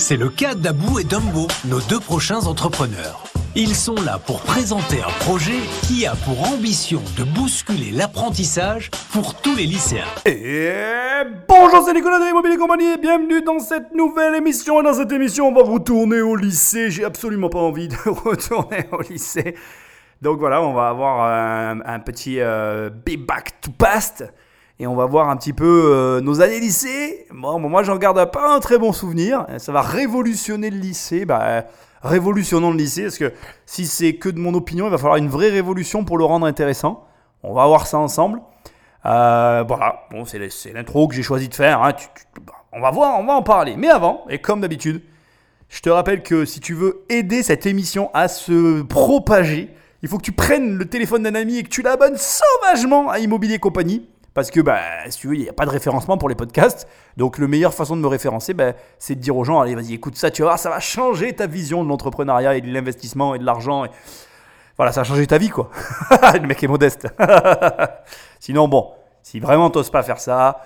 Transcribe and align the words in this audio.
C'est 0.00 0.16
le 0.16 0.30
cas 0.30 0.54
d'Abou 0.54 0.98
et 0.98 1.04
Dumbo, 1.04 1.46
nos 1.66 1.78
deux 1.80 2.00
prochains 2.00 2.46
entrepreneurs. 2.46 3.22
Ils 3.54 3.74
sont 3.74 3.96
là 3.96 4.18
pour 4.18 4.40
présenter 4.40 4.96
un 5.02 5.12
projet 5.24 5.60
qui 5.82 6.06
a 6.06 6.14
pour 6.24 6.50
ambition 6.50 7.02
de 7.18 7.22
bousculer 7.22 7.90
l'apprentissage 7.90 8.90
pour 9.12 9.34
tous 9.34 9.54
les 9.54 9.66
lycéens. 9.66 10.06
Et 10.24 10.72
bonjour, 11.46 11.84
c'est 11.84 11.92
Nicolas 11.92 12.18
de 12.18 12.24
l'Immobilier 12.24 12.56
Compagnie 12.56 12.94
et 12.94 12.96
bienvenue 12.96 13.42
dans 13.42 13.58
cette 13.58 13.94
nouvelle 13.94 14.36
émission. 14.36 14.80
Et 14.80 14.84
dans 14.84 14.94
cette 14.94 15.12
émission, 15.12 15.48
on 15.48 15.52
va 15.52 15.62
retourner 15.62 16.22
au 16.22 16.34
lycée. 16.34 16.90
J'ai 16.90 17.04
absolument 17.04 17.50
pas 17.50 17.60
envie 17.60 17.88
de 17.88 17.96
retourner 18.06 18.86
au 18.92 19.02
lycée. 19.02 19.54
Donc 20.22 20.38
voilà, 20.38 20.62
on 20.62 20.72
va 20.72 20.88
avoir 20.88 21.24
un, 21.84 22.00
petit 22.00 22.40
euh, 22.40 22.88
be 22.88 23.18
back 23.18 23.60
to 23.60 23.70
past. 23.70 24.24
Et 24.80 24.86
on 24.86 24.96
va 24.96 25.04
voir 25.04 25.28
un 25.28 25.36
petit 25.36 25.52
peu 25.52 25.90
euh, 25.92 26.22
nos 26.22 26.40
années 26.40 26.58
lycée. 26.58 27.26
Bon, 27.34 27.58
moi, 27.58 27.82
j'en 27.82 27.98
garde 27.98 28.30
pas 28.30 28.54
un 28.54 28.60
très 28.60 28.78
bon 28.78 28.94
souvenir. 28.94 29.44
Ça 29.58 29.72
va 29.72 29.82
révolutionner 29.82 30.70
le 30.70 30.78
lycée. 30.78 31.26
Bah, 31.26 31.66
révolutionnons 32.02 32.70
le 32.70 32.78
lycée. 32.78 33.02
Parce 33.02 33.18
que 33.18 33.30
si 33.66 33.86
c'est 33.86 34.14
que 34.14 34.30
de 34.30 34.38
mon 34.38 34.54
opinion, 34.54 34.86
il 34.86 34.90
va 34.90 34.96
falloir 34.96 35.18
une 35.18 35.28
vraie 35.28 35.50
révolution 35.50 36.06
pour 36.06 36.16
le 36.16 36.24
rendre 36.24 36.46
intéressant. 36.46 37.04
On 37.42 37.52
va 37.52 37.66
voir 37.66 37.86
ça 37.86 37.98
ensemble. 37.98 38.40
Euh, 39.04 39.64
voilà, 39.68 40.06
bon, 40.10 40.24
c'est 40.24 40.72
l'intro 40.72 41.08
que 41.08 41.14
j'ai 41.14 41.22
choisi 41.22 41.50
de 41.50 41.54
faire. 41.54 41.82
Hein. 41.82 41.92
on 42.72 42.80
va 42.80 42.90
voir, 42.90 43.20
on 43.20 43.26
va 43.26 43.34
en 43.34 43.42
parler. 43.42 43.76
Mais 43.76 43.90
avant, 43.90 44.24
et 44.30 44.38
comme 44.38 44.62
d'habitude, 44.62 45.02
je 45.68 45.82
te 45.82 45.90
rappelle 45.90 46.22
que 46.22 46.46
si 46.46 46.60
tu 46.60 46.72
veux 46.72 47.04
aider 47.10 47.42
cette 47.42 47.66
émission 47.66 48.10
à 48.14 48.28
se 48.28 48.80
propager, 48.80 49.74
il 50.02 50.08
faut 50.08 50.16
que 50.16 50.22
tu 50.22 50.32
prennes 50.32 50.78
le 50.78 50.86
téléphone 50.86 51.22
d'un 51.22 51.34
ami 51.34 51.58
et 51.58 51.64
que 51.64 51.68
tu 51.68 51.82
l'abonnes 51.82 52.16
sauvagement 52.16 53.10
à 53.10 53.18
Immobilier 53.18 53.58
Compagnie. 53.58 54.08
Parce 54.34 54.50
que, 54.50 54.60
bah, 54.60 54.80
si 55.08 55.18
tu 55.18 55.28
veux, 55.28 55.34
il 55.34 55.42
n'y 55.42 55.48
a 55.48 55.52
pas 55.52 55.66
de 55.66 55.70
référencement 55.70 56.16
pour 56.16 56.28
les 56.28 56.34
podcasts. 56.34 56.86
Donc, 57.16 57.38
la 57.38 57.48
meilleure 57.48 57.74
façon 57.74 57.96
de 57.96 58.00
me 58.00 58.06
référencer, 58.06 58.54
bah, 58.54 58.72
c'est 58.98 59.16
de 59.16 59.20
dire 59.20 59.36
aux 59.36 59.44
gens, 59.44 59.60
allez, 59.60 59.74
vas-y, 59.74 59.94
écoute 59.94 60.16
ça, 60.16 60.30
tu 60.30 60.42
vas 60.42 60.48
voir, 60.48 60.58
ça 60.58 60.70
va 60.70 60.80
changer 60.80 61.34
ta 61.34 61.46
vision 61.46 61.82
de 61.82 61.88
l'entrepreneuriat 61.88 62.56
et 62.56 62.60
de 62.60 62.72
l'investissement 62.72 63.34
et 63.34 63.38
de 63.38 63.44
l'argent. 63.44 63.84
Et... 63.84 63.90
Voilà, 64.76 64.92
ça 64.92 65.00
va 65.00 65.04
changer 65.04 65.26
ta 65.26 65.38
vie, 65.38 65.50
quoi. 65.50 65.70
le 66.34 66.46
mec 66.46 66.62
est 66.62 66.68
modeste. 66.68 67.08
Sinon, 68.40 68.68
bon, 68.68 68.92
si 69.22 69.40
vraiment 69.40 69.68
t'oses 69.68 69.90
pas 69.90 70.02
faire 70.02 70.20
ça, 70.20 70.62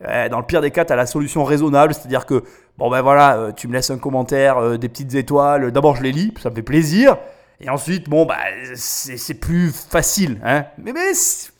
dans 0.00 0.38
le 0.38 0.46
pire 0.46 0.62
des 0.62 0.70
cas, 0.70 0.84
tu 0.84 0.92
as 0.92 0.96
la 0.96 1.06
solution 1.06 1.44
raisonnable, 1.44 1.92
c'est-à-dire 1.92 2.24
que, 2.24 2.42
bon 2.78 2.90
ben 2.90 3.02
voilà, 3.02 3.36
euh, 3.36 3.52
tu 3.52 3.68
me 3.68 3.74
laisses 3.74 3.90
un 3.90 3.98
commentaire, 3.98 4.56
euh, 4.56 4.78
des 4.78 4.88
petites 4.88 5.14
étoiles, 5.14 5.70
d'abord 5.72 5.96
je 5.96 6.02
les 6.02 6.12
lis, 6.12 6.32
ça 6.40 6.48
me 6.48 6.54
fait 6.54 6.62
plaisir. 6.62 7.18
Et 7.60 7.68
ensuite, 7.68 8.08
bon, 8.08 8.24
bah, 8.24 8.38
c'est 8.74 9.34
plus 9.34 9.70
facile. 9.70 10.40
Hein. 10.42 10.64
Mais, 10.78 10.92
mais 10.92 11.12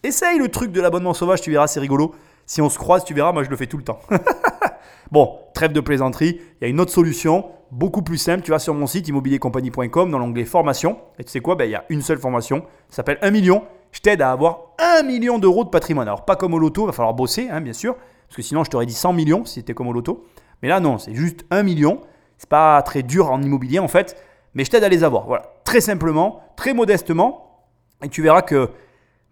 essaye 0.03 0.39
le 0.39 0.49
truc 0.49 0.73
de 0.73 0.81
l'abonnement 0.81 1.13
sauvage, 1.13 1.43
tu 1.43 1.51
verras, 1.51 1.67
c'est 1.67 1.81
rigolo. 1.81 2.15
Si 2.47 2.63
on 2.63 2.71
se 2.71 2.79
croise, 2.79 3.05
tu 3.05 3.15
verras, 3.15 3.33
moi 3.33 3.45
je 3.45 3.51
le 3.51 3.57
fais 3.57 3.67
tout 3.67 3.77
le 3.77 3.85
temps. 3.85 4.01
bon, 5.13 5.39
trêve 5.55 5.73
de 5.73 5.81
plaisanterie. 5.81 6.41
Il 6.61 6.65
y 6.65 6.65
a 6.65 6.69
une 6.69 6.81
autre 6.81 6.91
solution, 6.91 7.51
beaucoup 7.71 8.03
plus 8.03 8.17
simple. 8.17 8.43
Tu 8.43 8.51
vas 8.51 8.59
sur 8.59 8.75
mon 8.75 8.87
site 8.87 9.09
immobiliercompagnie.com 9.09 10.11
dans 10.11 10.19
l'onglet 10.19 10.47
formation. 10.47 10.99
Et 11.19 11.25
tu 11.25 11.31
sais 11.31 11.41
quoi? 11.41 11.55
Ben, 11.55 11.67
Il 11.67 11.71
y 11.71 11.77
a 11.77 11.85
une 11.91 12.03
seule 12.03 12.19
formation. 12.19 12.65
Ça 12.89 12.97
s'appelle 12.97 13.19
1 13.21 13.31
million. 13.31 13.65
Je 13.93 14.01
t'aide 14.01 14.23
à 14.23 14.33
avoir 14.33 14.73
1 14.79 15.03
million 15.03 15.39
d'euros 15.39 15.65
de 15.65 15.69
patrimoine. 15.69 16.09
Alors, 16.09 16.25
pas 16.25 16.37
comme 16.37 16.55
au 16.55 16.59
loto, 16.59 16.85
il 16.85 16.87
va 16.87 16.93
falloir 16.93 17.15
bosser, 17.15 17.49
hein, 17.51 17.61
bien 17.61 17.73
sûr. 17.73 17.95
Parce 17.95 18.37
que 18.37 18.43
sinon, 18.43 18.65
je 18.65 18.71
t'aurais 18.71 18.87
dit 18.87 18.95
100 18.95 19.13
millions 19.13 19.45
si 19.45 19.55
c'était 19.55 19.75
comme 19.75 19.89
au 19.89 19.93
loto. 19.93 20.25
Mais 20.63 20.69
là, 20.69 20.81
non, 20.81 20.99
c'est 20.99 21.15
juste 21.15 21.45
1 21.51 21.63
million. 21.63 22.01
C'est 22.39 22.49
pas 22.49 22.81
très 22.83 23.03
dur 23.03 23.31
en 23.31 23.43
immobilier 23.43 23.81
en 23.81 23.89
fait 23.89 24.17
mais 24.55 24.65
je 24.65 24.71
t'aide 24.71 24.85
à 24.85 24.89
les 24.89 25.05
avoir. 25.05 25.27
Voilà, 25.27 25.45
très 25.65 25.81
simplement, 25.81 26.43
très 26.57 26.75
modestement. 26.75 27.67
Et 28.03 28.09
tu 28.09 28.23
verras 28.23 28.43
que 28.43 28.71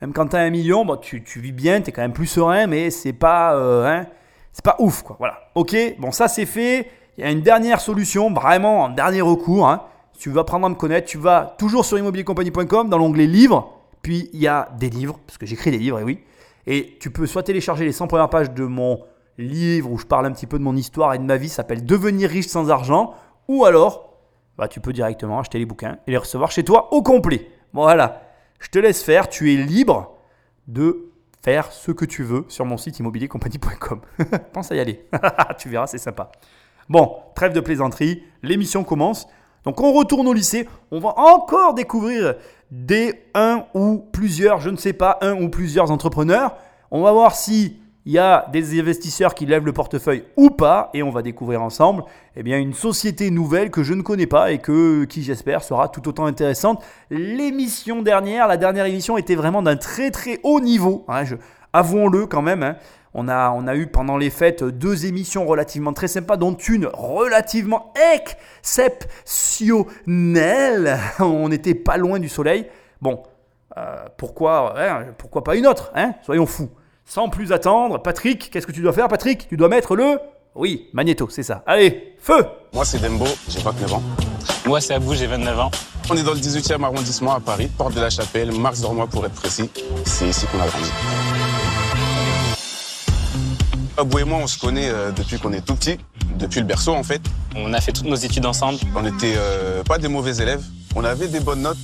même 0.00 0.12
quand 0.12 0.28
tu 0.28 0.36
as 0.36 0.40
un 0.40 0.50
million, 0.50 0.84
bon, 0.84 0.96
tu, 0.96 1.22
vis 1.36 1.52
bien, 1.52 1.80
tu 1.80 1.88
es 1.88 1.92
quand 1.92 2.02
même 2.02 2.12
plus 2.12 2.26
serein, 2.26 2.66
mais 2.66 2.90
c'est 2.90 3.12
pas, 3.12 3.56
euh, 3.56 3.86
hein, 3.86 4.06
c'est 4.52 4.64
pas 4.64 4.76
ouf. 4.78 5.02
Quoi. 5.02 5.16
Voilà, 5.18 5.38
ok, 5.54 5.76
bon, 5.98 6.12
ça 6.12 6.28
c'est 6.28 6.46
fait. 6.46 6.90
Il 7.16 7.24
y 7.24 7.26
a 7.26 7.30
une 7.30 7.42
dernière 7.42 7.80
solution, 7.80 8.32
vraiment 8.32 8.84
en 8.84 8.88
dernier 8.90 9.20
recours. 9.20 9.68
Hein. 9.68 9.82
Tu 10.18 10.30
veux 10.30 10.38
apprendre 10.38 10.66
à 10.66 10.68
me 10.68 10.74
connaître, 10.74 11.08
tu 11.08 11.18
vas 11.18 11.54
toujours 11.58 11.84
sur 11.84 11.98
immobiliercompagnie.com 11.98 12.88
dans 12.88 12.98
l'onglet 12.98 13.26
livres. 13.26 13.74
Puis 14.02 14.30
il 14.32 14.40
y 14.40 14.46
a 14.46 14.68
des 14.78 14.90
livres, 14.90 15.18
parce 15.26 15.38
que 15.38 15.46
j'écris 15.46 15.72
des 15.72 15.78
livres, 15.78 15.98
et 15.98 16.04
oui. 16.04 16.20
Et 16.66 16.96
tu 17.00 17.10
peux 17.10 17.26
soit 17.26 17.42
télécharger 17.42 17.84
les 17.84 17.92
100 17.92 18.06
premières 18.06 18.30
pages 18.30 18.50
de 18.50 18.64
mon 18.64 19.00
livre 19.38 19.90
où 19.90 19.98
je 19.98 20.06
parle 20.06 20.26
un 20.26 20.32
petit 20.32 20.46
peu 20.46 20.58
de 20.58 20.64
mon 20.64 20.76
histoire 20.76 21.14
et 21.14 21.18
de 21.18 21.24
ma 21.24 21.36
vie, 21.36 21.48
s'appelle 21.48 21.84
Devenir 21.84 22.30
riche 22.30 22.46
sans 22.46 22.70
argent, 22.70 23.14
ou 23.48 23.64
alors 23.64 24.07
bah, 24.58 24.68
tu 24.68 24.80
peux 24.80 24.92
directement 24.92 25.38
acheter 25.38 25.58
les 25.58 25.64
bouquins 25.64 25.98
et 26.06 26.10
les 26.10 26.16
recevoir 26.16 26.50
chez 26.50 26.64
toi 26.64 26.92
au 26.92 27.02
complet. 27.02 27.48
Voilà, 27.72 28.22
je 28.58 28.68
te 28.68 28.78
laisse 28.78 29.02
faire, 29.02 29.28
tu 29.28 29.54
es 29.54 29.56
libre 29.56 30.18
de 30.66 31.12
faire 31.42 31.70
ce 31.70 31.92
que 31.92 32.04
tu 32.04 32.24
veux 32.24 32.44
sur 32.48 32.64
mon 32.64 32.76
site 32.76 32.98
immobiliercompagnie.com. 32.98 34.00
Pense 34.52 34.72
à 34.72 34.74
y 34.74 34.80
aller, 34.80 35.06
tu 35.58 35.68
verras, 35.68 35.86
c'est 35.86 35.98
sympa. 35.98 36.32
Bon, 36.88 37.16
trêve 37.34 37.52
de 37.52 37.60
plaisanterie, 37.60 38.24
l'émission 38.42 38.82
commence. 38.82 39.28
Donc 39.64 39.80
on 39.80 39.92
retourne 39.92 40.26
au 40.26 40.32
lycée, 40.32 40.68
on 40.90 40.98
va 40.98 41.14
encore 41.16 41.74
découvrir 41.74 42.34
des 42.70 43.24
un 43.34 43.66
ou 43.74 43.98
plusieurs, 44.12 44.60
je 44.60 44.70
ne 44.70 44.76
sais 44.76 44.92
pas, 44.92 45.18
un 45.20 45.40
ou 45.40 45.48
plusieurs 45.48 45.90
entrepreneurs. 45.90 46.56
On 46.90 47.02
va 47.02 47.12
voir 47.12 47.34
si 47.34 47.78
il 48.08 48.14
y 48.14 48.18
a 48.18 48.46
des 48.50 48.80
investisseurs 48.80 49.34
qui 49.34 49.44
lèvent 49.44 49.66
le 49.66 49.74
portefeuille 49.74 50.24
ou 50.34 50.48
pas, 50.48 50.88
et 50.94 51.02
on 51.02 51.10
va 51.10 51.20
découvrir 51.20 51.60
ensemble 51.60 52.04
eh 52.36 52.42
bien, 52.42 52.58
une 52.58 52.72
société 52.72 53.30
nouvelle 53.30 53.70
que 53.70 53.82
je 53.82 53.92
ne 53.92 54.00
connais 54.00 54.26
pas 54.26 54.50
et 54.50 54.60
que, 54.60 55.04
qui 55.04 55.22
j'espère 55.22 55.62
sera 55.62 55.90
tout 55.90 56.08
autant 56.08 56.24
intéressante. 56.24 56.82
L'émission 57.10 58.00
dernière, 58.00 58.48
la 58.48 58.56
dernière 58.56 58.86
émission 58.86 59.18
était 59.18 59.34
vraiment 59.34 59.60
d'un 59.60 59.76
très 59.76 60.10
très 60.10 60.40
haut 60.42 60.60
niveau, 60.60 61.04
hein, 61.06 61.24
avouons-le 61.74 62.24
quand 62.24 62.40
même. 62.40 62.62
Hein. 62.62 62.76
On 63.12 63.28
a, 63.28 63.50
on 63.50 63.66
a 63.66 63.76
eu 63.76 63.88
pendant 63.88 64.16
les 64.16 64.30
fêtes 64.30 64.64
deux 64.64 65.04
émissions 65.04 65.46
relativement 65.46 65.92
très 65.92 66.08
sympas, 66.08 66.38
dont 66.38 66.54
une 66.54 66.86
relativement 66.86 67.92
exceptionnelle. 68.14 70.98
On 71.20 71.50
n'était 71.50 71.74
pas 71.74 71.98
loin 71.98 72.18
du 72.18 72.30
soleil. 72.30 72.68
Bon, 73.02 73.22
euh, 73.76 74.06
pourquoi, 74.16 74.80
hein, 74.80 75.08
pourquoi 75.18 75.44
pas 75.44 75.56
une 75.56 75.66
autre 75.66 75.92
Soyons 76.22 76.46
fous. 76.46 76.70
Sans 77.08 77.30
plus 77.30 77.52
attendre, 77.52 78.02
Patrick, 78.02 78.50
qu'est-ce 78.50 78.66
que 78.66 78.72
tu 78.72 78.82
dois 78.82 78.92
faire, 78.92 79.08
Patrick? 79.08 79.48
Tu 79.48 79.56
dois 79.56 79.68
mettre 79.68 79.96
le. 79.96 80.18
Oui, 80.54 80.88
magnéto, 80.92 81.26
c'est 81.30 81.42
ça. 81.42 81.62
Allez, 81.66 82.14
feu 82.20 82.44
Moi, 82.74 82.84
c'est 82.84 82.98
Dembo, 82.98 83.24
j'ai 83.48 83.60
29 83.60 83.94
ans. 83.94 84.02
Moi, 84.66 84.78
c'est 84.82 84.92
Abou, 84.92 85.14
j'ai 85.14 85.26
29 85.26 85.58
ans. 85.58 85.70
On 86.10 86.16
est 86.18 86.22
dans 86.22 86.34
le 86.34 86.38
18e 86.38 86.84
arrondissement 86.84 87.34
à 87.34 87.40
Paris, 87.40 87.70
porte 87.78 87.94
de 87.94 88.02
la 88.02 88.10
Chapelle, 88.10 88.52
Mars 88.52 88.82
Dormois 88.82 89.06
pour 89.06 89.24
être 89.24 89.32
précis. 89.32 89.70
C'est 90.04 90.28
ici 90.28 90.44
qu'on 90.52 90.60
a 90.60 90.66
grandi. 90.66 90.90
Abou 93.98 94.20
et 94.20 94.24
moi, 94.24 94.38
on 94.40 94.46
se 94.46 94.58
connaît 94.58 94.88
euh, 94.88 95.10
depuis 95.10 95.38
qu'on 95.38 95.52
est 95.52 95.60
tout 95.60 95.74
petit, 95.74 95.98
depuis 96.38 96.60
le 96.60 96.66
berceau 96.66 96.94
en 96.94 97.02
fait. 97.02 97.20
On 97.56 97.72
a 97.74 97.80
fait 97.80 97.92
toutes 97.92 98.06
nos 98.06 98.14
études 98.14 98.46
ensemble. 98.46 98.78
On 98.94 99.02
n'était 99.02 99.34
euh, 99.36 99.82
pas 99.82 99.98
des 99.98 100.06
mauvais 100.06 100.36
élèves. 100.36 100.62
On 100.94 101.04
avait 101.04 101.28
des 101.28 101.40
bonnes 101.40 101.62
notes, 101.62 101.78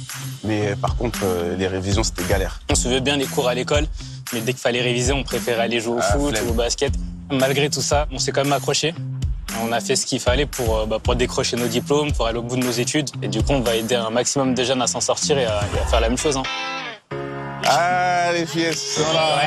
mais 0.44 0.76
par 0.76 0.96
contre, 0.96 1.20
euh, 1.24 1.56
les 1.56 1.66
révisions, 1.66 2.02
c'était 2.02 2.24
galère. 2.24 2.60
On 2.70 2.74
se 2.74 2.88
veut 2.88 3.00
bien 3.00 3.16
les 3.16 3.26
cours 3.26 3.48
à 3.48 3.54
l'école, 3.54 3.86
mais 4.32 4.40
dès 4.40 4.52
qu'il 4.52 4.60
fallait 4.60 4.80
réviser, 4.80 5.12
on 5.12 5.24
préférait 5.24 5.62
aller 5.62 5.80
jouer 5.80 5.96
au 5.96 6.00
ah, 6.00 6.12
foot 6.12 6.40
ou 6.46 6.50
au 6.50 6.54
basket. 6.54 6.92
Malgré 7.32 7.68
tout 7.68 7.82
ça, 7.82 8.06
on 8.12 8.18
s'est 8.18 8.32
quand 8.32 8.44
même 8.44 8.52
accroché. 8.52 8.94
On 9.62 9.72
a 9.72 9.80
fait 9.80 9.96
ce 9.96 10.06
qu'il 10.06 10.20
fallait 10.20 10.46
pour, 10.46 10.78
euh, 10.78 10.86
bah, 10.86 10.98
pour 11.02 11.16
décrocher 11.16 11.56
nos 11.56 11.68
diplômes, 11.68 12.12
pour 12.12 12.26
aller 12.26 12.38
au 12.38 12.42
bout 12.42 12.56
de 12.56 12.64
nos 12.64 12.72
études. 12.72 13.10
Et 13.22 13.28
du 13.28 13.42
coup, 13.42 13.52
on 13.52 13.60
va 13.60 13.74
aider 13.74 13.94
un 13.94 14.10
maximum 14.10 14.54
de 14.54 14.62
jeunes 14.62 14.82
à 14.82 14.86
s'en 14.86 15.00
sortir 15.00 15.36
et 15.38 15.46
à, 15.46 15.62
faire 15.90 16.00
la 16.00 16.08
même 16.08 16.18
chose. 16.18 16.36
Hein. 16.36 16.42
Ah, 17.66 18.30
les 18.32 18.46
filles, 18.46 18.72
sont 18.72 19.02
là. 19.12 19.40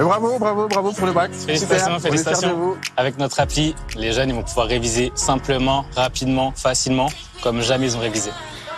Mais 0.00 0.06
bravo, 0.06 0.38
bravo, 0.38 0.66
bravo 0.66 0.92
pour 0.92 1.06
le 1.06 1.12
bac. 1.12 1.30
Félicitations, 1.30 2.00
félicitations. 2.00 2.74
Avec 2.96 3.18
notre 3.18 3.38
appli, 3.38 3.74
les 3.96 4.14
jeunes 4.14 4.30
ils 4.30 4.34
vont 4.34 4.42
pouvoir 4.42 4.66
réviser 4.66 5.12
simplement, 5.14 5.84
rapidement, 5.94 6.54
facilement, 6.56 7.08
comme 7.42 7.60
jamais 7.60 7.88
ils 7.88 7.96
ont 7.98 8.00
révisé 8.00 8.30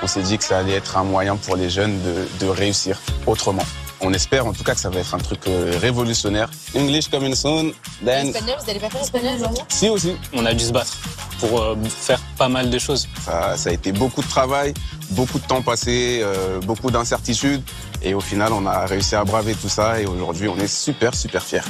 on 0.02 0.06
s'est 0.08 0.22
dit 0.22 0.36
que 0.36 0.44
ça 0.44 0.58
allait 0.58 0.74
être 0.74 0.96
un 0.96 1.04
moyen 1.04 1.36
pour 1.36 1.56
les 1.56 1.70
jeunes 1.70 1.98
de, 2.40 2.46
réussir 2.48 3.00
autrement. 3.26 3.62
On 4.00 4.12
espère 4.12 4.46
en 4.46 4.52
tout 4.52 4.64
cas 4.64 4.74
que 4.74 4.80
ça 4.80 4.90
va 4.90 4.98
être 4.98 5.14
un 5.14 5.18
truc 5.18 5.46
euh, 5.46 5.78
révolutionnaire. 5.80 6.50
English 6.74 7.08
coming 7.08 7.36
soon. 7.36 7.72
Then... 8.04 8.26
Espagnol, 8.26 8.56
vous 8.58 8.66
n'allez 8.66 8.80
pas 8.80 8.90
faire 8.90 9.00
espagnol 9.00 9.34
aujourd'hui 9.36 9.62
Si 9.68 9.88
aussi. 9.88 10.16
On 10.32 10.44
a 10.44 10.54
dû 10.54 10.64
se 10.64 10.72
battre 10.72 10.96
pour 11.38 11.60
euh, 11.60 11.76
faire 11.88 12.20
pas 12.36 12.48
mal 12.48 12.68
de 12.68 12.78
choses. 12.80 13.06
Ça, 13.24 13.54
a 13.64 13.72
été 13.72 13.92
beaucoup 13.92 14.22
de 14.22 14.28
travail, 14.28 14.74
beaucoup 15.10 15.38
de 15.38 15.46
temps 15.46 15.62
passé, 15.62 16.20
euh, 16.22 16.58
beaucoup 16.60 16.90
d'incertitudes. 16.90 17.62
Et 18.04 18.14
au 18.14 18.20
final, 18.20 18.52
on 18.52 18.66
a 18.66 18.84
réussi 18.84 19.14
à 19.14 19.24
braver 19.24 19.54
tout 19.54 19.68
ça 19.68 20.00
et 20.00 20.06
aujourd'hui, 20.06 20.48
on 20.48 20.56
est 20.56 20.66
super, 20.66 21.14
super 21.14 21.42
fiers. 21.42 21.60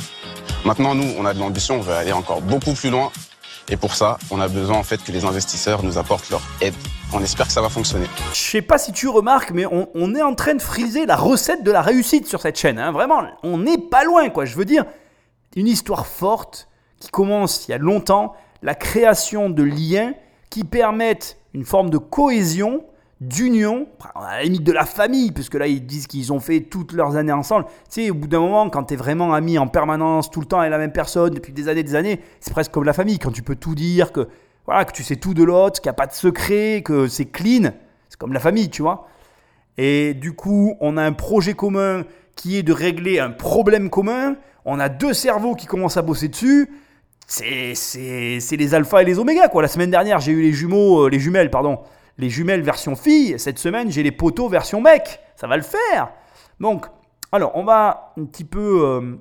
Maintenant, 0.64 0.94
nous, 0.94 1.12
on 1.18 1.26
a 1.26 1.34
de 1.34 1.38
l'ambition, 1.38 1.76
on 1.76 1.80
veut 1.80 1.92
aller 1.92 2.12
encore 2.12 2.40
beaucoup 2.40 2.72
plus 2.72 2.88
loin. 2.88 3.10
Et 3.68 3.76
pour 3.76 3.94
ça, 3.94 4.18
on 4.30 4.40
a 4.40 4.48
besoin 4.48 4.76
en 4.76 4.82
fait 4.82 5.02
que 5.02 5.12
les 5.12 5.24
investisseurs 5.24 5.82
nous 5.82 5.98
apportent 5.98 6.30
leur 6.30 6.42
aide. 6.60 6.74
On 7.12 7.22
espère 7.22 7.46
que 7.46 7.52
ça 7.52 7.60
va 7.60 7.68
fonctionner. 7.68 8.06
Je 8.32 8.38
sais 8.38 8.62
pas 8.62 8.78
si 8.78 8.92
tu 8.92 9.08
remarques, 9.08 9.50
mais 9.50 9.66
on, 9.66 10.14
est 10.14 10.22
en 10.22 10.34
train 10.34 10.54
de 10.54 10.62
friser 10.62 11.04
la 11.04 11.16
recette 11.16 11.62
de 11.62 11.70
la 11.70 11.82
réussite 11.82 12.26
sur 12.26 12.40
cette 12.40 12.58
chaîne. 12.58 12.78
Hein. 12.78 12.92
Vraiment, 12.92 13.22
on 13.42 13.58
n'est 13.58 13.78
pas 13.78 14.04
loin, 14.04 14.30
quoi. 14.30 14.46
Je 14.46 14.56
veux 14.56 14.64
dire, 14.64 14.84
une 15.54 15.68
histoire 15.68 16.06
forte 16.06 16.68
qui 16.98 17.08
commence 17.08 17.68
il 17.68 17.72
y 17.72 17.74
a 17.74 17.78
longtemps, 17.78 18.34
la 18.62 18.74
création 18.74 19.50
de 19.50 19.62
liens 19.62 20.14
qui 20.48 20.64
permettent 20.64 21.36
une 21.52 21.64
forme 21.64 21.90
de 21.90 21.98
cohésion, 21.98 22.84
d'union, 23.22 23.86
à 24.14 24.38
la 24.38 24.42
limite 24.42 24.64
de 24.64 24.72
la 24.72 24.84
famille, 24.84 25.30
puisque 25.30 25.54
là 25.54 25.66
ils 25.66 25.86
disent 25.86 26.06
qu'ils 26.06 26.32
ont 26.32 26.40
fait 26.40 26.60
toutes 26.60 26.92
leurs 26.92 27.16
années 27.16 27.32
ensemble. 27.32 27.66
Tu 27.90 28.02
sais, 28.02 28.10
au 28.10 28.14
bout 28.14 28.26
d'un 28.26 28.40
moment, 28.40 28.68
quand 28.68 28.84
tu 28.84 28.94
es 28.94 28.96
vraiment 28.96 29.32
ami 29.32 29.58
en 29.58 29.68
permanence, 29.68 30.30
tout 30.30 30.40
le 30.40 30.46
temps 30.46 30.58
avec 30.58 30.70
la 30.70 30.78
même 30.78 30.92
personne, 30.92 31.32
depuis 31.32 31.52
des 31.52 31.68
années 31.68 31.84
des 31.84 31.94
années, 31.94 32.20
c'est 32.40 32.52
presque 32.52 32.72
comme 32.72 32.84
la 32.84 32.92
famille, 32.92 33.18
quand 33.18 33.30
tu 33.30 33.42
peux 33.42 33.54
tout 33.54 33.74
dire, 33.74 34.12
que, 34.12 34.28
voilà, 34.66 34.84
que 34.84 34.92
tu 34.92 35.04
sais 35.04 35.16
tout 35.16 35.34
de 35.34 35.44
l'autre, 35.44 35.80
qu'il 35.80 35.88
n'y 35.88 35.94
a 35.94 35.94
pas 35.94 36.06
de 36.06 36.12
secret, 36.12 36.82
que 36.84 37.06
c'est 37.06 37.26
clean, 37.26 37.70
c'est 38.08 38.18
comme 38.18 38.32
la 38.32 38.40
famille, 38.40 38.70
tu 38.70 38.82
vois. 38.82 39.06
Et 39.78 40.14
du 40.14 40.32
coup, 40.32 40.74
on 40.80 40.96
a 40.96 41.02
un 41.02 41.12
projet 41.12 41.54
commun 41.54 42.04
qui 42.34 42.56
est 42.56 42.62
de 42.62 42.72
régler 42.72 43.20
un 43.20 43.30
problème 43.30 43.88
commun, 43.88 44.36
on 44.64 44.80
a 44.80 44.88
deux 44.88 45.14
cerveaux 45.14 45.54
qui 45.54 45.66
commencent 45.66 45.96
à 45.96 46.02
bosser 46.02 46.28
dessus, 46.28 46.68
c'est 47.26 47.74
les 48.50 48.74
alphas 48.74 49.02
et 49.02 49.04
les 49.04 49.18
oméga, 49.18 49.48
quoi. 49.48 49.62
La 49.62 49.68
semaine 49.68 49.90
dernière, 49.90 50.18
j'ai 50.18 50.32
eu 50.32 50.42
les 50.42 50.52
jumeaux, 50.52 51.06
euh, 51.06 51.08
les 51.08 51.20
jumelles, 51.20 51.50
pardon, 51.50 51.78
les 52.18 52.30
jumelles 52.30 52.62
version 52.62 52.96
fille. 52.96 53.38
Cette 53.38 53.58
semaine, 53.58 53.90
j'ai 53.90 54.02
les 54.02 54.12
poteaux 54.12 54.48
version 54.48 54.80
mec. 54.80 55.20
Ça 55.36 55.46
va 55.46 55.56
le 55.56 55.62
faire. 55.62 56.10
Donc, 56.60 56.86
alors, 57.32 57.52
on 57.54 57.64
va 57.64 58.12
un 58.18 58.24
petit 58.26 58.44
peu, 58.44 58.82
euh, 58.84 59.16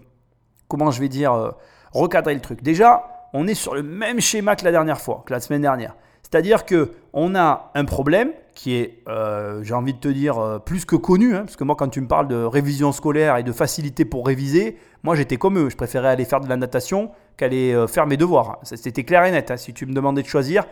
comment 0.67 0.91
je 0.91 0.99
vais 0.99 1.07
dire, 1.07 1.33
euh, 1.33 1.51
recadrer 1.93 2.33
le 2.33 2.41
truc. 2.41 2.61
Déjà, 2.61 3.29
on 3.33 3.47
est 3.47 3.53
sur 3.53 3.73
le 3.73 3.83
même 3.83 4.19
schéma 4.19 4.57
que 4.57 4.65
la 4.65 4.71
dernière 4.71 4.99
fois, 4.99 5.23
que 5.25 5.33
la 5.33 5.39
semaine 5.39 5.61
dernière. 5.61 5.95
C'est-à-dire 6.21 6.65
que 6.65 6.91
on 7.13 7.35
a 7.35 7.71
un 7.73 7.85
problème 7.85 8.31
qui 8.53 8.75
est, 8.75 8.99
euh, 9.07 9.63
j'ai 9.63 9.73
envie 9.73 9.93
de 9.93 9.99
te 9.99 10.09
dire, 10.09 10.59
plus 10.65 10.83
que 10.83 10.97
connu. 10.97 11.35
Hein, 11.35 11.43
parce 11.45 11.55
que 11.55 11.63
moi, 11.63 11.75
quand 11.77 11.88
tu 11.88 12.01
me 12.01 12.07
parles 12.07 12.27
de 12.27 12.43
révision 12.43 12.91
scolaire 12.91 13.38
et 13.38 13.43
de 13.43 13.51
facilité 13.53 14.03
pour 14.03 14.27
réviser, 14.27 14.77
moi, 15.03 15.15
j'étais 15.15 15.38
comme 15.38 15.57
eux. 15.57 15.69
Je 15.69 15.77
préférais 15.77 16.09
aller 16.09 16.25
faire 16.25 16.41
de 16.41 16.49
la 16.49 16.57
natation 16.57 17.11
qu'aller 17.38 17.85
faire 17.88 18.07
mes 18.07 18.17
devoirs. 18.17 18.59
C'était 18.63 19.05
clair 19.05 19.23
et 19.23 19.31
net. 19.31 19.51
Hein. 19.51 19.57
Si 19.57 19.73
tu 19.73 19.85
me 19.85 19.93
demandais 19.93 20.21
de 20.21 20.27
choisir, 20.27 20.65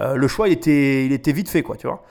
euh, 0.00 0.16
le 0.16 0.28
choix, 0.28 0.48
il 0.48 0.52
était, 0.52 1.06
il 1.06 1.12
était 1.12 1.32
vite 1.32 1.48
fait, 1.48 1.62
quoi, 1.62 1.76
tu 1.76 1.86
vois. 1.86 2.02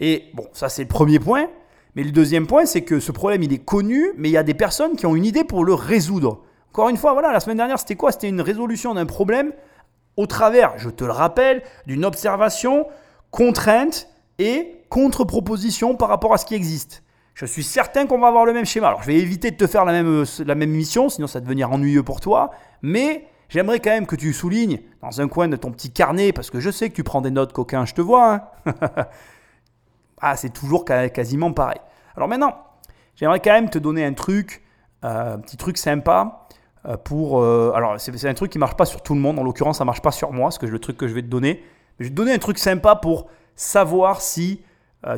Et 0.00 0.24
bon, 0.34 0.46
ça, 0.52 0.68
c'est 0.68 0.82
le 0.82 0.88
premier 0.88 1.18
point. 1.18 1.48
Mais 1.96 2.04
le 2.04 2.12
deuxième 2.12 2.46
point, 2.46 2.66
c'est 2.66 2.82
que 2.82 3.00
ce 3.00 3.10
problème, 3.12 3.42
il 3.42 3.52
est 3.52 3.64
connu, 3.64 4.12
mais 4.16 4.28
il 4.28 4.32
y 4.32 4.36
a 4.36 4.42
des 4.42 4.54
personnes 4.54 4.96
qui 4.96 5.06
ont 5.06 5.16
une 5.16 5.24
idée 5.24 5.44
pour 5.44 5.64
le 5.64 5.74
résoudre. 5.74 6.42
Encore 6.72 6.88
une 6.88 6.96
fois, 6.96 7.12
voilà, 7.12 7.32
la 7.32 7.40
semaine 7.40 7.56
dernière, 7.56 7.78
c'était 7.78 7.96
quoi? 7.96 8.12
C'était 8.12 8.28
une 8.28 8.40
résolution 8.40 8.94
d'un 8.94 9.06
problème 9.06 9.52
au 10.16 10.26
travers, 10.26 10.78
je 10.78 10.90
te 10.90 11.04
le 11.04 11.12
rappelle, 11.12 11.62
d'une 11.86 12.04
observation, 12.04 12.86
contrainte 13.30 14.08
et 14.38 14.84
contre-proposition 14.88 15.96
par 15.96 16.08
rapport 16.08 16.34
à 16.34 16.38
ce 16.38 16.44
qui 16.44 16.54
existe. 16.54 17.02
Je 17.34 17.46
suis 17.46 17.62
certain 17.62 18.06
qu'on 18.06 18.18
va 18.18 18.28
avoir 18.28 18.44
le 18.44 18.52
même 18.52 18.66
schéma. 18.66 18.88
Alors, 18.88 19.02
je 19.02 19.06
vais 19.06 19.16
éviter 19.16 19.50
de 19.50 19.56
te 19.56 19.66
faire 19.66 19.84
la 19.84 19.92
même, 19.92 20.24
la 20.44 20.54
même 20.54 20.70
mission, 20.70 21.08
sinon 21.08 21.26
ça 21.26 21.38
va 21.38 21.44
devenir 21.44 21.72
ennuyeux 21.72 22.02
pour 22.02 22.20
toi. 22.20 22.50
Mais 22.82 23.24
J'aimerais 23.50 23.80
quand 23.80 23.90
même 23.90 24.06
que 24.06 24.14
tu 24.14 24.32
soulignes 24.32 24.78
dans 25.02 25.20
un 25.20 25.26
coin 25.26 25.48
de 25.48 25.56
ton 25.56 25.72
petit 25.72 25.90
carnet, 25.90 26.32
parce 26.32 26.50
que 26.50 26.60
je 26.60 26.70
sais 26.70 26.88
que 26.88 26.94
tu 26.94 27.02
prends 27.02 27.20
des 27.20 27.32
notes 27.32 27.52
coquins, 27.52 27.84
je 27.84 27.94
te 27.94 28.00
vois. 28.00 28.34
Hein. 28.64 28.74
ah, 30.20 30.36
c'est 30.36 30.50
toujours 30.50 30.84
quasiment 30.84 31.52
pareil. 31.52 31.80
Alors 32.16 32.28
maintenant, 32.28 32.56
j'aimerais 33.16 33.40
quand 33.40 33.50
même 33.50 33.68
te 33.68 33.78
donner 33.78 34.04
un 34.04 34.12
truc, 34.12 34.62
euh, 35.04 35.34
un 35.34 35.38
petit 35.40 35.56
truc 35.56 35.78
sympa 35.78 36.46
euh, 36.86 36.96
pour. 36.96 37.40
Euh, 37.40 37.72
alors, 37.74 38.00
c'est 38.00 38.28
un 38.28 38.34
truc 38.34 38.52
qui 38.52 38.58
marche 38.60 38.76
pas 38.76 38.84
sur 38.84 39.02
tout 39.02 39.14
le 39.14 39.20
monde. 39.20 39.36
En 39.40 39.42
l'occurrence, 39.42 39.78
ça 39.78 39.84
marche 39.84 40.00
pas 40.00 40.12
sur 40.12 40.32
moi, 40.32 40.52
ce 40.52 40.60
que 40.60 40.66
le 40.66 40.78
truc 40.78 40.96
que 40.96 41.08
je 41.08 41.14
vais 41.14 41.22
te 41.22 41.26
donner. 41.26 41.64
je 41.98 42.04
vais 42.04 42.10
te 42.10 42.14
donner 42.14 42.32
un 42.32 42.38
truc 42.38 42.56
sympa 42.56 42.94
pour 42.94 43.26
savoir 43.56 44.22
si 44.22 44.62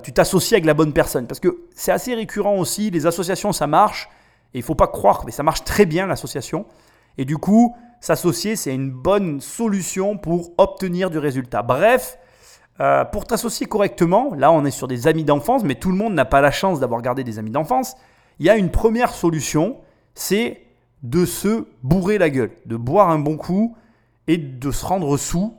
tu 0.02 0.12
t'associes 0.12 0.55
avec 0.55 0.64
la 0.64 0.75
bonne 0.75 0.94
personne. 0.94 1.26
Parce 1.26 1.40
que 1.40 1.64
c'est 1.75 1.93
assez 1.93 2.14
récurrent 2.14 2.56
aussi. 2.56 2.90
Les 2.90 3.05
associations, 3.06 3.52
ça 3.52 3.67
marche. 3.67 4.08
Et 4.55 4.58
il 4.58 4.62
faut 4.62 4.75
pas 4.75 4.87
croire, 4.87 5.25
mais 5.26 5.32
ça 5.32 5.43
marche 5.43 5.64
très 5.64 5.85
bien 5.85 6.06
l'association. 6.06 6.64
Et 7.19 7.25
du 7.25 7.37
coup, 7.37 7.75
s'associer, 8.02 8.56
c'est 8.56 8.75
une 8.75 8.90
bonne 8.90 9.40
solution 9.40 10.19
pour 10.19 10.50
obtenir 10.58 11.08
du 11.08 11.19
résultat. 11.19 11.62
Bref, 11.62 12.19
euh, 12.81 13.04
pour 13.04 13.25
t'associer 13.26 13.66
correctement, 13.66 14.34
là 14.34 14.50
on 14.50 14.64
est 14.64 14.72
sur 14.72 14.88
des 14.88 15.06
amis 15.06 15.25
d'enfance, 15.25 15.62
mais 15.62 15.76
tout 15.76 15.90
le 15.90 15.96
monde 15.96 16.12
n'a 16.12 16.25
pas 16.25 16.40
la 16.40 16.50
chance 16.50 16.81
d'avoir 16.81 17.00
gardé 17.00 17.22
des 17.22 17.38
amis 17.38 17.52
d'enfance. 17.52 17.94
Il 18.40 18.46
y 18.46 18.50
a 18.50 18.56
une 18.56 18.70
première 18.70 19.14
solution, 19.14 19.78
c'est 20.14 20.62
de 21.04 21.25
se 21.25 21.66
bourrer 21.84 22.19
la 22.19 22.28
gueule, 22.28 22.50
de 22.66 22.76
boire 22.76 23.08
un 23.08 23.20
bon 23.20 23.37
coup 23.37 23.76
et 24.26 24.37
de 24.37 24.70
se 24.72 24.84
rendre 24.84 25.16
sous 25.16 25.56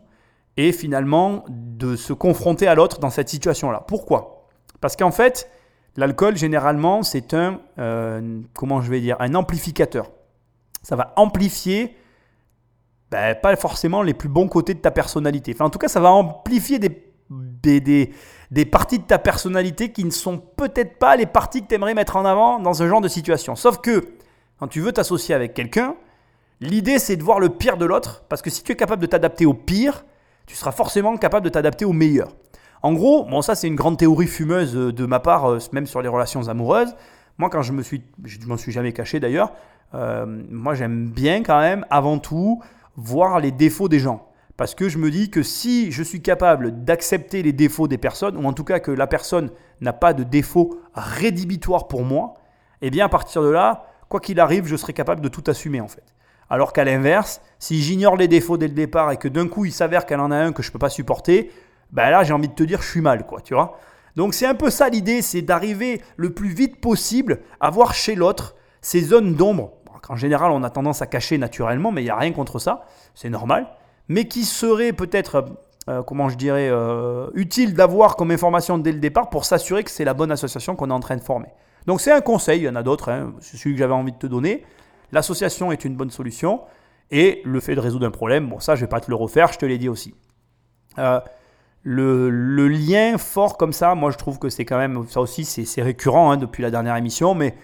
et 0.58 0.74
finalement 0.74 1.46
de 1.50 1.96
se 1.96 2.12
confronter 2.12 2.68
à 2.68 2.76
l'autre 2.76 3.00
dans 3.00 3.10
cette 3.10 3.30
situation-là. 3.30 3.86
Pourquoi? 3.88 4.50
Parce 4.82 4.98
qu'en 4.98 5.12
fait, 5.12 5.50
l'alcool 5.96 6.36
généralement 6.36 7.04
c'est 7.04 7.34
un, 7.34 7.62
euh, 7.80 8.42
comment 8.54 8.82
je 8.82 8.92
vais 8.92 9.00
dire, 9.00 9.16
un 9.22 9.34
amplificateur. 9.34 10.12
Ça 10.82 10.98
va 10.98 11.14
amplifier 11.16 11.96
ben, 13.14 13.36
pas 13.36 13.56
forcément 13.56 14.02
les 14.02 14.16
plus 14.16 14.30
bons 14.30 14.48
côtés 14.48 14.74
de 14.74 14.80
ta 14.80 14.90
personnalité. 14.90 15.52
Enfin, 15.54 15.66
en 15.66 15.70
tout 15.70 15.78
cas, 15.78 15.88
ça 15.88 16.00
va 16.00 16.12
amplifier 16.12 16.80
des, 16.80 17.06
des, 17.30 17.80
des, 18.50 18.66
parties 18.66 18.98
de 18.98 19.04
ta 19.04 19.20
personnalité 19.20 19.92
qui 19.92 20.04
ne 20.04 20.10
sont 20.10 20.40
peut-être 20.40 20.98
pas 20.98 21.16
les 21.16 21.28
parties 21.28 21.62
que 21.62 21.68
tu 21.68 21.76
aimerais 21.76 21.94
mettre 21.94 22.16
en 22.16 22.26
avant 22.26 22.60
dans 22.60 22.74
ce 22.74 22.88
genre 22.88 23.02
de 23.02 23.08
situation. 23.08 23.56
Sauf 23.56 23.80
que 23.80 24.04
quand 24.60 24.68
tu 24.68 24.82
veux 24.82 24.92
t'associer 24.92 25.36
avec 25.36 25.54
quelqu'un, 25.54 25.96
l'idée 26.60 26.98
c'est 26.98 27.16
de 27.16 27.24
voir 27.24 27.40
le 27.40 27.50
pire 27.50 27.78
de 27.78 27.86
l'autre, 27.86 28.24
parce 28.30 28.42
que 28.42 28.50
si 28.50 28.64
tu 28.64 28.72
es 28.72 28.76
capable 28.76 29.02
de 29.02 29.08
t'adapter 29.08 29.46
au 29.46 29.54
pire, 29.54 30.06
tu 30.48 30.56
seras 30.56 30.72
forcément 30.72 31.16
capable 31.18 31.46
de 31.46 31.50
t'adapter 31.50 31.86
au 31.86 31.94
meilleur. 31.94 32.30
En 32.82 32.94
gros, 32.94 33.26
bon 33.26 33.44
ça 33.44 33.54
c'est 33.54 33.68
une 33.68 33.76
grande 33.76 33.98
théorie 33.98 34.28
fumeuse 34.28 34.76
euh, 34.76 34.92
de 34.92 35.06
ma 35.06 35.20
part, 35.20 35.46
euh, 35.46 35.60
même 35.72 35.86
sur 35.86 36.02
les 36.02 36.10
relations 36.10 36.48
amoureuses. 36.50 36.96
Moi 37.38 37.50
quand 37.52 37.62
je 37.62 37.74
me 37.74 37.84
suis, 37.84 38.04
je 38.24 38.40
m'en 38.48 38.58
suis 38.58 38.72
jamais 38.72 38.92
caché 38.92 39.20
d'ailleurs, 39.20 39.54
euh, 39.94 40.26
moi 40.50 40.74
j'aime 40.74 41.10
bien 41.10 41.44
quand 41.44 41.60
même 41.60 41.86
avant 41.90 42.18
tout 42.18 42.62
voir 42.96 43.40
les 43.40 43.52
défauts 43.52 43.90
des 43.90 44.00
gens. 44.00 44.28
Parce 44.58 44.76
que 44.76 44.88
je 44.88 44.98
me 44.98 45.10
dis 45.10 45.30
que 45.30 45.42
si 45.42 45.92
je 45.92 46.04
suis 46.04 46.22
capable 46.22 46.84
d'accepter 46.84 47.42
les 47.42 47.54
défauts 47.54 47.88
des 47.88 47.98
personnes, 47.98 48.38
ou 48.38 48.48
en 48.48 48.54
tout 48.54 48.64
cas 48.64 48.80
que 48.80 48.92
la 48.92 49.08
personne 49.08 49.50
n'a 49.82 49.94
pas 49.94 50.14
de 50.14 50.24
défauts 50.24 50.80
rédhibitoires 50.94 51.88
pour 51.88 52.04
moi, 52.04 52.36
eh 52.82 52.92
bien 52.92 53.06
à 53.06 53.10
partir 53.10 53.42
de 53.42 53.50
là, 53.50 53.88
quoi 54.10 54.20
qu'il 54.20 54.40
arrive, 54.40 54.68
je 54.68 54.76
serai 54.76 54.94
capable 54.94 55.22
de 55.22 55.30
tout 55.30 55.44
assumer 55.48 55.82
en 55.82 55.88
fait. 55.88 56.04
Alors 56.50 56.72
qu'à 56.72 56.84
l'inverse, 56.84 57.42
si 57.58 57.82
j'ignore 57.82 58.16
les 58.16 58.28
défauts 58.28 58.58
dès 58.58 58.68
le 58.68 58.76
départ 58.76 59.12
et 59.12 59.18
que 59.18 59.28
d'un 59.28 59.48
coup 59.48 59.66
il 59.66 59.72
s'avère 59.72 60.06
qu'elle 60.06 60.20
en 60.20 60.30
a 60.30 60.38
un 60.38 60.52
que 60.52 60.62
je 60.62 60.70
ne 60.70 60.74
peux 60.74 60.80
pas 60.80 60.90
supporter, 60.90 61.52
ben 61.92 62.12
là 62.12 62.24
j'ai 62.24 62.34
envie 62.34 62.50
de 62.50 62.54
te 62.54 62.64
dire 62.64 62.82
je 62.82 62.90
suis 62.90 63.02
mal, 63.02 63.26
quoi, 63.26 63.42
tu 63.42 63.56
vois. 63.56 63.80
Donc 64.16 64.36
c'est 64.36 64.46
un 64.46 64.54
peu 64.54 64.70
ça 64.70 64.90
l'idée, 64.90 65.24
c'est 65.24 65.42
d'arriver 65.42 66.02
le 66.16 66.32
plus 66.32 66.50
vite 66.50 66.80
possible 66.80 67.40
à 67.60 67.72
voir 67.72 67.96
chez 67.96 68.14
l'autre 68.14 68.56
ces 68.82 69.02
zones 69.02 69.34
d'ombre 69.34 69.72
qu'en 70.06 70.16
général 70.16 70.52
on 70.52 70.62
a 70.64 70.70
tendance 70.70 71.02
à 71.02 71.08
cacher 71.08 71.38
naturellement, 71.38 71.92
mais 71.92 72.02
il 72.02 72.06
n'y 72.06 72.12
a 72.12 72.18
rien 72.18 72.32
contre 72.32 72.60
ça, 72.60 72.86
c'est 73.16 73.30
normal, 73.30 73.68
mais 74.08 74.26
qui 74.26 74.44
serait 74.44 74.94
peut-être, 74.94 75.46
euh, 75.90 76.04
comment 76.04 76.30
je 76.30 76.36
dirais, 76.36 76.70
euh, 76.70 77.30
utile 77.34 77.74
d'avoir 77.74 78.16
comme 78.16 78.32
information 78.32 78.78
dès 78.78 78.92
le 78.92 79.00
départ 79.00 79.30
pour 79.30 79.46
s'assurer 79.46 79.84
que 79.84 79.92
c'est 79.92 80.06
la 80.06 80.14
bonne 80.14 80.32
association 80.32 80.76
qu'on 80.76 80.90
est 80.90 80.94
en 80.94 81.00
train 81.00 81.16
de 81.16 81.24
former. 81.24 81.48
Donc 81.88 82.02
c'est 82.02 82.12
un 82.12 82.22
conseil, 82.22 82.62
il 82.62 82.64
y 82.66 82.70
en 82.70 82.76
a 82.76 82.84
d'autres, 82.84 83.10
hein, 83.10 83.34
c'est 83.40 83.58
celui 83.58 83.76
que 83.76 83.80
j'avais 83.80 83.94
envie 83.94 84.12
de 84.12 84.18
te 84.18 84.28
donner. 84.28 84.64
L'association 85.12 85.72
est 85.72 85.86
une 85.86 85.96
bonne 85.96 86.12
solution, 86.12 86.62
et 87.12 87.42
le 87.46 87.60
fait 87.60 87.76
de 87.76 87.80
résoudre 87.80 88.06
un 88.06 88.12
problème, 88.12 88.50
bon 88.50 88.60
ça 88.60 88.76
je 88.76 88.82
ne 88.82 88.86
vais 88.86 88.90
pas 88.90 89.00
te 89.00 89.10
le 89.10 89.16
refaire, 89.16 89.52
je 89.54 89.58
te 89.58 89.66
l'ai 89.66 89.78
dit 89.78 89.90
aussi. 89.90 90.14
Euh, 91.00 91.20
le, 91.84 92.68
lien 92.68 93.18
fort 93.18 93.58
comme 93.58 93.74
ça, 93.74 93.96
moi 93.96 94.12
je 94.12 94.18
trouve 94.18 94.40
que 94.40 94.50
c'est 94.50 94.66
quand 94.66 94.78
même, 94.78 95.06
ça 95.08 95.22
aussi 95.22 95.46
c'est 95.46 95.82
récurrent 95.82 96.32
hein, 96.32 96.38
depuis 96.38 96.64
la 96.64 96.72
dernière 96.72 96.96
émission, 96.96 97.36
mais 97.36 97.56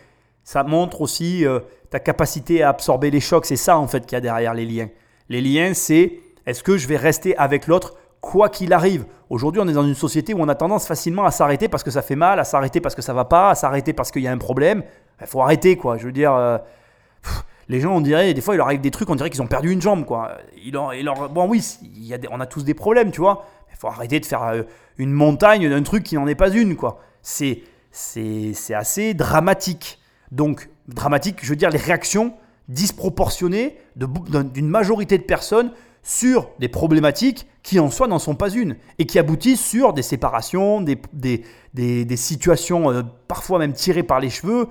ça 0.50 0.64
montre 0.64 1.02
aussi 1.02 1.46
euh, 1.46 1.60
ta 1.92 2.00
capacité 2.00 2.64
à 2.64 2.70
absorber 2.70 3.12
les 3.12 3.20
chocs. 3.20 3.46
C'est 3.46 3.56
ça 3.56 3.78
en 3.78 3.88
fait 3.88 4.08
qu'il 4.08 4.14
y 4.14 4.18
a 4.18 4.22
derrière 4.22 4.56
les 4.56 4.66
liens. 4.66 4.88
Les 5.30 5.42
liens, 5.42 5.76
c'est 5.76 6.14
est-ce 6.48 6.64
que 6.64 6.76
je 6.76 6.88
vais 6.88 6.98
rester 6.98 7.38
avec 7.38 7.68
l'autre 7.68 7.98
quoi 8.20 8.50
qu'il 8.50 8.74
arrive? 8.74 9.06
Aujourd'hui, 9.30 9.62
on 9.64 9.68
est 9.68 9.74
dans 9.74 9.86
une 9.86 9.94
société 9.94 10.34
où 10.34 10.42
on 10.42 10.48
a 10.48 10.56
tendance 10.56 10.88
facilement 10.88 11.24
à 11.24 11.30
s'arrêter 11.30 11.68
parce 11.68 11.84
que 11.84 11.92
ça 11.92 12.02
fait 12.02 12.16
mal, 12.16 12.40
à 12.40 12.44
s'arrêter 12.46 12.82
parce 12.82 12.96
que 12.96 13.04
ça 13.04 13.14
va 13.14 13.26
pas, 13.26 13.52
à 13.52 13.54
s'arrêter 13.54 13.94
parce 13.94 14.10
qu'il 14.10 14.24
y 14.24 14.28
a 14.28 14.32
un 14.32 14.40
problème. 14.40 14.82
Il 15.22 15.28
faut 15.28 15.40
arrêter 15.40 15.78
quoi. 15.78 15.98
Je 15.98 16.08
veux 16.08 16.12
dire. 16.12 16.34
Euh, 16.34 16.58
les 17.68 17.80
gens, 17.80 17.96
on 17.96 18.02
dirait, 18.02 18.34
des 18.34 18.42
fois, 18.42 18.56
il 18.56 18.58
leur 18.58 18.66
arrive 18.66 18.82
des 18.82 18.90
trucs, 18.90 19.08
on 19.12 19.16
dirait 19.16 19.30
qu'ils 19.30 19.44
ont 19.44 19.48
perdu 19.48 19.70
une 19.70 19.84
jambe, 19.84 20.04
quoi. 20.04 20.40
Il 20.66 20.72
bon, 20.72 21.48
oui, 21.48 21.64
on 22.32 22.40
a 22.40 22.48
tous 22.48 22.64
des 22.64 22.74
problèmes, 22.74 23.12
tu 23.12 23.22
vois. 23.22 23.46
Il 23.72 23.78
faut 23.78 23.86
arrêter 23.86 24.20
de 24.20 24.26
faire 24.26 24.42
euh, 24.46 24.64
une 24.98 25.12
montagne 25.12 25.70
d'un 25.70 25.84
truc 25.84 26.02
qui 26.02 26.16
n'en 26.16 26.26
est 26.26 26.34
pas 26.34 26.50
une, 26.50 26.76
quoi. 26.76 27.00
C'est, 27.22 27.62
c'est 27.92 28.74
assez 28.74 29.14
dramatique. 29.14 30.00
Donc, 30.32 30.70
dramatique, 30.88 31.40
je 31.42 31.50
veux 31.50 31.56
dire 31.56 31.70
les 31.70 31.80
réactions 31.80 32.34
disproportionnées 32.68 33.78
d'une 33.96 34.68
majorité 34.68 35.18
de 35.18 35.24
personnes 35.24 35.72
sur 36.04 36.50
des 36.60 36.70
problématiques 36.70 37.48
qui 37.64 37.80
en 37.80 37.90
soi 37.90 38.08
n'en 38.08 38.20
sont 38.20 38.36
pas 38.36 38.50
une 38.50 38.78
et 39.00 39.06
qui 39.06 39.20
aboutissent 39.20 39.66
sur 39.66 39.94
des 39.94 40.02
séparations, 40.02 40.82
des, 40.82 40.98
des, 41.74 42.18
situations 42.18 42.92
euh, 42.92 43.02
parfois 43.28 43.60
même 43.60 43.74
tirées 43.74 44.04
par 44.04 44.20
les 44.20 44.30
cheveux 44.30 44.68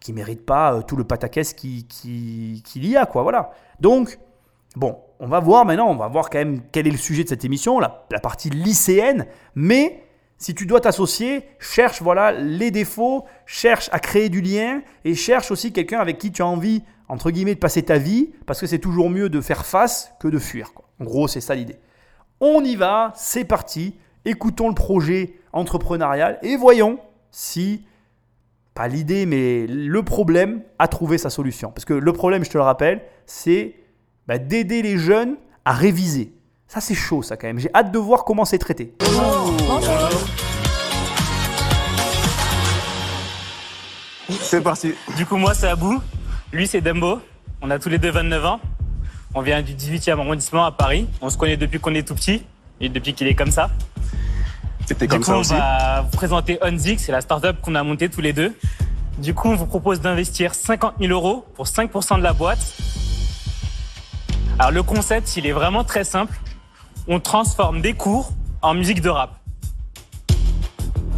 qui 0.00 0.12
ne 0.12 0.16
méritent 0.16 0.44
pas 0.44 0.74
euh, 0.74 0.82
tout 0.82 0.96
le 0.96 1.04
pataquès 1.04 1.54
qu'il 1.54 1.86
qui, 1.86 2.62
qui, 2.64 2.80
y 2.80 2.96
a. 2.96 3.06
Quoi, 3.06 3.22
voilà. 3.22 3.52
Donc, 3.80 4.18
bon, 4.74 4.98
on 5.20 5.28
va 5.28 5.40
voir 5.40 5.64
maintenant, 5.64 5.88
on 5.88 5.96
va 5.96 6.08
voir 6.08 6.30
quand 6.30 6.38
même 6.38 6.62
quel 6.72 6.86
est 6.86 6.90
le 6.90 6.96
sujet 6.96 7.22
de 7.22 7.28
cette 7.28 7.44
émission, 7.44 7.78
la 7.78 7.90
partie 8.20 8.50
lycéenne, 8.50 9.26
mais 9.54 10.02
si 10.42 10.56
tu 10.56 10.66
dois 10.66 10.80
t'associer, 10.80 11.44
cherche 11.60 12.02
voilà 12.02 12.32
les 12.32 12.72
défauts, 12.72 13.26
cherche 13.46 13.88
à 13.92 14.00
créer 14.00 14.28
du 14.28 14.40
lien 14.40 14.82
et 15.04 15.14
cherche 15.14 15.52
aussi 15.52 15.72
quelqu'un 15.72 16.00
avec 16.00 16.18
qui 16.18 16.32
tu 16.32 16.42
as 16.42 16.46
envie 16.46 16.82
de 17.08 17.54
passer 17.54 17.84
ta 17.84 17.96
vie 17.96 18.30
parce 18.44 18.60
que 18.60 18.66
c'est 18.66 18.80
toujours 18.80 19.08
mieux 19.08 19.28
de 19.28 19.40
faire 19.40 19.64
face 19.64 20.12
que 20.18 20.26
de 20.26 20.40
fuir. 20.40 20.72
En 21.00 21.04
gros, 21.04 21.28
c'est 21.28 21.40
ça 21.40 21.54
l'idée. 21.54 21.78
On 22.40 22.64
y 22.64 22.74
va, 22.74 23.12
c'est 23.14 23.44
parti. 23.44 23.94
Écoutons 24.24 24.68
le 24.68 24.74
projet 24.74 25.34
entrepreneuriale 25.52 26.40
et 26.42 26.56
voyons 26.56 26.98
si, 27.30 27.84
pas 28.74 28.88
l'idée, 28.88 29.26
mais 29.26 29.68
le 29.68 30.02
problème 30.02 30.62
a 30.80 30.88
trouvé 30.88 31.18
sa 31.18 31.30
solution. 31.30 31.70
Parce 31.70 31.84
que 31.84 31.94
le 31.94 32.12
problème, 32.12 32.44
je 32.44 32.50
te 32.50 32.58
le 32.58 32.64
rappelle, 32.64 33.02
c'est 33.26 33.76
bah, 34.26 34.38
d'aider 34.38 34.82
les 34.82 34.98
jeunes 34.98 35.36
à 35.64 35.72
réviser. 35.72 36.34
Ça, 36.72 36.80
c'est 36.80 36.94
chaud, 36.94 37.22
ça, 37.22 37.36
quand 37.36 37.46
même. 37.48 37.58
J'ai 37.58 37.68
hâte 37.74 37.92
de 37.92 37.98
voir 37.98 38.24
comment 38.24 38.46
c'est 38.46 38.56
traité. 38.56 38.94
C'est 44.40 44.62
parti. 44.62 44.94
Du 45.18 45.26
coup, 45.26 45.36
moi, 45.36 45.52
c'est 45.52 45.68
Abou. 45.68 46.00
Lui, 46.50 46.66
c'est 46.66 46.80
Dembo. 46.80 47.20
On 47.60 47.70
a 47.70 47.78
tous 47.78 47.90
les 47.90 47.98
deux 47.98 48.10
29 48.10 48.44
ans. 48.46 48.60
On 49.34 49.42
vient 49.42 49.60
du 49.60 49.74
18e 49.74 50.12
arrondissement 50.18 50.64
à 50.64 50.72
Paris. 50.72 51.06
On 51.20 51.28
se 51.28 51.36
connaît 51.36 51.58
depuis 51.58 51.78
qu'on 51.78 51.94
est 51.94 52.08
tout 52.08 52.14
petit 52.14 52.42
et 52.80 52.88
depuis 52.88 53.12
qu'il 53.12 53.26
est 53.26 53.34
comme 53.34 53.50
ça. 53.50 53.68
C'était 54.86 55.06
Du 55.06 55.10
comme 55.10 55.18
coup, 55.20 55.26
ça 55.26 55.36
on 55.36 55.40
aussi. 55.40 55.52
va 55.52 56.00
vous 56.10 56.16
présenter 56.16 56.58
Onzik, 56.62 57.00
c'est 57.00 57.12
la 57.12 57.20
startup 57.20 57.60
qu'on 57.60 57.74
a 57.74 57.82
montée 57.82 58.08
tous 58.08 58.22
les 58.22 58.32
deux. 58.32 58.56
Du 59.18 59.34
coup, 59.34 59.48
on 59.48 59.56
vous 59.56 59.66
propose 59.66 60.00
d'investir 60.00 60.54
50 60.54 60.94
000 61.00 61.12
euros 61.12 61.44
pour 61.54 61.66
5% 61.66 62.16
de 62.16 62.22
la 62.22 62.32
boîte. 62.32 62.60
Alors, 64.58 64.70
le 64.72 64.82
concept, 64.82 65.36
il 65.36 65.46
est 65.46 65.52
vraiment 65.52 65.84
très 65.84 66.04
simple. 66.04 66.34
On 67.08 67.18
transforme 67.20 67.80
des 67.80 67.94
cours 67.94 68.32
en 68.62 68.74
musique 68.74 69.00
de 69.00 69.08
rap. 69.08 69.30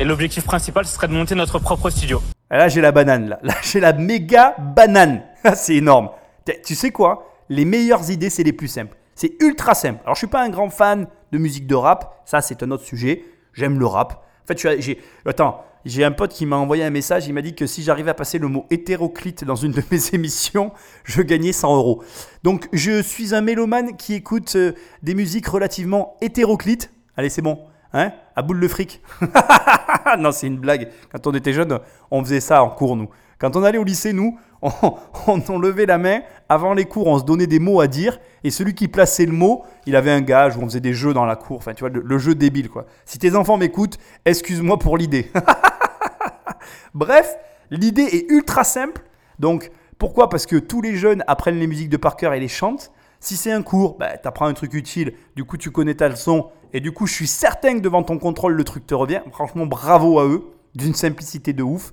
Et 0.01 0.05
l'objectif 0.05 0.45
principal, 0.45 0.87
ce 0.87 0.95
serait 0.95 1.09
de 1.09 1.13
monter 1.13 1.35
notre 1.35 1.59
propre 1.59 1.91
studio. 1.91 2.23
Et 2.51 2.57
là, 2.57 2.69
j'ai 2.69 2.81
la 2.81 2.91
banane. 2.91 3.29
Là, 3.29 3.39
là 3.43 3.55
j'ai 3.63 3.81
la 3.81 3.93
méga 3.93 4.57
banane. 4.59 5.23
Ah, 5.47 5.55
c'est 5.55 5.75
énorme. 5.75 6.09
Tu- 6.65 6.75
sais 6.75 6.91
quoi? 6.91 7.29
Les 7.51 7.67
meilleures 7.67 8.11
idées, 8.11 8.31
c'est 8.31 8.45
les 8.45 8.55
plus 8.55 8.67
simples. 8.69 8.97
C'est 9.15 9.35
ultra 9.41 9.75
simple. 9.75 10.01
Alors, 10.05 10.15
je 10.15 10.21
suis 10.21 10.27
pas 10.27 10.43
un 10.43 10.49
grand 10.49 10.71
fan 10.71 11.07
de 11.33 11.37
musique 11.39 11.67
de 11.67 11.75
rap. 11.75 12.23
Ça, 12.25 12.41
c'est 12.41 12.63
un 12.63 12.71
autre 12.71 12.85
sujet. 12.85 13.23
J'aime 13.53 13.79
le 13.79 13.85
rap. 13.85 14.25
En 14.45 14.55
fait. 14.55 14.99
Attends, 15.27 15.65
j'ai 15.85 16.05
un 16.05 16.13
pote 16.13 16.33
qui 16.33 16.47
m'a 16.47 16.57
envoyé 16.57 16.85
un 16.85 16.91
message. 16.91 17.27
Il 17.27 17.35
m'a 17.35 17.43
dit 17.43 17.55
que 17.55 17.67
si 17.67 17.83
j'arrivais 17.83 18.11
à 18.11 18.15
passer 18.15 18.39
le 18.39 18.49
mot 18.49 18.67
hétéroclite 18.71 19.45
dans 19.45 19.57
une 19.57 19.73
de 19.73 19.83
mes 19.91 20.01
émissions, 20.15 20.73
je 21.05 21.23
gagnais 21.23 21.53
100 21.53 21.77
euros. 21.77 22.03
Donc, 22.43 22.69
je 22.73 23.03
suis 23.03 23.35
un 23.35 23.41
mélomane 23.41 23.97
qui 23.97 24.15
écoute 24.15 24.57
euh, 24.57 24.73
des 25.03 25.15
musiques 25.15 25.47
relativement 25.47 26.17
hétéroclites. 26.21 26.93
Allez, 27.17 27.29
c'est 27.29 27.43
bon. 27.43 27.59
Hein 27.93 28.13
À 28.35 28.43
boule 28.43 28.59
le 28.59 28.69
fric. 28.69 29.01
non, 30.19 30.33
c'est 30.33 30.47
une 30.47 30.59
blague. 30.59 30.91
Quand 31.13 31.27
on 31.27 31.33
était 31.33 31.53
jeune, 31.53 31.79
on 32.11 32.25
faisait 32.25 32.41
ça 32.41 32.63
en 32.63 32.71
cours, 32.71 32.97
nous. 32.97 33.09
Quand 33.39 33.57
on 33.57 33.63
allait 33.63 33.79
au 33.79 33.85
lycée, 33.85 34.13
nous, 34.13 34.39
on, 34.63 34.73
on- 35.27 35.59
levait 35.59 35.87
la 35.87 35.99
main. 35.99 36.21
Avant 36.49 36.73
les 36.75 36.85
cours, 36.85 37.07
on 37.07 37.19
se 37.19 37.25
donnait 37.25 37.47
des 37.47 37.59
mots 37.59 37.81
à 37.81 37.87
dire. 37.87 38.19
Et 38.45 38.51
celui 38.51 38.75
qui 38.75 38.89
plaçait 38.89 39.27
le 39.27 39.33
mot, 39.33 39.63
il 39.87 39.97
avait 39.97 40.11
un 40.11 40.21
gage 40.21 40.57
où 40.57 40.61
on 40.61 40.65
faisait 40.67 40.81
des 40.81 40.95
jeux 40.95 41.13
dans 41.15 41.25
la 41.27 41.37
cour. 41.37 41.57
Enfin, 41.59 41.75
tu 41.75 41.81
vois, 41.81 41.91
le, 41.91 42.01
le 42.05 42.19
jeu 42.19 42.35
débile, 42.35 42.69
quoi. 42.69 42.87
Si 43.05 43.19
tes 43.19 43.35
enfants 43.37 43.57
m'écoutent, 43.57 43.99
excuse-moi 44.25 44.79
pour 44.79 44.97
l'idée. 44.97 45.31
Bref, 46.95 47.37
l'idée 47.71 48.03
est 48.03 48.31
ultra 48.31 48.65
simple. 48.65 49.03
Donc, 49.39 49.71
pourquoi? 49.99 50.29
Parce 50.29 50.47
que 50.47 50.57
tous 50.57 50.81
les 50.83 50.97
jeunes 50.97 51.25
apprennent 51.27 51.59
les 51.59 51.67
musiques 51.67 51.89
de 51.91 51.97
par 51.97 52.17
cœur 52.17 52.33
et 52.35 52.41
les 52.41 52.49
chantent. 52.49 52.91
Si 53.21 53.37
c'est 53.37 53.53
un 53.53 53.63
cours, 53.63 53.97
bah, 53.99 54.17
tu 54.19 54.29
apprends 54.29 54.47
un 54.47 54.53
truc 54.53 54.75
utile, 54.75 55.15
du 55.35 55.45
coup 55.45 55.57
tu 55.57 55.71
connais 55.71 55.95
ta 55.95 56.11
leçon, 56.11 56.51
et 56.75 56.81
du 56.81 56.93
coup 56.93 57.07
je 57.07 57.15
suis 57.15 57.27
certain 57.27 57.75
que 57.77 57.79
devant 57.81 58.03
ton 58.03 58.19
contrôle 58.19 58.53
le 58.53 58.65
truc 58.65 58.87
te 58.87 58.95
revient. 58.95 59.23
Franchement, 59.33 59.65
bravo 59.65 60.19
à 60.19 60.27
eux, 60.27 60.43
d'une 60.75 60.93
simplicité 60.95 61.55
de 61.55 61.63
ouf. 61.63 61.93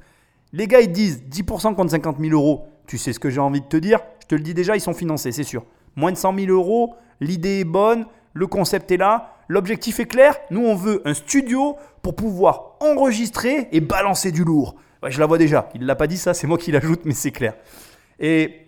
Les 0.53 0.67
gars 0.67 0.81
ils 0.81 0.91
disent 0.91 1.23
10% 1.29 1.75
contre 1.75 1.91
50 1.91 2.17
000 2.19 2.31
euros. 2.33 2.67
Tu 2.87 2.97
sais 2.97 3.13
ce 3.13 3.19
que 3.19 3.29
j'ai 3.29 3.39
envie 3.39 3.61
de 3.61 3.67
te 3.67 3.77
dire? 3.77 3.99
Je 4.21 4.27
te 4.27 4.35
le 4.35 4.41
dis 4.41 4.53
déjà, 4.53 4.75
ils 4.75 4.81
sont 4.81 4.93
financés, 4.93 5.31
c'est 5.31 5.43
sûr. 5.43 5.63
Moins 5.95 6.11
de 6.11 6.17
100 6.17 6.35
000 6.37 6.51
euros, 6.51 6.95
l'idée 7.19 7.61
est 7.61 7.65
bonne, 7.65 8.05
le 8.33 8.47
concept 8.47 8.91
est 8.91 8.97
là, 8.97 9.35
l'objectif 9.47 9.99
est 9.99 10.05
clair. 10.05 10.37
Nous 10.49 10.65
on 10.65 10.75
veut 10.75 11.01
un 11.05 11.13
studio 11.13 11.75
pour 12.01 12.15
pouvoir 12.15 12.77
enregistrer 12.79 13.69
et 13.71 13.81
balancer 13.81 14.31
du 14.31 14.43
lourd. 14.43 14.75
Je 15.07 15.19
la 15.19 15.25
vois 15.25 15.37
déjà. 15.37 15.69
Il 15.73 15.85
l'a 15.85 15.95
pas 15.95 16.07
dit 16.07 16.17
ça, 16.17 16.33
c'est 16.33 16.47
moi 16.47 16.57
qui 16.57 16.71
l'ajoute, 16.71 17.01
mais 17.05 17.13
c'est 17.13 17.31
clair. 17.31 17.55
Et 18.19 18.67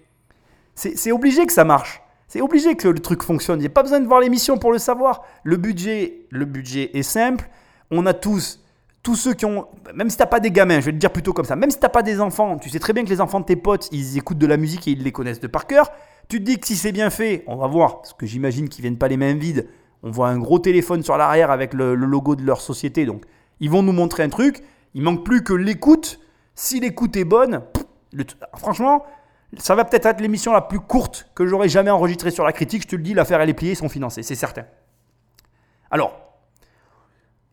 c'est 0.74 0.98
c'est 0.98 1.12
obligé 1.12 1.46
que 1.46 1.54
ça 1.54 1.64
marche. 1.64 2.02
C'est 2.28 2.42
obligé 2.42 2.76
que 2.76 2.88
le 2.88 3.00
truc 3.00 3.22
fonctionne. 3.22 3.60
Il 3.60 3.62
n'y 3.62 3.68
a 3.68 3.70
pas 3.70 3.84
besoin 3.84 4.00
de 4.00 4.08
voir 4.08 4.20
l'émission 4.20 4.58
pour 4.58 4.72
le 4.72 4.80
savoir. 4.80 5.24
Le 5.44 5.58
budget, 5.58 6.26
le 6.32 6.46
budget 6.46 6.98
est 6.98 7.04
simple. 7.04 7.48
On 7.92 8.08
a 8.08 8.14
tous, 8.16 8.63
tous 9.04 9.16
ceux 9.16 9.34
qui 9.34 9.46
ont, 9.46 9.68
même 9.94 10.10
si 10.10 10.16
t'as 10.16 10.26
pas 10.26 10.40
des 10.40 10.50
gamins, 10.50 10.80
je 10.80 10.86
vais 10.86 10.94
te 10.94 10.98
dire 10.98 11.12
plutôt 11.12 11.34
comme 11.34 11.46
ça, 11.46 11.58
même 11.58 11.70
si 11.70 11.78
t'as 11.78 11.90
pas 11.90 12.04
des 12.04 12.22
enfants, 12.22 12.58
tu 12.58 12.70
sais 12.70 12.80
très 12.80 12.94
bien 12.94 13.04
que 13.04 13.10
les 13.10 13.20
enfants 13.20 13.42
de 13.42 13.46
tes 13.46 13.58
potes, 13.58 13.90
ils 13.92 14.18
écoutent 14.18 14.38
de 14.38 14.48
la 14.48 14.56
musique 14.56 14.88
et 14.88 14.92
ils 14.92 15.04
les 15.04 15.12
connaissent 15.12 15.42
de 15.42 15.48
par 15.48 15.68
cœur. 15.68 15.92
Tu 16.30 16.40
te 16.40 16.46
dis 16.46 16.58
que 16.58 16.66
si 16.66 16.78
c'est 16.78 16.94
bien 16.94 17.10
fait, 17.10 17.44
on 17.48 17.58
va 17.58 17.68
voir, 17.68 18.02
parce 18.02 18.14
que 18.14 18.26
j'imagine 18.26 18.70
qu'ils 18.70 18.82
viennent 18.82 18.98
pas 18.98 19.10
les 19.10 19.18
mains 19.18 19.34
vides. 19.34 19.68
On 20.04 20.12
voit 20.12 20.30
un 20.30 20.40
gros 20.40 20.58
téléphone 20.58 21.04
sur 21.04 21.18
l'arrière 21.18 21.52
avec 21.52 21.74
le, 21.74 21.96
le 21.96 22.06
logo 22.06 22.36
de 22.38 22.44
leur 22.44 22.62
société. 22.62 23.06
Donc, 23.06 23.26
ils 23.60 23.70
vont 23.70 23.84
nous 23.84 23.92
montrer 23.92 24.24
un 24.24 24.30
truc. 24.30 24.64
Il 24.94 25.02
manque 25.02 25.26
plus 25.26 25.44
que 25.44 25.54
l'écoute. 25.54 26.20
Si 26.56 26.80
l'écoute 26.80 27.16
est 27.18 27.26
bonne, 27.26 27.62
le 28.14 28.24
franchement, 28.56 29.04
ça 29.58 29.76
va 29.76 29.86
peut-être 29.86 30.06
être 30.06 30.22
l'émission 30.22 30.54
la 30.54 30.62
plus 30.62 30.80
courte 30.80 31.30
que 31.36 31.46
j'aurais 31.46 31.70
jamais 31.70 31.92
enregistrée 31.92 32.32
sur 32.32 32.44
la 32.44 32.54
critique. 32.54 32.84
Je 32.84 32.88
te 32.88 32.96
le 32.96 33.02
dis, 33.04 33.14
l'affaire 33.14 33.42
elle 33.42 33.50
est 33.50 33.54
pliée, 33.54 33.72
ils 33.72 33.78
sont 33.78 33.90
financés, 33.90 34.24
c'est 34.24 34.36
certain. 34.36 34.66
Alors, 35.92 36.23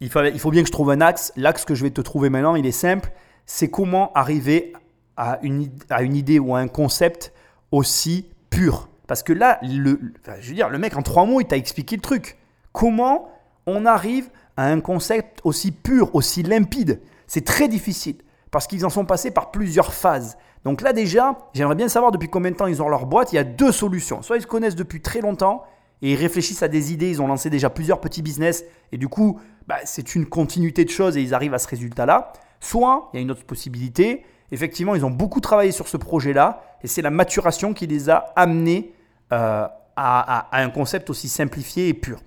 il, 0.00 0.10
faut 0.10 0.50
bien 0.50 0.62
que 0.62 0.66
je 0.66 0.72
trouve 0.72 0.90
un 0.90 1.00
axe. 1.00 1.32
L'axe 1.36 1.64
que 1.64 1.74
je 1.74 1.82
vais 1.82 1.90
te 1.90 2.00
trouver 2.00 2.30
maintenant, 2.30 2.54
il 2.56 2.66
est 2.66 2.72
simple. 2.72 3.12
C'est 3.46 3.68
comment 3.68 4.12
arriver 4.14 4.72
à 5.16 5.38
une, 5.42 5.70
idée 6.16 6.38
ou 6.38 6.54
à 6.54 6.60
un 6.60 6.68
concept 6.68 7.32
aussi 7.72 8.26
pur. 8.48 8.88
Parce 9.06 9.22
que 9.22 9.32
là, 9.32 9.58
le, 9.62 10.00
je 10.40 10.48
veux 10.48 10.54
dire, 10.54 10.70
le 10.70 10.78
mec 10.78 10.96
en 10.96 11.02
trois 11.02 11.26
mots, 11.26 11.40
il 11.40 11.46
t'a 11.46 11.56
expliqué 11.56 11.96
le 11.96 12.02
truc. 12.02 12.38
Comment 12.72 13.28
on 13.66 13.84
arrive 13.84 14.30
à 14.56 14.66
un 14.66 14.80
concept 14.80 15.40
aussi 15.44 15.72
pur, 15.72 16.14
aussi 16.14 16.42
limpide? 16.42 17.00
C'est 17.26 17.44
très 17.44 17.68
difficile 17.68 18.16
parce 18.50 18.66
qu'ils 18.66 18.86
en 18.86 18.90
sont 18.90 19.04
passés 19.04 19.30
par 19.30 19.50
plusieurs 19.50 19.92
phases. 19.92 20.38
Donc 20.64 20.80
là 20.80 20.92
déjà, 20.92 21.38
j'aimerais 21.52 21.74
bien 21.74 21.88
savoir 21.88 22.12
depuis 22.12 22.28
combien 22.28 22.50
de 22.50 22.56
temps 22.56 22.66
ils 22.66 22.82
ont 22.82 22.88
leur 22.88 23.06
boîte. 23.06 23.32
Il 23.32 23.36
y 23.36 23.38
a 23.38 23.44
deux 23.44 23.72
solutions. 23.72 24.22
Soit 24.22 24.36
ils 24.36 24.42
se 24.42 24.46
connaissent 24.46 24.76
depuis 24.76 25.00
très 25.00 25.20
longtemps 25.20 25.64
et 26.02 26.12
ils 26.12 26.16
réfléchissent 26.16 26.62
à 26.62 26.68
des 26.68 26.92
idées, 26.92 27.10
ils 27.10 27.20
ont 27.20 27.26
lancé 27.26 27.50
déjà 27.50 27.70
plusieurs 27.70 28.00
petits 28.00 28.22
business 28.22 28.64
et 28.92 28.98
du 28.98 29.08
coup, 29.08 29.38
bah, 29.66 29.76
c'est 29.84 30.14
une 30.14 30.26
continuité 30.26 30.84
de 30.84 30.90
choses 30.90 31.16
et 31.16 31.22
ils 31.22 31.34
arrivent 31.34 31.54
à 31.54 31.58
ce 31.58 31.68
résultat-là. 31.68 32.32
Soit 32.60 33.10
il 33.12 33.16
y 33.16 33.18
a 33.20 33.22
une 33.22 33.30
autre 33.30 33.44
possibilité, 33.44 34.24
effectivement, 34.50 34.94
ils 34.94 35.04
ont 35.04 35.10
beaucoup 35.10 35.40
travaillé 35.40 35.72
sur 35.72 35.88
ce 35.88 35.96
projet-là 35.96 36.62
et 36.82 36.86
c'est 36.86 37.02
la 37.02 37.10
maturation 37.10 37.74
qui 37.74 37.86
les 37.86 38.10
a 38.10 38.32
amenés 38.36 38.92
euh, 39.32 39.66
à, 39.96 40.48
un 40.52 40.70
concept 40.70 41.10
aussi 41.10 41.28
simplifié 41.28 41.88
et 41.88 41.94
pur. 41.94 42.20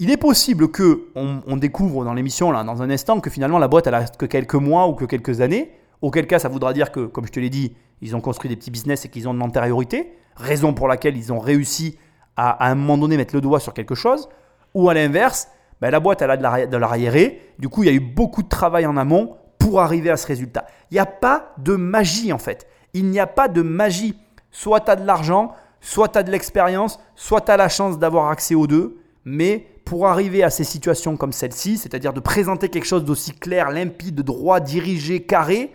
Il 0.00 0.10
est 0.10 0.16
possible 0.16 0.70
que 0.70 1.08
on 1.14 1.56
découvre 1.56 2.04
dans 2.04 2.14
l'émission 2.14 2.50
là 2.50 2.64
dans 2.64 2.82
un 2.82 2.88
instant 2.88 3.20
que 3.20 3.28
finalement 3.28 3.58
la 3.58 3.68
boîte 3.68 3.86
elle 3.86 3.94
a 3.94 4.04
que 4.06 4.24
quelques 4.24 4.54
mois 4.54 4.88
ou 4.88 4.94
que 4.94 5.04
quelques 5.04 5.40
années. 5.40 5.72
Auquel 6.02 6.26
cas 6.26 6.38
ça 6.38 6.48
voudra 6.48 6.72
dire 6.72 6.92
que, 6.92 7.06
comme 7.06 7.26
je 7.26 7.32
te 7.32 7.40
l'ai 7.40 7.50
dit, 7.50 7.74
ils 8.00 8.16
ont 8.16 8.20
construit 8.20 8.48
des 8.48 8.56
petits 8.56 8.70
business 8.70 9.04
et 9.04 9.08
qu'ils 9.08 9.28
ont 9.28 9.34
de 9.34 9.38
l'antériorité, 9.38 10.14
raison 10.36 10.72
pour 10.72 10.88
laquelle 10.88 11.16
ils 11.16 11.32
ont 11.32 11.38
réussi 11.38 11.98
à, 12.40 12.70
un 12.70 12.74
moment 12.74 12.96
donné 12.96 13.16
mettre 13.16 13.34
le 13.34 13.40
doigt 13.40 13.60
sur 13.60 13.74
quelque 13.74 13.94
chose. 13.94 14.28
Ou 14.74 14.88
à 14.88 14.94
l'inverse, 14.94 15.48
ben, 15.80 15.90
la 15.90 16.00
boîte 16.00 16.22
elle 16.22 16.30
a 16.30 16.66
de 16.66 16.76
l'arriéré. 16.76 17.52
Du 17.58 17.68
coup 17.68 17.82
il 17.82 17.86
y 17.86 17.90
a 17.90 17.94
eu 17.94 18.00
beaucoup 18.00 18.42
de 18.42 18.48
travail 18.48 18.86
en 18.86 18.96
amont 18.96 19.36
pour 19.58 19.80
arriver 19.80 20.10
à 20.10 20.16
ce 20.16 20.26
résultat. 20.26 20.66
Il 20.90 20.94
n'y 20.94 21.00
a 21.00 21.06
pas 21.06 21.52
de 21.58 21.76
magie 21.76 22.32
en 22.32 22.38
fait. 22.38 22.66
Il 22.94 23.06
n'y 23.06 23.20
a 23.20 23.26
pas 23.26 23.48
de 23.48 23.62
magie. 23.62 24.16
Soit 24.50 24.80
tu 24.80 24.90
as 24.90 24.96
de 24.96 25.06
l'argent, 25.06 25.52
soit 25.80 26.08
tu 26.08 26.18
as 26.18 26.22
de 26.22 26.30
l'expérience, 26.30 26.98
soit 27.14 27.42
tu 27.42 27.50
as 27.52 27.56
la 27.56 27.68
chance 27.68 27.98
d'avoir 27.98 28.30
accès 28.30 28.54
aux 28.54 28.66
deux. 28.66 28.98
Mais 29.24 29.66
pour 29.84 30.06
arriver 30.06 30.42
à 30.42 30.50
ces 30.50 30.64
situations 30.64 31.16
comme 31.16 31.32
celle-ci, 31.32 31.76
c'est-à-dire 31.76 32.12
de 32.12 32.20
présenter 32.20 32.68
quelque 32.68 32.86
chose 32.86 33.04
d'aussi 33.04 33.32
clair, 33.34 33.70
limpide, 33.70 34.22
droit, 34.22 34.60
dirigé, 34.60 35.22
carré, 35.22 35.72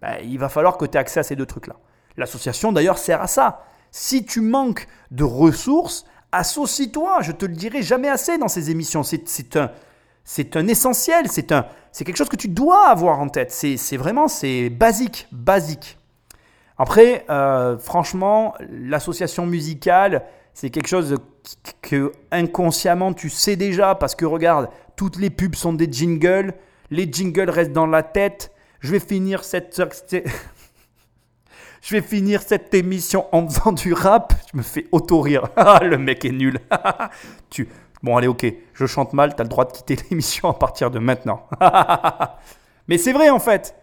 ben, 0.00 0.16
il 0.22 0.38
va 0.38 0.48
falloir 0.48 0.76
que 0.76 0.84
tu 0.84 0.96
aies 0.96 1.00
accès 1.00 1.20
à 1.20 1.22
ces 1.22 1.36
deux 1.36 1.46
trucs-là. 1.46 1.74
L'association 2.16 2.72
d'ailleurs 2.72 2.98
sert 2.98 3.20
à 3.20 3.26
ça. 3.26 3.64
Si 3.98 4.26
tu 4.26 4.42
manques 4.42 4.88
de 5.10 5.24
ressources, 5.24 6.04
associe-toi. 6.30 7.22
Je 7.22 7.32
te 7.32 7.46
le 7.46 7.54
dirai 7.54 7.80
jamais 7.80 8.10
assez 8.10 8.36
dans 8.36 8.46
ces 8.46 8.70
émissions. 8.70 9.02
C'est 9.02 9.56
un, 9.56 9.70
c'est 10.22 10.54
un 10.54 10.68
essentiel. 10.68 11.28
C'est 11.30 11.50
un, 11.50 11.64
c'est 11.92 12.04
quelque 12.04 12.18
chose 12.18 12.28
que 12.28 12.36
tu 12.36 12.48
dois 12.48 12.88
avoir 12.88 13.20
en 13.20 13.30
tête. 13.30 13.50
C'est 13.50 13.78
c'est 13.78 13.96
vraiment, 13.96 14.28
c'est 14.28 14.68
basique, 14.68 15.28
basique. 15.32 15.98
Après, 16.76 17.24
euh, 17.30 17.78
franchement, 17.78 18.54
l'association 18.68 19.46
musicale, 19.46 20.26
c'est 20.52 20.68
quelque 20.68 20.88
chose 20.88 21.16
que 21.80 22.12
inconsciemment 22.30 23.14
tu 23.14 23.30
sais 23.30 23.56
déjà 23.56 23.94
parce 23.94 24.14
que 24.14 24.26
regarde, 24.26 24.68
toutes 24.96 25.16
les 25.16 25.30
pubs 25.30 25.54
sont 25.54 25.72
des 25.72 25.90
jingles, 25.90 26.52
les 26.90 27.10
jingles 27.10 27.48
restent 27.48 27.72
dans 27.72 27.86
la 27.86 28.02
tête. 28.02 28.52
Je 28.80 28.92
vais 28.92 29.00
finir 29.00 29.42
cette 29.42 29.72
je 31.86 31.94
vais 31.94 32.02
finir 32.02 32.42
cette 32.42 32.74
émission 32.74 33.26
en 33.30 33.46
faisant 33.48 33.70
du 33.70 33.92
rap. 33.92 34.34
Je 34.52 34.58
me 34.58 34.62
fais 34.62 34.86
auto-rire. 34.90 35.48
Ah, 35.56 35.78
le 35.84 35.98
mec 35.98 36.24
est 36.24 36.32
nul. 36.32 36.58
tu... 37.50 37.68
Bon, 38.02 38.16
allez, 38.16 38.26
ok. 38.26 38.44
Je 38.74 38.86
chante 38.86 39.12
mal. 39.12 39.36
Tu 39.36 39.40
as 39.40 39.44
le 39.44 39.48
droit 39.48 39.64
de 39.66 39.70
quitter 39.72 39.96
l'émission 40.10 40.50
à 40.50 40.54
partir 40.54 40.90
de 40.90 40.98
maintenant. 40.98 41.46
Mais 42.88 42.98
c'est 42.98 43.12
vrai, 43.12 43.30
en 43.30 43.38
fait. 43.38 43.76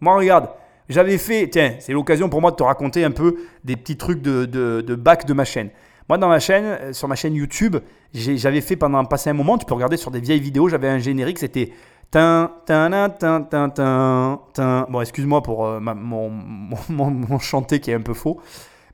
Moi, 0.00 0.16
regarde. 0.16 0.48
J'avais 0.88 1.18
fait. 1.18 1.46
Tiens, 1.48 1.74
c'est 1.78 1.92
l'occasion 1.92 2.30
pour 2.30 2.40
moi 2.40 2.52
de 2.52 2.56
te 2.56 2.62
raconter 2.62 3.04
un 3.04 3.10
peu 3.10 3.36
des 3.64 3.76
petits 3.76 3.98
trucs 3.98 4.22
de, 4.22 4.46
de, 4.46 4.80
de 4.80 4.94
bac 4.94 5.26
de 5.26 5.34
ma 5.34 5.44
chaîne. 5.44 5.68
Moi, 6.08 6.16
dans 6.16 6.28
ma 6.28 6.40
chaîne, 6.40 6.64
euh, 6.64 6.92
sur 6.92 7.06
ma 7.06 7.14
chaîne 7.16 7.34
YouTube, 7.34 7.76
j'avais 8.14 8.60
fait 8.60 8.76
pendant 8.76 8.98
un 8.98 9.04
passé 9.04 9.30
un 9.30 9.34
moment, 9.34 9.56
tu 9.58 9.66
peux 9.66 9.74
regarder 9.74 9.96
sur 9.96 10.10
des 10.10 10.20
vieilles 10.20 10.40
vidéos, 10.40 10.68
j'avais 10.68 10.88
un 10.88 10.98
générique, 10.98 11.38
c'était 11.38 11.72
Tin, 12.12 12.50
tin, 12.66 14.38
tin. 14.52 14.86
Bon, 14.90 15.00
excuse-moi 15.00 15.42
pour 15.42 15.64
euh, 15.66 15.80
mon, 15.80 16.28
mon, 16.28 16.78
mon- 16.90 17.10
mon 17.10 17.38
chanté 17.38 17.80
qui 17.80 17.90
est 17.90 17.94
un 17.94 18.02
peu 18.02 18.12
faux. 18.14 18.38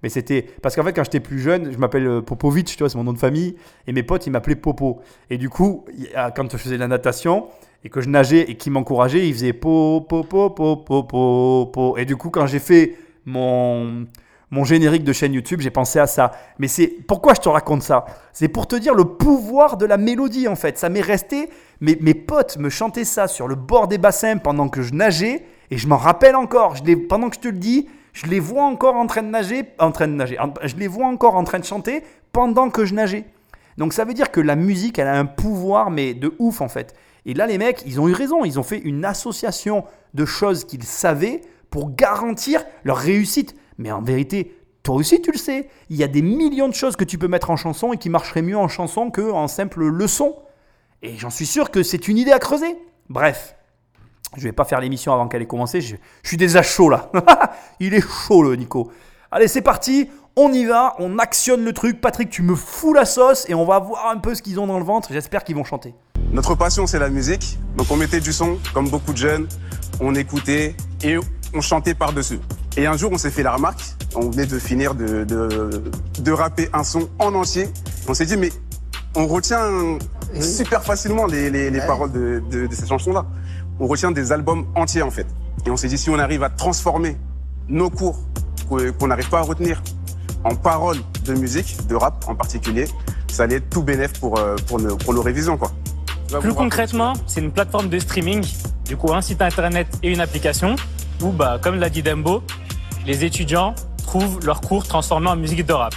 Mais 0.03 0.09
c'était. 0.09 0.43
Parce 0.63 0.77
qu'en 0.77 0.85
fait, 0.85 0.93
quand 0.93 1.03
j'étais 1.05 1.21
plus 1.21 1.41
jeune, 1.41 1.73
je 1.73 1.79
m'appelle 1.79 2.07
euh, 2.07 2.23
Popovic, 2.23 2.67
tu 2.69 2.79
vois, 2.79 2.89
c'est 2.91 2.97
mon 2.99 3.05
nom 3.05 3.13
de 3.13 3.19
famille. 3.19 3.57
Et 3.89 3.93
mes 3.93 4.05
potes, 4.05 4.27
ils 4.27 4.31
m'appelaient 4.31 4.55
Popo. 4.57 5.01
Et 5.31 5.39
du 5.39 5.49
coup, 5.51 5.85
quand 6.37 6.51
je 6.53 6.57
faisais 6.59 6.77
la 6.79 6.87
natation 6.89 7.47
et 7.85 7.91
que 7.91 8.01
je 8.01 8.09
nageais 8.09 8.51
et 8.51 8.57
qu'ils 8.57 8.73
m'encourageaient, 8.73 9.29
ils 9.29 9.33
faisaient 9.35 9.53
Po, 9.53 10.01
Po, 10.09 10.23
Po, 10.23 10.51
Po, 10.51 10.77
Po, 10.77 11.03
Po, 11.03 11.67
Po. 11.73 11.97
Et 11.99 12.05
du 12.05 12.17
coup, 12.17 12.31
quand 12.31 12.47
j'ai 12.47 12.61
fait 12.61 12.97
mon, 13.27 14.07
mon 14.51 14.65
générique 14.65 15.05
de 15.05 15.13
chaîne 15.13 15.35
YouTube, 15.35 15.61
j'ai 15.61 15.71
pensé 15.71 15.99
à 15.99 16.07
ça. 16.07 16.33
Mais 16.59 16.69
c'est. 16.69 16.87
Pourquoi 16.87 17.35
je 17.35 17.41
te 17.41 17.49
raconte 17.49 17.83
ça? 17.83 18.07
C'est 18.33 18.49
pour 18.49 18.67
te 18.67 18.77
dire 18.77 18.95
le 18.95 19.05
pouvoir 19.05 19.77
de 19.77 19.85
la 19.85 19.99
mélodie, 19.99 20.49
en 20.49 20.57
fait. 20.57 20.79
Ça 20.79 20.89
m'est 20.89 21.03
resté. 21.03 21.51
Mes, 21.81 21.97
mes 22.01 22.15
potes 22.15 22.57
me 22.57 22.71
chantaient 22.71 23.05
ça 23.05 23.29
sur 23.29 23.47
le 23.47 23.55
bord 23.55 23.89
des 23.89 23.99
bassins 23.99 24.39
pendant 24.39 24.69
que 24.69 24.83
je 24.83 24.95
nageais. 24.95 25.45
Et 25.71 25.77
je 25.77 25.87
m'en 25.87 25.99
rappelle 25.99 26.35
encore. 26.35 26.77
Je 26.77 26.95
pendant 26.95 27.29
que 27.29 27.37
je 27.37 27.41
te 27.41 27.49
le 27.49 27.59
dis, 27.59 27.89
je 28.15 28.27
les 28.27 28.41
vois 28.41 28.65
encore 28.65 28.97
en 28.97 29.07
train 29.07 29.23
de 29.23 29.29
nager. 29.29 29.65
En 29.79 29.93
train 29.93 30.09
de 30.09 30.15
nager. 30.15 30.39
Je 30.65 30.77
les 30.77 30.89
vois 30.89 31.07
encore 31.07 31.35
en 31.35 31.45
train 31.45 31.59
de 31.59 31.65
chanter 31.65 32.03
pendant 32.33 32.71
que 32.71 32.85
je 32.85 32.95
nageais. 32.95 33.25
Donc 33.77 33.93
ça 33.93 34.05
veut 34.05 34.15
dire 34.15 34.31
que 34.31 34.41
la 34.41 34.57
musique, 34.57 34.99
elle 34.99 35.07
a 35.07 35.19
un 35.19 35.27
pouvoir, 35.27 35.91
mais 35.91 36.15
de 36.15 36.35
ouf 36.39 36.61
en 36.61 36.69
fait. 36.69 36.95
Et 37.27 37.35
là, 37.35 37.47
les 37.47 37.59
mecs, 37.59 37.83
ils 37.87 38.01
ont 38.01 38.09
eu 38.09 38.13
raison. 38.13 38.45
Ils 38.45 38.59
ont 38.59 38.63
fait 38.63 38.79
une 38.79 39.05
association 39.05 39.85
de 40.15 40.25
choses 40.25 40.65
qu'ils 40.65 40.85
savaient 40.85 41.43
pour 41.71 41.95
garantir 41.95 42.65
leur 42.85 42.97
réussite. 42.97 43.55
Mais 43.79 43.91
en 43.93 44.03
vérité, 44.03 44.55
toi 44.83 44.97
aussi, 44.97 45.23
tu 45.23 45.33
le 45.33 45.39
sais. 45.39 45.69
Il 45.89 45.97
y 45.97 46.05
a 46.05 46.09
des 46.09 46.23
millions 46.23 46.69
de 46.69 46.75
choses 46.75 46.97
que 46.97 47.05
tu 47.05 47.19
peux 47.19 47.29
mettre 47.29 47.51
en 47.51 47.57
chanson 47.57 47.93
et 47.93 47.97
qui 47.97 48.11
marcheraient 48.11 48.43
mieux 48.43 48.57
en 48.57 48.69
chanson 48.69 49.11
qu'en 49.11 49.49
simple 49.49 49.85
leçon. 49.85 50.37
Et 51.03 51.17
j'en 51.17 51.31
suis 51.31 51.47
sûr 51.47 51.71
que 51.71 51.83
c'est 51.83 52.09
une 52.09 52.19
idée 52.19 52.33
à 52.33 52.39
creuser. 52.39 52.77
Bref, 53.09 53.55
je 54.37 54.43
vais 54.43 54.53
pas 54.53 54.65
faire 54.65 54.81
l'émission 54.81 55.13
avant 55.13 55.29
qu'elle 55.29 55.43
ait 55.43 55.47
commencé. 55.47 55.81
Je, 55.81 55.97
je 56.23 56.29
suis 56.29 56.37
déjà 56.37 56.63
chaud 56.63 56.91
là. 56.91 57.11
Il 57.81 57.95
est 57.95 58.05
chaud 58.07 58.43
le 58.43 58.57
Nico. 58.57 58.91
Allez, 59.31 59.49
c'est 59.49 59.63
parti. 59.63 60.11
On 60.37 60.53
y 60.53 60.65
va. 60.65 60.95
On 60.99 61.19
actionne 61.19 61.65
le 61.65 61.73
truc. 61.73 62.01
Patrick, 62.01 62.31
tu 62.31 62.43
me 62.43 62.55
fous 62.55 62.95
la 62.95 63.05
sauce 63.05 63.49
et 63.49 63.55
on 63.55 63.65
va 63.65 63.79
voir 63.79 64.09
un 64.09 64.19
peu 64.19 64.35
ce 64.35 64.43
qu'ils 64.43 64.59
ont 64.59 64.67
dans 64.67 64.79
le 64.79 64.85
ventre. 64.85 65.09
J'espère 65.13 65.45
qu'ils 65.45 65.57
vont 65.57 65.65
chanter. 65.65 65.95
Notre 66.33 66.55
passion, 66.55 66.87
c'est 66.87 66.99
la 66.99 67.11
musique. 67.11 67.59
Donc 67.77 67.91
on 67.91 67.97
mettait 67.97 68.21
du 68.21 68.33
son, 68.33 68.59
comme 68.75 68.89
beaucoup 68.89 69.13
de 69.13 69.19
jeunes. 69.19 69.49
On 70.01 70.15
écoutait 70.15 70.75
et 71.03 71.17
on 71.55 71.61
chantait 71.61 71.95
par-dessus. 71.95 72.41
Et 72.79 72.87
un 72.87 72.97
jour, 72.97 73.11
on 73.13 73.19
s'est 73.19 73.33
fait 73.33 73.43
la 73.43 73.53
remarque. 73.55 73.81
On 74.15 74.31
venait 74.31 74.47
de 74.47 74.57
finir 74.57 74.95
de, 74.95 75.25
de, 75.25 75.83
de 76.21 76.33
rapper 76.33 76.69
un 76.73 76.85
son 76.85 77.09
en 77.19 77.35
entier. 77.35 77.69
On 78.07 78.15
s'est 78.15 78.25
dit, 78.25 78.37
mais 78.37 78.53
on 79.17 79.27
retient 79.27 79.99
super 80.41 80.85
facilement 80.85 81.27
les, 81.27 81.51
les, 81.51 81.71
les 81.73 81.81
paroles 81.81 82.13
de, 82.13 82.41
de, 82.49 82.69
de 82.69 82.75
cette 82.75 82.89
chanson-là. 82.89 83.27
On 83.81 83.89
retient 83.89 84.13
des 84.13 84.31
albums 84.31 84.65
entiers, 84.77 85.03
en 85.03 85.11
fait. 85.11 85.27
Et 85.67 85.71
on 85.71 85.77
s'est 85.77 85.89
dit, 85.89 85.99
si 85.99 86.09
on 86.09 86.21
arrive 86.21 86.45
à 86.45 86.51
transformer 86.51 87.17
nos 87.69 87.91
cours 87.91 88.21
qu'on 88.69 89.09
n'arrive 89.09 89.29
pas 89.29 89.41
à 89.41 89.43
retenir 89.43 89.83
en 90.45 90.55
paroles 90.55 90.99
de 91.25 91.35
musique, 91.35 91.85
de 91.89 91.97
rap 91.97 92.25
en 92.29 92.37
particulier, 92.37 92.87
ça 93.27 93.43
allait 93.43 93.57
être 93.57 93.71
tout 93.71 93.83
bénef 93.83 94.13
pour, 94.21 94.39
euh, 94.39 94.55
pour, 94.69 94.79
nos, 94.79 94.97
pour 94.97 95.15
nos 95.15 95.23
révisions, 95.23 95.57
quoi. 95.57 95.73
Plus 96.41 96.55
concrètement, 96.55 97.15
c'est 97.27 97.41
une 97.41 97.51
plateforme 97.51 97.89
de 97.89 97.99
streaming, 97.99 98.47
du 98.85 98.97
coup 98.97 99.13
un 99.13 99.23
site 99.23 99.43
internet 99.43 99.89
et 100.03 100.13
une 100.13 100.21
application 100.21 100.77
où, 101.23 101.31
bah, 101.31 101.59
comme 101.61 101.77
l'a 101.77 101.89
dit 101.89 102.03
Dembo, 102.03 102.43
les 103.09 103.25
étudiants 103.25 103.75
trouvent 103.97 104.39
leurs 104.45 104.61
cours 104.61 104.87
transformés 104.87 105.31
en 105.31 105.37
musique 105.37 105.65
de 105.65 105.73
rap. 105.73 105.95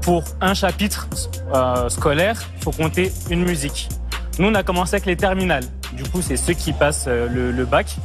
Pour 0.00 0.22
un 0.40 0.54
chapitre 0.54 1.08
euh, 1.52 1.88
scolaire, 1.88 2.40
il 2.56 2.62
faut 2.62 2.70
compter 2.70 3.10
une 3.30 3.44
musique. 3.44 3.88
Nous, 4.38 4.46
on 4.46 4.54
a 4.54 4.62
commencé 4.62 4.94
avec 4.94 5.06
les 5.06 5.16
terminales. 5.16 5.64
Du 5.92 6.04
coup, 6.04 6.22
c'est 6.22 6.36
ceux 6.36 6.52
qui 6.52 6.72
passent 6.72 7.06
euh, 7.08 7.52
le, 7.52 7.64
bac. 7.64 7.96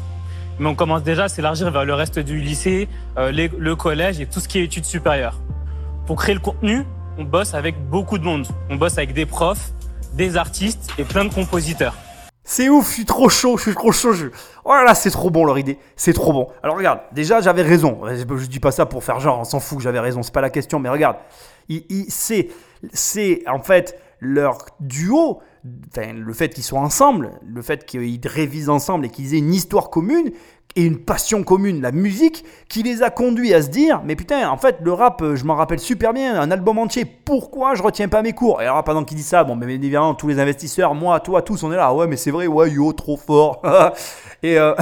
Mais 0.57 0.67
on 0.67 0.73
commence 0.73 1.03
déjà 1.03 1.25
à 1.25 1.29
s'élargir 1.29 1.69
vers 1.69 1.85
le 1.85 1.93
reste 1.93 2.17
du 2.17 2.39
lycée, 2.39 2.89
euh, 3.17 3.31
le 3.31 3.75
collège 3.75 4.19
et 4.19 4.25
tout 4.25 4.39
ce 4.39 4.47
qui 4.47 4.57
est 4.57 4.63
études 4.63 4.85
supérieures. 4.85 5.39
Pour 6.07 6.17
créer 6.17 6.33
le 6.33 6.41
contenu, 6.41 6.85
on 7.19 7.23
bosse 7.25 7.53
avec 7.53 7.75
beaucoup 7.89 8.17
de 8.17 8.23
monde. 8.23 8.47
On 8.71 8.75
bosse 8.75 8.97
avec 8.97 9.13
des 9.13 9.27
profs, 9.27 9.71
des 10.13 10.35
artistes 10.35 10.91
et 10.97 11.03
plein 11.03 11.25
de 11.25 11.33
compositeurs. 11.33 11.93
C'est 12.51 12.67
ouf, 12.67 12.87
je 12.87 12.93
suis 12.95 13.05
trop 13.05 13.29
chaud, 13.29 13.57
je 13.57 13.61
suis 13.61 13.75
trop 13.75 13.91
chaud. 13.91 14.11
Je... 14.11 14.25
Oh 14.65 14.73
c'est 14.95 15.11
trop 15.11 15.29
bon 15.29 15.45
leur 15.45 15.59
idée, 15.59 15.77
c'est 15.95 16.13
trop 16.13 16.33
bon. 16.33 16.47
Alors 16.63 16.77
regarde, 16.77 17.01
déjà 17.11 17.41
j'avais 17.41 17.61
raison. 17.61 18.01
Je 18.07 18.47
dis 18.47 18.59
pas 18.59 18.71
ça 18.71 18.87
pour 18.87 19.03
faire 19.03 19.19
genre, 19.19 19.39
on 19.39 19.43
s'en 19.43 19.59
fout, 19.59 19.81
j'avais 19.81 19.99
raison, 19.99 20.23
c'est 20.23 20.33
pas 20.33 20.41
la 20.41 20.49
question. 20.49 20.79
Mais 20.79 20.89
regarde, 20.89 21.17
c'est, 22.07 22.47
c'est 22.91 23.43
en 23.47 23.59
fait 23.59 24.01
leur 24.19 24.65
duo, 24.79 25.41
enfin, 25.95 26.13
le 26.13 26.33
fait 26.33 26.49
qu'ils 26.49 26.63
soient 26.63 26.79
ensemble, 26.79 27.33
le 27.45 27.61
fait 27.61 27.85
qu'ils 27.85 28.19
révisent 28.25 28.69
ensemble 28.69 29.05
et 29.05 29.09
qu'ils 29.09 29.35
aient 29.35 29.39
une 29.39 29.53
histoire 29.53 29.91
commune 29.91 30.31
une 30.85 30.99
passion 30.99 31.43
commune, 31.43 31.81
la 31.81 31.91
musique, 31.91 32.45
qui 32.67 32.83
les 32.83 33.03
a 33.03 33.09
conduits 33.09 33.53
à 33.53 33.61
se 33.61 33.69
dire, 33.69 34.01
mais 34.03 34.15
putain, 34.15 34.49
en 34.49 34.57
fait, 34.57 34.77
le 34.81 34.93
rap, 34.93 35.21
euh, 35.21 35.35
je 35.35 35.45
m'en 35.45 35.55
rappelle 35.55 35.79
super 35.79 36.13
bien, 36.13 36.39
un 36.39 36.51
album 36.51 36.77
entier, 36.77 37.05
pourquoi 37.05 37.75
je 37.75 37.83
retiens 37.83 38.07
pas 38.07 38.21
mes 38.21 38.33
cours? 38.33 38.61
Et 38.61 38.65
alors, 38.65 38.83
pendant 38.83 39.03
qu'il 39.03 39.17
dit 39.17 39.23
ça, 39.23 39.43
bon, 39.43 39.55
mais 39.55 39.73
évidemment, 39.73 40.13
tous 40.13 40.27
les 40.27 40.39
investisseurs, 40.39 40.95
moi, 40.95 41.19
toi, 41.19 41.41
tous, 41.41 41.63
on 41.63 41.71
est 41.71 41.75
là, 41.75 41.93
ouais, 41.93 42.07
mais 42.07 42.17
c'est 42.17 42.31
vrai, 42.31 42.47
ouais, 42.47 42.71
yo, 42.71 42.93
trop 42.93 43.17
fort. 43.17 43.61
et, 44.43 44.59
euh, 44.59 44.73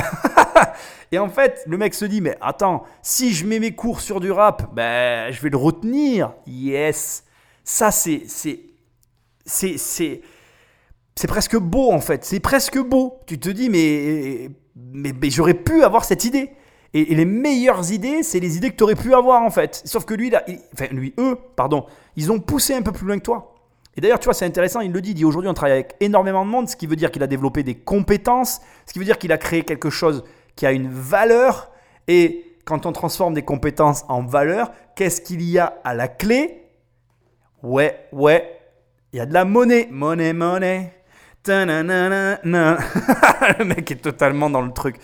et 1.11 1.19
en 1.19 1.29
fait, 1.29 1.63
le 1.67 1.77
mec 1.77 1.93
se 1.93 2.05
dit, 2.05 2.21
mais 2.21 2.37
attends, 2.41 2.83
si 3.01 3.33
je 3.33 3.45
mets 3.45 3.59
mes 3.59 3.71
cours 3.71 4.01
sur 4.01 4.19
du 4.19 4.31
rap, 4.31 4.73
ben, 4.73 5.31
je 5.31 5.41
vais 5.41 5.49
le 5.49 5.57
retenir. 5.57 6.33
Yes. 6.45 7.23
Ça, 7.63 7.91
c'est, 7.91 8.23
c'est, 8.27 8.59
c'est, 9.45 10.21
c'est 11.17 11.27
presque 11.27 11.57
beau 11.57 11.91
en 11.91 11.99
fait. 11.99 12.23
C'est 12.23 12.39
presque 12.39 12.77
beau. 12.79 13.19
Tu 13.25 13.39
te 13.39 13.49
dis, 13.49 13.69
mais, 13.69 14.49
mais, 14.93 15.13
j'aurais 15.29 15.53
pu 15.53 15.83
avoir 15.83 16.05
cette 16.05 16.25
idée. 16.25 16.51
Et, 16.93 17.15
les 17.15 17.25
meilleures 17.25 17.91
idées, 17.91 18.23
c'est 18.23 18.39
les 18.39 18.57
idées 18.57 18.71
que 18.71 18.75
tu 18.75 18.83
aurais 18.83 18.95
pu 18.95 19.13
avoir 19.13 19.43
en 19.43 19.49
fait. 19.49 19.81
Sauf 19.85 20.05
que 20.05 20.13
lui, 20.13 20.29
là, 20.29 20.43
enfin 20.73 20.87
lui, 20.91 21.13
eux, 21.17 21.37
pardon, 21.55 21.85
ils 22.15 22.31
ont 22.31 22.39
poussé 22.39 22.73
un 22.73 22.81
peu 22.81 22.91
plus 22.91 23.05
loin 23.05 23.17
que 23.17 23.23
toi. 23.23 23.53
Et 23.95 24.01
d'ailleurs, 24.01 24.19
tu 24.19 24.25
vois, 24.25 24.33
c'est 24.33 24.45
intéressant, 24.45 24.81
il 24.81 24.91
le 24.91 25.01
dit, 25.01 25.11
il 25.11 25.15
dit 25.15 25.25
aujourd'hui 25.25 25.49
on 25.49 25.53
travaille 25.53 25.73
avec 25.73 25.95
énormément 25.99 26.45
de 26.45 26.49
monde, 26.49 26.69
ce 26.69 26.75
qui 26.75 26.85
veut 26.85 26.95
dire 26.95 27.11
qu'il 27.11 27.23
a 27.23 27.27
développé 27.27 27.63
des 27.63 27.75
compétences, 27.75 28.61
ce 28.85 28.93
qui 28.93 28.99
veut 28.99 29.05
dire 29.05 29.17
qu'il 29.17 29.31
a 29.31 29.37
créé 29.37 29.63
quelque 29.63 29.89
chose 29.89 30.23
qui 30.55 30.65
a 30.65 30.71
une 30.71 30.89
valeur. 30.89 31.71
Et 32.07 32.55
quand 32.63 32.85
on 32.85 32.91
transforme 32.91 33.33
des 33.33 33.41
compétences 33.41 34.05
en 34.07 34.23
valeur, 34.23 34.71
qu'est-ce 34.95 35.21
qu'il 35.21 35.41
y 35.41 35.57
a 35.57 35.79
à 35.83 35.93
la 35.93 36.07
clé? 36.07 36.63
Ouais, 37.63 38.07
ouais, 38.11 38.59
il 39.13 39.17
y 39.17 39.19
a 39.19 39.25
de 39.25 39.33
la 39.33 39.45
monnaie. 39.45 39.87
Monnaie, 39.89 40.33
monnaie. 40.33 40.96
Le 42.43 43.63
mec 43.63 43.91
est 43.91 44.01
totalement 44.01 44.49
dans 44.49 44.61
le 44.61 44.71
truc. 44.71 44.97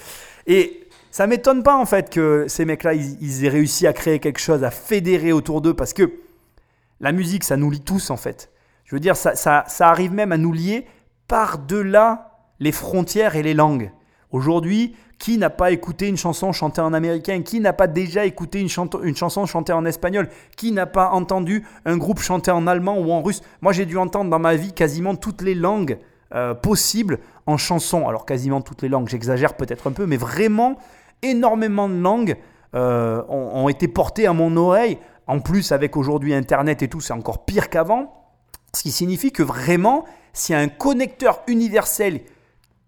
Et 0.47 0.87
ça 1.11 1.27
m'étonne 1.27 1.61
pas 1.63 1.77
en 1.77 1.85
fait 1.85 2.09
que 2.09 2.45
ces 2.47 2.65
mecs-là, 2.65 2.95
ils, 2.95 3.45
aient 3.45 3.49
réussi 3.49 3.85
à 3.85 3.93
créer 3.93 4.19
quelque 4.19 4.39
chose, 4.39 4.63
à 4.63 4.71
fédérer 4.71 5.31
autour 5.31 5.61
d'eux, 5.61 5.75
parce 5.75 5.93
que 5.93 6.11
la 6.99 7.11
musique, 7.11 7.43
ça 7.43 7.55
nous 7.55 7.69
lie 7.69 7.81
tous 7.81 8.09
en 8.09 8.17
fait. 8.17 8.49
Je 8.85 8.95
veux 8.95 8.99
dire, 8.99 9.15
ça, 9.15 9.35
ça, 9.35 9.87
arrive 9.87 10.11
même 10.11 10.31
à 10.31 10.37
nous 10.37 10.51
lier 10.51 10.85
par-delà 11.27 12.31
les 12.59 12.71
frontières 12.71 13.35
et 13.35 13.43
les 13.43 13.53
langues. 13.53 13.91
Aujourd'hui, 14.31 14.95
qui 15.19 15.37
n'a 15.37 15.49
pas 15.49 15.71
écouté 15.71 16.07
une 16.07 16.17
chanson 16.17 16.51
chantée 16.51 16.81
en 16.81 16.93
américain? 16.93 17.43
Qui 17.43 17.59
n'a 17.59 17.73
pas 17.73 17.87
déjà 17.87 18.25
écouté 18.25 18.59
une, 18.59 18.69
une 19.03 19.15
chanson 19.15 19.45
chantée 19.45 19.71
en 19.71 19.85
espagnol? 19.85 20.27
Qui 20.57 20.71
n'a 20.71 20.85
pas 20.85 21.11
entendu 21.11 21.63
un 21.85 21.97
groupe 21.97 22.19
chanter 22.19 22.51
en 22.51 22.67
allemand 22.67 22.97
ou 22.97 23.11
en 23.11 23.21
russe? 23.21 23.41
Moi, 23.61 23.71
j'ai 23.71 23.85
dû 23.85 23.97
entendre 23.97 24.29
dans 24.29 24.39
ma 24.39 24.55
vie 24.55 24.73
quasiment 24.73 25.15
toutes 25.15 25.43
les 25.43 25.55
langues 25.55 25.99
euh, 26.35 26.53
possibles 26.53 27.19
en 27.45 27.57
chanson. 27.57 28.07
Alors, 28.07 28.25
quasiment 28.25 28.61
toutes 28.61 28.81
les 28.81 28.89
langues, 28.89 29.07
j'exagère 29.07 29.55
peut-être 29.55 29.87
un 29.87 29.91
peu, 29.91 30.05
mais 30.05 30.17
vraiment, 30.17 30.77
énormément 31.21 31.89
de 31.89 31.99
langues 31.99 32.37
euh, 32.75 33.21
ont, 33.29 33.63
ont 33.63 33.69
été 33.69 33.87
portées 33.87 34.27
à 34.27 34.33
mon 34.33 34.55
oreille. 34.57 34.97
En 35.27 35.39
plus, 35.39 35.71
avec 35.71 35.95
aujourd'hui 35.95 36.33
Internet 36.33 36.81
et 36.81 36.87
tout, 36.87 37.01
c'est 37.01 37.13
encore 37.13 37.45
pire 37.45 37.69
qu'avant. 37.69 38.13
Ce 38.75 38.81
qui 38.81 38.91
signifie 38.91 39.31
que 39.31 39.43
vraiment, 39.43 40.05
s'il 40.33 40.53
y 40.53 40.57
a 40.57 40.61
un 40.61 40.67
connecteur 40.67 41.41
universel 41.47 42.21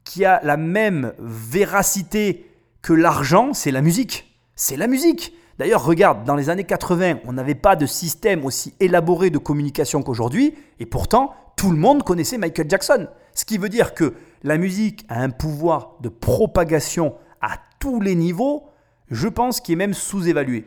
qui 0.03 0.25
a 0.25 0.39
la 0.43 0.58
même 0.58 1.13
véracité 1.19 2.49
que 2.81 2.93
l'argent, 2.93 3.53
c'est 3.53 3.71
la 3.71 3.81
musique. 3.81 4.39
C'est 4.55 4.77
la 4.77 4.88
musique. 4.88 5.34
D'ailleurs, 5.58 5.86
regarde, 5.86 6.23
dans 6.25 6.36
les 6.36 6.49
années 6.49 6.65
80, 6.65 7.19
on 7.25 7.34
n'avait 7.34 7.55
pas 7.55 7.75
de 7.75 7.86
système 7.86 8.45
aussi 8.45 8.73
élaboré 8.79 9.29
de 9.29 9.38
communication 9.38 10.03
qu'aujourd'hui, 10.03 10.53
et 10.79 10.86
pourtant, 10.86 11.34
tout 11.55 11.71
le 11.71 11.77
monde 11.77 12.03
connaissait 12.03 12.38
Michael 12.38 12.69
Jackson. 12.69 13.08
Ce 13.36 13.45
qui 13.45 13.58
veut 13.58 13.69
dire 13.69 13.93
que 13.93 14.13
la 14.43 14.58
musique 14.58 15.06
a 15.10 15.21
un 15.21 15.30
pouvoir 15.30 15.98
de 16.02 16.10
propagation 16.10 17.15
à 17.41 17.58
tous 17.80 18.02
les 18.02 18.15
niveaux, 18.15 18.63
je 19.12 19.28
pense, 19.28 19.62
qui 19.62 19.74
est 19.74 19.76
même 19.76 19.93
sous-évalué. 19.93 20.65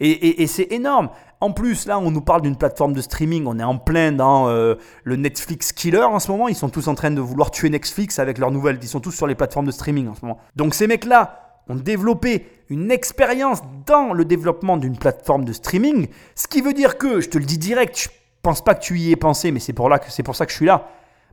Et, 0.00 0.46
c'est 0.46 0.70
énorme. 0.70 1.10
En 1.40 1.52
plus, 1.52 1.86
là, 1.86 1.98
on 1.98 2.10
nous 2.10 2.20
parle 2.20 2.42
d'une 2.42 2.56
plateforme 2.56 2.92
de 2.92 3.00
streaming. 3.00 3.46
On 3.46 3.58
est 3.58 3.64
en 3.64 3.78
plein 3.78 4.12
dans 4.12 4.48
euh, 4.48 4.76
le 5.02 5.16
Netflix 5.16 5.72
killer 5.72 6.02
en 6.02 6.20
ce 6.20 6.30
moment. 6.30 6.46
Ils 6.46 6.54
sont 6.54 6.68
tous 6.68 6.86
en 6.86 6.94
train 6.94 7.10
de 7.10 7.20
vouloir 7.20 7.50
tuer 7.50 7.68
Netflix 7.68 8.20
avec 8.20 8.38
leurs 8.38 8.52
nouvelles. 8.52 8.78
Ils 8.80 8.88
sont 8.88 9.00
tous 9.00 9.10
sur 9.10 9.26
les 9.26 9.34
plateformes 9.34 9.66
de 9.66 9.72
streaming 9.72 10.08
en 10.08 10.14
ce 10.14 10.24
moment. 10.24 10.38
Donc 10.54 10.74
ces 10.74 10.86
mecs-là 10.86 11.62
ont 11.68 11.74
développé 11.74 12.46
une 12.68 12.90
expérience 12.90 13.60
dans 13.86 14.12
le 14.12 14.24
développement 14.24 14.76
d'une 14.76 14.96
plateforme 14.96 15.44
de 15.44 15.52
streaming. 15.52 16.06
Ce 16.34 16.46
qui 16.46 16.60
veut 16.60 16.74
dire 16.74 16.96
que, 16.96 17.20
je 17.20 17.28
te 17.28 17.38
le 17.38 17.44
dis 17.44 17.58
direct, 17.58 17.98
je 17.98 18.08
pense 18.42 18.62
pas 18.62 18.74
que 18.74 18.82
tu 18.82 18.98
y 18.98 19.10
aies 19.10 19.16
pensé, 19.16 19.50
mais 19.50 19.60
c'est 19.60 19.72
pour, 19.72 19.90
que, 19.90 20.10
c'est 20.10 20.22
pour 20.22 20.36
ça 20.36 20.46
que 20.46 20.52
je 20.52 20.56
suis 20.56 20.66
là. 20.66 20.88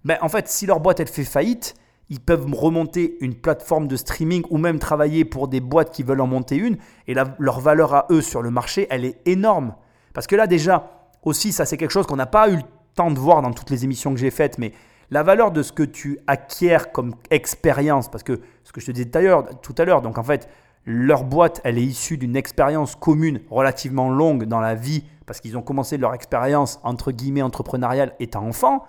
Ben, 0.05 0.17
en 0.21 0.29
fait, 0.29 0.47
si 0.47 0.65
leur 0.65 0.79
boîte 0.79 0.99
elle 0.99 1.07
fait 1.07 1.23
faillite, 1.23 1.75
ils 2.09 2.19
peuvent 2.19 2.45
remonter 2.53 3.17
une 3.21 3.33
plateforme 3.33 3.87
de 3.87 3.95
streaming 3.95 4.43
ou 4.51 4.59
même 4.59 4.77
travailler 4.77 5.25
pour 5.25 5.47
des 5.47 5.59
boîtes 5.59 5.91
qui 5.91 6.03
veulent 6.03 6.21
en 6.21 6.27
monter 6.27 6.55
une. 6.55 6.77
Et 7.07 7.15
leur 7.15 7.59
valeur 7.59 7.93
à 7.95 8.05
eux 8.11 8.21
sur 8.21 8.43
le 8.43 8.51
marché, 8.51 8.85
elle 8.91 9.03
est 9.03 9.19
énorme. 9.25 9.73
Parce 10.13 10.27
que 10.27 10.35
là 10.35 10.45
déjà, 10.45 11.09
aussi, 11.23 11.51
ça 11.51 11.65
c'est 11.65 11.77
quelque 11.77 11.91
chose 11.91 12.05
qu'on 12.05 12.15
n'a 12.15 12.27
pas 12.27 12.49
eu 12.49 12.57
le 12.57 12.63
temps 12.93 13.09
de 13.09 13.17
voir 13.19 13.41
dans 13.41 13.51
toutes 13.51 13.71
les 13.71 13.83
émissions 13.83 14.13
que 14.13 14.19
j'ai 14.19 14.29
faites, 14.29 14.59
mais 14.59 14.73
la 15.09 15.23
valeur 15.23 15.51
de 15.51 15.63
ce 15.63 15.71
que 15.71 15.83
tu 15.83 16.19
acquiers 16.27 16.77
comme 16.93 17.15
expérience, 17.31 18.09
parce 18.09 18.23
que 18.23 18.39
ce 18.63 18.71
que 18.71 18.81
je 18.81 18.85
te 18.85 18.91
disais 18.91 19.09
tout 19.09 19.75
à 19.77 19.85
l'heure, 19.85 20.01
donc 20.01 20.17
en 20.19 20.23
fait, 20.23 20.47
leur 20.85 21.23
boîte, 21.23 21.61
elle 21.63 21.79
est 21.79 21.83
issue 21.83 22.17
d'une 22.17 22.35
expérience 22.35 22.95
commune 22.95 23.41
relativement 23.49 24.09
longue 24.09 24.45
dans 24.45 24.59
la 24.59 24.75
vie, 24.75 25.03
parce 25.25 25.41
qu'ils 25.41 25.57
ont 25.57 25.63
commencé 25.63 25.97
leur 25.97 26.13
expérience, 26.13 26.79
entre 26.83 27.11
guillemets, 27.11 27.41
entrepreneuriale 27.41 28.13
étant 28.19 28.45
enfant. 28.45 28.83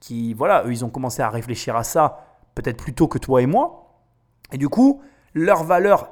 Qui, 0.00 0.34
voilà, 0.34 0.64
eux, 0.64 0.72
ils 0.72 0.84
ont 0.84 0.90
commencé 0.90 1.22
à 1.22 1.30
réfléchir 1.30 1.76
à 1.76 1.84
ça 1.84 2.26
peut-être 2.54 2.76
plus 2.76 2.92
tôt 2.92 3.08
que 3.08 3.18
toi 3.18 3.42
et 3.42 3.46
moi. 3.46 4.02
Et 4.52 4.58
du 4.58 4.68
coup, 4.68 5.02
leur 5.34 5.64
valeur, 5.64 6.10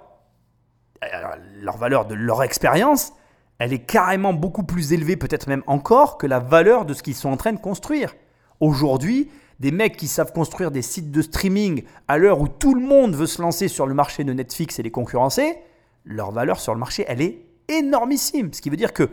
leur 1.60 1.76
valeur 1.76 2.06
de 2.06 2.14
leur 2.14 2.42
expérience, 2.42 3.12
elle 3.58 3.72
est 3.72 3.84
carrément 3.84 4.32
beaucoup 4.32 4.62
plus 4.62 4.92
élevée, 4.92 5.16
peut-être 5.16 5.46
même 5.46 5.62
encore, 5.66 6.16
que 6.18 6.26
la 6.26 6.38
valeur 6.38 6.86
de 6.86 6.94
ce 6.94 7.02
qu'ils 7.02 7.14
sont 7.14 7.28
en 7.28 7.36
train 7.36 7.52
de 7.52 7.60
construire. 7.60 8.14
Aujourd'hui, 8.60 9.30
des 9.58 9.70
mecs 9.70 9.96
qui 9.96 10.08
savent 10.08 10.32
construire 10.32 10.70
des 10.70 10.82
sites 10.82 11.10
de 11.10 11.20
streaming 11.20 11.84
à 12.08 12.16
l'heure 12.16 12.40
où 12.40 12.48
tout 12.48 12.74
le 12.74 12.80
monde 12.80 13.14
veut 13.14 13.26
se 13.26 13.42
lancer 13.42 13.68
sur 13.68 13.86
le 13.86 13.92
marché 13.92 14.24
de 14.24 14.32
Netflix 14.32 14.78
et 14.78 14.82
les 14.82 14.90
concurrencer, 14.90 15.58
leur 16.04 16.30
valeur 16.30 16.58
sur 16.58 16.72
le 16.72 16.80
marché, 16.80 17.04
elle 17.06 17.20
est 17.20 17.44
énormissime. 17.68 18.52
Ce 18.54 18.62
qui 18.62 18.70
veut 18.70 18.78
dire 18.78 18.94
que 18.94 19.10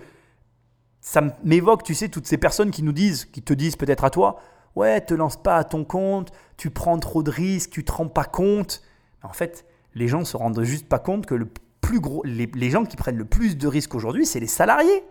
ça 1.02 1.22
m'évoque, 1.44 1.84
tu 1.84 1.94
sais, 1.94 2.08
toutes 2.08 2.28
ces 2.28 2.38
personnes 2.38 2.72
qui 2.72 2.84
nous 2.84 2.94
disent, 2.94 3.26
qui 3.26 3.42
te 3.42 3.54
disent 3.54 3.76
peut-être 3.76 4.06
à 4.06 4.10
toi, 4.10 4.40
ouais, 4.78 5.02
te 5.02 5.14
lance 5.14 5.42
pas 5.42 5.58
à 5.58 5.64
ton 5.64 5.84
compte, 5.84 6.32
tu 6.56 6.70
prends 6.70 6.98
trop 7.00 7.24
de 7.24 7.32
risques, 7.32 7.72
tu 7.72 7.84
te 7.84 7.92
rends 7.92 8.08
pas 8.08 8.24
compte. 8.24 8.82
En 9.24 9.34
fait, 9.34 9.66
les 9.96 10.08
gens 10.08 10.24
se 10.24 10.38
rendent 10.38 10.64
juste 10.64 10.88
pas 10.88 11.00
compte 11.00 11.26
que 11.26 11.36
le 11.36 11.48
plus 11.82 12.00
gros, 12.00 12.22
les, 12.24 12.70
gens 12.70 12.86
qui 12.86 12.96
prennent 12.96 13.18
le 13.18 13.26
plus 13.26 13.58
de 13.58 13.68
risques 13.68 13.96
aujourd'hui, 13.96 14.26
c'est 14.26 14.40
les 14.40 14.48
salariés. 14.48 15.04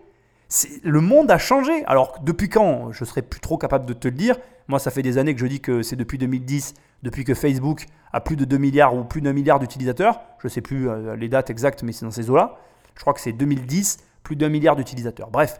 Le 0.83 1.01
monde 1.01 1.29
a 1.29 1.37
changé. 1.37 1.83
Alors, 1.85 2.19
depuis 2.23 2.47
quand? 2.47 2.91
Je 2.91 3.03
serais 3.03 3.21
plus 3.21 3.41
trop 3.41 3.57
capable 3.57 3.85
de 3.85 3.93
te 3.93 4.07
le 4.07 4.13
dire. 4.13 4.37
Moi, 4.67 4.79
ça 4.79 4.91
fait 4.91 5.01
des 5.01 5.17
années 5.17 5.33
que 5.33 5.41
je 5.41 5.47
dis 5.47 5.59
que 5.59 5.81
c'est 5.81 5.95
depuis 5.95 6.17
2010, 6.17 6.73
depuis 7.03 7.23
que 7.25 7.33
Facebook 7.33 7.85
a 8.13 8.21
plus 8.21 8.37
de 8.37 8.45
2 8.45 8.57
milliards 8.57 8.95
ou 8.95 9.03
plus 9.03 9.21
d'un 9.21 9.33
milliard 9.33 9.59
d'utilisateurs. 9.59 10.21
Je 10.39 10.47
ne 10.47 10.49
sais 10.49 10.61
plus 10.61 10.89
euh, 10.89 11.15
les 11.15 11.27
dates 11.27 11.49
exactes, 11.49 11.83
mais 11.83 11.91
c'est 11.91 12.05
dans 12.05 12.11
ces 12.11 12.29
eaux-là. 12.29 12.57
Je 12.95 13.01
crois 13.01 13.13
que 13.13 13.19
c'est 13.19 13.33
2010, 13.33 13.97
plus 14.23 14.35
d'un 14.35 14.49
milliard 14.49 14.75
d'utilisateurs. 14.75 15.29
Bref. 15.29 15.59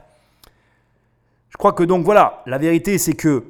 Je 1.50 1.58
crois 1.58 1.74
que 1.74 1.84
donc 1.84 2.06
voilà, 2.06 2.44
la 2.46 2.58
vérité 2.58 2.98
c'est 2.98 3.16
que 3.16 3.46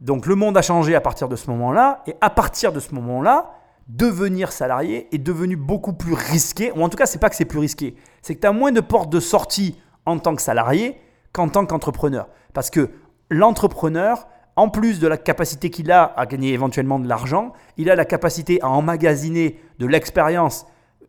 donc 0.00 0.26
le 0.26 0.34
monde 0.34 0.56
a 0.56 0.62
changé 0.62 0.94
à 0.94 1.00
partir 1.00 1.28
de 1.28 1.36
ce 1.36 1.50
moment-là, 1.50 2.02
et 2.06 2.14
à 2.20 2.30
partir 2.30 2.72
de 2.72 2.80
ce 2.80 2.94
moment-là, 2.94 3.52
devenir 3.88 4.52
salarié 4.52 5.08
est 5.12 5.18
devenu 5.18 5.56
beaucoup 5.56 5.92
plus 5.92 6.14
risqué, 6.14 6.72
ou 6.72 6.82
en 6.82 6.88
tout 6.88 6.96
cas, 6.96 7.06
c'est 7.06 7.18
pas 7.18 7.28
que 7.28 7.36
c'est 7.36 7.44
plus 7.44 7.58
risqué, 7.58 7.96
c'est 8.22 8.34
que 8.34 8.40
tu 8.40 8.46
as 8.46 8.52
moins 8.52 8.72
de 8.72 8.80
portes 8.80 9.10
de 9.10 9.20
sortie 9.20 9.78
en 10.06 10.18
tant 10.18 10.34
que 10.34 10.42
salarié 10.42 11.00
qu'en 11.32 11.48
tant 11.48 11.66
qu'entrepreneur. 11.66 12.28
Parce 12.54 12.70
que 12.70 12.90
l'entrepreneur, 13.30 14.26
en 14.56 14.68
plus 14.68 15.00
de 15.00 15.06
la 15.06 15.16
capacité 15.16 15.70
qu'il 15.70 15.92
a 15.92 16.12
à 16.16 16.26
gagner 16.26 16.52
éventuellement 16.52 16.98
de 16.98 17.08
l'argent, 17.08 17.52
il 17.76 17.90
a 17.90 17.94
la 17.94 18.04
capacité 18.04 18.60
à 18.62 18.68
emmagasiner 18.68 19.60
de 19.78 19.86
l'expérience, 19.86 20.66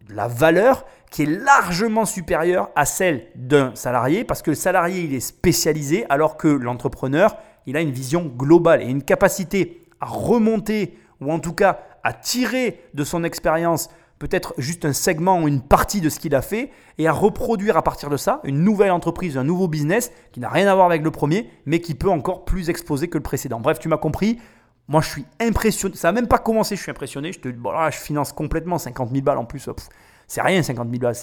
de 0.08 0.15
la 0.15 0.27
valeur 0.27 0.86
qui 1.10 1.23
est 1.23 1.25
largement 1.25 2.06
supérieure 2.06 2.69
à 2.75 2.86
celle 2.86 3.27
d'un 3.36 3.75
salarié, 3.75 4.23
parce 4.23 4.41
que 4.41 4.51
le 4.51 4.56
salarié, 4.56 5.01
il 5.01 5.13
est 5.13 5.19
spécialisé, 5.19 6.06
alors 6.10 6.38
que 6.38 6.47
l'entrepreneur, 6.47 7.36
il 7.67 7.78
a 7.78 7.82
une 7.82 7.91
vision 7.91 8.26
globale 8.26 8.82
et 8.82 8.88
une 8.88 9.04
capacité 9.04 9.86
à 10.00 10.06
remonter, 10.06 10.97
ou 11.19 11.32
en 11.32 11.39
tout 11.39 11.54
cas 11.54 11.80
à 12.04 12.13
tirer 12.13 12.82
de 12.93 13.04
son 13.04 13.24
expérience 13.24 13.89
peut-être 14.21 14.54
juste 14.60 14.86
un 14.86 14.93
segment 14.93 15.41
ou 15.41 15.47
une 15.47 15.62
partie 15.62 16.00
de 16.00 16.08
ce 16.08 16.19
qu'il 16.19 16.36
a 16.36 16.43
fait 16.43 16.69
et 17.00 17.08
à 17.08 17.12
reproduire 17.12 17.76
à 17.76 17.82
partir 17.82 18.08
de 18.08 18.17
ça 18.17 18.39
une 18.43 18.63
nouvelle 18.63 18.91
entreprise, 18.91 19.36
un 19.36 19.43
nouveau 19.43 19.67
business 19.67 20.12
qui 20.32 20.39
n'a 20.39 20.50
rien 20.50 20.67
à 20.67 20.76
voir 20.76 20.86
avec 20.86 21.02
le 21.02 21.10
premier, 21.10 21.50
mais 21.65 21.82
qui 21.82 21.95
peut 21.95 22.10
encore 22.10 22.45
plus 22.45 22.69
exploser 22.69 23.08
que 23.08 23.17
le 23.17 23.24
précédent. 23.24 23.60
Bref, 23.60 23.80
tu 23.80 23.88
m'as 23.88 23.97
compris. 23.97 24.39
Moi, 24.88 25.02
je 25.02 25.10
suis 25.10 25.26
impressionné. 25.39 25.95
Ça 25.95 26.10
n'a 26.10 26.12
même 26.13 26.28
pas 26.28 26.38
commencé, 26.38 26.76
je 26.76 26.82
suis 26.82 26.91
impressionné. 26.91 27.32
Je 27.32 27.39
te 27.39 27.47
là, 27.47 27.89
je 27.89 27.97
finance 27.97 28.32
complètement 28.32 28.78
50 28.78 29.10
000 29.10 29.24
balles 29.24 29.39
en 29.39 29.45
plus. 29.45 29.67
C'est 30.28 30.41
rien, 30.41 30.62
50 30.62 30.88
000 30.88 31.00
balles. 31.00 31.15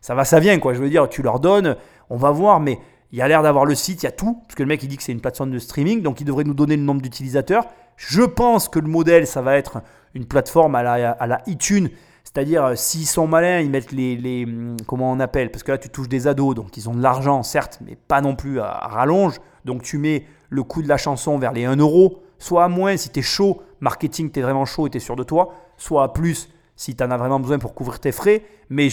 Ça 0.00 0.14
va, 0.16 0.24
ça 0.24 0.40
vient, 0.40 0.58
quoi. 0.58 0.74
Je 0.74 0.80
veux 0.80 0.90
dire, 0.90 1.08
tu 1.08 1.22
leur 1.22 1.38
donnes, 1.38 1.76
on 2.08 2.16
va 2.16 2.32
voir, 2.32 2.58
mais 2.58 2.78
il 3.12 3.18
y 3.18 3.22
a 3.22 3.28
l'air 3.28 3.42
d'avoir 3.42 3.64
le 3.64 3.74
site, 3.74 4.02
il 4.02 4.06
y 4.06 4.08
a 4.08 4.12
tout, 4.12 4.34
parce 4.42 4.54
que 4.54 4.62
le 4.62 4.68
mec 4.68 4.82
il 4.82 4.88
dit 4.88 4.96
que 4.96 5.02
c'est 5.02 5.12
une 5.12 5.20
plateforme 5.20 5.50
de 5.50 5.58
streaming, 5.58 6.02
donc 6.02 6.20
il 6.20 6.24
devrait 6.24 6.44
nous 6.44 6.54
donner 6.54 6.76
le 6.76 6.82
nombre 6.82 7.02
d'utilisateurs. 7.02 7.64
Je 7.96 8.22
pense 8.22 8.68
que 8.68 8.78
le 8.78 8.88
modèle, 8.88 9.26
ça 9.26 9.42
va 9.42 9.56
être 9.56 9.82
une 10.14 10.26
plateforme 10.26 10.74
à 10.74 10.82
la, 10.82 11.10
à 11.10 11.26
la 11.26 11.42
iTunes, 11.46 11.90
c'est-à-dire 12.32 12.64
euh, 12.64 12.74
s'ils 12.76 13.06
sont 13.06 13.26
malins, 13.26 13.58
ils 13.60 13.70
mettent 13.70 13.92
les, 13.92 14.16
les, 14.16 14.44
hum, 14.44 14.76
Comment 14.86 15.10
on 15.10 15.20
appelle 15.20 15.50
Parce 15.50 15.62
que 15.62 15.72
là 15.72 15.78
tu 15.78 15.88
touches 15.88 16.08
des 16.08 16.26
ados, 16.28 16.54
donc 16.54 16.76
ils 16.76 16.88
ont 16.88 16.94
de 16.94 17.02
l'argent, 17.02 17.42
certes, 17.42 17.80
mais 17.84 17.96
pas 17.96 18.20
non 18.20 18.36
plus 18.36 18.60
à, 18.60 18.70
rallonge. 18.70 19.40
Donc 19.64 19.82
tu 19.82 19.98
mets 19.98 20.26
le 20.48 20.62
coût 20.62 20.82
de 20.82 20.88
la 20.88 20.96
chanson 20.96 21.38
vers 21.38 21.52
les 21.52 21.64
1 21.64 21.76
euro, 21.76 22.22
soit 22.38 22.64
à 22.64 22.68
moins 22.68 22.96
si 22.96 23.10
tu 23.10 23.20
es 23.20 23.22
chaud, 23.22 23.62
marketing, 23.80 24.30
tu 24.30 24.38
es 24.38 24.42
vraiment 24.42 24.64
chaud 24.64 24.86
et 24.86 24.90
tu 24.90 24.98
es 24.98 25.00
sûr 25.00 25.16
de 25.16 25.24
toi, 25.24 25.54
soit 25.76 26.04
à 26.04 26.08
plus 26.08 26.48
si 26.76 26.94
tu 26.94 27.02
en 27.02 27.10
as 27.10 27.16
vraiment 27.16 27.40
besoin 27.40 27.58
pour 27.58 27.74
couvrir 27.74 27.98
tes 27.98 28.12
frais. 28.12 28.42
Mais 28.68 28.88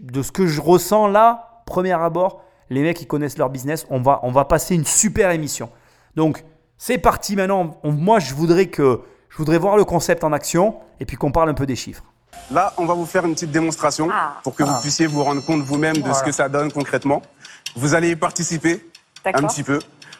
de 0.00 0.22
ce 0.22 0.32
que 0.32 0.46
je 0.46 0.60
ressens 0.60 1.08
là, 1.08 1.62
premier 1.66 1.92
abord, 1.92 2.42
les 2.70 2.82
mecs 2.82 2.96
qui 2.96 3.06
connaissent 3.06 3.38
leur 3.38 3.50
business, 3.50 3.86
on 3.90 4.00
va, 4.00 4.20
on 4.22 4.30
va 4.30 4.44
passer 4.44 4.74
une 4.74 4.84
super 4.84 5.30
émission. 5.30 5.70
Donc, 6.16 6.44
c'est 6.76 6.98
parti 6.98 7.36
maintenant. 7.36 7.78
moi, 7.84 8.18
je 8.18 8.34
voudrais 8.34 8.66
que 8.66 9.00
je 9.28 9.36
voudrais 9.36 9.58
voir 9.58 9.76
le 9.76 9.84
concept 9.84 10.24
en 10.24 10.32
action 10.32 10.76
et 11.00 11.04
puis 11.04 11.16
qu'on 11.16 11.32
parle 11.32 11.50
un 11.50 11.54
peu 11.54 11.66
des 11.66 11.76
chiffres. 11.76 12.04
Là, 12.50 12.72
on 12.78 12.86
va 12.86 12.94
vous 12.94 13.06
faire 13.06 13.24
une 13.24 13.34
petite 13.34 13.50
démonstration 13.50 14.08
ah. 14.12 14.36
pour 14.42 14.54
que 14.54 14.62
vous 14.62 14.72
ah. 14.74 14.80
puissiez 14.80 15.06
vous 15.06 15.22
rendre 15.22 15.44
compte 15.44 15.62
vous-même 15.62 15.98
de 15.98 16.12
ce 16.12 16.22
que 16.22 16.32
ça 16.32 16.48
donne 16.48 16.72
concrètement. 16.72 17.22
Vous 17.76 17.94
allez 17.94 18.10
y 18.10 18.16
participer 18.16 18.84
un 19.24 19.42
petit 19.42 19.62
peu. 19.62 19.78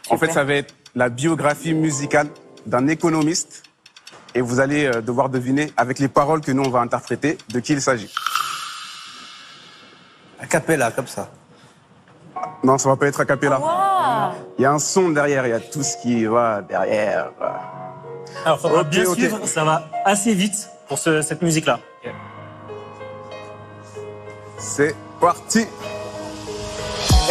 En 0.09 0.17
fait, 0.17 0.31
ça 0.31 0.43
va 0.43 0.55
être 0.55 0.73
la 0.95 1.09
biographie 1.09 1.73
musicale 1.73 2.27
d'un 2.65 2.87
économiste 2.87 3.63
et 4.35 4.41
vous 4.41 4.59
allez 4.59 4.85
euh, 4.85 5.01
devoir 5.01 5.29
deviner 5.29 5.71
avec 5.75 5.99
les 5.99 6.07
paroles 6.07 6.41
que 6.41 6.51
nous 6.51 6.63
on 6.63 6.69
va 6.69 6.79
interpréter 6.79 7.37
de 7.49 7.59
qui 7.59 7.73
il 7.73 7.81
s'agit. 7.81 8.13
A 10.39 10.45
cappella, 10.45 10.91
comme 10.91 11.07
ça. 11.07 11.31
Non, 12.63 12.77
ça 12.77 12.89
va 12.89 12.95
pas 12.95 13.07
être 13.07 13.21
a 13.21 13.25
cappella. 13.25 13.59
Il 14.57 14.63
y 14.63 14.65
a 14.65 14.71
un 14.71 14.79
son 14.79 15.09
derrière, 15.09 15.47
il 15.47 15.49
y 15.51 15.53
a 15.53 15.59
tout 15.59 15.83
ce 15.83 15.97
qui 15.97 16.25
va 16.25 16.61
derrière. 16.61 17.31
Alors, 18.45 18.59
faudra 18.59 18.83
bien 18.83 19.05
suivre, 19.13 19.39
ça 19.45 19.63
va 19.63 19.83
assez 20.05 20.33
vite 20.33 20.69
pour 20.87 20.97
cette 20.97 21.41
musique-là. 21.41 21.79
C'est 24.57 24.95
parti. 25.21 25.65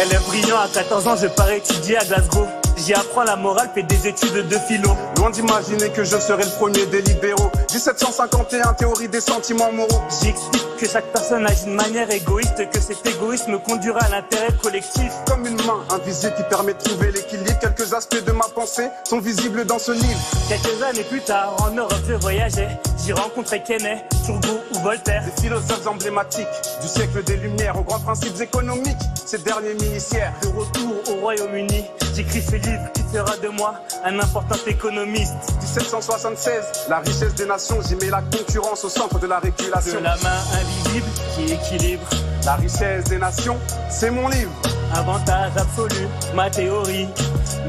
Elle 0.01 0.13
est 0.13 0.25
brillante, 0.27 0.75
à 0.75 0.79
14 0.83 1.07
ans, 1.07 1.15
je 1.15 1.27
pars 1.27 1.51
étudier 1.51 1.97
à 1.97 2.05
Glasgow. 2.05 2.45
J'y 2.85 2.93
apprends 2.93 3.23
la 3.23 3.35
morale, 3.35 3.69
fais 3.73 3.83
des 3.83 4.07
études 4.07 4.47
de 4.47 4.57
philo. 4.57 4.89
Loin 5.17 5.29
d'imaginer 5.29 5.89
que 5.89 6.03
je 6.03 6.17
serai 6.17 6.43
le 6.43 6.51
premier 6.51 6.85
des 6.85 7.01
libéraux. 7.01 7.51
1751, 7.71 8.73
théorie 8.73 9.09
des 9.09 9.19
sentiments 9.19 9.71
moraux. 9.71 10.01
J'explique 10.23 10.77
que 10.77 10.87
chaque 10.87 11.11
personne 11.11 11.45
agit 11.45 11.65
de 11.65 11.71
manière 11.71 12.09
égoïste, 12.09 12.69
que 12.71 12.79
cet 12.79 13.05
égoïsme 13.05 13.59
conduira 13.59 13.99
à 14.05 14.09
l'intérêt 14.09 14.53
collectif. 14.63 15.11
Comme 15.27 15.45
une 15.45 15.61
main 15.65 15.83
invisible 15.91 16.33
qui 16.35 16.43
permet 16.43 16.73
de 16.73 16.79
trouver 16.79 17.11
l'équilibre, 17.11 17.59
quelques 17.59 17.93
aspects 17.93 18.23
de 18.23 18.31
ma 18.31 18.45
pensée 18.55 18.87
sont 19.03 19.19
visibles 19.19 19.65
dans 19.65 19.79
ce 19.79 19.91
livre. 19.91 20.19
Quelques 20.47 20.81
années 20.81 21.03
plus 21.03 21.21
tard, 21.21 21.55
en 21.61 21.71
Europe, 21.71 22.01
je 22.07 22.13
voyageais. 22.13 22.79
J'y 23.03 23.13
rencontrais 23.13 23.63
Kenneth, 23.63 24.03
Turgot 24.25 24.59
ou 24.73 24.79
Voltaire. 24.79 25.23
Des 25.23 25.41
philosophes 25.41 25.87
emblématiques 25.87 26.47
du 26.81 26.87
siècle 26.87 27.23
des 27.23 27.37
Lumières 27.37 27.77
aux 27.77 27.83
grands 27.83 27.99
principes 27.99 28.39
économiques. 28.41 28.97
Ces 29.25 29.39
derniers 29.39 29.73
ministères. 29.75 30.33
De 30.41 30.47
retour 30.47 30.95
au 31.09 31.21
Royaume-Uni, 31.21 31.85
j'écris 32.15 32.41
ce 32.41 32.55
livre 32.55 32.91
qui 32.93 33.03
fera 33.03 33.37
de 33.37 33.47
moi 33.49 33.75
un 34.03 34.19
important 34.19 34.57
économiste. 34.67 35.35
1776, 35.61 36.87
la 36.89 36.99
richesse 36.99 37.35
des 37.35 37.45
nations, 37.45 37.77
j'y 37.87 37.95
mets 37.95 38.09
la 38.09 38.21
concurrence 38.21 38.83
au 38.83 38.89
centre 38.89 39.19
de 39.19 39.27
la 39.27 39.39
régulation. 39.39 39.99
De 39.99 40.03
la 40.03 40.17
main 40.17 40.39
invisible 40.59 41.07
qui 41.35 41.53
équilibre. 41.53 42.07
La 42.45 42.55
richesse 42.55 43.05
des 43.05 43.17
nations, 43.17 43.57
c'est 43.89 44.09
mon 44.09 44.27
livre. 44.27 44.51
Avantage 44.95 45.51
absolu, 45.57 46.07
ma 46.33 46.49
théorie. 46.49 47.07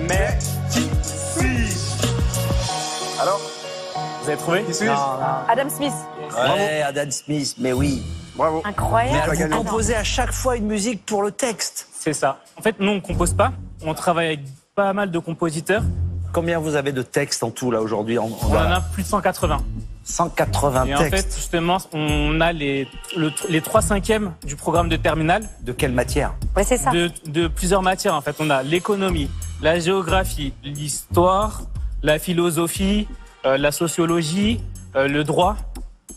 Mais 0.09 0.39
qui 0.71 0.89
suis-je 1.35 3.21
Alors 3.21 3.41
Vous 4.23 4.29
avez 4.29 4.39
trouvé 4.39 4.63
Qui 4.65 4.75
suis-je 4.75 4.91
Adam 4.91 5.69
Smith. 5.69 5.93
Ouais, 6.37 6.83
Adam 6.83 7.11
Smith, 7.11 7.55
mais 7.59 7.73
oui. 7.73 8.03
Bravo. 8.37 8.63
Incroyable. 8.65 9.35
Mais 9.39 9.47
vous 9.47 9.57
composez 9.65 9.95
à 9.95 10.05
chaque 10.05 10.33
fois 10.33 10.57
une 10.57 10.67
musique 10.67 11.05
pour 11.05 11.23
le 11.23 11.31
texte. 11.33 11.89
C'est 11.93 12.13
ça. 12.13 12.39
En 12.57 12.63
fait, 12.63 12.77
nous, 12.81 12.91
on 12.91 13.01
compose 13.01 13.35
pas. 13.35 13.53
On 13.85 13.95
travaille 13.95 14.27
avec 14.29 14.41
pas 14.75 14.93
mal 14.93 15.11
de 15.11 15.19
compositeurs. 15.19 15.83
Combien 16.33 16.59
vous 16.59 16.77
avez 16.77 16.93
de 16.93 17.03
textes 17.03 17.43
en 17.43 17.51
tout 17.51 17.71
là 17.71 17.81
aujourd'hui 17.81 18.19
On 18.19 18.31
en 18.47 18.55
a 18.55 18.81
plus 18.81 19.03
de 19.03 19.09
180. 19.09 19.59
180 20.05 20.85
Et 20.85 20.89
textes. 20.95 21.03
en 21.03 21.17
fait, 21.17 21.35
justement, 21.37 21.79
on 21.93 22.41
a 22.41 22.53
les, 22.53 22.89
les 23.49 23.61
3 23.61 23.83
cinquièmes 23.83 24.33
du 24.45 24.57
programme 24.57 24.89
de 24.89 24.97
terminale. 24.97 25.49
De 25.63 25.73
quelle 25.73 25.93
matière? 25.93 26.35
Ouais, 26.57 26.65
c'est 26.65 26.77
ça. 26.79 26.91
De, 26.91 27.11
de 27.27 27.49
plusieurs 27.49 27.83
matières, 27.83 28.15
en 28.15 28.21
fait. 28.21 28.37
On 28.39 28.49
a 28.51 28.63
l'économie, 28.63 29.29
la 29.61 29.79
géographie, 29.81 30.55
l'histoire, 30.63 31.63
la 32.03 32.19
philosophie, 32.19 33.09
euh, 33.47 33.57
la 33.59 33.73
sociologie, 33.73 34.61
euh, 34.97 35.09
le 35.09 35.25
droit. 35.25 35.57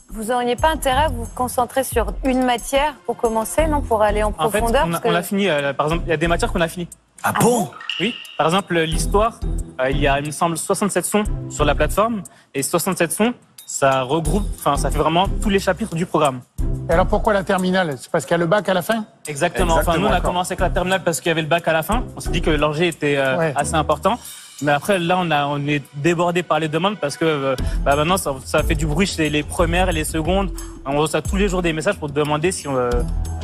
Vous 0.10 0.30
auriez 0.32 0.56
pas 0.56 0.70
intérêt 0.70 1.06
à 1.06 1.08
vous 1.10 1.26
concentrer 1.34 1.84
sur 1.84 2.14
une 2.24 2.44
matière 2.44 2.94
pour 3.06 3.18
commencer, 3.18 3.66
non 3.68 3.82
Pour 3.82 4.02
aller 4.04 4.22
en 4.24 4.34
En 4.38 4.50
fait, 4.50 4.60
profondeur 4.60 4.84
on 4.86 4.90
a, 4.90 4.92
parce 4.92 5.04
que- 5.04 5.10
on 5.10 5.16
a 5.16 5.24
fini. 5.24 5.50
euh, 5.50 5.74
par 5.74 5.88
exemple, 5.88 6.04
il 6.06 6.10
y 6.10 6.14
a 6.14 6.18
des 6.18 6.28
matières 6.28 6.52
qu'on 6.52 6.62
a 6.62 6.68
fini. 6.68 6.88
Ah 7.24 7.32
bon? 7.40 7.70
Oui. 8.00 8.14
Par 8.38 8.48
exemple, 8.48 8.78
l'histoire, 8.82 9.40
euh, 9.82 9.90
il 9.90 9.98
y 9.98 10.08
a, 10.08 10.20
il 10.20 10.26
me 10.28 10.32
semble, 10.32 10.58
67 10.58 11.06
sons 11.06 11.24
sur 11.50 11.66
la 11.66 11.74
plateforme. 11.74 12.22
Et 12.54 12.62
67 12.62 13.12
sons, 13.12 13.34
ça 13.66 14.02
regroupe, 14.04 14.46
enfin, 14.60 14.76
ça 14.78 14.92
fait 14.92 14.98
vraiment 15.00 15.28
tous 15.42 15.50
les 15.50 15.60
chapitres 15.60 15.96
du 15.96 16.06
programme. 16.06 16.42
Et 16.90 16.94
alors 16.94 17.08
pourquoi 17.08 17.32
la 17.34 17.44
terminale? 17.44 17.96
C'est 17.98 18.12
parce 18.12 18.26
qu'il 18.26 18.32
y 18.32 18.36
a 18.36 18.38
le 18.38 18.46
bac 18.46 18.68
à 18.68 18.74
la 18.74 18.82
fin? 18.82 19.06
Exactement. 19.26 19.76
Enfin, 19.76 19.98
nous, 19.98 20.06
on 20.08 20.12
a 20.12 20.20
commencé 20.22 20.52
avec 20.52 20.60
la 20.60 20.70
terminale 20.70 21.02
parce 21.04 21.22
qu'il 21.22 21.30
y 21.30 21.32
avait 21.32 21.42
le 21.42 21.48
bac 21.48 21.66
à 21.68 21.74
la 21.74 21.82
fin. 21.82 22.04
On 22.16 22.20
s'est 22.20 22.30
dit 22.30 22.42
que 22.42 22.50
l'enjeu 22.52 22.84
était 22.84 23.16
euh, 23.18 23.38
Ouais. 23.38 23.54
assez 23.56 23.76
important. 23.76 24.20
Mais 24.64 24.72
après, 24.72 24.98
là, 24.98 25.18
on, 25.20 25.30
a, 25.30 25.46
on 25.48 25.60
est 25.68 25.84
débordé 25.96 26.42
par 26.42 26.60
les 26.60 26.70
demandes 26.70 26.98
parce 26.98 27.18
que 27.18 27.26
euh, 27.26 27.56
bah, 27.84 27.96
maintenant, 27.98 28.16
ça, 28.18 28.34
ça 28.46 28.64
fait 28.64 28.76
du 28.76 28.86
bruit 28.88 29.06
chez 29.06 29.30
les 29.30 29.44
premières 29.44 29.90
et 29.90 29.94
les 29.94 30.06
secondes. 30.06 30.52
On 30.86 30.98
reçoit 30.98 31.22
tous 31.22 31.36
les 31.36 31.50
jours 31.50 31.62
des 31.62 31.74
messages 31.74 31.98
pour 31.98 32.10
demander 32.10 32.52
si 32.54 32.68
on, 32.68 32.76
euh, 32.78 32.90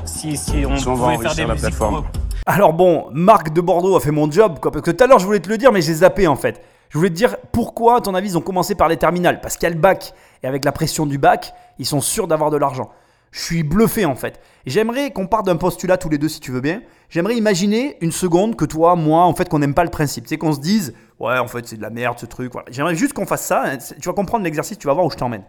si, 0.06 0.38
si 0.38 0.66
on 0.66 0.78
Si 0.78 0.88
on 0.88 0.96
va 0.96 1.14
pouvait 1.14 1.18
faire 1.18 1.32
enrichir 1.32 1.36
des 1.36 1.42
la 1.42 1.54
musiques 1.54 1.62
plateforme. 1.70 1.96
pour 1.96 2.04
eux. 2.06 2.22
Alors 2.46 2.74
bon, 2.74 3.10
Marc 3.12 3.52
de 3.54 3.60
Bordeaux 3.60 3.96
a 3.98 4.00
fait 4.00 4.12
mon 4.12 4.32
job, 4.32 4.60
quoi, 4.62 4.72
parce 4.72 4.84
que 4.84 4.92
tout 4.92 5.04
à 5.04 5.08
l'heure 5.08 5.20
je 5.20 5.26
voulais 5.26 5.42
te 5.42 5.50
le 5.50 5.58
dire, 5.58 5.72
mais 5.74 5.82
j'ai 5.82 5.94
zappé 5.96 6.26
en 6.26 6.38
fait. 6.38 6.62
Je 6.90 6.98
voulais 6.98 7.10
te 7.10 7.16
dire 7.16 7.36
pourquoi, 7.52 7.98
à 7.98 8.02
ton 8.02 8.16
avis, 8.16 8.30
ils 8.30 8.38
ont 8.38 8.42
commencé 8.42 8.74
par 8.74 8.88
les 8.88 8.98
terminales. 8.98 9.42
Parce 9.42 9.58
qu'il 9.58 9.64
y 9.64 9.72
a 9.72 9.76
le 9.76 9.80
bac, 9.80 10.14
et 10.42 10.48
avec 10.48 10.64
la 10.66 10.72
pression 10.72 11.06
du 11.06 11.18
bac, 11.18 11.54
ils 11.78 11.86
sont 11.86 12.02
sûrs 12.02 12.28
d'avoir 12.28 12.50
de 12.50 12.58
l'argent. 12.58 12.90
Je 13.32 13.42
suis 13.42 13.62
bluffé 13.64 14.06
en 14.06 14.16
fait. 14.16 14.40
J'aimerais 14.66 15.12
qu'on 15.12 15.28
parte 15.28 15.46
d'un 15.46 15.58
postulat 15.58 15.98
tous 15.98 16.10
les 16.10 16.18
deux, 16.18 16.30
si 16.30 16.40
tu 16.40 16.52
veux 16.52 16.62
bien. 16.62 16.82
J'aimerais 17.10 17.36
imaginer 17.36 17.98
une 18.02 18.12
seconde 18.12 18.56
que 18.56 18.66
toi, 18.66 18.96
moi, 18.96 19.24
en 19.24 19.34
fait, 19.34 19.50
qu'on 19.50 19.60
n'aime 19.60 19.74
pas 19.74 19.84
le 19.84 19.90
principe. 19.90 20.28
Sais, 20.28 20.38
qu'on 20.38 20.54
se 20.54 20.60
dise, 20.60 20.94
ouais, 21.20 21.38
en 21.40 21.48
fait, 21.48 21.68
c'est 21.68 21.78
de 21.78 21.82
la 21.82 21.90
merde 21.90 22.20
ce 22.20 22.26
truc. 22.28 22.54
J'aimerais 22.70 22.96
juste 22.96 23.14
qu'on 23.14 23.26
fasse 23.26 23.46
ça. 23.46 23.64
hein. 23.66 23.78
Tu 24.00 24.08
vas 24.08 24.14
comprendre 24.14 24.44
l'exercice, 24.44 24.78
tu 24.78 24.86
vas 24.88 24.94
voir 24.94 25.06
où 25.06 25.10
je 25.12 25.16
t'emmène. 25.18 25.44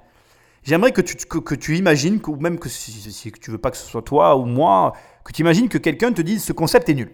J'aimerais 0.62 0.92
que 0.92 1.00
tu, 1.00 1.16
que, 1.16 1.54
tu 1.54 1.76
imagines, 1.76 2.20
ou 2.26 2.36
même 2.36 2.58
que 2.58 2.68
si- 2.68 2.92
si 3.12 3.32
tu 3.32 3.50
veux 3.50 3.58
pas 3.58 3.70
que 3.70 3.76
ce 3.76 3.86
soit 3.86 4.02
toi 4.02 4.36
ou 4.36 4.44
moi, 4.44 4.92
que 5.24 5.32
tu 5.32 5.40
imagines 5.42 5.68
que 5.68 5.78
quelqu'un 5.78 6.12
te 6.12 6.20
dise 6.22 6.42
ce 6.44 6.52
concept 6.52 6.88
est 6.88 6.94
nul. 6.94 7.10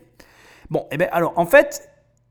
Bon, 0.70 0.86
eh 0.90 0.96
bien 0.96 1.08
alors 1.12 1.32
en 1.36 1.46
fait, 1.46 1.88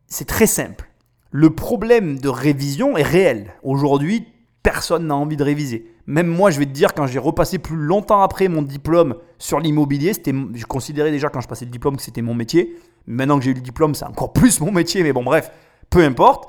c'est 0.07 0.27
très 0.27 0.47
simple. 0.47 0.89
Le 1.31 1.49
problème 1.55 2.19
de 2.19 2.27
révision 2.29 2.97
est 2.97 3.03
réel. 3.03 3.53
Aujourd'hui, 3.63 4.27
personne 4.61 5.07
n'a 5.07 5.15
envie 5.15 5.37
de 5.37 5.43
réviser. 5.43 5.94
Même 6.07 6.27
moi, 6.27 6.51
je 6.51 6.59
vais 6.59 6.65
te 6.65 6.71
dire, 6.71 6.93
quand 6.93 7.07
j'ai 7.07 7.17
repassé 7.19 7.57
plus 7.57 7.77
longtemps 7.77 8.21
après 8.21 8.47
mon 8.47 8.61
diplôme 8.61 9.15
sur 9.39 9.59
l'immobilier, 9.59 10.13
c'était, 10.13 10.33
je 10.53 10.65
considérais 10.65 11.09
déjà 11.11 11.29
quand 11.29 11.41
je 11.41 11.47
passais 11.47 11.65
le 11.65 11.71
diplôme 11.71 11.97
que 11.97 12.03
c'était 12.03 12.21
mon 12.21 12.35
métier. 12.35 12.77
Maintenant 13.07 13.37
que 13.39 13.43
j'ai 13.45 13.51
eu 13.51 13.55
le 13.55 13.61
diplôme, 13.61 13.95
c'est 13.95 14.05
encore 14.05 14.31
plus 14.33 14.59
mon 14.61 14.71
métier, 14.71 15.01
mais 15.03 15.13
bon, 15.13 15.23
bref, 15.23 15.51
peu 15.89 16.03
importe. 16.03 16.47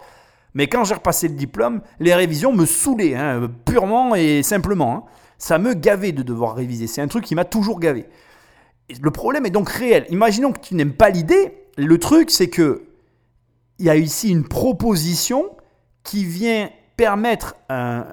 Mais 0.54 0.68
quand 0.68 0.84
j'ai 0.84 0.94
repassé 0.94 1.28
le 1.28 1.34
diplôme, 1.34 1.80
les 2.00 2.14
révisions 2.14 2.52
me 2.52 2.64
saoulaient, 2.66 3.14
hein, 3.14 3.50
purement 3.64 4.14
et 4.14 4.42
simplement. 4.42 4.94
hein. 4.96 5.02
Ça 5.38 5.58
me 5.58 5.74
gavait 5.74 6.12
de 6.12 6.22
devoir 6.22 6.54
réviser. 6.54 6.86
C'est 6.86 7.02
un 7.02 7.08
truc 7.08 7.24
qui 7.24 7.34
m'a 7.34 7.44
toujours 7.44 7.78
gavé. 7.80 8.06
Le 9.02 9.10
problème 9.10 9.44
est 9.46 9.50
donc 9.50 9.68
réel. 9.68 10.06
Imaginons 10.10 10.52
que 10.52 10.60
tu 10.60 10.74
n'aimes 10.74 10.94
pas 10.94 11.10
l'idée. 11.10 11.52
Le 11.76 11.98
truc, 11.98 12.30
c'est 12.30 12.48
que 12.48 12.84
il 13.78 13.84
y 13.84 13.90
a 13.90 13.96
ici 13.96 14.30
une 14.30 14.44
proposition 14.48 15.44
qui 16.04 16.24
vient 16.24 16.70
permettre 16.96 17.56
un- 17.68 18.06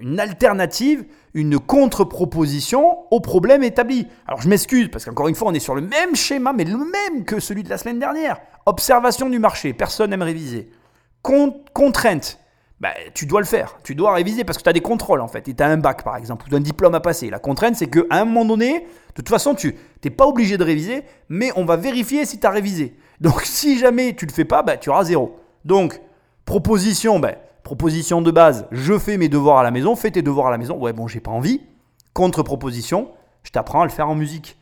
une 0.00 0.18
alternative, 0.18 1.04
une 1.34 1.58
contre-proposition 1.58 2.98
au 3.10 3.20
problème 3.20 3.62
établi. 3.62 4.06
Alors 4.26 4.40
je 4.40 4.48
m'excuse 4.48 4.88
parce 4.90 5.04
qu'encore 5.04 5.28
une 5.28 5.34
fois, 5.34 5.48
on 5.48 5.54
est 5.54 5.60
sur 5.60 5.74
le 5.74 5.82
même 5.82 6.16
schéma, 6.16 6.52
mais 6.52 6.64
le 6.64 6.78
même 6.78 7.24
que 7.24 7.40
celui 7.40 7.62
de 7.62 7.70
la 7.70 7.78
semaine 7.78 7.98
dernière. 7.98 8.40
Observation 8.66 9.28
du 9.28 9.38
marché, 9.38 9.72
personne 9.72 10.10
n'aime 10.10 10.22
réviser. 10.22 10.70
Con- 11.22 11.62
contrainte, 11.72 12.38
bah, 12.80 12.90
tu 13.14 13.26
dois 13.26 13.40
le 13.40 13.46
faire. 13.46 13.78
Tu 13.84 13.94
dois 13.94 14.14
réviser 14.14 14.44
parce 14.44 14.56
que 14.56 14.62
tu 14.62 14.68
as 14.68 14.72
des 14.72 14.80
contrôles 14.80 15.20
en 15.20 15.28
fait. 15.28 15.48
Et 15.48 15.54
tu 15.54 15.62
as 15.62 15.66
un 15.66 15.76
bac 15.76 16.02
par 16.02 16.16
exemple, 16.16 16.46
ou 16.50 16.56
un 16.56 16.60
diplôme 16.60 16.94
à 16.94 17.00
passer. 17.00 17.30
La 17.30 17.38
contrainte, 17.38 17.76
c'est 17.76 17.88
qu'à 17.88 18.02
un 18.10 18.24
moment 18.24 18.44
donné, 18.44 18.80
de 18.80 19.12
toute 19.14 19.28
façon, 19.28 19.54
tu 19.54 19.76
n'es 20.04 20.10
pas 20.10 20.26
obligé 20.26 20.56
de 20.56 20.64
réviser, 20.64 21.04
mais 21.28 21.50
on 21.56 21.64
va 21.64 21.76
vérifier 21.76 22.24
si 22.24 22.40
tu 22.40 22.46
as 22.46 22.50
révisé. 22.50 22.96
Donc 23.20 23.42
si 23.42 23.78
jamais 23.78 24.14
tu 24.14 24.26
le 24.26 24.32
fais 24.32 24.46
pas, 24.46 24.62
bah, 24.62 24.76
tu 24.76 24.88
auras 24.88 25.04
zéro. 25.04 25.38
Donc, 25.64 26.00
proposition, 26.46 27.18
bah, 27.18 27.34
proposition 27.70 28.20
de 28.20 28.32
base, 28.32 28.66
je 28.72 28.98
fais 28.98 29.16
mes 29.16 29.28
devoirs 29.28 29.58
à 29.58 29.62
la 29.62 29.70
maison, 29.70 29.94
fais 29.94 30.10
tes 30.10 30.22
devoirs 30.22 30.48
à 30.48 30.50
la 30.50 30.58
maison. 30.58 30.76
Ouais, 30.76 30.92
bon, 30.92 31.06
j'ai 31.06 31.20
pas 31.20 31.30
envie. 31.30 31.60
Contre-proposition, 32.14 33.12
je 33.44 33.52
t'apprends 33.52 33.82
à 33.82 33.84
le 33.84 33.92
faire 33.92 34.08
en 34.08 34.16
musique. 34.16 34.58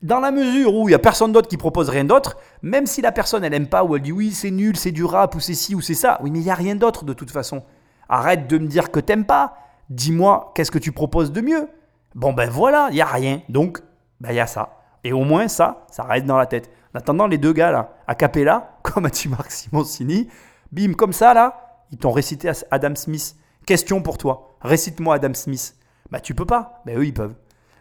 Dans 0.00 0.20
la 0.20 0.30
mesure 0.30 0.74
où 0.74 0.88
il 0.88 0.92
n'y 0.92 0.94
a 0.94 0.98
personne 0.98 1.32
d'autre 1.32 1.48
qui 1.48 1.58
propose 1.58 1.90
rien 1.90 2.04
d'autre, 2.04 2.38
même 2.62 2.86
si 2.86 3.02
la 3.02 3.12
personne 3.12 3.44
elle 3.44 3.52
aime 3.52 3.66
pas 3.66 3.84
ou 3.84 3.94
elle 3.94 4.00
dit 4.00 4.10
oui 4.10 4.32
c'est 4.32 4.50
nul, 4.50 4.74
c'est 4.78 4.90
du 4.90 5.04
rap 5.04 5.34
ou 5.34 5.40
c'est 5.40 5.52
ci 5.52 5.74
ou 5.74 5.82
c'est 5.82 5.92
ça, 5.92 6.18
oui 6.22 6.30
mais 6.30 6.38
il 6.38 6.44
n'y 6.44 6.50
a 6.50 6.54
rien 6.54 6.76
d'autre 6.76 7.04
de 7.04 7.12
toute 7.12 7.30
façon. 7.30 7.62
Arrête 8.08 8.48
de 8.48 8.56
me 8.56 8.68
dire 8.68 8.90
que 8.90 9.00
t'aimes 9.00 9.26
pas. 9.26 9.58
Dis-moi 9.90 10.52
qu'est-ce 10.54 10.70
que 10.70 10.78
tu 10.78 10.92
proposes 10.92 11.32
de 11.32 11.42
mieux? 11.42 11.68
Bon 12.14 12.32
ben 12.32 12.48
voilà, 12.48 12.86
il 12.88 12.94
n'y 12.94 13.02
a 13.02 13.06
rien. 13.06 13.42
Donc 13.50 13.82
ben 14.22 14.30
il 14.30 14.36
y 14.36 14.40
a 14.40 14.46
ça. 14.46 14.78
Et 15.04 15.12
au 15.12 15.24
moins 15.24 15.48
ça, 15.48 15.84
ça 15.90 16.04
reste 16.04 16.24
dans 16.24 16.38
la 16.38 16.46
tête. 16.46 16.70
En 16.94 17.00
attendant 17.00 17.26
les 17.26 17.36
deux 17.36 17.52
gars 17.52 17.70
là, 17.70 17.90
a 18.06 18.14
cappella, 18.14 18.78
comme 18.82 19.04
a 19.04 19.10
dit 19.10 19.28
Marc 19.28 19.50
Simoncini, 19.50 20.30
bim 20.72 20.94
comme 20.94 21.12
ça 21.12 21.34
là, 21.34 21.65
ils 21.90 21.98
t'ont 21.98 22.12
récité 22.12 22.50
Adam 22.70 22.94
Smith. 22.94 23.36
Question 23.66 24.02
pour 24.02 24.18
toi, 24.18 24.56
récite-moi 24.60 25.16
Adam 25.16 25.34
Smith. 25.34 25.76
Bah 26.10 26.20
tu 26.20 26.34
peux 26.34 26.44
pas, 26.44 26.82
ben 26.86 26.98
eux 26.98 27.04
ils 27.04 27.14
peuvent. 27.14 27.34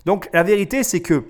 Donc 0.05 0.29
la 0.33 0.43
vérité 0.43 0.83
c'est 0.83 1.01
que 1.01 1.25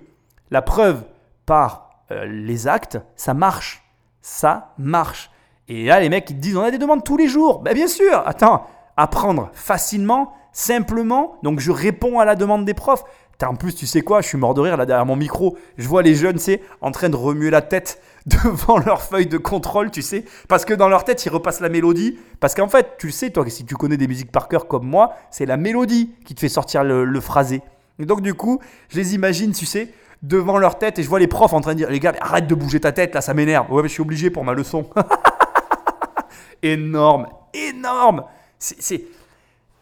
la 0.52 0.62
preuve 0.62 1.04
par 1.46 1.86
euh, 2.12 2.26
les 2.26 2.68
actes, 2.68 3.00
ça 3.16 3.34
marche. 3.34 3.84
Ça 4.22 4.74
marche. 4.78 5.32
Et 5.68 5.86
là, 5.86 6.00
les 6.00 6.10
mecs, 6.10 6.30
ils 6.30 6.36
te 6.36 6.42
disent, 6.42 6.58
on 6.58 6.62
a 6.62 6.72
des 6.72 6.78
demandes 6.78 7.04
tous 7.04 7.18
les 7.18 7.28
jours. 7.28 7.60
Ben 7.60 7.74
bien 7.74 7.88
sûr, 7.88 8.24
attends, 8.26 8.68
apprendre 8.98 9.50
facilement, 9.54 10.34
simplement. 10.52 11.38
Donc 11.44 11.60
je 11.60 11.72
réponds 11.72 12.20
à 12.20 12.26
la 12.26 12.36
demande 12.36 12.66
des 12.66 12.74
profs. 12.74 13.04
Putain, 13.32 13.50
En 13.50 13.56
plus, 13.56 13.76
tu 13.76 13.88
sais 13.88 14.02
quoi, 14.02 14.22
je 14.22 14.28
suis 14.28 14.38
mort 14.38 14.54
de 14.54 14.62
rire 14.62 14.78
là 14.78 14.86
derrière 14.86 15.06
mon 15.06 15.16
micro. 15.16 15.58
Je 15.78 15.88
vois 15.88 16.04
les 16.04 16.16
jeunes, 16.16 16.38
c'est 16.38 16.62
en 16.82 16.92
train 16.92 17.10
de 17.10 17.16
remuer 17.16 17.50
la 17.50 17.62
tête 17.62 18.02
devant 18.44 18.80
leur 18.80 19.02
feuille 19.02 19.28
de 19.28 19.38
contrôle, 19.38 19.92
tu 19.92 20.02
sais. 20.02 20.26
Parce 20.48 20.66
que 20.66 20.74
dans 20.74 20.88
leur 20.90 21.04
tête, 21.04 21.24
ils 21.26 21.30
repassent 21.30 21.60
la 21.60 21.70
mélodie. 21.70 22.18
Parce 22.40 22.56
qu'en 22.56 22.68
fait, 22.68 22.96
tu 22.98 23.12
sais, 23.12 23.30
toi, 23.30 23.48
si 23.50 23.66
tu 23.66 23.76
connais 23.76 23.98
des 23.98 24.08
musiques 24.08 24.32
par 24.32 24.48
cœur 24.48 24.68
comme 24.68 24.86
moi, 24.88 25.14
c'est 25.30 25.46
la 25.46 25.58
mélodie 25.58 26.12
qui 26.26 26.34
te 26.34 26.40
fait 26.40 26.50
sortir 26.50 26.84
le, 26.84 27.20
phrasé. 27.22 27.62
Et 28.00 28.06
donc, 28.06 28.22
du 28.22 28.34
coup, 28.34 28.60
je 28.90 28.98
les 28.98 29.14
imagine, 29.16 29.52
tu 29.52 29.66
sais, 29.66 29.90
devant 30.24 30.58
leur 30.58 30.80
tête 30.80 30.98
et 30.98 31.04
je 31.04 31.10
vois 31.10 31.20
les 31.20 31.28
profs 31.28 31.54
en 31.54 31.62
train 31.62 31.74
de 31.74 31.78
dire 31.78 31.90
Les 31.90 32.00
gars, 32.00 32.14
arrête 32.20 32.48
de 32.48 32.56
bouger 32.56 32.80
ta 32.80 32.92
tête 32.92 33.14
là, 33.14 33.22
ça 33.22 33.34
m'énerve. 33.34 33.72
Ouais, 33.72 33.84
mais 33.84 33.88
je 33.90 33.94
suis 33.94 34.02
obligé 34.02 34.30
pour 34.32 34.44
ma 34.44 34.54
leçon. 34.54 34.90
énorme, 36.64 37.28
énorme. 37.54 38.24
C'est- 38.60 38.82
C'est 38.82 39.06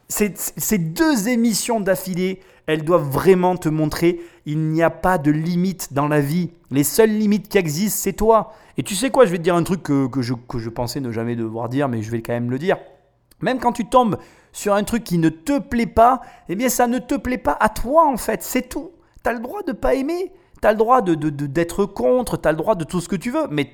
c'est- 0.10 0.53
ces 0.60 0.77
deux 0.77 1.29
émissions 1.29 1.79
d'affilée, 1.79 2.41
elles 2.67 2.84
doivent 2.84 3.10
vraiment 3.10 3.56
te 3.56 3.69
montrer 3.69 4.21
il 4.45 4.60
n'y 4.69 4.84
a 4.84 4.89
pas 4.89 5.17
de 5.17 5.32
limite 5.32 5.93
dans 5.93 6.08
la 6.08 6.19
vie. 6.19 6.52
Les 6.71 6.84
seules 6.84 7.12
limites 7.12 7.49
qui 7.49 7.58
existent, 7.58 7.99
c'est 8.02 8.13
toi. 8.13 8.54
Et 8.78 8.84
tu 8.84 8.95
sais 8.95 9.10
quoi, 9.10 9.26
je 9.26 9.32
vais 9.32 9.38
te 9.38 9.43
dire 9.43 9.56
un 9.56 9.63
truc 9.63 9.84
que, 9.84 10.08
que 10.08 10.21
je, 10.21 10.34
que 10.34 10.60
je 10.60 10.69
pensais 10.69 10.99
ne 10.99 11.12
jamais 11.12 11.36
devoir 11.36 11.69
dire, 11.69 11.88
mais 11.88 12.02
je 12.02 12.12
vais 12.12 12.21
quand 12.21 12.34
même 12.34 12.49
le 12.49 12.60
dire. 12.60 12.78
Même 13.41 13.60
quand 13.60 13.73
tu 13.73 13.86
tombes 13.86 14.17
sur 14.52 14.73
un 14.73 14.84
truc 14.84 15.04
qui 15.04 15.17
ne 15.17 15.30
te 15.30 15.60
plaît 15.60 15.86
pas, 15.86 16.21
eh 16.47 16.56
bien 16.56 16.69
ça 16.69 16.88
ne 16.88 16.99
te 16.99 17.15
plaît 17.15 17.38
pas 17.38 17.58
à 17.60 17.69
toi 17.69 18.08
en 18.08 18.17
fait, 18.17 18.43
c'est 18.43 18.69
tout. 18.69 18.91
Tu 19.23 19.30
as 19.30 19.34
le 19.34 19.39
droit 19.39 19.63
de 19.63 19.73
pas 19.73 19.95
aimer, 19.95 20.32
tu 20.62 20.67
as 20.67 20.71
le 20.71 20.78
droit 20.78 21.02
de, 21.02 21.15
d'être 21.15 21.86
contre, 21.86 22.38
tu 22.38 22.47
as 22.47 22.52
le 22.52 22.58
droit 22.58 22.76
de 22.76 22.84
tout 22.84 23.02
ce 23.02 23.10
que 23.10 23.15
tu 23.15 23.32
veux, 23.32 23.47
mais 23.49 23.69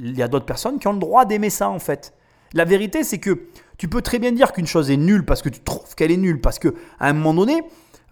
il 0.00 0.16
y 0.16 0.22
a 0.22 0.28
d'autres 0.28 0.46
personnes 0.46 0.78
qui 0.78 0.88
ont 0.88 0.92
le 0.92 0.98
droit 0.98 1.24
d'aimer 1.24 1.50
ça 1.50 1.70
en 1.70 1.78
fait. 1.78 2.12
La 2.52 2.64
vérité 2.64 3.04
c'est 3.04 3.18
que 3.18 3.46
tu 3.78 3.88
peux 3.88 4.02
très 4.02 4.18
bien 4.18 4.32
dire 4.32 4.52
qu'une 4.52 4.66
chose 4.66 4.90
est 4.90 4.96
nulle 4.96 5.24
parce 5.24 5.42
que 5.42 5.48
tu 5.48 5.60
trouves 5.60 5.94
qu'elle 5.94 6.12
est 6.12 6.16
nulle, 6.16 6.40
parce 6.40 6.58
que 6.58 6.74
à 6.98 7.08
un 7.08 7.12
moment 7.12 7.34
donné, 7.34 7.62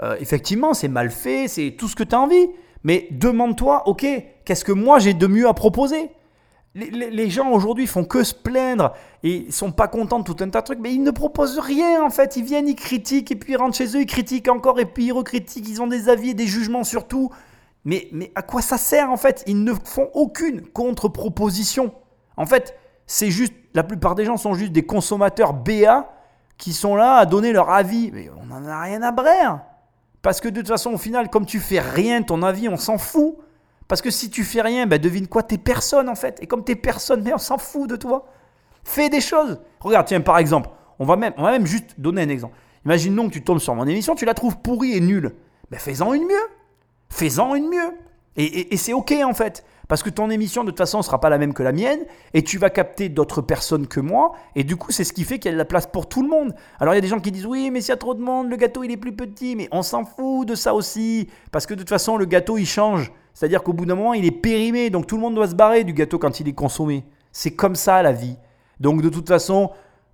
euh, 0.02 0.16
effectivement 0.20 0.74
c'est 0.74 0.88
mal 0.88 1.10
fait, 1.10 1.48
c'est 1.48 1.72
tout 1.78 1.88
ce 1.88 1.96
que 1.96 2.04
tu 2.04 2.14
as 2.14 2.20
envie, 2.20 2.48
mais 2.84 3.08
demande-toi, 3.10 3.88
ok, 3.88 4.06
qu'est-ce 4.44 4.64
que 4.64 4.72
moi 4.72 4.98
j'ai 4.98 5.14
de 5.14 5.26
mieux 5.26 5.48
à 5.48 5.54
proposer? 5.54 6.10
Les, 6.74 7.28
gens 7.28 7.50
aujourd'hui 7.50 7.86
font 7.86 8.04
que 8.04 8.24
se 8.24 8.32
plaindre 8.34 8.94
et 9.22 9.44
ils 9.46 9.52
sont 9.52 9.72
pas 9.72 9.88
contents 9.88 10.20
de 10.20 10.24
tout 10.24 10.36
un 10.42 10.48
tas 10.48 10.62
de 10.62 10.64
trucs, 10.64 10.78
mais 10.78 10.94
ils 10.94 11.02
ne 11.02 11.10
proposent 11.10 11.58
rien 11.58 12.02
en 12.02 12.08
fait. 12.08 12.36
Ils 12.36 12.44
viennent, 12.44 12.66
ils 12.66 12.74
critiquent 12.74 13.30
et 13.30 13.36
puis 13.36 13.52
ils 13.52 13.56
rentrent 13.56 13.76
chez 13.76 13.94
eux, 13.94 14.00
ils 14.00 14.06
critiquent 14.06 14.48
encore 14.48 14.80
et 14.80 14.86
puis 14.86 15.04
ils 15.04 15.12
recritiquent. 15.12 15.68
Ils 15.68 15.82
ont 15.82 15.86
des 15.86 16.08
avis 16.08 16.30
et 16.30 16.34
des 16.34 16.46
jugements 16.46 16.82
sur 16.82 17.06
tout. 17.06 17.30
Mais, 17.84 18.08
mais 18.10 18.32
à 18.34 18.40
quoi 18.40 18.62
ça 18.62 18.78
sert 18.78 19.10
en 19.10 19.18
fait? 19.18 19.44
Ils 19.46 19.62
ne 19.62 19.74
font 19.74 20.08
aucune 20.14 20.62
contre-proposition. 20.62 21.92
En 22.38 22.46
fait, 22.46 22.74
c'est 23.06 23.30
juste, 23.30 23.52
la 23.74 23.82
plupart 23.82 24.14
des 24.14 24.24
gens 24.24 24.38
sont 24.38 24.54
juste 24.54 24.72
des 24.72 24.86
consommateurs 24.86 25.52
BA 25.52 26.10
qui 26.56 26.72
sont 26.72 26.96
là 26.96 27.16
à 27.16 27.26
donner 27.26 27.52
leur 27.52 27.68
avis. 27.68 28.10
Mais 28.14 28.30
on 28.40 28.46
n'en 28.46 28.66
a 28.66 28.80
rien 28.80 29.02
à 29.02 29.12
brère. 29.12 29.60
Parce 30.22 30.40
que 30.40 30.48
de 30.48 30.60
toute 30.60 30.68
façon, 30.68 30.92
au 30.92 30.98
final, 30.98 31.28
comme 31.28 31.46
tu 31.46 31.60
fais 31.60 31.80
rien, 31.80 32.22
ton 32.22 32.42
avis, 32.42 32.68
on 32.68 32.76
s'en 32.76 32.96
fout. 32.96 33.36
Parce 33.88 34.00
que 34.00 34.10
si 34.10 34.30
tu 34.30 34.44
fais 34.44 34.62
rien, 34.62 34.86
ben 34.86 34.98
devine 34.98 35.26
quoi, 35.26 35.42
t'es 35.42 35.58
personne 35.58 36.08
en 36.08 36.14
fait. 36.14 36.38
Et 36.40 36.46
comme 36.46 36.64
t'es 36.64 36.76
personne, 36.76 37.22
mais 37.22 37.34
on 37.34 37.38
s'en 37.38 37.58
fout 37.58 37.90
de 37.90 37.96
toi. 37.96 38.26
Fais 38.84 39.10
des 39.10 39.20
choses. 39.20 39.60
Regarde, 39.80 40.06
tiens, 40.06 40.20
par 40.20 40.38
exemple, 40.38 40.70
on 40.98 41.04
va 41.04 41.16
même, 41.16 41.34
on 41.36 41.42
va 41.42 41.50
même 41.50 41.66
juste 41.66 41.98
donner 41.98 42.22
un 42.22 42.28
exemple. 42.28 42.56
Imaginons 42.84 43.28
que 43.28 43.34
tu 43.34 43.42
tombes 43.42 43.58
sur 43.58 43.74
mon 43.74 43.86
émission, 43.86 44.14
tu 44.14 44.24
la 44.24 44.34
trouves 44.34 44.58
pourrie 44.58 44.96
et 44.96 45.00
nulle. 45.00 45.34
Ben 45.70 45.78
fais-en 45.78 46.14
une 46.14 46.24
mieux. 46.24 46.48
Fais-en 47.10 47.54
une 47.54 47.68
mieux. 47.68 47.92
Et 48.36 48.76
c'est 48.76 48.94
ok 48.94 49.12
en 49.24 49.34
fait. 49.34 49.64
Parce 49.92 50.02
que 50.02 50.08
ton 50.08 50.30
émission, 50.30 50.64
de 50.64 50.70
toute 50.70 50.78
façon, 50.78 50.96
ne 50.96 51.02
sera 51.02 51.20
pas 51.20 51.28
la 51.28 51.36
même 51.36 51.52
que 51.52 51.62
la 51.62 51.70
mienne, 51.70 52.00
et 52.32 52.42
tu 52.42 52.56
vas 52.56 52.70
capter 52.70 53.10
d'autres 53.10 53.42
personnes 53.42 53.86
que 53.86 54.00
moi, 54.00 54.32
et 54.56 54.64
du 54.64 54.76
coup, 54.76 54.90
c'est 54.90 55.04
ce 55.04 55.12
qui 55.12 55.22
fait 55.22 55.38
qu'il 55.38 55.50
y 55.50 55.52
a 55.52 55.52
de 55.52 55.58
la 55.58 55.66
place 55.66 55.86
pour 55.86 56.08
tout 56.08 56.22
le 56.22 56.30
monde. 56.30 56.54
Alors, 56.80 56.94
il 56.94 56.96
y 56.96 56.98
a 56.98 57.02
des 57.02 57.08
gens 57.08 57.20
qui 57.20 57.30
disent, 57.30 57.44
oui, 57.44 57.70
mais 57.70 57.82
s'il 57.82 57.90
y 57.90 57.92
a 57.92 57.98
trop 57.98 58.14
de 58.14 58.22
monde, 58.22 58.48
le 58.48 58.56
gâteau, 58.56 58.84
il 58.84 58.90
est 58.90 58.96
plus 58.96 59.14
petit, 59.14 59.54
mais 59.54 59.68
on 59.70 59.82
s'en 59.82 60.06
fout 60.06 60.48
de 60.48 60.54
ça 60.54 60.72
aussi, 60.72 61.28
parce 61.50 61.66
que 61.66 61.74
de 61.74 61.80
toute 61.80 61.90
façon, 61.90 62.16
le 62.16 62.24
gâteau, 62.24 62.56
il 62.56 62.64
change. 62.64 63.12
C'est-à-dire 63.34 63.62
qu'au 63.62 63.74
bout 63.74 63.84
d'un 63.84 63.94
moment, 63.94 64.14
il 64.14 64.24
est 64.24 64.30
périmé, 64.30 64.88
donc 64.88 65.06
tout 65.06 65.16
le 65.16 65.20
monde 65.20 65.34
doit 65.34 65.48
se 65.48 65.54
barrer 65.54 65.84
du 65.84 65.92
gâteau 65.92 66.18
quand 66.18 66.40
il 66.40 66.48
est 66.48 66.54
consommé. 66.54 67.04
C'est 67.30 67.54
comme 67.54 67.74
ça, 67.74 68.00
la 68.00 68.12
vie. 68.12 68.38
Donc, 68.80 69.02
de 69.02 69.10
toute 69.10 69.28
façon, 69.28 69.72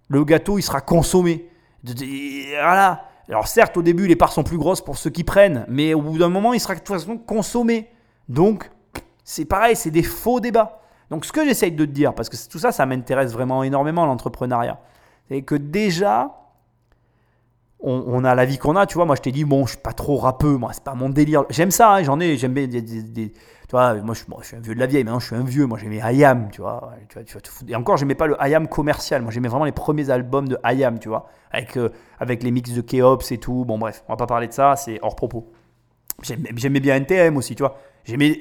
le 0.09 0.25
gâteau, 0.25 0.59
il 0.59 0.63
sera 0.63 0.81
consommé. 0.81 1.49
Voilà. 1.85 3.05
Alors 3.29 3.47
certes, 3.47 3.77
au 3.77 3.83
début, 3.83 4.09
les 4.09 4.17
parts 4.17 4.33
sont 4.33 4.43
plus 4.43 4.59
grosses 4.59 4.81
pour 4.81 4.99
ceux 4.99 5.11
qui 5.11 5.23
prennent, 5.23 5.67
mais 5.69 5.95
au 5.95 6.03
bout 6.03 6.19
d'un 6.19 6.31
moment, 6.31 6.53
il 6.53 6.59
sera 6.59 6.75
de 6.75 6.81
toute 6.81 6.89
façon 6.89 7.17
consommé. 7.17 7.87
Donc, 8.29 8.69
c'est 9.29 9.45
pareil, 9.45 9.77
c'est 9.77 9.91
des 9.91 10.03
faux 10.03 10.41
débats. 10.41 10.81
Donc 11.11 11.27
ce 11.27 11.33
que 11.33 11.45
j'essaye 11.45 11.73
de 11.73 11.85
te 11.85 11.91
dire, 11.91 12.15
parce 12.15 12.31
que 12.31 12.37
tout 12.49 12.59
ça, 12.59 12.73
ça 12.73 12.87
m'intéresse 12.87 13.31
vraiment 13.31 13.63
énormément, 13.63 14.07
l'entrepreneuriat, 14.07 14.81
c'est 15.29 15.43
que 15.43 15.55
déjà, 15.55 16.35
on, 17.81 18.25
a 18.25 18.35
la 18.35 18.47
vie 18.47 18.57
qu'on 18.57 18.75
a, 18.75 18.87
tu 18.87 18.95
vois. 18.95 19.05
Moi, 19.05 19.17
je 19.17 19.21
t'ai 19.21 19.31
dit, 19.31 19.45
bon, 19.45 19.67
je 19.67 19.73
suis 19.73 19.83
pas 19.83 19.93
trop 19.93 20.17
rappeux, 20.17 20.57
moi, 20.57 20.71
c'est 20.73 20.83
pas 20.83 20.95
mon 20.95 21.11
délire. 21.11 21.45
J'aime 21.51 21.71
ça, 21.71 21.93
hein, 21.93 22.03
j'en 22.03 22.19
ai, 22.21 22.39
j'aime 22.39 22.55
des, 22.55 22.69
tu 22.71 23.33
vois, 23.71 23.95
moi, 23.97 24.15
je, 24.15 24.25
suis 24.47 24.57
un 24.57 24.61
vieux 24.61 24.75
de 24.75 24.81
la 24.81 24.87
vieille, 24.87 25.05
maintenant, 25.05 25.21
je 25.21 25.27
suis 25.27 25.37
un 25.37 25.45
vieux. 25.45 25.67
Moi, 25.67 25.79
j'aimais 25.79 26.01
IAM, 26.03 26.49
tu 26.51 26.63
vois. 26.63 26.95
Tu 27.11 27.19
vois, 27.19 27.43
Et 27.69 27.77
encore, 27.77 27.99
j'aimais 27.99 28.15
pas 28.15 28.27
le 28.27 28.37
IAM 28.41 28.67
commercial. 28.67 29.21
Moi, 29.21 29.31
j'aimais 29.31 29.49
vraiment 29.49 29.67
les 29.67 29.73
premiers 29.73 30.09
albums 30.09 30.49
de 30.49 30.59
IAM, 30.65 30.99
tu 30.99 31.11
vois, 31.11 31.29
avec, 31.53 31.77
euh, 31.77 31.91
avec 32.19 32.43
les 32.43 32.51
mix 32.51 32.73
de 32.73 32.81
Keops 32.81 33.31
et 33.31 33.39
tout. 33.39 33.67
Bon, 33.67 33.77
bref, 33.79 34.03
on 34.09 34.15
va 34.15 34.17
pas 34.17 34.27
parler 34.27 34.49
de 34.49 34.55
ça, 34.55 34.75
c'est 34.75 34.99
hors 35.03 35.17
propos. 35.17 35.53
J'aimais 36.23 36.81
bien 36.81 36.97
NTM 36.97 37.37
aussi, 37.37 37.55
tu 37.55 37.63
vois. 37.63 37.77
J'aimais 38.05 38.41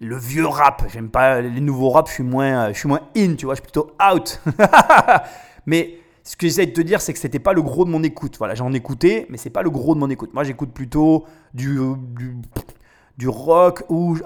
le 0.00 0.16
vieux 0.16 0.46
rap. 0.46 0.84
J'aime 0.92 1.10
pas 1.10 1.40
les 1.40 1.60
nouveaux 1.60 1.90
rap, 1.90 2.08
je 2.08 2.14
suis 2.14 2.22
moins, 2.22 2.72
je 2.72 2.78
suis 2.78 2.88
moins 2.88 3.00
in, 3.16 3.34
tu 3.34 3.46
vois, 3.46 3.54
je 3.54 3.60
suis 3.60 3.70
plutôt 3.70 3.92
out. 4.12 4.40
Mais 5.66 5.98
ce 6.28 6.36
que 6.36 6.46
j'essaie 6.46 6.66
de 6.66 6.72
te 6.72 6.80
dire, 6.80 7.00
c'est 7.00 7.12
que 7.12 7.18
c'était 7.18 7.38
pas 7.38 7.52
le 7.54 7.62
gros 7.62 7.84
de 7.84 7.90
mon 7.90 8.02
écoute. 8.02 8.36
Voilà, 8.38 8.54
j'en 8.54 8.72
écoutais, 8.74 9.26
mais 9.30 9.38
c'est 9.38 9.48
pas 9.48 9.62
le 9.62 9.70
gros 9.70 9.94
de 9.94 10.00
mon 10.00 10.10
écoute. 10.10 10.34
Moi, 10.34 10.44
j'écoute 10.44 10.72
plutôt 10.72 11.24
du, 11.54 11.78
du, 11.96 12.36
rock 13.26 13.82
ou 13.88 14.16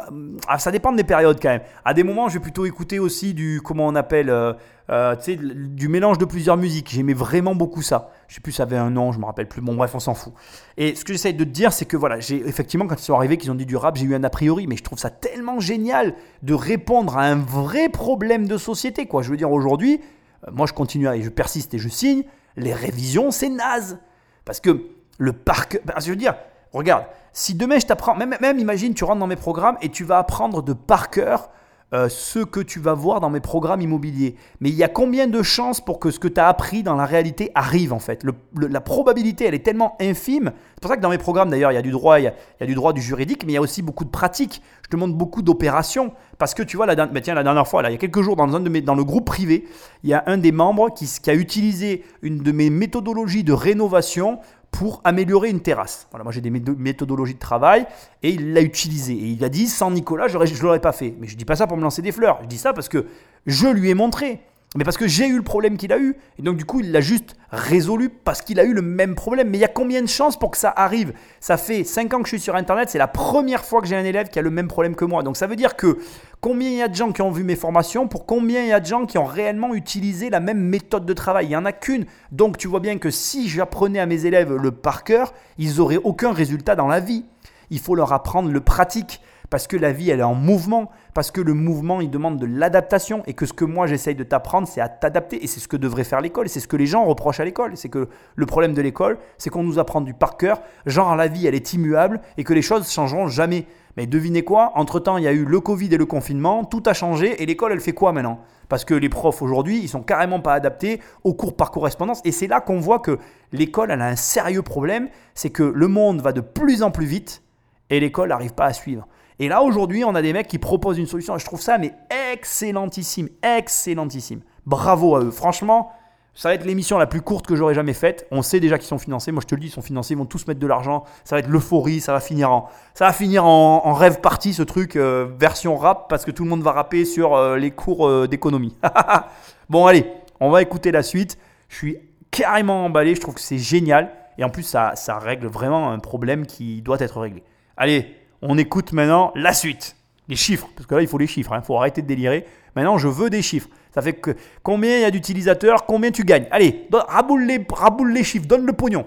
ah, 0.49 0.59
ça 0.59 0.71
dépend 0.71 0.93
des 0.93 1.05
périodes 1.05 1.39
quand 1.41 1.49
même. 1.49 1.63
À 1.85 1.95
des 1.95 2.03
moments, 2.03 2.29
je 2.29 2.35
vais 2.35 2.41
plutôt 2.41 2.67
écouter 2.67 2.99
aussi 2.99 3.33
du 3.33 3.63
comment 3.65 3.87
on 3.87 3.95
appelle, 3.95 4.29
euh, 4.29 4.53
euh, 4.91 5.17
du 5.27 5.89
mélange 5.89 6.19
de 6.19 6.27
plusieurs 6.27 6.59
musiques. 6.59 6.91
J'aimais 6.91 7.15
vraiment 7.15 7.55
beaucoup 7.55 7.81
ça. 7.81 8.11
Je 8.29 8.35
sais 8.35 8.41
plus, 8.41 8.53
ça 8.53 8.65
avait 8.65 8.77
un 8.77 8.91
nom, 8.91 9.13
je 9.13 9.19
me 9.19 9.25
rappelle 9.25 9.49
plus. 9.49 9.63
Bon, 9.63 9.75
bref, 9.75 9.95
on 9.95 10.01
s'en 10.01 10.15
fout. 10.15 10.35
Et 10.77 10.95
ce 10.95 11.05
que 11.05 11.13
j'essaie 11.15 11.33
de 11.33 11.45
te 11.45 11.49
dire, 11.49 11.73
c'est 11.73 11.87
que 11.87 11.97
voilà, 11.97 12.21
j'ai 12.21 12.47
effectivement 12.47 12.87
quand 12.87 13.01
ils 13.01 13.05
sont 13.05 13.15
arrivés, 13.15 13.39
qu'ils 13.39 13.51
ont 13.51 13.55
dit 13.55 13.67
du 13.67 13.77
rap, 13.77 13.97
j'ai 13.97 14.05
eu 14.05 14.15
un 14.15 14.25
a 14.25 14.31
priori, 14.31 14.67
mais 14.67 14.77
je 14.77 14.83
trouve 14.83 14.99
ça 14.99 15.09
tellement 15.09 15.59
génial 15.61 16.15
de 16.43 16.53
répondre 16.53 17.17
à 17.17 17.23
un 17.23 17.37
vrai 17.37 17.89
problème 17.89 18.47
de 18.47 18.59
société, 18.59 19.07
quoi. 19.07 19.23
Je 19.23 19.31
veux 19.31 19.39
dire 19.39 19.51
aujourd'hui 19.51 20.01
euh, 20.47 20.51
moi 20.53 20.67
je 20.67 20.73
continue 20.73 21.09
et 21.09 21.23
je 21.23 21.31
persiste 21.31 21.75
et 21.75 21.79
je 21.79 21.89
signe, 21.89 22.25
les 22.57 22.75
révisions 22.75 23.31
c'est 23.31 23.49
naze. 23.49 23.99
Parce 24.45 24.61
que 24.61 24.87
le 25.19 25.33
parc, 25.33 25.81
ben, 25.85 25.95
je 26.01 26.11
veux 26.11 26.17
dire, 26.17 26.35
regarde, 26.79 27.05
si 27.33 27.55
demain 27.55 27.79
je 27.79 27.87
t'apprends, 27.87 28.15
même, 28.15 28.37
même 28.41 28.59
imagine 28.59 28.95
tu 28.95 29.05
rentres 29.05 29.21
dans 29.21 29.27
mes 29.27 29.37
programmes 29.37 29.77
et 29.83 29.89
tu 29.89 30.05
vas 30.05 30.19
apprendre 30.19 30.63
de 30.63 30.73
par 30.73 31.11
cœur 31.11 31.51
euh, 31.95 32.09
ce 32.09 32.39
que 32.39 32.61
tu 32.61 32.81
vas 32.81 32.95
voir 32.95 33.21
dans 33.21 33.29
mes 33.29 33.41
programmes 33.41 33.83
immobiliers. 33.83 34.35
Mais 34.61 34.71
il 34.71 34.75
y 34.75 34.83
a 34.83 34.89
combien 34.89 35.27
de 35.27 35.43
chances 35.43 35.83
pour 35.83 35.99
que 35.99 36.11
ce 36.11 36.19
que 36.19 36.29
tu 36.29 36.41
as 36.41 36.49
appris 36.49 36.83
dans 36.83 36.95
la 36.95 37.05
réalité 37.05 37.53
arrive 37.55 37.93
en 37.93 37.99
fait? 37.99 38.25
La 38.57 38.81
probabilité, 38.81 39.45
elle 39.45 39.53
est 39.53 39.63
tellement 39.63 39.95
infime. 40.01 40.53
C'est 40.75 40.81
pour 40.81 40.91
ça 40.91 40.97
que 40.97 41.03
dans 41.03 41.11
mes 41.11 41.19
programmes, 41.19 41.51
d'ailleurs, 41.51 41.71
il 41.71 41.75
y 41.75 41.79
a 41.79 41.83
du 41.83 41.91
droit, 41.91 42.19
il 42.19 42.23
y 42.25 42.63
a, 42.63 42.67
du 42.67 42.75
droit 42.75 42.95
du 42.95 43.03
juridique, 43.03 43.45
mais 43.45 43.53
il 43.53 43.55
y 43.57 43.59
a 43.59 43.61
aussi 43.61 43.83
beaucoup 43.83 44.07
de 44.07 44.11
pratiques. 44.11 44.63
Je 44.85 44.89
te 44.89 44.97
montre 44.97 45.15
beaucoup 45.15 45.43
d'opérations. 45.43 46.13
Parce 46.39 46.55
que 46.55 46.63
tu 46.63 46.79
vois, 46.79 46.87
la, 46.87 46.95
bah, 46.95 47.21
tiens, 47.21 47.35
la 47.35 47.43
dernière 47.43 47.69
fois, 47.69 47.83
il 47.83 47.93
y 47.93 47.95
a 47.95 47.99
quelques 47.99 48.23
jours, 48.23 48.37
dans, 48.37 48.47
le 48.47 49.05
groupe 49.05 49.27
privé, 49.27 49.69
il 50.03 50.09
y 50.09 50.15
a 50.15 50.25
un 50.27 50.39
des 50.39 50.51
membres 50.51 50.89
qui 50.95 51.07
a 51.29 51.35
utilisé 51.35 52.05
une 52.23 52.39
de 52.39 52.53
mes 52.53 52.71
méthodologies 52.71 53.45
de 53.45 53.53
rénovation 53.53 54.39
pour 54.73 55.01
améliorer 55.05 55.51
une 55.51 55.61
terrasse. 55.61 56.09
Voilà, 56.11 56.25
moi 56.25 56.33
j'ai 56.33 56.41
des 56.41 56.51
méthodologies 56.51 57.35
de 57.35 57.39
travail 57.39 57.87
et 58.23 58.31
il 58.31 58.53
l'a 58.55 58.63
utilisé. 58.63 59.13
Et 59.13 59.27
il 59.27 59.45
a 59.45 59.49
dit 59.49 59.69
sans 59.69 59.93
Nicolas, 59.93 60.27
je 60.27 60.39
ne 60.39 60.63
l'aurais 60.63 60.81
pas 60.81 60.93
fait. 60.93 61.15
Mais 61.21 61.29
je 61.29 61.37
dis 61.37 61.45
pas 61.45 61.55
ça 61.55 61.69
pour 61.69 61.77
me 61.77 61.83
lancer 61.83 62.03
des 62.03 62.11
fleurs. 62.11 62.39
Je 62.43 62.49
dis 62.49 62.59
ça 62.59 62.73
parce 62.73 62.89
que 62.89 63.07
je 63.47 63.69
lui 63.69 63.91
ai 63.91 63.95
montré 63.95 64.41
mais 64.75 64.85
parce 64.85 64.97
que 64.97 65.07
j'ai 65.07 65.27
eu 65.27 65.37
le 65.37 65.43
problème 65.43 65.77
qu'il 65.77 65.93
a 65.93 65.99
eu. 65.99 66.17
Et 66.39 66.43
donc, 66.43 66.57
du 66.57 66.65
coup, 66.65 66.81
il 66.81 66.93
l'a 66.93 67.03
juste 67.03 67.37
résolu 67.51 68.09
parce 68.09 68.41
qu'il 68.41 68.59
a 68.59 68.65
eu 68.65 68.73
le 68.73 68.81
même 68.81 69.15
problème. 69.15 69.51
Mais 69.51 69.59
il 69.59 69.61
y 69.61 69.65
a 69.65 69.69
combien 69.69 70.01
de 70.01 70.07
chances 70.07 70.39
pour 70.39 70.51
que 70.51 70.57
ça 70.57 70.73
arrive? 70.75 71.13
Ça 71.41 71.59
fait 71.59 71.85
5 71.85 72.15
ans 72.15 72.19
que 72.19 72.25
je 72.25 72.37
suis 72.37 72.41
sur 72.41 72.57
Internet. 72.57 72.89
C'est 72.89 72.99
la 72.99 73.09
première 73.09 73.67
fois 73.67 73.83
que 73.83 73.87
j'ai 73.87 73.97
un 73.97 74.05
élève 74.05 74.29
qui 74.29 74.39
a 74.39 74.43
le 74.43 74.51
même 74.51 74.69
problème 74.69 74.95
que 74.95 75.05
moi. 75.05 75.23
Donc, 75.23 75.37
ça 75.37 75.47
veut 75.47 75.57
dire 75.57 75.77
que 75.77 75.99
combien 76.41 76.71
il 76.71 76.77
y 76.77 76.83
a 76.83 76.89
de 76.89 76.95
gens 76.95 77.13
qui 77.13 77.21
ont 77.21 77.31
vu 77.31 77.45
mes 77.45 77.55
formations 77.55 78.09
pour 78.09 78.25
combien 78.25 78.63
il 78.63 78.69
y 78.69 78.73
a 78.73 78.81
de 78.81 78.87
gens 78.87 79.05
qui 79.05 79.19
ont 79.19 79.27
réellement 79.27 79.75
utilisé 79.75 80.31
la 80.31 80.41
même 80.41 80.61
méthode 80.61 81.05
de 81.05 81.13
travail? 81.13 81.47
Il 81.47 81.51
n'y 81.51 81.57
en 81.57 81.67
a 81.67 81.73
qu'une. 81.73 82.07
Donc, 82.31 82.57
tu 82.57 82.67
vois 82.67 82.81
bien 82.81 82.97
que 82.97 83.11
si 83.11 83.49
j'apprenais 83.49 84.01
à 84.01 84.07
mes 84.07 84.25
élèves 84.25 84.55
le 84.55 84.71
par 84.71 85.05
cœur, 85.05 85.35
ils 85.59 85.77
n'auraient 85.77 86.01
aucun 86.03 86.33
résultat 86.33 86.77
dans 86.77 86.89
la 86.89 87.01
vie. 87.01 87.27
Il 87.69 87.79
faut 87.79 87.95
leur 87.95 88.15
apprendre 88.15 88.51
le 88.51 88.61
pratique 88.61 89.21
parce 89.53 89.67
que 89.67 89.77
la 89.77 89.93
vie, 89.93 90.09
elle 90.09 90.21
est 90.21 90.23
en 90.23 90.33
mouvement, 90.33 90.91
parce 91.13 91.31
que 91.31 91.43
le 91.43 91.53
mouvement, 91.53 92.01
il 92.01 92.09
demande 92.09 92.39
de 92.39 92.47
l'adaptation, 92.47 93.23
et 93.27 93.35
que 93.35 93.45
ce 93.45 93.53
que 93.53 93.67
moi, 93.67 93.87
j'essaye 93.87 94.15
de 94.15 94.25
t'apprendre, 94.25 94.67
c'est 94.67 94.81
à 94.81 94.89
t'adapter, 94.89 95.45
et 95.45 95.47
c'est 95.47 95.61
ce 95.61 95.69
que 95.69 95.77
devrait 95.77 96.05
faire 96.05 96.23
l'école, 96.23 96.49
c'est 96.49 96.59
ce 96.59 96.67
que 96.67 96.79
les 96.79 96.87
gens 96.87 97.05
reprochent 97.05 97.41
à 97.41 97.45
l'école, 97.45 97.77
c'est 97.77 97.91
que 97.91 98.09
le 98.35 98.47
problème 98.47 98.73
de 98.73 98.81
l'école, 98.81 99.19
c'est 99.37 99.51
qu'on 99.51 99.63
nous 99.63 99.79
apprend 99.79 100.01
du 100.01 100.15
par 100.15 100.39
cœur, 100.39 100.63
genre 100.87 101.15
la 101.17 101.29
vie, 101.29 101.47
elle 101.47 101.55
est 101.55 101.75
immuable, 101.75 102.23
et 102.39 102.45
que 102.45 102.55
les 102.55 102.63
choses 102.63 102.91
changeront 102.91 103.27
jamais. 103.27 103.67
Mais 103.99 104.07
devinez 104.07 104.43
quoi 104.43 104.73
Entre-temps, 104.75 105.19
il 105.19 105.25
y 105.25 105.29
a 105.29 105.33
eu 105.33 105.45
le 105.45 105.61
Covid 105.61 105.93
et 105.93 105.99
le 105.99 106.07
confinement, 106.07 106.65
tout 106.65 106.85
a 106.87 106.95
changé, 106.95 107.43
et 107.43 107.45
l'école, 107.45 107.73
elle 107.73 107.81
fait 107.81 107.93
quoi 107.93 108.13
maintenant? 108.13 108.41
Parce 108.71 108.87
que 108.87 108.95
les 108.95 109.11
profs 109.11 109.43
aujourd'hui, 109.43 109.81
ils 109.83 109.89
sont 109.89 110.01
carrément 110.01 110.41
pas 110.41 110.55
adaptés 110.55 111.03
aux 111.25 111.35
cours 111.35 111.57
par 111.57 111.73
correspondance, 111.73 112.23
et 112.25 112.33
c'est 112.33 112.47
là 112.47 112.63
qu'on 112.63 112.81
voit 112.81 113.01
que 113.01 113.19
l'école, 113.53 113.91
elle 113.91 114.01
a 114.01 114.07
un 114.07 114.17
sérieux 114.17 114.63
problème, 114.63 115.11
c'est 115.35 115.51
que 115.51 115.63
le 115.63 115.89
monde 115.89 116.23
va 116.23 116.33
de 116.33 116.41
plus 116.41 116.83
en 116.83 116.91
plus 116.91 117.05
vite, 117.05 117.43
et 117.91 118.01
l'école 118.01 118.31
n'arrive 118.31 118.55
pas 118.55 118.65
à 118.65 118.73
suivre. 118.73 119.07
Et 119.39 119.49
là, 119.49 119.63
aujourd'hui, 119.63 120.05
on 120.05 120.15
a 120.15 120.23
des 120.23 120.33
mecs 120.33 120.49
qui 120.49 120.59
proposent 120.59 120.99
une 120.99 121.07
solution. 121.07 121.37
Je 121.39 121.45
trouve 121.45 121.61
ça, 121.61 121.79
mais 121.79 121.95
excellentissime, 122.33 123.29
excellentissime. 123.43 124.41
Bravo 124.67 125.17
à 125.17 125.21
eux. 125.21 125.31
Franchement, 125.31 125.93
ça 126.35 126.49
va 126.49 126.55
être 126.55 126.65
l'émission 126.65 126.97
la 126.97 127.07
plus 127.07 127.21
courte 127.21 127.47
que 127.47 127.55
j'aurais 127.55 127.75
jamais 127.75 127.93
faite. 127.93 128.27
On 128.31 128.41
sait 128.41 128.59
déjà 128.59 128.79
qu'ils 128.79 128.87
sont 128.87 128.99
financés. 128.99 129.33
Moi, 129.33 129.43
je 129.43 129.47
te 129.47 129.55
le 129.55 129.61
dis, 129.61 129.67
ils 129.67 129.73
sont 129.73 129.83
financés. 129.83 130.15
Ils 130.15 130.19
vont 130.19 130.25
tous 130.25 130.47
mettre 130.47 130.61
de 130.61 130.67
l'argent. 130.67 131.05
Ça 131.25 131.37
va 131.37 131.41
être 131.41 131.49
l'euphorie. 131.49 132.01
Ça 132.01 132.13
va 132.13 132.21
finir 132.21 132.51
en, 132.51 132.69
ça 132.95 133.07
va 133.07 133.13
finir 133.13 133.45
en, 133.45 133.93
rêve 133.93 134.21
party, 134.21 134.55
ce 134.55 134.63
truc, 134.63 134.97
euh, 134.97 135.29
version 135.39 135.77
rap, 135.77 136.09
parce 136.09 136.25
que 136.25 136.31
tout 136.31 136.45
le 136.45 136.51
monde 136.51 136.63
va 136.63 136.73
rapper 136.73 137.05
sur 137.05 137.35
euh, 137.35 137.59
les 137.59 137.71
cours 137.71 138.09
euh, 138.09 138.27
d'économie. 138.27 138.77
bon, 139.69 139.87
allez, 139.87 140.07
on 140.41 140.51
va 140.51 140.63
écouter 140.63 140.91
la 140.91 141.03
suite. 141.03 141.37
Je 141.69 141.77
suis 141.77 141.97
carrément 142.31 142.87
emballé. 142.87 143.15
Je 143.15 143.21
trouve 143.21 143.35
que 143.35 143.41
c'est 143.41 143.59
génial. 143.59 144.11
Et 144.39 144.45
en 144.45 144.49
plus, 144.49 144.63
ça 144.63 145.19
règle 145.19 145.47
vraiment 145.47 145.91
un 145.91 145.99
problème 145.99 146.47
qui 146.47 146.81
doit 146.81 146.99
être 147.01 147.21
réglé. 147.21 147.43
Allez, 147.77 148.17
on 148.43 148.59
écoute 148.59 148.93
maintenant 148.93 149.33
la 149.35 149.53
suite. 149.53 149.97
Les 150.29 150.37
chiffres, 150.37 150.69
parce 150.77 150.87
que 150.87 150.95
là, 150.95 151.03
il 151.03 151.09
faut 151.09 151.19
les 151.19 151.27
chiffres. 151.27 151.51
Il 151.53 151.57
hein. 151.57 151.63
faut 151.63 151.77
arrêter 151.77 152.03
de 152.03 152.07
délirer. 152.07 152.47
Maintenant, 152.77 152.99
je 152.99 153.09
veux 153.09 153.31
des 153.31 153.43
chiffres. 153.43 153.69
Ça 153.95 154.03
fait 154.03 154.15
que 154.15 154.37
combien 154.63 154.97
il 154.97 155.03
y 155.03 155.05
a 155.05 155.11
d'utilisateurs, 155.11 155.85
combien 155.87 156.11
tu 156.11 156.25
gagnes? 156.25 156.47
Allez, 156.51 156.89
raboule 156.93 157.45
les, 157.45 157.65
raboule 157.71 158.13
les 158.13 158.25
chiffres, 158.25 158.47
donne 158.47 158.65
le 158.65 158.73
pognon. 158.73 159.07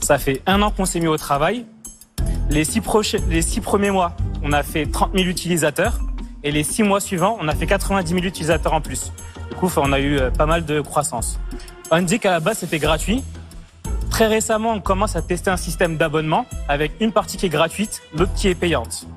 Ça 0.00 0.18
fait 0.18 0.40
un 0.46 0.62
an 0.62 0.70
qu'on 0.70 0.86
s'est 0.86 1.00
mis 1.00 1.06
au 1.06 1.16
travail. 1.16 1.66
Les 2.50 2.64
six, 2.64 2.80
les 3.28 3.42
six 3.42 3.60
premiers 3.60 3.90
mois, 3.90 4.12
on 4.42 4.52
a 4.52 4.62
fait 4.62 4.86
30 4.86 5.12
000 5.14 5.26
utilisateurs. 5.26 5.98
Et 6.42 6.50
les 6.50 6.62
six 6.62 6.82
mois 6.82 7.00
suivants, 7.00 7.38
on 7.40 7.48
a 7.48 7.54
fait 7.54 7.66
90 7.66 8.12
000 8.12 8.24
utilisateurs 8.24 8.74
en 8.74 8.80
plus. 8.80 9.12
Du 9.50 9.56
coup, 9.56 9.70
on 9.76 9.92
a 9.92 9.98
eu 9.98 10.18
euh, 10.18 10.30
pas 10.30 10.44
mal 10.46 10.64
de 10.64 10.80
croissance. 10.80 11.40
On 11.90 12.02
dit 12.02 12.18
qu'à 12.18 12.32
la 12.32 12.40
base, 12.40 12.58
c'était 12.58 12.78
gratuit. 12.78 13.24
Très 14.14 14.28
récemment, 14.28 14.70
on 14.70 14.80
commence 14.80 15.16
à 15.16 15.22
tester 15.22 15.50
un 15.50 15.56
système 15.56 15.96
d'abonnement 15.96 16.46
avec 16.68 16.92
une 17.00 17.10
partie 17.10 17.36
qui 17.36 17.46
est 17.46 17.48
gratuite, 17.48 18.00
l'autre 18.16 18.32
qui 18.36 18.46
est 18.46 18.54
payante. 18.54 19.08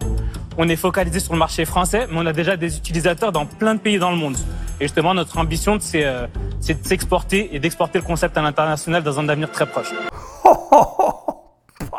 On 0.57 0.67
est 0.67 0.75
focalisé 0.75 1.19
sur 1.19 1.33
le 1.33 1.37
marché 1.37 1.65
français, 1.65 2.07
mais 2.09 2.17
on 2.17 2.25
a 2.25 2.33
déjà 2.33 2.57
des 2.57 2.77
utilisateurs 2.77 3.31
dans 3.31 3.45
plein 3.45 3.75
de 3.75 3.79
pays 3.79 3.99
dans 3.99 4.09
le 4.09 4.17
monde. 4.17 4.35
Et 4.79 4.85
justement, 4.85 5.13
notre 5.13 5.37
ambition, 5.37 5.77
c'est 5.79 6.03
euh, 6.03 6.25
de 6.67 6.83
s'exporter 6.83 7.55
et 7.55 7.59
d'exporter 7.59 7.99
le 7.99 8.05
concept 8.05 8.39
à 8.39 8.41
l'international 8.41 9.03
dans 9.03 9.19
un 9.19 9.29
avenir 9.29 9.51
très 9.51 9.67
proche. 9.67 9.93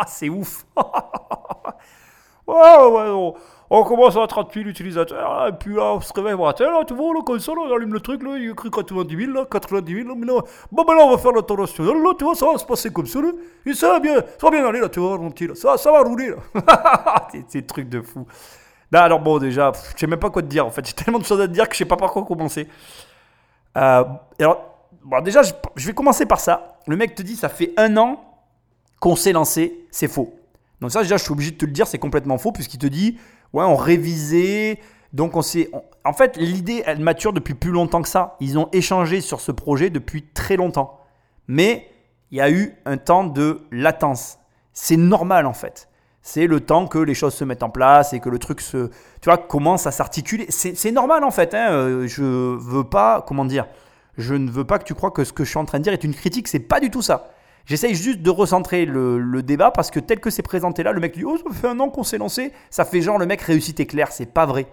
Ah, 0.00 0.04
c'est 0.06 0.28
ouf 0.28 0.64
on 3.70 3.84
commence 3.84 4.16
à 4.16 4.26
30 4.26 4.52
000 4.54 4.66
utilisateurs, 4.66 5.48
et 5.48 5.52
puis 5.52 5.74
là, 5.74 5.94
on 5.94 6.00
se 6.00 6.12
réveille 6.12 6.36
matin, 6.36 6.70
là, 6.70 6.84
tu 6.86 6.94
vois, 6.94 7.12
là, 7.12 7.20
comme 7.22 7.36
là, 7.36 7.42
on 7.46 7.74
allume 7.74 7.92
le 7.92 8.00
truc, 8.00 8.22
là, 8.22 8.36
il 8.38 8.50
écrit 8.50 8.70
90 8.70 9.16
000, 9.16 9.32
là, 9.32 9.44
90 9.50 9.94
000, 9.94 10.08
là, 10.08 10.14
mais 10.16 10.26
là, 10.26 10.40
bon, 10.72 10.84
ben 10.84 10.94
là, 10.94 11.02
on 11.04 11.10
va 11.10 11.18
faire 11.18 11.32
l'international, 11.32 12.02
là, 12.02 12.14
tu 12.18 12.24
vois, 12.24 12.34
ça 12.34 12.46
va 12.46 12.56
se 12.56 12.64
passer 12.64 12.90
comme 12.90 13.06
ça, 13.06 13.20
là, 13.20 13.30
et 13.66 13.74
ça 13.74 13.92
va 13.92 14.00
bien, 14.00 14.14
ça 14.16 14.22
va 14.42 14.50
bien 14.50 14.66
aller, 14.66 14.80
là, 14.80 14.88
tu 14.88 15.00
vois, 15.00 15.18
mon 15.18 15.28
là, 15.28 15.54
ça, 15.54 15.76
ça 15.76 15.92
va 15.92 16.02
rouler, 16.02 16.30
là. 16.30 17.28
c'est 17.48 17.66
truc 17.66 17.88
de 17.88 18.00
fou. 18.00 18.26
Non, 18.90 19.00
alors 19.00 19.20
bon, 19.20 19.38
déjà, 19.38 19.70
je 19.94 20.00
sais 20.00 20.06
même 20.06 20.18
pas 20.18 20.30
quoi 20.30 20.40
te 20.40 20.46
dire, 20.46 20.64
en 20.64 20.70
fait, 20.70 20.86
j'ai 20.86 20.94
tellement 20.94 21.18
de 21.18 21.24
choses 21.24 21.40
à 21.40 21.46
te 21.46 21.52
dire 21.52 21.68
que 21.68 21.74
je 21.74 21.78
sais 21.78 21.84
pas 21.84 21.96
par 21.96 22.10
quoi 22.10 22.24
commencer. 22.24 22.66
Euh, 23.76 24.04
alors, 24.40 24.86
bon, 25.04 25.20
déjà, 25.22 25.42
je 25.76 25.86
vais 25.86 25.92
commencer 25.92 26.24
par 26.24 26.40
ça. 26.40 26.78
Le 26.86 26.96
mec 26.96 27.14
te 27.14 27.22
dit, 27.22 27.36
ça 27.36 27.50
fait 27.50 27.74
un 27.76 27.94
an 27.98 28.24
qu'on 28.98 29.14
s'est 29.14 29.32
lancé, 29.32 29.86
c'est 29.90 30.08
faux. 30.08 30.34
Donc 30.80 30.92
ça, 30.92 31.02
déjà, 31.02 31.16
je 31.16 31.24
suis 31.24 31.32
obligé 31.32 31.50
de 31.50 31.56
te 31.56 31.66
le 31.66 31.72
dire, 31.72 31.86
c'est 31.86 31.98
complètement 31.98 32.38
faux, 32.38 32.52
puisqu'il 32.52 32.78
te 32.78 32.86
dit, 32.86 33.18
ouais, 33.52 33.64
on 33.64 33.76
révisait, 33.76 34.80
Donc 35.12 35.36
on 35.36 35.42
s'est, 35.42 35.70
en 36.04 36.12
fait, 36.12 36.36
l'idée, 36.36 36.82
elle 36.86 37.00
mature 37.00 37.32
depuis 37.32 37.54
plus 37.54 37.70
longtemps 37.70 38.02
que 38.02 38.08
ça. 38.08 38.36
Ils 38.40 38.58
ont 38.58 38.68
échangé 38.72 39.20
sur 39.20 39.40
ce 39.40 39.52
projet 39.52 39.90
depuis 39.90 40.22
très 40.22 40.56
longtemps. 40.56 41.00
Mais 41.48 41.88
il 42.30 42.38
y 42.38 42.40
a 42.40 42.50
eu 42.50 42.74
un 42.84 42.96
temps 42.98 43.24
de 43.24 43.62
latence. 43.70 44.38
C'est 44.72 44.96
normal 44.96 45.46
en 45.46 45.54
fait. 45.54 45.88
C'est 46.20 46.46
le 46.46 46.60
temps 46.60 46.86
que 46.86 46.98
les 46.98 47.14
choses 47.14 47.34
se 47.34 47.44
mettent 47.44 47.62
en 47.62 47.70
place 47.70 48.12
et 48.12 48.20
que 48.20 48.28
le 48.28 48.38
truc 48.38 48.60
se, 48.60 48.88
tu 48.88 49.24
vois, 49.24 49.38
commence 49.38 49.86
à 49.86 49.92
s'articuler. 49.92 50.46
C'est 50.50 50.76
c'est 50.76 50.92
normal 50.92 51.24
en 51.24 51.30
fait. 51.30 51.54
Hein. 51.54 51.72
Euh, 51.72 52.06
Je 52.06 52.22
veux 52.22 52.84
pas, 52.84 53.24
comment 53.26 53.46
dire, 53.46 53.66
je 54.18 54.34
ne 54.34 54.50
veux 54.50 54.64
pas 54.64 54.78
que 54.78 54.84
tu 54.84 54.94
crois 54.94 55.10
que 55.10 55.24
ce 55.24 55.32
que 55.32 55.44
je 55.44 55.50
suis 55.50 55.58
en 55.58 55.64
train 55.64 55.78
de 55.78 55.84
dire 55.84 55.92
est 55.92 56.04
une 56.04 56.14
critique. 56.14 56.48
C'est 56.48 56.58
pas 56.58 56.80
du 56.80 56.90
tout 56.90 57.02
ça. 57.02 57.30
J'essaye 57.66 57.94
juste 57.94 58.22
de 58.22 58.30
recentrer 58.30 58.86
le, 58.86 59.42
débat 59.42 59.70
parce 59.70 59.90
que 59.90 60.00
tel 60.00 60.20
que 60.20 60.30
c'est 60.30 60.42
présenté 60.42 60.82
là, 60.82 60.92
le 60.92 61.00
mec 61.00 61.14
dit 61.14 61.24
Oh, 61.24 61.36
ça 61.36 61.54
fait 61.54 61.68
un 61.68 61.78
an 61.80 61.90
qu'on 61.90 62.02
s'est 62.02 62.18
lancé. 62.18 62.52
Ça 62.70 62.84
fait 62.84 63.02
genre 63.02 63.18
le 63.18 63.26
mec 63.26 63.40
réussite 63.42 63.80
éclair. 63.80 64.10
C'est 64.10 64.32
pas 64.32 64.46
vrai. 64.46 64.66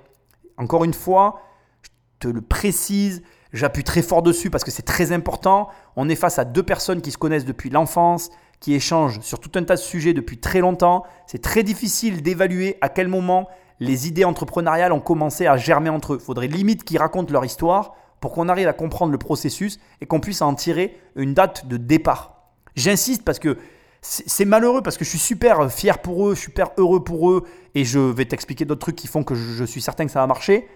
Encore 0.57 0.85
une 0.85 0.93
fois, 0.93 1.41
je 1.81 1.89
te 2.19 2.27
le 2.27 2.41
précise, 2.41 3.21
j'appuie 3.51 3.83
très 3.83 4.01
fort 4.01 4.21
dessus 4.21 4.49
parce 4.49 4.63
que 4.63 4.71
c'est 4.71 4.83
très 4.83 5.11
important. 5.11 5.69
On 5.95 6.07
est 6.07 6.15
face 6.15 6.39
à 6.39 6.45
deux 6.45 6.63
personnes 6.63 7.01
qui 7.01 7.11
se 7.11 7.17
connaissent 7.17 7.45
depuis 7.45 7.69
l'enfance, 7.69 8.29
qui 8.59 8.73
échangent 8.73 9.19
sur 9.19 9.39
tout 9.39 9.51
un 9.55 9.63
tas 9.63 9.75
de 9.75 9.81
sujets 9.81 10.13
depuis 10.13 10.37
très 10.37 10.59
longtemps. 10.59 11.03
C'est 11.27 11.41
très 11.41 11.63
difficile 11.63 12.21
d'évaluer 12.21 12.77
à 12.81 12.89
quel 12.89 13.07
moment 13.07 13.49
les 13.79 14.07
idées 14.07 14.25
entrepreneuriales 14.25 14.93
ont 14.93 15.01
commencé 15.01 15.47
à 15.47 15.57
germer 15.57 15.89
entre 15.89 16.13
eux. 16.13 16.17
Il 16.19 16.25
faudrait 16.25 16.47
limite 16.47 16.83
qu'ils 16.83 16.97
racontent 16.97 17.31
leur 17.31 17.43
histoire 17.43 17.95
pour 18.21 18.31
qu'on 18.31 18.49
arrive 18.49 18.67
à 18.67 18.73
comprendre 18.73 19.11
le 19.11 19.17
processus 19.17 19.79
et 20.01 20.05
qu'on 20.05 20.19
puisse 20.19 20.41
en 20.41 20.55
tirer 20.55 20.97
une 21.15 21.33
date 21.33 21.67
de 21.67 21.77
départ. 21.77 22.34
J'insiste 22.75 23.23
parce 23.23 23.39
que 23.39 23.57
c'est 24.01 24.45
malheureux 24.45 24.81
parce 24.81 24.97
que 24.97 25.05
je 25.05 25.09
suis 25.09 25.19
super 25.19 25.71
fier 25.71 25.99
pour 25.99 26.27
eux, 26.29 26.35
super 26.35 26.69
heureux 26.77 27.03
pour 27.03 27.31
eux 27.31 27.43
et 27.73 27.83
je 27.83 27.99
vais 27.99 28.25
t'expliquer 28.25 28.65
d'autres 28.65 28.81
trucs 28.81 28.95
qui 28.95 29.07
font 29.07 29.23
que 29.23 29.33
je, 29.33 29.63
suis 29.63 29.81
certain 29.81 30.05
que 30.05 30.11
ça 30.11 30.19
va 30.19 30.27
marcher. 30.27 30.67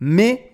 Mais 0.00 0.50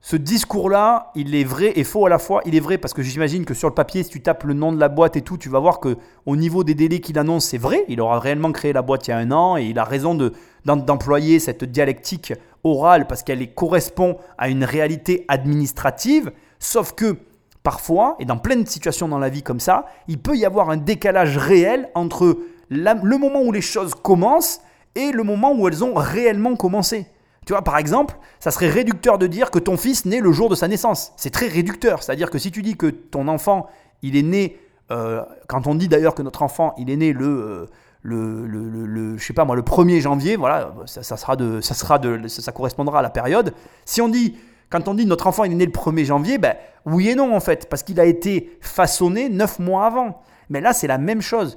ce 0.00 0.16
discours-là, 0.16 1.10
il 1.16 1.34
est 1.34 1.44
vrai 1.44 1.72
et 1.74 1.84
faux 1.84 2.06
à 2.06 2.08
la 2.08 2.18
fois. 2.18 2.42
Il 2.44 2.54
est 2.54 2.60
vrai 2.60 2.78
parce 2.78 2.94
que 2.94 3.02
j'imagine 3.02 3.44
que 3.44 3.54
sur 3.54 3.68
le 3.68 3.74
papier, 3.74 4.04
si 4.04 4.10
tu 4.10 4.20
tapes 4.20 4.44
le 4.44 4.54
nom 4.54 4.72
de 4.72 4.78
la 4.78 4.88
boîte 4.88 5.16
et 5.16 5.22
tout, 5.22 5.36
tu 5.36 5.48
vas 5.48 5.58
voir 5.58 5.80
que 5.80 5.96
au 6.26 6.36
niveau 6.36 6.62
des 6.62 6.74
délais 6.74 7.00
qu'il 7.00 7.18
annonce, 7.18 7.46
c'est 7.46 7.58
vrai. 7.58 7.84
Il 7.88 8.00
aura 8.00 8.20
réellement 8.20 8.52
créé 8.52 8.72
la 8.72 8.82
boîte 8.82 9.08
il 9.08 9.10
y 9.10 9.14
a 9.14 9.18
un 9.18 9.32
an 9.32 9.56
et 9.56 9.64
il 9.64 9.78
a 9.78 9.84
raison 9.84 10.16
d'employer 10.64 11.40
cette 11.40 11.64
dialectique 11.64 12.34
orale 12.62 13.08
parce 13.08 13.24
qu'elle 13.24 13.52
correspond 13.54 14.16
à 14.38 14.48
une 14.48 14.64
réalité 14.64 15.24
administrative. 15.26 16.30
Sauf 16.60 16.92
que 16.92 17.16
parfois, 17.62 18.16
et 18.18 18.24
dans 18.24 18.38
plein 18.38 18.56
de 18.56 18.68
situations 18.68 19.08
dans 19.08 19.18
la 19.18 19.28
vie 19.28 19.42
comme 19.42 19.60
ça, 19.60 19.86
il 20.08 20.18
peut 20.18 20.36
y 20.36 20.44
avoir 20.44 20.70
un 20.70 20.76
décalage 20.76 21.36
réel 21.36 21.90
entre 21.94 22.38
le 22.68 23.18
moment 23.18 23.42
où 23.42 23.52
les 23.52 23.60
choses 23.60 23.94
commencent 23.94 24.60
et 24.94 25.12
le 25.12 25.22
moment 25.22 25.52
où 25.52 25.68
elles 25.68 25.84
ont 25.84 25.94
réellement 25.94 26.56
commencé. 26.56 27.06
Tu 27.46 27.52
vois, 27.52 27.62
par 27.62 27.78
exemple, 27.78 28.16
ça 28.38 28.50
serait 28.50 28.68
réducteur 28.68 29.18
de 29.18 29.26
dire 29.26 29.50
que 29.50 29.58
ton 29.58 29.76
fils 29.76 30.04
naît 30.04 30.20
le 30.20 30.32
jour 30.32 30.48
de 30.48 30.54
sa 30.54 30.68
naissance. 30.68 31.12
C'est 31.16 31.30
très 31.30 31.48
réducteur. 31.48 32.02
C'est-à-dire 32.02 32.30
que 32.30 32.38
si 32.38 32.52
tu 32.52 32.62
dis 32.62 32.76
que 32.76 32.86
ton 32.86 33.26
enfant, 33.26 33.66
il 34.02 34.16
est 34.16 34.22
né, 34.22 34.58
euh, 34.90 35.22
quand 35.48 35.66
on 35.66 35.74
dit 35.74 35.88
d'ailleurs 35.88 36.14
que 36.14 36.22
notre 36.22 36.42
enfant, 36.42 36.74
il 36.78 36.88
est 36.88 36.96
né 36.96 37.12
le, 37.12 37.26
euh, 37.26 37.66
le, 38.02 38.46
le, 38.46 39.18
je 39.18 39.24
sais 39.24 39.32
pas 39.32 39.44
moi, 39.44 39.56
le 39.56 39.62
1er 39.62 40.00
janvier, 40.00 40.36
voilà, 40.36 40.72
ça, 40.86 41.16
sera 41.16 41.34
de, 41.34 41.60
ça, 41.60 41.74
sera 41.74 41.98
de, 41.98 42.28
ça 42.28 42.52
correspondra 42.52 43.00
à 43.00 43.02
la 43.02 43.10
période. 43.10 43.54
Si 43.84 44.00
on 44.00 44.08
dit, 44.08 44.36
quand 44.72 44.88
on 44.88 44.94
dit 44.94 45.06
notre 45.06 45.26
enfant, 45.26 45.44
est 45.44 45.48
né 45.50 45.66
le 45.66 45.72
1er 45.72 46.04
janvier, 46.04 46.38
ben 46.38 46.56
oui 46.86 47.10
et 47.10 47.14
non 47.14 47.36
en 47.36 47.40
fait, 47.40 47.68
parce 47.68 47.82
qu'il 47.82 48.00
a 48.00 48.06
été 48.06 48.56
façonné 48.60 49.28
9 49.28 49.58
mois 49.60 49.86
avant. 49.86 50.22
Mais 50.48 50.60
là, 50.60 50.72
c'est 50.72 50.86
la 50.88 50.98
même 50.98 51.22
chose 51.22 51.56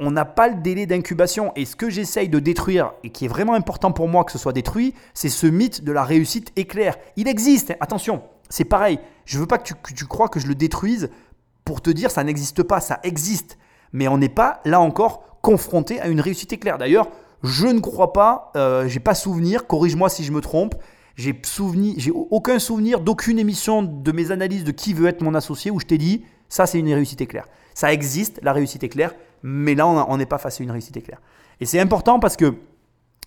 on 0.00 0.10
n'a 0.10 0.24
pas 0.24 0.48
le 0.48 0.56
délai 0.56 0.86
d'incubation. 0.86 1.52
Et 1.56 1.64
ce 1.64 1.76
que 1.76 1.90
j'essaye 1.90 2.28
de 2.28 2.38
détruire, 2.38 2.92
et 3.02 3.10
qui 3.10 3.24
est 3.24 3.28
vraiment 3.28 3.54
important 3.54 3.92
pour 3.92 4.08
moi 4.08 4.24
que 4.24 4.32
ce 4.32 4.38
soit 4.38 4.52
détruit, 4.52 4.94
c'est 5.14 5.28
ce 5.28 5.46
mythe 5.46 5.84
de 5.84 5.92
la 5.92 6.04
réussite 6.04 6.52
éclair. 6.56 6.96
Il 7.16 7.28
existe, 7.28 7.70
hein. 7.70 7.76
attention, 7.80 8.22
c'est 8.48 8.64
pareil. 8.64 8.98
Je 9.24 9.38
veux 9.38 9.46
pas 9.46 9.58
que 9.58 9.64
tu, 9.64 9.74
que 9.74 9.92
tu 9.92 10.06
crois 10.06 10.28
que 10.28 10.40
je 10.40 10.46
le 10.46 10.54
détruise 10.54 11.10
pour 11.64 11.80
te 11.80 11.90
dire 11.90 12.10
ça 12.10 12.24
n'existe 12.24 12.62
pas, 12.62 12.80
ça 12.80 13.00
existe. 13.02 13.58
Mais 13.92 14.08
on 14.08 14.18
n'est 14.18 14.28
pas, 14.28 14.60
là 14.64 14.80
encore, 14.80 15.38
confronté 15.40 16.00
à 16.00 16.08
une 16.08 16.20
réussite 16.20 16.52
éclair. 16.52 16.78
D'ailleurs, 16.78 17.08
je 17.42 17.66
ne 17.66 17.80
crois 17.80 18.12
pas, 18.12 18.50
euh, 18.56 18.88
j'ai 18.88 19.00
pas 19.00 19.14
souvenir, 19.14 19.66
corrige-moi 19.66 20.08
si 20.08 20.24
je 20.24 20.32
me 20.32 20.40
trompe, 20.40 20.74
j'ai 21.16 22.12
aucun 22.12 22.58
souvenir 22.58 23.00
d'aucune 23.00 23.38
émission 23.38 23.82
de 23.82 24.12
mes 24.12 24.30
analyses 24.30 24.64
de 24.64 24.70
qui 24.70 24.94
veut 24.94 25.08
être 25.08 25.22
mon 25.22 25.34
associé 25.34 25.70
où 25.70 25.80
je 25.80 25.86
t'ai 25.86 25.98
dit 25.98 26.24
ça 26.48 26.66
c'est 26.66 26.78
une 26.78 26.92
réussite 26.92 27.20
éclair. 27.20 27.46
Ça 27.74 27.92
existe, 27.92 28.40
la 28.42 28.52
réussite 28.52 28.84
éclair, 28.84 29.14
mais 29.42 29.74
là 29.74 29.86
on 29.86 30.16
n'est 30.16 30.26
pas 30.26 30.38
face 30.38 30.60
à 30.60 30.64
une 30.64 30.70
réussite 30.70 30.96
éclair. 30.96 31.20
Et 31.60 31.66
c'est 31.66 31.80
important 31.80 32.20
parce 32.20 32.36
que 32.36 32.54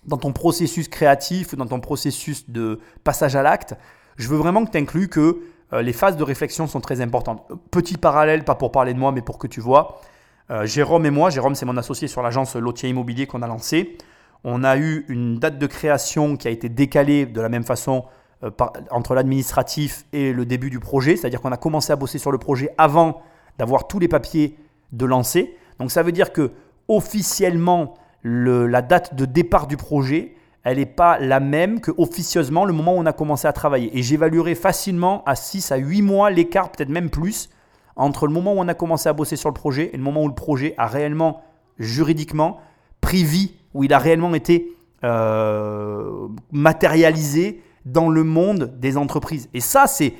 dans 0.06 0.16
ton 0.16 0.32
processus 0.32 0.88
créatif, 0.88 1.54
dans 1.54 1.66
ton 1.66 1.80
processus 1.80 2.48
de 2.48 2.80
passage 3.04 3.36
à 3.36 3.42
l'acte, 3.42 3.74
je 4.16 4.28
veux 4.28 4.36
vraiment 4.36 4.64
que 4.64 4.70
tu 4.70 4.78
inclues 4.78 5.08
que 5.08 5.40
euh, 5.72 5.82
les 5.82 5.92
phases 5.92 6.16
de 6.16 6.22
réflexion 6.22 6.66
sont 6.66 6.80
très 6.80 7.00
importantes. 7.00 7.46
Petit 7.70 7.96
parallèle, 7.96 8.44
pas 8.44 8.54
pour 8.54 8.72
parler 8.72 8.94
de 8.94 8.98
moi, 8.98 9.12
mais 9.12 9.22
pour 9.22 9.38
que 9.38 9.46
tu 9.46 9.60
vois. 9.60 10.00
Euh, 10.50 10.66
Jérôme 10.66 11.06
et 11.06 11.10
moi, 11.10 11.30
Jérôme 11.30 11.54
c'est 11.54 11.66
mon 11.66 11.76
associé 11.76 12.08
sur 12.08 12.22
l'agence 12.22 12.56
Lotier 12.56 12.88
Immobilier 12.88 13.26
qu'on 13.26 13.42
a 13.42 13.46
lancé. 13.46 13.96
On 14.44 14.64
a 14.64 14.76
eu 14.78 15.04
une 15.08 15.38
date 15.38 15.58
de 15.58 15.66
création 15.66 16.36
qui 16.36 16.48
a 16.48 16.50
été 16.50 16.68
décalée 16.68 17.26
de 17.26 17.40
la 17.40 17.48
même 17.48 17.64
façon 17.64 18.04
euh, 18.42 18.50
entre 18.90 19.14
l'administratif 19.14 20.06
et 20.12 20.32
le 20.32 20.46
début 20.46 20.70
du 20.70 20.80
projet. 20.80 21.16
C'est-à-dire 21.16 21.40
qu'on 21.40 21.52
a 21.52 21.56
commencé 21.58 21.92
à 21.92 21.96
bosser 21.96 22.18
sur 22.18 22.32
le 22.32 22.38
projet 22.38 22.70
avant 22.78 23.20
d'avoir 23.58 23.86
tous 23.86 23.98
les 23.98 24.08
papiers 24.08 24.56
de 24.92 25.04
lancer. 25.04 25.54
Donc 25.78 25.90
ça 25.90 26.02
veut 26.02 26.12
dire 26.12 26.32
que 26.32 26.52
officiellement, 26.88 27.94
le- 28.22 28.66
la 28.66 28.82
date 28.82 29.14
de 29.14 29.24
départ 29.24 29.66
du 29.66 29.76
projet, 29.76 30.34
elle 30.64 30.78
n'est 30.78 30.86
pas 30.86 31.18
la 31.18 31.40
même 31.40 31.80
que 31.80 31.90
officieusement 31.98 32.64
le 32.64 32.72
moment 32.72 32.94
où 32.94 32.98
on 32.98 33.06
a 33.06 33.12
commencé 33.12 33.46
à 33.48 33.52
travailler. 33.52 33.96
Et 33.98 34.02
j'évaluerai 34.02 34.54
facilement 34.54 35.22
à 35.24 35.34
6 35.34 35.72
à 35.72 35.76
8 35.76 36.02
mois 36.02 36.30
l'écart, 36.30 36.70
peut-être 36.70 36.90
même 36.90 37.10
plus, 37.10 37.48
entre 37.96 38.26
le 38.26 38.32
moment 38.32 38.52
où 38.54 38.58
on 38.58 38.68
a 38.68 38.74
commencé 38.74 39.08
à 39.08 39.12
bosser 39.12 39.36
sur 39.36 39.48
le 39.48 39.54
projet 39.54 39.90
et 39.92 39.96
le 39.96 40.02
moment 40.02 40.22
où 40.22 40.28
le 40.28 40.34
projet 40.34 40.74
a 40.78 40.86
réellement, 40.86 41.42
juridiquement, 41.78 42.58
pris 43.00 43.24
vie, 43.24 43.54
où 43.74 43.84
il 43.84 43.92
a 43.92 43.98
réellement 43.98 44.34
été 44.34 44.72
euh, 45.04 46.28
matérialisé 46.52 47.62
dans 47.84 48.08
le 48.08 48.24
monde 48.24 48.74
des 48.78 48.96
entreprises. 48.96 49.48
Et 49.54 49.60
ça, 49.60 49.86
c'est 49.86 50.14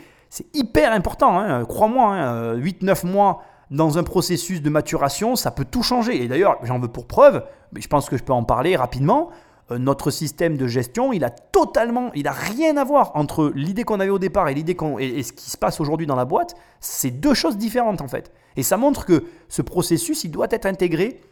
hyper 0.54 0.92
important. 0.92 1.38
hein. 1.38 1.64
Crois-moi, 1.64 2.14
hein, 2.14 2.56
8-9 2.56 3.06
mois 3.06 3.42
dans 3.70 3.98
un 3.98 4.02
processus 4.02 4.62
de 4.62 4.70
maturation, 4.70 5.36
ça 5.36 5.50
peut 5.50 5.64
tout 5.64 5.82
changer. 5.82 6.22
Et 6.22 6.28
d'ailleurs, 6.28 6.58
j'en 6.62 6.78
veux 6.78 6.88
pour 6.88 7.06
preuve, 7.06 7.44
mais 7.72 7.80
je 7.80 7.88
pense 7.88 8.08
que 8.08 8.16
je 8.16 8.22
peux 8.24 8.32
en 8.32 8.44
parler 8.44 8.76
rapidement. 8.76 9.30
euh, 9.70 9.78
notre 9.78 10.10
système 10.10 10.56
de 10.56 10.66
gestion, 10.66 11.12
il 11.12 11.24
a 11.24 11.30
totalement, 11.30 12.10
il 12.14 12.26
a 12.26 12.32
rien 12.32 12.76
à 12.76 12.84
voir 12.84 13.12
entre 13.14 13.52
l'idée 13.54 13.84
qu'on 13.84 14.00
avait 14.00 14.10
au 14.10 14.18
départ 14.18 14.48
et 14.48 14.54
l'idée 14.54 14.76
et, 14.98 15.22
ce 15.22 15.32
qui 15.32 15.50
se 15.50 15.56
passe 15.56 15.80
aujourd'hui 15.80 16.06
dans 16.06 16.16
la 16.16 16.24
boîte. 16.24 16.54
C'est 16.80 17.10
deux 17.10 17.34
choses 17.34 17.56
différentes 17.56 18.00
en 18.00 18.08
fait. 18.08 18.32
Et 18.56 18.62
ça 18.62 18.76
montre 18.76 19.04
que 19.04 19.24
ce 19.48 19.62
processus, 19.62 20.24
il 20.24 20.30
doit 20.30 20.48
être 20.50 20.66
intégré 20.66 21.20
euh, 21.20 21.29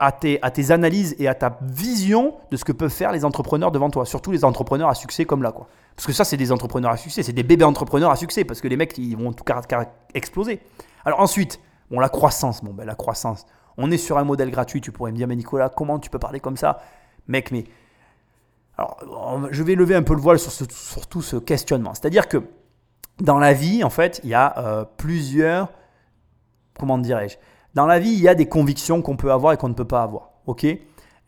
à, 0.00 0.12
tes, 0.12 0.42
à 0.42 0.50
tes 0.50 0.70
analyses 0.70 1.14
et 1.18 1.28
à 1.28 1.34
ta 1.34 1.58
vision 1.62 2.34
de 2.50 2.56
ce 2.56 2.64
que 2.64 2.72
peuvent 2.72 2.90
faire 2.90 3.12
les 3.12 3.24
entrepreneurs 3.24 3.70
devant 3.70 3.90
toi, 3.90 4.06
surtout 4.06 4.32
les 4.32 4.44
entrepreneurs 4.44 4.88
à 4.88 4.94
succès 4.94 5.24
comme 5.24 5.42
là. 5.42 5.52
Quoi. 5.52 5.66
Parce 5.94 6.06
que 6.06 6.12
ça, 6.12 6.24
c'est 6.24 6.36
des 6.36 6.52
entrepreneurs 6.52 6.90
à 6.90 6.96
succès, 6.96 7.22
c'est 7.22 7.32
des 7.32 7.42
bébés 7.42 7.64
entrepreneurs 7.64 8.10
à 8.10 8.16
succès, 8.16 8.44
parce 8.44 8.60
que 8.60 8.68
les 8.68 8.76
mecs, 8.76 8.96
ils 8.98 9.16
vont 9.16 9.32
tout 9.32 9.44
car- 9.44 9.62
exploser. 10.14 10.60
Alors 11.04 11.20
ensuite, 11.20 11.60
bon, 11.90 12.00
la 12.00 12.08
croissance, 12.08 12.64
bon, 12.64 12.72
ben, 12.72 12.84
la 12.84 12.94
croissance, 12.94 13.46
on 13.76 13.90
est 13.90 13.98
sur 13.98 14.18
un 14.18 14.24
modèle 14.24 14.50
gratuit, 14.50 14.80
tu 14.80 14.92
pourrais 14.92 15.12
me 15.12 15.16
dire, 15.16 15.26
mais 15.26 15.36
Nicolas, 15.36 15.68
comment 15.68 15.98
tu 15.98 16.10
peux 16.10 16.18
parler 16.18 16.40
comme 16.40 16.56
ça? 16.56 16.80
Mec, 17.28 17.50
mais... 17.50 17.64
Alors, 18.76 18.98
je 19.52 19.62
vais 19.62 19.76
lever 19.76 19.94
un 19.94 20.02
peu 20.02 20.14
le 20.14 20.20
voile 20.20 20.38
sur 20.38 21.06
tout 21.06 21.22
ce 21.22 21.36
questionnement. 21.36 21.94
C'est-à-dire 21.94 22.26
que 22.26 22.42
dans 23.20 23.38
la 23.38 23.52
vie, 23.52 23.84
en 23.84 23.90
fait, 23.90 24.20
il 24.24 24.30
y 24.30 24.34
a 24.34 24.58
euh, 24.58 24.84
plusieurs 24.96 25.68
comment 26.78 26.98
dirais-je? 26.98 27.36
Dans 27.74 27.86
la 27.86 27.98
vie, 27.98 28.12
il 28.12 28.20
y 28.20 28.28
a 28.28 28.34
des 28.34 28.46
convictions 28.46 29.02
qu'on 29.02 29.16
peut 29.16 29.32
avoir 29.32 29.52
et 29.52 29.56
qu'on 29.56 29.68
ne 29.68 29.74
peut 29.74 29.84
pas 29.84 30.02
avoir. 30.02 30.30
Ok? 30.46 30.66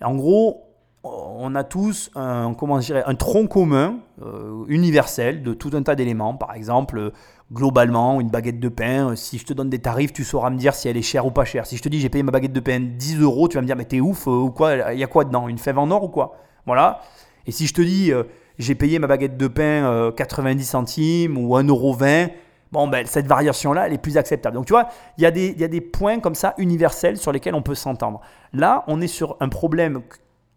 En 0.03 0.14
gros, 0.14 0.62
on 1.03 1.55
a 1.55 1.64
tous 1.64 2.11
un, 2.14 2.55
comment 2.55 2.78
dirais, 2.78 3.03
un 3.07 3.14
tronc 3.14 3.47
commun 3.47 3.99
euh, 4.22 4.64
universel 4.68 5.42
de 5.42 5.55
tout 5.55 5.70
un 5.74 5.82
tas 5.82 5.94
d'éléments. 5.94 6.34
Par 6.34 6.55
exemple, 6.55 7.12
globalement, 7.53 8.20
une 8.20 8.28
baguette 8.28 8.61
de 8.61 8.68
pain, 8.68 9.11
euh, 9.11 9.16
si 9.16 9.38
je 9.38 9.44
te 9.44 9.53
donne 9.53 9.70
des 9.70 9.78
tarifs, 9.78 10.12
tu 10.12 10.24
sauras 10.24 10.51
me 10.51 10.57
dire 10.57 10.74
si 10.74 10.88
elle 10.88 10.97
est 10.97 11.03
chère 11.03 11.26
ou 11.26 11.30
pas 11.30 11.44
chère. 11.44 11.66
Si 11.66 11.76
je 11.76 11.82
te 11.82 11.88
dis 11.88 12.01
j'ai 12.01 12.09
payé 12.09 12.22
ma 12.22 12.32
baguette 12.32 12.53
de 12.53 12.61
pain 12.61 12.80
10 12.80 13.20
euros, 13.20 13.49
tu 13.49 13.57
vas 13.57 13.62
me 13.62 13.66
dire 13.66 13.76
mais 13.76 13.84
t'es 13.84 14.01
ouf 14.01 14.26
euh, 14.26 14.30
ou 14.30 14.51
quoi 14.51 14.92
Il 14.92 14.99
y 14.99 15.05
a 15.05 15.09
quoi 15.09 15.24
dedans? 15.24 15.49
Une 15.49 15.59
fève 15.59 15.78
en 15.78 15.90
or 15.90 16.05
ou 16.05 16.09
quoi? 16.09 16.36
Voilà. 16.66 17.01
Et 17.47 17.53
si 17.53 17.66
je 17.66 17.74
te 17.74 17.82
dis 17.82 18.12
euh, 18.12 18.24
j'ai 18.59 18.74
payé 18.74 18.99
ma 18.99 19.07
baguette 19.07 19.36
de 19.36 19.49
pain 19.49 19.62
euh, 19.62 20.11
90 20.12 20.64
centimes 20.64 21.38
ou 21.38 21.57
1,20 21.57 21.68
euro, 21.68 21.97
bon, 22.73 22.89
ben, 22.89 23.07
cette 23.07 23.27
variation-là, 23.27 23.87
elle 23.87 23.93
est 23.93 23.99
plus 23.99 24.17
acceptable. 24.17 24.57
Donc, 24.57 24.67
tu 24.67 24.73
vois, 24.73 24.89
il 25.19 25.23
y, 25.23 25.27
a 25.27 25.31
des- 25.31 25.53
y 25.59 25.64
a 25.64 25.69
des 25.69 25.81
points 25.81 26.21
comme 26.21 26.35
ça 26.35 26.55
universels 26.59 27.17
sur 27.17 27.33
lesquels 27.33 27.55
on 27.55 27.62
peut 27.62 27.75
s'entendre. 27.75 28.21
Là, 28.53 28.85
on 28.87 29.01
est 29.01 29.07
sur 29.07 29.37
un 29.41 29.49
problème 29.49 30.03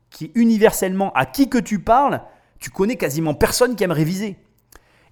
qui, 0.09 0.31
universellement, 0.35 1.11
à 1.13 1.25
qui 1.25 1.49
que 1.49 1.57
tu 1.57 1.79
parles, 1.79 2.21
tu 2.59 2.71
connais 2.71 2.95
quasiment 2.95 3.33
personne 3.33 3.75
qui 3.75 3.83
aime 3.83 3.91
réviser. 3.91 4.37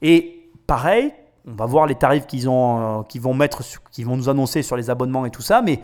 Et 0.01 0.49
pareil, 0.65 1.13
on 1.47 1.53
va 1.53 1.65
voir 1.65 1.85
les 1.85 1.95
tarifs 1.95 2.25
qu'ils 2.27 2.49
ont, 2.49 2.99
euh, 2.99 3.19
vont 3.19 3.33
mettre, 3.33 3.61
qu'ils 3.91 4.05
vont 4.05 4.17
nous 4.17 4.27
annoncer 4.29 4.63
sur 4.63 4.75
les 4.75 4.89
abonnements 4.89 5.25
et 5.25 5.31
tout 5.31 5.41
ça, 5.41 5.61
mais 5.61 5.79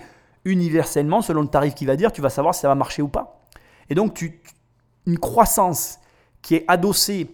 universellement, 0.46 1.22
selon 1.22 1.42
le 1.42 1.48
tarif 1.48 1.74
qu'il 1.74 1.88
va 1.88 1.96
dire, 1.96 2.12
tu 2.12 2.22
vas 2.22 2.30
savoir 2.30 2.54
si 2.54 2.62
ça 2.62 2.68
va 2.68 2.76
marcher 2.76 3.02
ou 3.02 3.08
pas. 3.08 3.40
Et 3.90 3.96
donc, 3.96 4.14
tu, 4.14 4.42
une 5.06 5.18
croissance 5.18 6.00
qui 6.42 6.56
est 6.56 6.66
adossé 6.68 7.30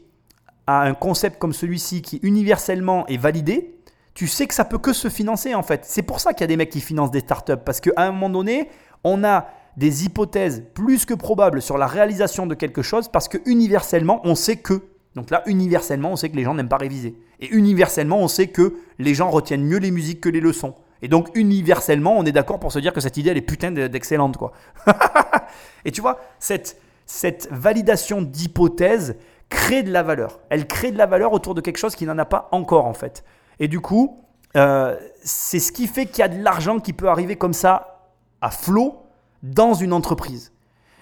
un 0.70 0.94
concept 0.94 1.40
comme 1.40 1.54
celui-ci 1.54 2.02
qui 2.02 2.20
universellement 2.24 3.08
est 3.08 3.18
validé, 3.18 3.76
tu 4.14 4.28
sais 4.28 4.48
que 4.48 4.54
ça 4.54 4.66
peut 4.66 4.78
que 4.78 4.94
se 4.94 5.10
financer 5.10 5.56
en 5.56 5.64
fait. 5.64 5.86
C'est 5.86 6.02
pour 6.02 6.20
ça 6.20 6.34
qu'il 6.34 6.42
y 6.42 6.44
a 6.44 6.48
des 6.48 6.58
mecs 6.58 6.70
qui 6.70 6.82
financent 6.82 7.12
des 7.12 7.22
startups 7.22 7.64
parce 7.64 7.80
qu'à 7.80 7.92
un 7.98 8.12
moment 8.12 8.30
donné, 8.30 8.70
on 9.04 9.24
a 9.24 9.48
des 9.78 10.06
hypothèses 10.06 10.64
plus 10.74 11.06
que 11.06 11.14
probables 11.14 11.62
sur 11.62 11.78
la 11.78 11.88
réalisation 11.88 12.46
de 12.46 12.54
quelque 12.54 12.82
chose 12.82 13.08
parce 13.08 13.28
que 13.28 13.38
universellement, 13.46 14.22
on 14.26 14.36
sait 14.36 14.58
que. 14.58 14.82
Donc 15.16 15.30
là, 15.30 15.42
universellement, 15.46 16.12
on 16.12 16.16
sait 16.16 16.30
que 16.30 16.36
les 16.36 16.44
gens 16.44 16.54
n'aiment 16.54 16.70
pas 16.70 16.78
réviser. 16.78 17.16
Et 17.40 17.48
universellement, 17.48 18.20
on 18.20 18.28
sait 18.28 18.48
que 18.48 18.76
les 19.00 19.14
gens 19.14 19.30
retiennent 19.30 19.64
mieux 19.64 19.80
les 19.80 19.92
musiques 19.92 20.22
que 20.22 20.30
les 20.30 20.42
leçons. 20.42 20.76
Et 21.02 21.08
donc, 21.08 21.30
universellement, 21.34 22.18
on 22.18 22.26
est 22.26 22.32
d'accord 22.32 22.60
pour 22.60 22.72
se 22.72 22.80
dire 22.80 22.92
que 22.92 23.00
cette 23.00 23.16
idée, 23.16 23.30
elle 23.30 23.38
est 23.38 23.42
putain 23.42 23.72
d'excellente, 23.72 24.36
quoi. 24.36 24.52
Et 25.86 25.92
tu 25.92 26.02
vois, 26.02 26.20
cette, 26.40 26.80
cette 27.06 27.48
validation 27.52 28.22
d'hypothèse 28.22 29.16
crée 29.50 29.84
de 29.84 29.92
la 29.92 30.04
valeur. 30.04 30.40
Elle 30.50 30.68
crée 30.68 30.92
de 30.92 30.98
la 30.98 31.06
valeur 31.06 31.34
autour 31.34 31.56
de 31.56 31.62
quelque 31.62 31.78
chose 31.78 31.96
qui 31.96 32.06
n'en 32.06 32.18
a 32.18 32.26
pas 32.26 32.48
encore, 32.52 32.86
en 32.86 32.94
fait. 32.94 33.24
Et 33.60 33.68
du 33.68 33.80
coup, 33.80 34.24
euh, 34.56 34.98
c'est 35.24 35.60
ce 35.60 35.72
qui 35.72 35.88
fait 35.88 36.06
qu'il 36.06 36.20
y 36.20 36.24
a 36.24 36.28
de 36.28 36.42
l'argent 36.42 36.80
qui 36.80 36.94
peut 36.94 37.10
arriver 37.10 37.36
comme 37.36 37.54
ça, 37.54 38.08
à 38.42 38.52
flot, 38.52 39.04
dans 39.44 39.74
une 39.74 39.94
entreprise. 39.94 40.52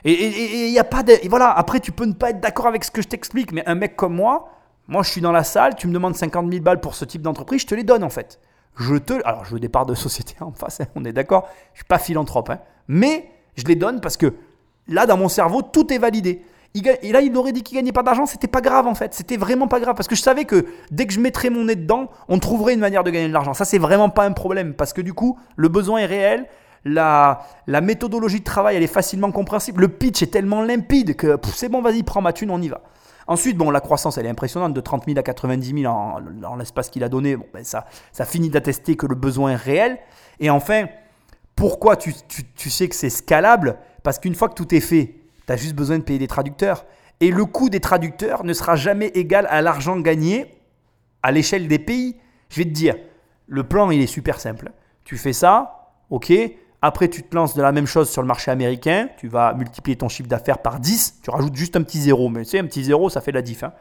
Et 0.04 0.68
il 0.68 0.72
n'y 0.72 0.80
a 0.80 0.84
pas 0.84 1.04
de. 1.04 1.14
voilà, 1.28 1.52
après, 1.52 1.80
tu 1.80 1.92
peux 1.92 2.06
ne 2.06 2.14
pas 2.14 2.30
être 2.30 2.40
d'accord 2.40 2.68
avec 2.68 2.84
ce 2.84 2.92
que 2.92 3.02
je 3.02 3.08
t'explique, 3.08 3.52
mais 3.52 3.68
un 3.68 3.76
mec 3.76 3.96
comme 3.96 4.16
moi, 4.16 4.50
moi, 4.88 5.04
je 5.04 5.10
suis 5.10 5.22
dans 5.22 5.34
la 5.34 5.44
salle, 5.44 5.76
tu 5.76 5.88
me 5.88 5.94
demandes 5.94 6.16
50 6.16 6.50
000 6.50 6.64
balles 6.64 6.80
pour 6.80 6.96
ce 6.96 7.04
type 7.04 7.22
d'entreprise, 7.22 7.62
je 7.62 7.68
te 7.68 7.76
les 7.76 7.84
donne, 7.84 8.04
en 8.04 8.10
fait. 8.10 8.40
Je 8.78 8.96
te. 8.96 9.14
Alors, 9.26 9.44
je 9.44 9.54
veux 9.54 9.60
des 9.60 9.70
parts 9.70 9.86
de 9.86 9.96
société 9.96 10.36
en 10.42 10.52
face, 10.52 10.82
hein, 10.82 10.86
on 10.96 11.04
est 11.04 11.14
d'accord. 11.14 11.50
Je 11.74 11.80
suis 11.80 11.88
pas 11.88 12.00
philanthrope, 12.00 12.50
hein, 12.50 12.60
mais 12.88 13.30
je 13.56 13.64
les 13.66 13.76
donne 13.76 14.00
parce 14.00 14.18
que 14.18 14.34
là, 14.88 15.06
dans 15.06 15.18
mon 15.18 15.30
cerveau, 15.30 15.62
tout 15.62 15.92
est 15.92 15.98
validé. 15.98 16.46
Et 16.76 17.12
là, 17.12 17.22
il 17.22 17.36
aurait 17.36 17.54
dit 17.54 17.64
qu'il 17.64 17.76
gagnait 17.76 17.92
pas 17.92 18.04
d'argent, 18.04 18.26
c'était 18.26 18.48
pas 18.48 18.62
grave 18.62 18.88
en 18.88 18.94
fait. 18.94 19.14
C'était 19.14 19.38
vraiment 19.38 19.68
pas 19.68 19.80
grave 19.80 19.96
parce 19.96 20.08
que 20.08 20.16
je 20.16 20.22
savais 20.22 20.46
que 20.46 20.66
dès 20.92 21.08
que 21.08 21.14
je 21.14 21.20
mettrais 21.20 21.50
mon 21.50 21.66
nez 21.66 21.76
dedans, 21.76 22.10
on 22.28 22.40
trouverait 22.40 22.74
une 22.74 22.80
manière 22.80 23.04
de 23.04 23.10
gagner 23.10 23.28
de 23.28 23.34
l'argent. 23.34 23.54
Ça, 23.54 23.66
c'est 23.66 23.80
vraiment 23.80 24.10
pas 24.10 24.26
un 24.26 24.34
problème 24.34 24.74
parce 24.74 24.94
que 24.94 25.02
du 25.02 25.14
coup, 25.14 25.40
le 25.56 25.70
besoin 25.70 26.00
est 26.00 26.06
réel. 26.06 26.46
La, 26.86 27.42
méthodologie 27.82 28.40
de 28.40 28.46
travail, 28.46 28.78
elle 28.78 28.84
est 28.84 28.88
facilement 28.88 29.32
compréhensible. 29.32 29.82
Le 29.82 29.88
pitch 29.88 30.22
est 30.22 30.28
tellement 30.28 30.62
limpide 30.62 31.16
que 31.16 31.38
c'est 31.54 31.70
bon, 31.70 31.82
vas-y, 31.82 32.04
prends 32.04 32.22
ma 32.22 32.32
thune, 32.32 32.52
on 32.52 32.62
y 32.62 32.70
va. 32.70 32.82
Ensuite, 33.26 33.58
bon, 33.58 33.72
la 33.72 33.82
croissance, 33.82 34.18
elle 34.18 34.26
est 34.26 34.30
impressionnante, 34.30 34.74
de 34.74 34.80
30 34.80 35.04
000 35.06 35.20
à 35.20 35.24
90 35.24 35.82
000 35.82 35.94
en, 35.94 36.56
l'espace 36.56 36.90
qu'il 36.90 37.04
a 37.04 37.10
donné. 37.10 37.36
Bon, 37.36 37.46
ben 37.54 37.64
ça, 37.66 37.86
ça 38.14 38.24
finit 38.24 38.50
d'attester 38.50 38.96
que 38.96 39.06
le 39.06 39.16
besoin 39.16 39.52
est 39.52 39.58
réel. 39.58 39.98
Et 40.40 40.50
enfin, 40.50 40.86
pourquoi 41.56 41.98
tu 41.98 42.14
sais 42.70 42.88
que 42.88 42.96
c'est 42.96 43.10
scalable? 43.10 43.78
Parce 44.04 44.20
qu'une 44.20 44.36
fois 44.36 44.48
que 44.48 44.54
tout 44.54 44.74
est 44.74 44.80
fait, 44.80 45.16
tu 45.48 45.54
as 45.54 45.58
juste 45.58 45.76
besoin 45.76 45.98
de 45.98 46.04
payer 46.04 46.20
des 46.20 46.28
traducteurs. 46.28 46.86
Et 47.20 47.32
le 47.32 47.46
coût 47.46 47.70
des 47.70 47.80
traducteurs 47.80 48.44
ne 48.44 48.54
sera 48.54 48.76
jamais 48.76 49.08
égal 49.08 49.48
à 49.50 49.62
l'argent 49.62 49.98
gagné 50.00 50.54
à 51.24 51.32
l'échelle 51.32 51.68
des 51.68 51.80
pays. 51.80 52.18
Je 52.50 52.58
vais 52.58 52.66
te 52.66 52.70
dire, 52.70 52.96
le 53.48 53.64
plan, 53.64 53.90
il 53.90 54.02
est 54.02 54.08
super 54.08 54.40
simple. 54.40 54.72
Tu 55.04 55.18
fais 55.18 55.34
ça, 55.34 55.90
ok. 56.10 56.32
Après, 56.82 57.08
tu 57.08 57.24
te 57.24 57.36
lances 57.36 57.56
de 57.56 57.62
la 57.62 57.72
même 57.72 57.88
chose 57.88 58.10
sur 58.10 58.22
le 58.22 58.28
marché 58.28 58.52
américain. 58.52 59.10
Tu 59.18 59.28
vas 59.28 59.54
multiplier 59.54 59.98
ton 59.98 60.10
chiffre 60.10 60.30
d'affaires 60.30 60.60
par 60.60 60.80
10. 60.80 61.22
Tu 61.24 61.30
rajoutes 61.32 61.56
juste 61.56 61.76
un 61.76 61.82
petit 61.82 62.00
zéro. 62.00 62.30
Mais 62.30 62.44
tu 62.44 62.52
sais, 62.52 62.60
un 62.60 62.66
petit 62.66 62.84
zéro, 62.84 63.10
ça 63.10 63.20
fait 63.20 63.32
la 63.32 63.42
diff. 63.42 63.64
Hein. 63.64 63.74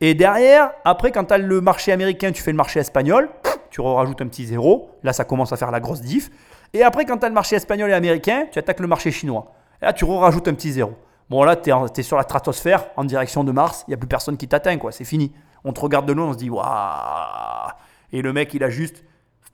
Et 0.00 0.14
derrière, 0.14 0.70
après, 0.84 1.10
quand 1.10 1.24
tu 1.24 1.34
as 1.34 1.38
le 1.38 1.60
marché 1.60 1.90
américain, 1.90 2.30
tu 2.30 2.42
fais 2.42 2.52
le 2.52 2.56
marché 2.56 2.78
espagnol. 2.78 3.30
Tu 3.70 3.80
rajoutes 3.80 4.22
un 4.22 4.28
petit 4.28 4.46
zéro. 4.46 4.90
Là, 5.02 5.12
ça 5.12 5.24
commence 5.24 5.52
à 5.52 5.56
faire 5.56 5.70
la 5.70 5.80
grosse 5.80 6.02
diff. 6.02 6.30
Et 6.72 6.82
après, 6.82 7.04
quand 7.04 7.18
tu 7.18 7.26
as 7.26 7.28
le 7.28 7.34
marché 7.34 7.56
espagnol 7.56 7.90
et 7.90 7.94
américain, 7.94 8.46
tu 8.50 8.58
attaques 8.58 8.80
le 8.80 8.86
marché 8.86 9.10
chinois. 9.10 9.52
Là, 9.82 9.92
tu 9.92 10.04
rajoutes 10.04 10.48
un 10.48 10.54
petit 10.54 10.72
zéro. 10.72 10.94
Bon, 11.28 11.42
là, 11.42 11.56
tu 11.56 11.70
es, 11.70 12.02
sur 12.02 12.16
la 12.16 12.22
stratosphère 12.22 12.86
en 12.96 13.04
direction 13.04 13.42
de 13.42 13.52
Mars. 13.52 13.84
Il 13.86 13.90
n'y 13.90 13.94
a 13.94 13.96
plus 13.96 14.08
personne 14.08 14.36
qui 14.36 14.46
t'atteint, 14.46 14.78
quoi. 14.78 14.92
C'est 14.92 15.04
fini. 15.04 15.32
On 15.64 15.72
te 15.72 15.80
regarde 15.80 16.06
de 16.06 16.12
loin, 16.12 16.26
on 16.26 16.32
se 16.32 16.38
dit, 16.38 16.50
waouh. 16.50 17.70
Et 18.12 18.22
le 18.22 18.32
mec, 18.32 18.54
il 18.54 18.62
a 18.62 18.70
juste 18.70 19.02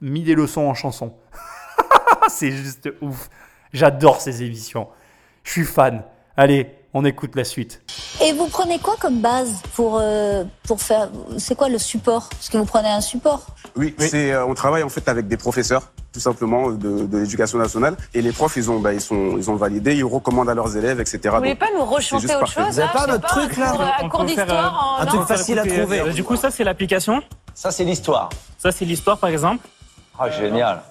mis 0.01 0.21
des 0.21 0.35
leçons 0.35 0.61
en 0.61 0.73
chanson. 0.73 1.13
c'est 2.27 2.51
juste 2.51 2.89
ouf. 3.01 3.29
J'adore 3.71 4.21
ces 4.21 4.43
émissions. 4.43 4.87
Je 5.43 5.51
suis 5.51 5.65
fan. 5.65 6.03
Allez, 6.37 6.75
on 6.93 7.05
écoute 7.05 7.35
la 7.35 7.43
suite. 7.43 7.81
Et 8.23 8.33
vous 8.33 8.47
prenez 8.47 8.77
quoi 8.77 8.95
comme 8.99 9.19
base 9.19 9.61
pour, 9.73 9.97
euh, 9.99 10.43
pour 10.67 10.81
faire. 10.81 11.09
C'est 11.39 11.55
quoi 11.55 11.69
le 11.69 11.79
support? 11.79 12.29
Parce 12.29 12.49
que 12.49 12.57
vous 12.57 12.65
prenez 12.65 12.89
un 12.89 13.01
support 13.01 13.47
Oui, 13.75 13.95
c'est 13.97 14.31
euh, 14.31 14.45
on 14.45 14.53
travaille 14.53 14.83
en 14.83 14.89
fait 14.89 15.07
avec 15.07 15.27
des 15.27 15.37
professeurs 15.37 15.92
tout 16.13 16.19
simplement 16.19 16.69
de, 16.69 17.05
de 17.05 17.17
l'éducation 17.17 17.57
nationale 17.57 17.97
et 18.13 18.21
les 18.21 18.31
profs 18.31 18.55
ils 18.55 18.69
ont 18.69 18.79
bah, 18.79 18.93
ils 18.93 19.01
sont 19.01 19.35
ils 19.37 19.49
ont 19.49 19.55
validé 19.55 19.95
ils 19.95 20.03
recommandent 20.03 20.49
à 20.49 20.53
leurs 20.53 20.77
élèves 20.77 20.99
etc. 21.01 21.19
Vous 21.25 21.37
voulez 21.37 21.55
pas 21.55 21.69
nous 21.75 21.83
rechanter 21.83 22.35
autre 22.35 22.47
chose 22.47 22.63
Vous 22.69 22.79
n'avez 22.79 22.93
pas 22.93 23.07
notre 23.07 23.27
truc 23.27 23.57
là 23.57 23.97
Un 23.99 24.09
cours 24.09 24.23
d'histoire 24.23 24.99
Un 25.01 25.05
truc 25.07 25.23
facile 25.23 25.59
à 25.59 25.65
trouver. 25.65 26.01
Euh, 26.01 26.13
du 26.13 26.23
coup 26.23 26.35
ça 26.35 26.51
c'est 26.51 26.63
l'application. 26.63 27.21
Ça 27.55 27.71
c'est 27.71 27.83
l'histoire. 27.83 28.29
Ça 28.57 28.71
c'est 28.71 28.85
l'histoire 28.85 29.17
par 29.17 29.29
exemple. 29.29 29.67
Ah 30.19 30.29
génial. 30.29 30.81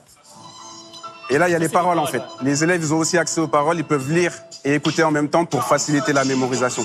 Et 1.31 1.39
là, 1.39 1.49
il 1.49 1.53
y 1.53 1.55
a 1.55 1.59
les 1.59 1.71
paroles 1.71 1.99
en 1.99 2.07
fait. 2.07 2.21
Les 2.43 2.63
élèves, 2.63 2.83
ils 2.83 2.93
ont 2.93 2.99
aussi 2.99 3.17
accès 3.17 3.41
aux 3.41 3.49
paroles, 3.49 3.79
ils 3.79 3.85
peuvent 3.85 4.11
lire 4.13 4.33
et 4.65 4.75
écouter 4.75 5.03
en 5.03 5.11
même 5.11 5.31
temps 5.31 5.47
pour 5.47 5.63
faciliter 5.65 6.13
la 6.13 6.25
mémorisation. 6.25 6.85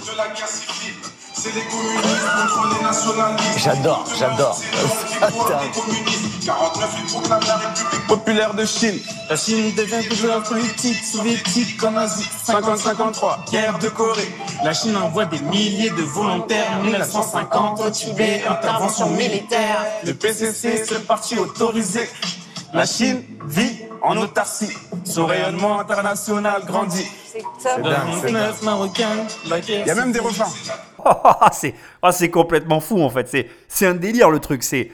J'adore, 3.58 4.06
j'adore. 4.18 4.62
Populaire 8.08 8.54
de 8.54 8.66
Chine. 8.66 9.00
La 9.30 9.36
Chine 9.36 9.74
devient 9.76 10.08
toujours 10.08 10.42
politique, 10.44 11.04
soviétique 11.04 11.78
comme 11.78 11.98
Asie. 11.98 12.28
50-53. 12.48 13.52
Guerre 13.52 13.80
de 13.80 13.90
Corée. 13.90 14.30
La 14.64 14.74
Chine 14.74 14.96
envoie 14.98 15.26
des 15.26 15.40
milliers 15.40 15.90
de 15.90 16.02
volontaires. 16.04 16.82
1950 16.84 17.82
au 17.82 17.90
Tibet, 17.90 18.44
intervention 18.48 19.10
militaire. 19.10 19.86
Le 20.04 20.14
PCC, 20.14 20.86
ce 20.86 20.96
parti 20.96 21.38
autorisé. 21.38 22.10
La 22.74 22.86
Chine 22.86 23.24
vit 23.46 23.84
en 24.02 24.18
autarcie. 24.18 24.76
Son 25.04 25.26
rayonnement 25.26 25.80
international 25.80 26.64
grandit. 26.66 27.08
C'est 27.26 27.44
Il 29.68 29.86
y 29.86 29.90
a 29.90 29.96
même 29.96 30.12
des 30.12 30.20
refrains. 30.20 30.52
c'est 31.54 31.74
ah, 32.02 32.12
c'est 32.12 32.30
complètement 32.30 32.80
fou 32.80 33.02
en 33.02 33.10
fait. 33.10 33.28
C'est 33.28 33.50
c'est 33.68 33.86
un 33.86 33.94
délire 33.94 34.30
le 34.30 34.40
truc. 34.40 34.64
C'est 34.64 34.92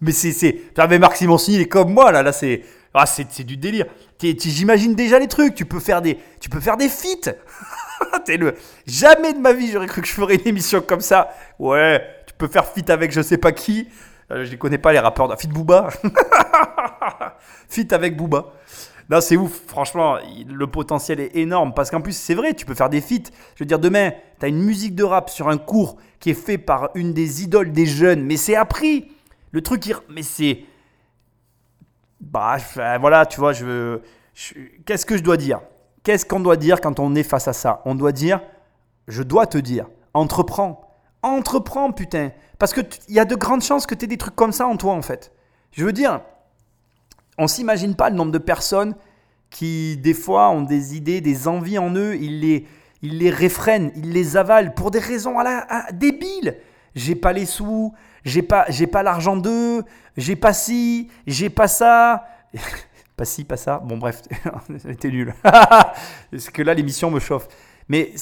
mais 0.00 0.12
c'est 0.12 0.32
c'est. 0.32 0.60
Mais 0.76 0.98
Marc 0.98 1.16
Simoncini 1.16 1.56
il 1.56 1.62
est 1.62 1.68
comme 1.68 1.92
moi 1.92 2.12
là. 2.12 2.22
Là 2.22 2.32
c'est 2.32 2.62
ah, 2.92 3.06
c'est 3.06 3.42
du 3.42 3.56
délire. 3.56 3.86
J'imagine 4.20 4.94
déjà 4.94 5.18
les 5.18 5.28
trucs. 5.28 5.54
Tu 5.54 5.64
peux 5.64 5.80
faire 5.80 6.02
des 6.02 6.18
tu 6.40 6.48
peux 6.48 6.60
faire 6.60 6.76
des 6.76 6.88
feats. 6.88 7.32
le 8.28 8.54
jamais 8.86 9.32
de 9.32 9.38
ma 9.38 9.52
vie 9.52 9.70
j'aurais 9.72 9.86
cru 9.86 10.02
que 10.02 10.08
je 10.08 10.12
ferais 10.12 10.34
une 10.36 10.48
émission 10.48 10.80
comme 10.80 11.00
ça. 11.00 11.34
Ouais, 11.58 12.02
tu 12.26 12.34
peux 12.36 12.48
faire 12.48 12.66
feat 12.66 12.90
avec 12.90 13.12
je 13.12 13.22
sais 13.22 13.38
pas 13.38 13.52
qui. 13.52 13.88
Euh, 14.30 14.44
je 14.44 14.52
ne 14.52 14.56
connais 14.56 14.78
pas 14.78 14.92
les 14.92 14.98
rappeurs. 14.98 15.38
Fit 15.38 15.48
Booba. 15.48 15.88
Fit 17.68 17.88
avec 17.92 18.16
Booba. 18.16 18.52
Non, 19.10 19.20
c'est 19.20 19.36
ouf. 19.36 19.62
Franchement, 19.66 20.16
le 20.46 20.66
potentiel 20.66 21.20
est 21.20 21.36
énorme. 21.36 21.74
Parce 21.74 21.90
qu'en 21.90 22.00
plus, 22.00 22.16
c'est 22.16 22.34
vrai, 22.34 22.54
tu 22.54 22.64
peux 22.64 22.74
faire 22.74 22.88
des 22.88 23.00
feats. 23.00 23.30
Je 23.54 23.64
veux 23.64 23.66
dire, 23.66 23.78
demain, 23.78 24.12
tu 24.38 24.46
as 24.46 24.48
une 24.48 24.62
musique 24.62 24.94
de 24.94 25.04
rap 25.04 25.28
sur 25.28 25.48
un 25.48 25.58
cours 25.58 25.96
qui 26.20 26.30
est 26.30 26.34
fait 26.34 26.58
par 26.58 26.90
une 26.94 27.12
des 27.12 27.42
idoles 27.42 27.72
des 27.72 27.86
jeunes. 27.86 28.22
Mais 28.24 28.36
c'est 28.36 28.56
appris. 28.56 29.10
Le 29.52 29.62
truc, 29.62 29.92
mais 30.08 30.22
c'est. 30.22 30.64
Bah, 32.20 32.56
voilà, 32.98 33.26
tu 33.26 33.38
vois, 33.38 33.52
je 33.52 33.64
veux. 33.64 34.02
Qu'est-ce 34.86 35.06
que 35.06 35.16
je 35.16 35.22
dois 35.22 35.36
dire? 35.36 35.60
Qu'est-ce 36.02 36.26
qu'on 36.26 36.40
doit 36.40 36.56
dire 36.56 36.80
quand 36.80 36.98
on 36.98 37.14
est 37.14 37.22
face 37.22 37.46
à 37.48 37.52
ça? 37.52 37.82
On 37.84 37.94
doit 37.94 38.12
dire, 38.12 38.40
je 39.06 39.22
dois 39.22 39.46
te 39.46 39.58
dire, 39.58 39.86
entreprends. 40.12 40.80
Entreprends, 41.24 41.90
putain. 41.90 42.32
Parce 42.58 42.74
qu'il 42.74 42.86
y 43.08 43.18
a 43.18 43.24
de 43.24 43.34
grandes 43.34 43.62
chances 43.62 43.86
que 43.86 43.94
tu 43.94 44.04
aies 44.04 44.08
des 44.08 44.18
trucs 44.18 44.36
comme 44.36 44.52
ça 44.52 44.66
en 44.66 44.76
toi, 44.76 44.92
en 44.92 45.00
fait. 45.00 45.32
Je 45.72 45.82
veux 45.82 45.92
dire, 45.92 46.20
on 47.38 47.48
s'imagine 47.48 47.94
pas 47.94 48.10
le 48.10 48.16
nombre 48.16 48.30
de 48.30 48.38
personnes 48.38 48.94
qui, 49.48 49.96
des 49.96 50.12
fois, 50.12 50.50
ont 50.50 50.60
des 50.60 50.96
idées, 50.96 51.22
des 51.22 51.48
envies 51.48 51.78
en 51.78 51.94
eux, 51.94 52.16
ils 52.16 52.40
les, 52.40 52.66
ils 53.00 53.18
les 53.18 53.30
réfrènent, 53.30 53.90
ils 53.96 54.12
les 54.12 54.36
avalent 54.36 54.72
pour 54.72 54.90
des 54.90 54.98
raisons 54.98 55.38
à 55.38 55.44
la, 55.44 55.92
débiles. 55.92 56.58
J'ai 56.94 57.14
pas 57.14 57.32
les 57.32 57.46
sous, 57.46 57.94
j'ai 58.24 58.42
pas, 58.42 58.66
j'ai 58.68 58.86
pas 58.86 59.02
l'argent 59.02 59.38
d'eux, 59.38 59.82
j'ai 60.18 60.36
pas 60.36 60.52
ci, 60.52 61.10
j'ai 61.26 61.48
pas 61.48 61.68
ça. 61.68 62.26
pas 63.16 63.24
ci, 63.24 63.44
pas 63.44 63.56
ça. 63.56 63.78
Bon, 63.78 63.96
bref, 63.96 64.20
c'était 64.78 65.08
nul. 65.08 65.34
Parce 65.42 66.50
que 66.52 66.60
là, 66.60 66.74
l'émission 66.74 67.10
me 67.10 67.18
chauffe. 67.18 67.48
Mais 67.88 68.12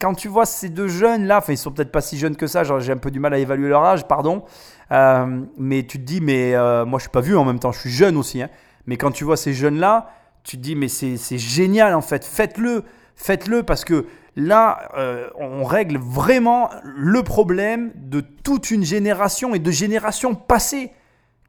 quand 0.00 0.14
tu 0.14 0.28
vois 0.28 0.46
ces 0.46 0.68
deux 0.68 0.88
jeunes 0.88 1.26
là, 1.26 1.38
enfin 1.38 1.52
ils 1.52 1.58
sont 1.58 1.70
peut-être 1.70 1.92
pas 1.92 2.00
si 2.00 2.18
jeunes 2.18 2.36
que 2.36 2.46
ça, 2.46 2.62
j'ai 2.64 2.92
un 2.92 2.96
peu 2.96 3.10
du 3.10 3.20
mal 3.20 3.34
à 3.34 3.38
évaluer 3.38 3.68
leur 3.68 3.84
âge, 3.84 4.06
pardon, 4.06 4.44
euh, 4.92 5.42
mais 5.56 5.84
tu 5.84 5.98
te 5.98 6.04
dis, 6.04 6.20
mais 6.20 6.54
euh, 6.54 6.84
moi 6.84 6.98
je 6.98 7.04
suis 7.04 7.10
pas 7.10 7.20
vieux 7.20 7.38
en 7.38 7.44
même 7.44 7.58
temps, 7.58 7.72
je 7.72 7.80
suis 7.80 7.90
jeune 7.90 8.16
aussi, 8.16 8.42
hein. 8.42 8.48
mais 8.86 8.96
quand 8.96 9.10
tu 9.10 9.24
vois 9.24 9.36
ces 9.36 9.52
jeunes 9.52 9.78
là, 9.78 10.10
tu 10.44 10.56
te 10.56 10.62
dis, 10.62 10.74
mais 10.74 10.88
c'est 10.88 11.38
génial 11.38 11.94
en 11.94 12.00
fait, 12.00 12.24
faites-le, 12.24 12.84
faites-le 13.16 13.62
parce 13.62 13.84
que 13.84 14.06
là, 14.38 14.88
euh, 14.96 15.28
on 15.36 15.64
règle 15.64 15.98
vraiment 15.98 16.70
le 16.84 17.22
problème 17.22 17.90
de 17.96 18.20
toute 18.20 18.70
une 18.70 18.84
génération 18.84 19.54
et 19.54 19.58
de 19.58 19.70
générations 19.70 20.34
passées. 20.34 20.92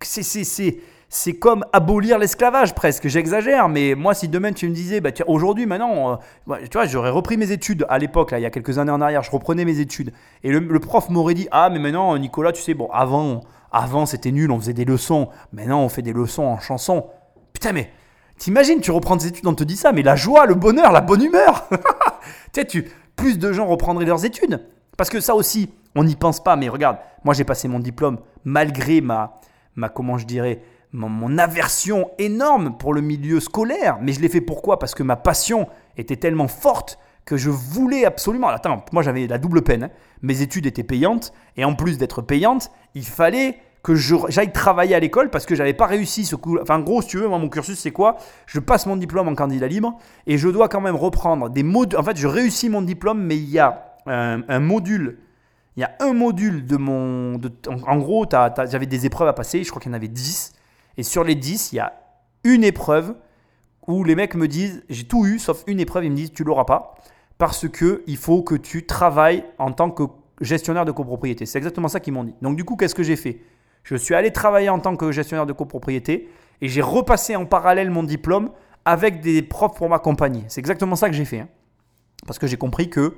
C'est 0.02 0.80
c'est 1.10 1.34
comme 1.34 1.66
abolir 1.74 2.20
l'esclavage 2.20 2.76
presque. 2.76 3.08
J'exagère, 3.08 3.68
mais 3.68 3.96
moi, 3.96 4.14
si 4.14 4.28
demain 4.28 4.54
tu 4.54 4.70
me 4.70 4.74
disais, 4.74 5.02
bah, 5.02 5.10
aujourd'hui, 5.28 5.66
maintenant, 5.66 6.14
euh, 6.14 6.16
ouais, 6.48 6.68
tu 6.68 6.78
vois, 6.78 6.86
j'aurais 6.86 7.10
repris 7.10 7.36
mes 7.36 7.52
études 7.52 7.86
à 7.90 7.98
l'époque, 7.98 8.34
il 8.38 8.42
y 8.42 8.46
a 8.46 8.52
quelques 8.52 8.78
années 8.78 8.92
en 8.92 9.02
arrière, 9.02 9.24
je 9.24 9.32
reprenais 9.32 9.66
mes 9.66 9.80
études. 9.80 10.14
Et 10.44 10.52
le, 10.52 10.60
le 10.60 10.80
prof 10.80 11.10
m'aurait 11.10 11.34
dit, 11.34 11.48
ah, 11.52 11.70
mais 11.70 11.80
maintenant, 11.80 12.16
Nicolas, 12.18 12.52
tu 12.52 12.62
sais, 12.62 12.76
bon, 12.76 12.90
avant, 12.92 13.42
avant 13.72 14.06
c'était 14.06 14.32
nul, 14.32 14.52
on 14.52 14.60
faisait 14.60 14.74
des 14.74 14.86
leçons. 14.86 15.30
Maintenant, 15.52 15.82
on 15.82 15.90
fait 15.90 16.02
des 16.02 16.14
leçons 16.14 16.44
en 16.44 16.60
chanson. 16.60 17.08
Putain, 17.54 17.72
mais 17.74 17.90
t'imagines, 18.38 18.80
tu 18.80 18.92
reprends 18.92 19.18
tes 19.18 19.28
études, 19.28 19.48
on 19.48 19.56
te 19.56 19.64
dit 19.64 19.78
ça, 19.78 19.92
mais 19.92 20.04
la 20.04 20.16
joie, 20.16 20.46
le 20.46 20.56
bonheur, 20.56 20.92
la 20.92 21.02
bonne 21.02 21.24
humeur. 21.24 21.68
tu 21.72 22.62
sais, 22.62 22.66
tu, 22.66 22.90
plus 23.16 23.40
de 23.40 23.52
gens 23.52 23.68
reprendraient 23.68 24.06
leurs 24.06 24.26
études. 24.26 24.66
Parce 24.96 25.10
que 25.10 25.20
ça 25.20 25.34
aussi, 25.36 25.74
on 25.96 26.04
n'y 26.04 26.16
pense 26.16 26.44
pas, 26.44 26.56
mais 26.56 26.70
regarde, 26.70 26.98
moi 27.24 27.34
j'ai 27.34 27.44
passé 27.44 27.68
mon 27.68 27.80
diplôme 27.80 28.20
malgré 28.44 29.02
ma, 29.02 29.40
ma 29.76 29.90
comment 29.90 30.18
je 30.18 30.26
dirais, 30.26 30.62
mon, 30.92 31.38
aversion 31.38 32.12
énorme 32.18 32.78
pour 32.78 32.94
le 32.94 33.02
milieu 33.02 33.40
scolaire. 33.40 33.98
Mais 34.02 34.14
je 34.14 34.22
l'ai 34.22 34.30
fait 34.30 34.42
pourquoi? 34.42 34.80
Parce 34.80 34.96
que 34.96 35.04
ma 35.04 35.16
passion 35.16 35.68
était 35.98 36.18
tellement 36.18 36.48
forte 36.48 37.00
que 37.26 37.38
je 37.38 37.50
voulais 37.50 38.06
absolument. 38.06 38.48
Attends, 38.48 38.84
moi 38.92 39.04
j'avais 39.04 39.28
la 39.28 39.38
double 39.38 39.62
peine. 39.62 39.84
hein. 39.84 39.90
Mes 40.22 40.42
études 40.42 40.66
étaient 40.66 40.84
payantes 40.84 41.32
et 41.58 41.64
en 41.64 41.76
plus 41.76 41.98
d'être 41.98 42.22
payantes, 42.22 42.72
il 42.96 43.06
fallait 43.06 43.60
que 43.84 43.96
j'aille 43.96 44.52
travailler 44.52 44.96
à 44.96 45.00
l'école 45.00 45.30
parce 45.30 45.46
que 45.46 45.56
j'avais 45.56 45.74
pas 45.74 45.86
réussi 45.86 46.26
ce 46.26 46.36
coup. 46.36 46.58
Enfin, 46.62 46.78
en 46.78 46.82
gros, 46.82 47.02
si 47.02 47.10
tu 47.10 47.18
veux, 47.18 47.28
mon 47.28 47.48
cursus, 47.48 47.80
c'est 47.80 47.92
quoi? 47.92 48.18
Je 48.46 48.60
passe 48.60 48.86
mon 48.86 48.98
diplôme 48.98 49.28
en 49.30 49.36
candidat 49.36 49.68
libre 49.68 49.98
et 50.28 50.38
je 50.38 50.50
dois 50.50 50.68
quand 50.68 50.82
même 50.82 50.96
reprendre 50.96 51.50
des 51.50 51.64
modules. 51.64 51.98
En 51.98 52.04
fait, 52.04 52.18
je 52.18 52.28
réussis 52.28 52.68
mon 52.70 52.82
diplôme, 52.82 53.22
mais 53.22 53.38
il 53.38 53.50
y 53.50 53.60
a 53.60 53.96
un, 54.06 54.60
module. 54.60 55.20
Il 55.78 55.82
y 55.82 55.84
a 55.84 55.92
un 56.02 56.14
module 56.14 56.66
de 56.66 56.76
mon. 56.76 57.36
en, 57.68 57.82
en 57.88 57.98
gros, 58.00 58.26
j'avais 58.30 58.86
des 58.86 59.06
épreuves 59.06 59.30
à 59.30 59.34
passer, 59.34 59.64
je 59.64 59.70
crois 59.70 59.82
qu'il 59.82 59.92
y 59.92 59.94
en 59.94 59.98
avait 59.98 60.08
10. 60.10 60.59
Et 61.00 61.04
sur 61.04 61.24
les 61.24 61.36
10, 61.36 61.72
il 61.72 61.78
y 61.78 61.80
a 61.80 61.94
une 62.44 62.62
épreuve 62.62 63.16
où 63.88 64.04
les 64.04 64.16
mecs 64.16 64.36
me 64.36 64.50
disent 64.50 64.84
j'ai 64.90 65.06
tout 65.06 65.26
eu 65.26 65.40
sauf 65.40 65.64
une 65.66 65.80
épreuve, 65.80 66.04
ils 66.04 66.12
me 66.12 66.16
disent 66.18 66.34
tu 66.34 66.44
l'auras 66.44 66.66
pas 66.66 66.94
parce 67.38 67.70
que 67.70 68.04
il 68.06 68.18
faut 68.18 68.44
que 68.44 68.56
tu 68.56 68.86
travailles 68.86 69.46
en 69.60 69.72
tant 69.72 69.92
que 69.92 70.04
gestionnaire 70.42 70.84
de 70.84 70.92
copropriété. 70.92 71.46
C'est 71.46 71.58
exactement 71.58 71.88
ça 71.88 72.02
qu'ils 72.02 72.12
m'ont 72.12 72.26
dit. 72.26 72.36
Donc 72.42 72.58
du 72.58 72.66
coup, 72.66 72.76
qu'est-ce 72.76 72.96
que 72.96 73.04
j'ai 73.04 73.16
fait? 73.16 73.40
Je 73.84 73.96
suis 73.96 74.14
allé 74.14 74.34
travailler 74.34 74.68
en 74.68 74.80
tant 74.80 74.98
que 74.98 75.14
gestionnaire 75.14 75.46
de 75.46 75.54
copropriété 75.54 76.28
et 76.60 76.68
j'ai 76.68 76.82
repassé 76.82 77.38
en 77.38 77.46
parallèle 77.46 77.92
mon 77.92 78.04
diplôme 78.04 78.50
avec 78.84 79.22
des 79.22 79.42
profs 79.42 79.76
pour 79.76 79.88
m'accompagner. 79.88 80.44
C'est 80.50 80.60
exactement 80.60 80.98
ça 80.98 81.08
que 81.10 81.16
j'ai 81.16 81.24
fait. 81.24 81.40
hein. 81.40 81.48
Parce 82.28 82.40
que 82.40 82.46
j'ai 82.46 82.58
compris 82.58 82.90
que 82.90 83.16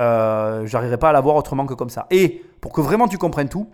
euh, 0.00 0.66
j'arriverais 0.66 0.98
pas 0.98 1.08
à 1.08 1.12
l'avoir 1.14 1.36
autrement 1.36 1.64
que 1.64 1.72
comme 1.72 1.88
ça. 1.88 2.08
Et 2.10 2.44
pour 2.60 2.72
que 2.72 2.82
vraiment 2.82 3.08
tu 3.08 3.16
comprennes 3.16 3.48
tout, 3.48 3.70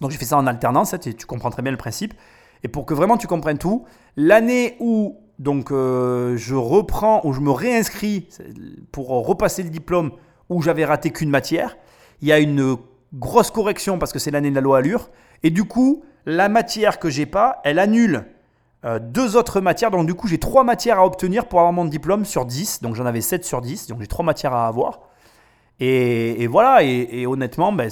donc 0.00 0.12
j'ai 0.12 0.16
fait 0.16 0.24
ça 0.24 0.38
en 0.38 0.46
alternance, 0.46 0.94
hein, 0.94 0.98
tu 0.98 1.14
tu 1.14 1.26
comprends 1.26 1.50
très 1.50 1.60
bien 1.60 1.72
le 1.72 1.76
principe. 1.76 2.14
Et 2.62 2.68
pour 2.68 2.86
que 2.86 2.94
vraiment 2.94 3.16
tu 3.16 3.26
comprennes 3.26 3.58
tout, 3.58 3.84
l'année 4.16 4.76
où 4.80 5.18
donc 5.38 5.70
euh, 5.70 6.36
je 6.36 6.54
reprends 6.54 7.22
ou 7.24 7.32
je 7.32 7.40
me 7.40 7.50
réinscris 7.50 8.28
pour 8.92 9.08
repasser 9.08 9.62
le 9.62 9.70
diplôme 9.70 10.12
où 10.50 10.60
j'avais 10.60 10.84
raté 10.84 11.10
qu'une 11.10 11.30
matière, 11.30 11.78
il 12.20 12.28
y 12.28 12.32
a 12.32 12.38
une 12.38 12.76
grosse 13.14 13.50
correction 13.50 13.98
parce 13.98 14.12
que 14.12 14.18
c'est 14.18 14.30
l'année 14.30 14.50
de 14.50 14.54
la 14.54 14.60
loi 14.60 14.78
Allure. 14.78 15.10
Et 15.42 15.50
du 15.50 15.64
coup, 15.64 16.04
la 16.26 16.48
matière 16.48 16.98
que 16.98 17.08
j'ai 17.08 17.26
pas, 17.26 17.60
elle 17.64 17.78
annule 17.78 18.26
euh, 18.84 18.98
deux 18.98 19.36
autres 19.36 19.60
matières. 19.60 19.90
Donc 19.90 20.06
du 20.06 20.14
coup, 20.14 20.28
j'ai 20.28 20.38
trois 20.38 20.64
matières 20.64 20.98
à 20.98 21.06
obtenir 21.06 21.46
pour 21.46 21.60
avoir 21.60 21.72
mon 21.72 21.86
diplôme 21.86 22.24
sur 22.24 22.44
10. 22.44 22.82
Donc 22.82 22.94
j'en 22.94 23.06
avais 23.06 23.22
7 23.22 23.44
sur 23.44 23.62
10. 23.62 23.86
Donc 23.86 24.00
j'ai 24.00 24.06
trois 24.06 24.24
matières 24.24 24.52
à 24.52 24.66
avoir. 24.66 25.00
Et, 25.78 26.42
et 26.42 26.46
voilà, 26.46 26.82
et, 26.82 27.08
et 27.10 27.26
honnêtement, 27.26 27.72
ben, 27.72 27.88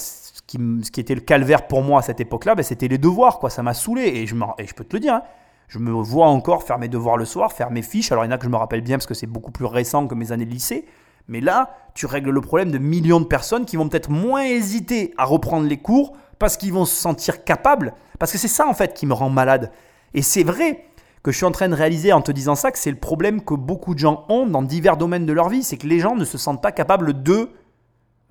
qui, 0.49 0.59
ce 0.83 0.91
qui 0.91 0.99
était 0.99 1.15
le 1.15 1.21
calvaire 1.21 1.69
pour 1.69 1.83
moi 1.83 2.01
à 2.01 2.03
cette 2.03 2.21
époque-là, 2.21 2.57
ben, 2.57 2.65
c'était 2.65 2.89
les 2.89 2.99
devoirs. 2.99 3.39
Quoi. 3.39 3.51
Ça 3.51 3.63
m'a 3.63 3.75
saoulé. 3.75 4.03
Et 4.03 4.27
je, 4.27 4.35
et 4.59 4.67
je 4.67 4.75
peux 4.75 4.83
te 4.83 4.97
le 4.97 5.01
dire, 5.01 5.15
hein, 5.15 5.23
je 5.69 5.79
me 5.79 5.93
vois 5.93 6.27
encore 6.27 6.65
faire 6.65 6.79
mes 6.79 6.89
devoirs 6.89 7.19
le 7.19 7.27
soir, 7.27 7.53
faire 7.53 7.71
mes 7.71 7.83
fiches. 7.83 8.11
Alors 8.11 8.25
il 8.25 8.29
y 8.29 8.31
en 8.31 8.35
a 8.35 8.39
que 8.39 8.45
je 8.45 8.51
me 8.51 8.57
rappelle 8.57 8.81
bien 8.81 8.97
parce 8.97 9.07
que 9.07 9.15
c'est 9.15 9.27
beaucoup 9.27 9.53
plus 9.53 9.67
récent 9.67 10.09
que 10.09 10.15
mes 10.15 10.33
années 10.33 10.47
de 10.47 10.51
lycée. 10.51 10.87
Mais 11.29 11.43
là, 11.43 11.77
tu 11.95 12.07
règles 12.07 12.31
le 12.31 12.41
problème 12.41 12.71
de 12.71 12.79
millions 12.79 13.21
de 13.21 13.27
personnes 13.27 13.67
qui 13.67 13.77
vont 13.77 13.87
peut-être 13.89 14.11
moins 14.11 14.45
hésiter 14.45 15.13
à 15.19 15.27
reprendre 15.27 15.67
les 15.67 15.77
cours 15.77 16.17
parce 16.39 16.57
qu'ils 16.57 16.73
vont 16.73 16.87
se 16.87 16.97
sentir 16.97 17.45
capables. 17.45 17.93
Parce 18.19 18.33
que 18.33 18.39
c'est 18.39 18.49
ça 18.49 18.67
en 18.67 18.73
fait 18.73 18.95
qui 18.95 19.05
me 19.05 19.13
rend 19.13 19.29
malade. 19.29 19.71
Et 20.15 20.23
c'est 20.23 20.45
vrai 20.45 20.87
que 21.23 21.31
je 21.31 21.37
suis 21.37 21.45
en 21.45 21.51
train 21.51 21.69
de 21.69 21.75
réaliser 21.75 22.15
en 22.15 22.23
te 22.23 22.33
disant 22.33 22.55
ça 22.55 22.73
que 22.73 22.79
c'est 22.79 22.91
le 22.91 22.97
problème 22.97 23.43
que 23.43 23.53
beaucoup 23.53 23.93
de 23.93 23.99
gens 23.99 24.25
ont 24.31 24.47
dans 24.47 24.63
divers 24.63 24.97
domaines 24.97 25.27
de 25.27 25.33
leur 25.35 25.51
vie. 25.51 25.63
C'est 25.63 25.77
que 25.77 25.87
les 25.87 25.99
gens 25.99 26.17
ne 26.17 26.25
se 26.25 26.39
sentent 26.39 26.63
pas 26.63 26.73
capables 26.73 27.23
de 27.23 27.51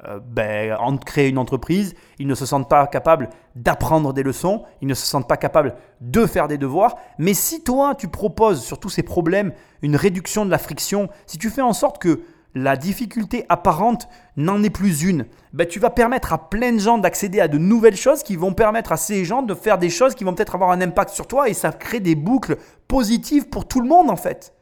euh, 0.06 0.20
ben, 0.24 0.76
en 0.80 0.96
créer 0.98 1.30
une 1.30 1.40
entreprise, 1.40 1.96
ils 2.20 2.28
ne 2.28 2.36
se 2.36 2.46
sentent 2.46 2.70
pas 2.70 2.86
capables 2.86 3.30
d'apprendre 3.56 4.14
des 4.14 4.22
leçons, 4.22 4.64
ils 4.82 4.88
ne 4.88 4.94
se 4.94 5.06
sentent 5.06 5.28
pas 5.28 5.38
capables 5.38 5.76
de 6.02 6.28
faire 6.28 6.48
des 6.48 6.60
devoirs. 6.60 6.98
Mais 7.18 7.34
si 7.34 7.64
toi, 7.64 7.96
tu 7.96 8.08
proposes 8.08 8.64
sur 8.64 8.80
tous 8.80 8.90
ces 8.90 9.02
problèmes 9.02 9.54
une 9.82 9.96
réduction 9.96 10.46
de 10.46 10.52
la 10.52 10.60
friction, 10.60 11.10
si 11.26 11.40
tu 11.40 11.50
fais 11.50 11.64
en 11.64 11.74
sorte 11.74 11.98
que 11.98 12.22
la 12.54 12.78
difficulté 12.78 13.46
apparente 13.50 14.08
n'en 14.36 14.62
est 14.64 14.70
plus 14.70 15.04
une, 15.04 15.26
ben, 15.54 15.68
tu 15.68 15.80
vas 15.80 15.90
permettre 15.90 16.32
à 16.32 16.50
plein 16.50 16.74
de 16.74 16.80
gens 16.80 17.00
d'accéder 17.00 17.40
à 17.40 17.48
de 17.48 17.58
nouvelles 17.58 17.96
choses 17.96 18.22
qui 18.22 18.36
vont 18.36 18.54
permettre 18.54 18.92
à 18.92 18.98
ces 18.98 19.26
gens 19.26 19.42
de 19.42 19.56
faire 19.56 19.80
des 19.80 19.90
choses 19.90 20.14
qui 20.14 20.24
vont 20.24 20.34
peut-être 20.34 20.56
avoir 20.56 20.70
un 20.72 20.82
impact 20.82 21.10
sur 21.10 21.28
toi 21.28 21.50
et 21.50 21.54
ça 21.54 21.72
crée 21.72 22.00
des 22.00 22.16
boucles 22.16 22.58
positives 22.88 23.50
pour 23.50 23.68
tout 23.68 23.82
le 23.82 23.88
monde 23.88 24.12
en 24.12 24.16
fait. 24.16 24.54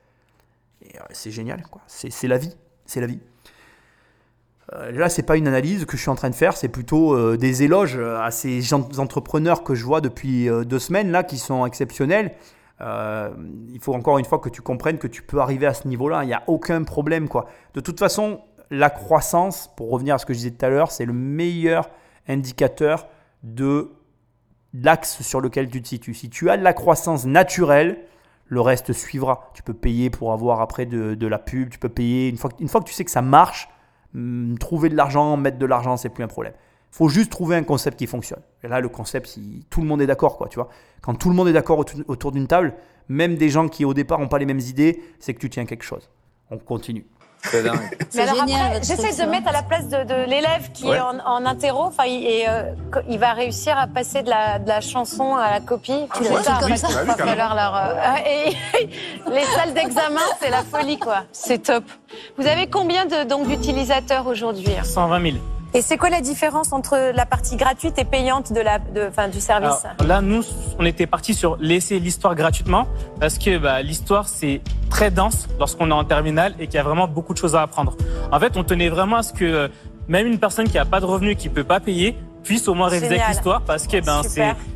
Euh, 0.84 1.00
c'est 1.12 1.32
génial, 1.32 1.64
quoi. 1.64 1.82
C'est 1.88 2.28
la 2.28 2.38
vie. 2.38 2.56
C'est 2.86 3.02
la 3.02 3.08
vie. 3.08 3.20
Euh, 4.74 4.92
là, 4.92 5.10
c'est 5.10 5.24
pas 5.24 5.38
une 5.38 5.48
analyse 5.48 5.86
que 5.86 5.96
je 5.96 6.02
suis 6.02 6.10
en 6.10 6.16
train 6.16 6.30
de 6.30 6.36
faire, 6.36 6.58
c'est 6.58 6.70
plutôt 6.70 7.14
euh, 7.14 7.38
des 7.38 7.64
éloges 7.64 7.98
à 7.98 8.32
ces 8.32 8.74
entrepreneurs 8.74 9.64
que 9.64 9.76
je 9.76 9.86
vois 9.86 10.02
depuis 10.02 10.50
euh, 10.50 10.64
deux 10.64 10.80
semaines 10.80 11.12
là, 11.12 11.24
qui 11.24 11.38
sont 11.38 11.66
exceptionnels. 11.66 12.32
Euh, 12.82 13.30
il 13.70 13.80
faut 13.80 13.94
encore 13.94 14.18
une 14.18 14.26
fois 14.26 14.40
que 14.40 14.50
tu 14.50 14.62
comprennes 14.62 14.98
que 14.98 15.08
tu 15.08 15.22
peux 15.22 15.40
arriver 15.40 15.66
à 15.66 15.74
ce 15.74 15.88
niveau-là. 15.88 16.24
Il 16.24 16.28
n'y 16.28 16.34
a 16.34 16.44
aucun 16.48 16.84
problème, 16.84 17.30
quoi. 17.30 17.48
De 17.74 17.80
toute 17.80 18.00
façon, 18.00 18.42
la 18.72 18.90
croissance, 18.90 19.70
pour 19.78 19.92
revenir 19.92 20.16
à 20.16 20.18
ce 20.18 20.26
que 20.26 20.34
je 20.34 20.40
disais 20.40 20.52
tout 20.52 20.66
à 20.66 20.70
l'heure, 20.70 20.92
c'est 20.92 21.06
le 21.06 21.14
meilleur 21.14 21.90
indicateur 22.28 23.08
de 23.44 23.92
l'axe 24.74 25.22
sur 25.22 25.40
lequel 25.40 25.70
tu 25.70 25.82
te 25.82 25.88
situes. 25.88 26.14
Si 26.14 26.30
tu 26.30 26.50
as 26.50 26.58
de 26.58 26.64
la 26.64 26.74
croissance 26.74 27.26
naturelle, 27.26 28.00
le 28.48 28.62
reste 28.62 28.94
suivra. 28.94 29.52
Tu 29.54 29.64
peux 29.64 29.74
payer 29.74 30.10
pour 30.10 30.34
avoir 30.34 30.62
après 30.62 30.86
de, 30.86 31.16
de 31.16 31.28
la 31.28 31.40
pub, 31.40 31.70
tu 31.70 31.80
peux 31.80 31.90
payer. 31.90 32.30
Une 32.30 32.38
fois, 32.38 32.52
une 32.60 32.68
fois 32.68 32.82
que 32.82 32.88
tu 32.88 32.94
sais 32.94 33.06
que 33.06 33.12
ça 33.12 33.22
marche, 33.22 33.70
hum, 34.16 34.56
trouver 34.60 34.90
de 34.90 34.96
l'argent, 34.96 35.38
mettre 35.38 35.58
de 35.58 35.66
l'argent, 35.66 35.98
c'est 35.98 36.10
plus 36.10 36.24
un 36.24 36.28
problème. 36.28 36.54
Faut 36.92 37.10
juste 37.10 37.30
trouver 37.30 37.58
un 37.58 37.64
concept 37.64 38.00
qui 38.00 38.08
fonctionne. 38.08 38.40
Et 38.64 38.68
là, 38.70 38.80
le 38.80 38.88
concept, 38.88 39.36
il- 39.38 39.66
tout 39.70 39.82
le 39.82 39.88
monde 39.88 40.02
est 40.02 40.08
d'accord, 40.08 40.38
quoi, 40.38 40.48
tu 40.48 40.56
vois. 40.56 40.70
Quand 41.02 41.14
tout 41.16 41.30
le 41.30 41.36
monde 41.36 41.50
est 41.50 41.54
d'accord 41.54 41.84
autour 42.08 42.32
d'une 42.32 42.48
table, 42.48 42.74
même 43.10 43.36
des 43.36 43.50
gens 43.50 43.68
qui 43.68 43.84
au 43.86 43.94
départ 43.94 44.20
n'ont 44.20 44.30
pas 44.30 44.40
les 44.40 44.46
mêmes 44.46 44.60
idées, 44.60 45.02
c'est 45.20 45.34
que 45.34 45.40
tu 45.40 45.50
tiens 45.50 45.66
quelque 45.66 45.84
chose. 45.84 46.10
On 46.50 46.58
continue. 46.58 47.06
C'est 47.52 47.64
dingue. 47.64 47.80
Mais 48.16 48.22
alors 48.22 48.36
génial, 48.36 48.62
après, 48.62 48.74
votre 48.80 48.86
j'essaie 48.86 49.24
de 49.26 49.30
mettre 49.30 49.48
à 49.48 49.52
la 49.52 49.64
place 49.64 49.88
de, 49.88 50.04
de 50.04 50.30
l'élève 50.30 50.72
qui 50.74 50.86
Ouais. 50.86 50.98
est 50.98 51.02
en, 51.02 51.20
en 51.26 51.46
interro, 51.46 51.84
enfin, 51.84 52.04
et, 52.08 52.46
euh, 52.48 52.64
il 53.10 53.20
va 53.20 53.34
réussir 53.34 53.78
à 53.78 53.88
passer 53.88 54.24
de 54.24 54.30
la, 54.30 54.60
de 54.60 54.68
la 54.68 54.82
chanson 54.82 55.36
à 55.36 55.52
la 55.52 55.60
copie. 55.60 56.08
Tu 56.16 56.24
l'as 56.24 56.60
comme 56.60 56.72
en 56.72 56.76
ça. 56.78 56.88
leur, 57.36 57.76
euh, 57.76 58.16
et 58.26 58.50
les 59.32 59.44
salles 59.46 59.74
d'examen, 59.74 60.22
c'est 60.42 60.50
la 60.50 60.64
folie, 60.64 60.98
quoi. 61.00 61.24
C'est 61.32 61.64
top. 61.64 61.84
Vous 62.38 62.48
avez 62.48 62.68
combien 62.68 63.06
de, 63.06 63.24
donc 63.24 63.48
d'utilisateurs 63.48 64.28
aujourd'hui 64.28 64.68
hein? 64.78 64.84
120 64.84 65.22
000. 65.22 65.36
Et 65.76 65.82
c'est 65.82 65.98
quoi 65.98 66.10
la 66.10 66.22
différence 66.22 66.72
entre 66.72 67.12
la 67.14 67.26
partie 67.26 67.58
gratuite 67.58 68.00
et 68.00 68.06
payante 68.06 68.54
de 68.54 68.62
la, 68.62 68.80
de, 68.80 69.08
enfin, 69.10 69.28
du 69.28 69.42
service 69.42 69.84
Alors, 69.84 70.08
là, 70.08 70.22
nous, 70.22 70.42
on 70.80 70.86
était 70.86 71.06
parti 71.06 71.34
sur 71.34 71.58
laisser 71.60 72.00
l'histoire 72.00 72.34
gratuitement 72.34 72.88
parce 73.20 73.38
que 73.38 73.58
bah, 73.58 73.82
l'histoire, 73.82 74.30
c'est 74.30 74.62
très 74.90 75.12
dense 75.12 75.50
lorsqu'on 75.60 75.90
est 75.90 75.94
en 75.94 76.06
terminale 76.06 76.56
et 76.60 76.68
qu'il 76.68 76.76
y 76.76 76.78
a 76.78 76.84
vraiment 76.84 77.10
beaucoup 77.10 77.34
de 77.34 77.38
choses 77.40 77.58
à 77.58 77.62
apprendre. 77.62 77.98
En 78.32 78.40
fait, 78.40 78.56
on 78.56 78.64
tenait 78.64 78.88
vraiment 78.88 79.18
à 79.18 79.24
ce 79.24 79.34
que 79.34 79.44
euh, 79.44 79.68
même 80.08 80.28
une 80.28 80.40
personne 80.40 80.70
qui 80.70 80.76
n'a 80.76 80.86
pas 80.86 81.02
de 81.02 81.06
revenus, 81.06 81.36
qui 81.36 81.50
peut 81.50 81.66
pas 81.66 81.82
payer, 81.82 82.16
puisse 82.46 82.70
au 82.70 82.74
moins 82.74 82.88
réviser 82.88 83.10
Génial. 83.10 83.26
avec 83.26 83.36
l'histoire 83.36 83.62
parce 83.64 83.86
que 83.86 84.00
ben, 84.00 84.22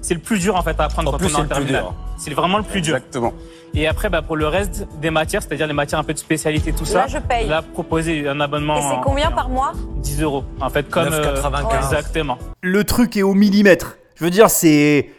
c'est 0.02 0.14
le 0.14 0.20
plus 0.20 0.40
dur 0.40 0.58
en 0.58 0.64
fait 0.64 0.78
à 0.82 0.86
apprendre 0.86 1.10
En 1.10 1.12
quand 1.14 1.20
plus, 1.20 1.28
on 1.28 1.30
est 1.30 1.32
c'est 1.32 1.38
en 1.38 1.44
le 1.44 1.48
plus 1.48 1.56
terminale. 1.56 1.84
dur. 1.84 1.94
C'est 2.18 2.34
vraiment 2.34 2.58
le 2.58 2.64
plus 2.66 2.82
dur. 2.82 2.98
Exactement. 2.98 3.32
Et 3.74 3.88
après, 3.88 4.10
bah, 4.10 4.22
pour 4.22 4.36
le 4.36 4.48
reste 4.48 4.88
des 5.00 5.12
matières, 5.12 5.42
c'est-à-dire 5.42 5.68
les 5.68 5.74
matières 5.74 6.00
un 6.00 6.04
peu 6.04 6.14
de 6.14 6.18
spécialité, 6.20 6.74
tout 6.74 6.86
ça, 6.86 7.00
Là, 7.00 7.08
je 7.08 7.18
paye. 7.20 7.48
là, 7.48 7.62
proposer 7.62 8.28
un 8.28 8.40
abonnement. 8.40 8.78
Et 8.78 8.82
c'est 8.82 9.02
combien 9.04 9.32
par 9.32 9.50
mois 9.50 9.74
10 9.98 10.22
euros. 10.24 10.44
En 10.60 10.70
fait, 10.70 10.90
comme. 10.90 11.08
9,95. 11.10 11.78
exactement. 11.78 12.38
le 12.62 12.84
truc 12.84 13.16
est 13.18 13.24
au 13.24 13.34
millimètre. 13.34 13.98
Je 14.16 14.24
veux 14.24 14.32
dire, 14.32 14.50
c'est 14.50 15.10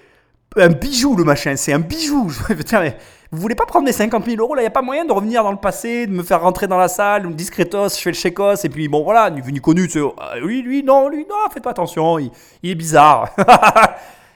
un 0.57 0.69
bijou 0.69 1.17
le 1.17 1.25
machin, 1.25 1.57
c'est 1.57 1.73
un 1.73 1.79
bijou. 1.79 2.29
Je 2.49 2.55
veux 2.55 2.63
dire, 2.65 2.81
mais 2.81 2.97
vous 3.33 3.41
voulez 3.41 3.55
pas 3.55 3.65
prendre 3.65 3.85
mes 3.87 3.93
50 3.93 4.27
000 4.27 4.37
euros 4.43 4.57
là 4.57 4.63
Il 4.63 4.65
y 4.65 4.69
a 4.69 4.73
pas 4.73 4.83
moyen 4.83 5.05
de 5.05 5.13
revenir 5.13 5.45
dans 5.45 5.53
le 5.53 5.57
passé, 5.57 6.09
de 6.09 6.13
me 6.13 6.25
faire 6.25 6.41
rentrer 6.43 6.67
dans 6.67 6.77
la 6.77 6.89
salle, 6.89 7.33
discretos, 7.35 7.91
je 7.91 8.03
fais 8.03 8.11
le 8.11 8.17
chécos, 8.17 8.57
et 8.65 8.69
puis 8.69 8.89
bon 8.89 9.05
voilà, 9.05 9.31
du 9.31 9.41
venu 9.41 9.61
connu, 9.61 9.87
tu 9.87 10.01
sais, 10.01 10.07
ah, 10.19 10.37
lui, 10.41 10.61
lui, 10.63 10.83
non, 10.83 11.09
lui, 11.09 11.25
non, 11.31 11.37
faites 11.55 11.63
pas 11.63 11.71
attention, 11.71 12.19
il, 12.19 12.31
il 12.63 12.71
est 12.73 12.75
bizarre. 12.75 13.31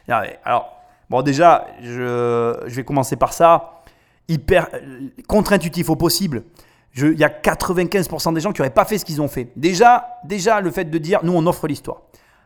Non, 0.07 0.17
mais 0.21 0.39
alors, 0.45 0.71
bon 1.09 1.23
déjà, 1.23 1.67
je, 1.83 2.55
je 2.67 2.75
vais 2.75 2.85
commencer 2.85 3.17
par 3.17 3.33
ça. 3.33 3.71
Hyper 4.29 4.69
euh, 4.75 5.09
contre-intuitif 5.27 5.91
au 5.91 5.97
possible. 5.97 6.45
Il 6.97 7.19
y 7.19 7.25
a 7.25 7.29
95% 7.29 8.35
des 8.35 8.41
gens 8.41 8.53
qui 8.53 8.61
n'auraient 8.61 8.71
pas 8.71 8.85
fait 8.85 8.99
ce 8.99 9.05
qu'ils 9.05 9.21
ont 9.21 9.29
fait. 9.29 9.51
Déjà, 9.57 10.07
déjà, 10.25 10.61
le 10.61 10.71
fait 10.71 10.85
de 10.85 10.99
dire, 10.99 11.21
nous, 11.25 11.33
on 11.33 11.45
offre 11.47 11.67
l'histoire. 11.67 12.03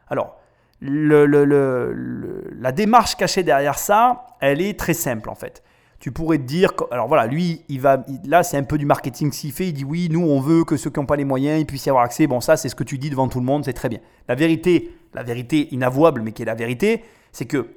Alors, 0.08 0.38
la 0.80 2.72
démarche 2.72 3.16
cachée 3.16 3.42
derrière 3.42 3.78
ça, 3.78 4.26
elle 4.40 4.60
est 4.60 4.78
très 4.78 4.94
simple 4.94 5.28
en 5.28 5.34
fait. 5.34 5.62
Tu 5.98 6.12
pourrais 6.12 6.38
te 6.38 6.44
dire, 6.44 6.70
alors 6.92 7.08
voilà, 7.08 7.26
lui, 7.26 7.64
il 7.68 7.80
va, 7.80 8.04
là, 8.24 8.44
c'est 8.44 8.56
un 8.56 8.62
peu 8.62 8.78
du 8.78 8.86
marketing 8.86 9.32
s'il 9.32 9.50
fait. 9.50 9.68
Il 9.68 9.72
dit 9.72 9.84
oui, 9.84 10.08
nous, 10.10 10.22
on 10.22 10.40
veut 10.40 10.62
que 10.62 10.76
ceux 10.76 10.90
qui 10.90 11.00
n'ont 11.00 11.06
pas 11.06 11.16
les 11.16 11.24
moyens, 11.24 11.60
ils 11.60 11.66
puissent 11.66 11.86
y 11.86 11.90
avoir 11.90 12.04
accès. 12.04 12.28
Bon, 12.28 12.40
ça, 12.40 12.56
c'est 12.56 12.68
ce 12.68 12.76
que 12.76 12.84
tu 12.84 12.98
dis 12.98 13.10
devant 13.10 13.26
tout 13.26 13.40
le 13.40 13.44
monde, 13.44 13.64
c'est 13.64 13.72
très 13.72 13.88
bien. 13.88 13.98
La 14.28 14.36
vérité, 14.36 14.92
la 15.12 15.24
vérité 15.24 15.74
inavouable, 15.74 16.22
mais 16.22 16.30
qui 16.30 16.42
est 16.42 16.46
la 16.46 16.54
vérité, 16.54 17.02
c'est 17.32 17.46
que 17.46 17.70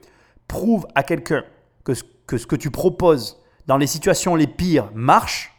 prouve 0.47 0.85
à 0.93 1.01
quelqu'un 1.01 1.43
que 1.83 1.95
ce 1.95 2.45
que 2.45 2.55
tu 2.55 2.69
proposes 2.69 3.40
dans 3.71 3.77
les 3.77 3.87
situations 3.87 4.35
les 4.35 4.47
pires 4.47 4.91
marche, 4.93 5.55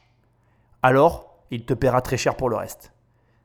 alors 0.83 1.39
il 1.51 1.65
te 1.65 1.73
paiera 1.73 2.03
très 2.03 2.19
cher 2.19 2.35
pour 2.35 2.51
le 2.51 2.57
reste. 2.57 2.93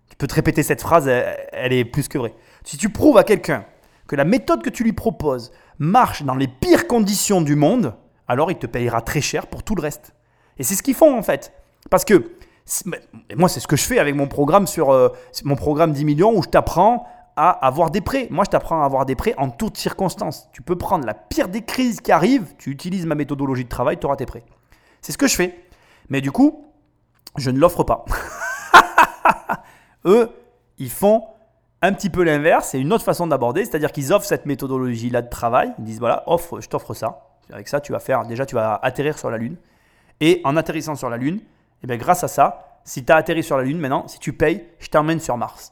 Tu 0.10 0.18
peux 0.18 0.28
te 0.28 0.36
répéter 0.36 0.62
cette 0.62 0.82
phrase, 0.82 1.08
elle, 1.08 1.72
est 1.72 1.86
plus 1.86 2.10
que 2.10 2.18
vraie. 2.18 2.34
Si 2.66 2.76
tu 2.76 2.90
prouves 2.90 3.18
à 3.18 3.24
quelqu'un 3.24 3.64
que 4.10 4.18
la 4.18 4.26
méthode 4.26 4.62
que 4.62 4.70
tu 4.70 4.84
lui 4.84 4.92
proposes 4.92 5.54
marche 5.80 6.24
dans 6.24 6.36
les 6.36 6.50
pires 6.50 6.86
conditions 6.86 7.40
du 7.40 7.56
monde, 7.56 7.96
alors 8.28 8.52
il 8.52 8.58
te 8.58 8.68
payera 8.68 9.00
très 9.00 9.22
cher 9.22 9.48
pour 9.48 9.64
tout 9.64 9.74
le 9.74 9.82
reste. 9.82 10.14
Et 10.58 10.64
c'est 10.64 10.76
ce 10.76 10.84
qu'ils 10.84 10.96
font 10.96 11.18
en 11.18 11.24
fait. 11.24 11.54
Parce 11.90 12.04
que 12.04 12.30
moi, 13.38 13.48
c'est 13.48 13.62
ce 13.62 13.68
que 13.68 13.78
je 13.78 13.86
fais 13.86 14.00
avec 14.00 14.16
mon 14.16 14.28
programme 14.28 14.68
sur 14.68 14.90
euh, 14.90 15.08
mon 15.46 15.56
programme 15.56 15.94
10 15.94 16.04
millions 16.04 16.38
où 16.38 16.44
je 16.44 16.50
t'apprends 16.50 17.08
à 17.38 17.52
avoir 17.52 17.90
des 17.90 18.02
prêts. 18.02 18.28
Moi, 18.32 18.44
je 18.44 18.50
t'apprends 18.50 18.82
à 18.82 18.86
avoir 18.86 19.06
des 19.06 19.16
prêts 19.16 19.34
en 19.38 19.50
toutes 19.50 19.78
circonstances. 19.78 20.50
Tu 20.52 20.62
peux 20.62 20.78
prendre 20.78 21.06
la 21.06 21.14
pire 21.14 21.48
des 21.48 21.62
crises 21.62 22.02
qui 22.02 22.12
arrivent, 22.12 22.54
tu 22.58 22.70
utilises 22.70 23.06
ma 23.06 23.16
méthodologie 23.16 23.64
de 23.64 23.70
travail, 23.70 23.98
tu 23.98 24.06
auras 24.06 24.18
tes 24.18 24.26
prêts. 24.26 24.44
C'est 25.08 25.14
ce 25.14 25.18
que 25.18 25.28
je 25.28 25.38
fais. 25.38 25.58
Mais 26.10 26.20
du 26.20 26.34
coup, 26.34 26.66
je 27.38 27.50
ne 27.50 27.58
l'offre 27.58 27.86
pas. 27.86 28.04
Eux, 30.06 30.30
ils 30.80 30.90
font 30.90 31.24
un 31.82 31.94
petit 31.94 32.10
peu 32.10 32.24
l'inverse, 32.24 32.72
c'est 32.72 32.82
une 32.82 32.92
autre 32.92 33.06
façon 33.06 33.26
d'aborder, 33.26 33.64
c'est-à-dire 33.64 33.94
qu'ils 33.94 34.12
offrent 34.12 34.26
cette 34.26 34.46
méthodologie-là 34.46 35.22
de 35.22 35.30
travail, 35.30 35.72
ils 35.80 35.86
disent 35.86 36.00
voilà, 36.00 36.24
offre, 36.28 36.60
je 36.60 36.68
t'offre 36.68 36.94
ça, 36.94 37.22
avec 37.54 37.70
ça 37.70 37.80
tu 37.80 37.94
vas 37.94 38.00
faire, 38.00 38.26
déjà 38.26 38.46
tu 38.46 38.56
vas 38.56 38.78
atterrir 38.84 39.18
sur 39.18 39.32
la 39.32 39.38
Lune, 39.38 39.56
et 40.20 40.42
en 40.44 40.58
atterrissant 40.58 40.96
sur 40.96 41.10
la 41.10 41.16
Lune, 41.16 41.40
et 41.84 41.88
bien 41.88 41.96
grâce 41.96 42.26
à 42.26 42.28
ça, 42.28 42.82
si 42.84 43.06
tu 43.06 43.14
as 43.14 43.16
atterri 43.16 43.44
sur 43.44 43.56
la 43.56 43.64
Lune, 43.64 43.80
maintenant, 43.80 44.10
si 44.10 44.20
tu 44.20 44.34
payes, 44.34 44.68
je 44.80 44.90
t'emmène 44.90 45.22
sur 45.22 45.38
Mars. 45.38 45.72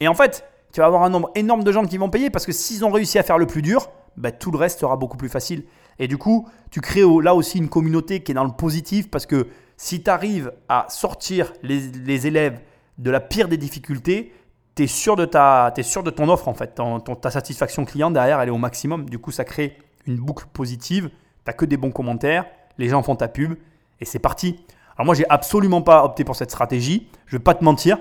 Et 0.00 0.08
en 0.08 0.14
fait, 0.14 0.44
tu 0.74 0.80
vas 0.80 0.86
avoir 0.86 1.02
un 1.02 1.08
nombre 1.08 1.30
énorme 1.34 1.64
de 1.64 1.72
gens 1.72 1.86
qui 1.86 1.96
vont 1.96 2.10
payer 2.10 2.28
parce 2.28 2.44
que 2.44 2.52
s'ils 2.52 2.84
ont 2.84 2.90
réussi 2.90 3.18
à 3.18 3.22
faire 3.22 3.38
le 3.38 3.46
plus 3.46 3.62
dur, 3.62 3.88
ben, 4.18 4.32
tout 4.32 4.50
le 4.50 4.58
reste 4.58 4.80
sera 4.80 4.98
beaucoup 4.98 5.16
plus 5.16 5.30
facile. 5.30 5.64
Et 5.98 6.08
du 6.08 6.18
coup, 6.18 6.48
tu 6.70 6.80
crées 6.80 7.04
là 7.22 7.34
aussi 7.34 7.58
une 7.58 7.68
communauté 7.68 8.22
qui 8.22 8.32
est 8.32 8.34
dans 8.34 8.44
le 8.44 8.52
positif 8.52 9.10
parce 9.10 9.26
que 9.26 9.48
si 9.76 10.02
tu 10.02 10.10
arrives 10.10 10.52
à 10.68 10.86
sortir 10.88 11.52
les, 11.62 12.26
élèves 12.26 12.60
de 12.98 13.10
la 13.10 13.20
pire 13.20 13.48
des 13.48 13.56
difficultés, 13.56 14.32
tu 14.74 14.84
es 14.84 14.86
sûr, 14.86 15.16
de 15.16 15.24
ta- 15.24 15.72
t'es 15.74 15.82
sûr 15.82 16.02
de 16.02 16.10
ton 16.10 16.28
offre 16.28 16.48
en 16.48 16.54
fait. 16.54 16.80
Ta 17.20 17.30
satisfaction 17.30 17.84
client 17.84 18.10
derrière, 18.10 18.40
elle 18.40 18.48
est 18.48 18.52
au 18.52 18.58
maximum. 18.58 19.08
Du 19.08 19.18
coup, 19.18 19.30
ça 19.30 19.44
crée 19.44 19.78
une 20.06 20.16
boucle 20.16 20.46
positive. 20.52 21.10
Tu 21.46 21.52
que 21.52 21.64
des 21.64 21.76
bons 21.76 21.92
commentaires, 21.92 22.46
les 22.78 22.88
gens 22.88 23.02
font 23.02 23.16
ta 23.16 23.28
pub 23.28 23.54
et 24.00 24.04
c'est 24.04 24.18
parti. 24.18 24.60
Alors 24.96 25.06
moi, 25.06 25.14
j'ai 25.14 25.28
absolument 25.28 25.82
pas 25.82 26.04
opté 26.04 26.24
pour 26.24 26.36
cette 26.36 26.50
stratégie. 26.50 27.08
Je 27.26 27.36
vais 27.36 27.42
pas 27.42 27.54
te 27.54 27.64
mentir. 27.64 27.98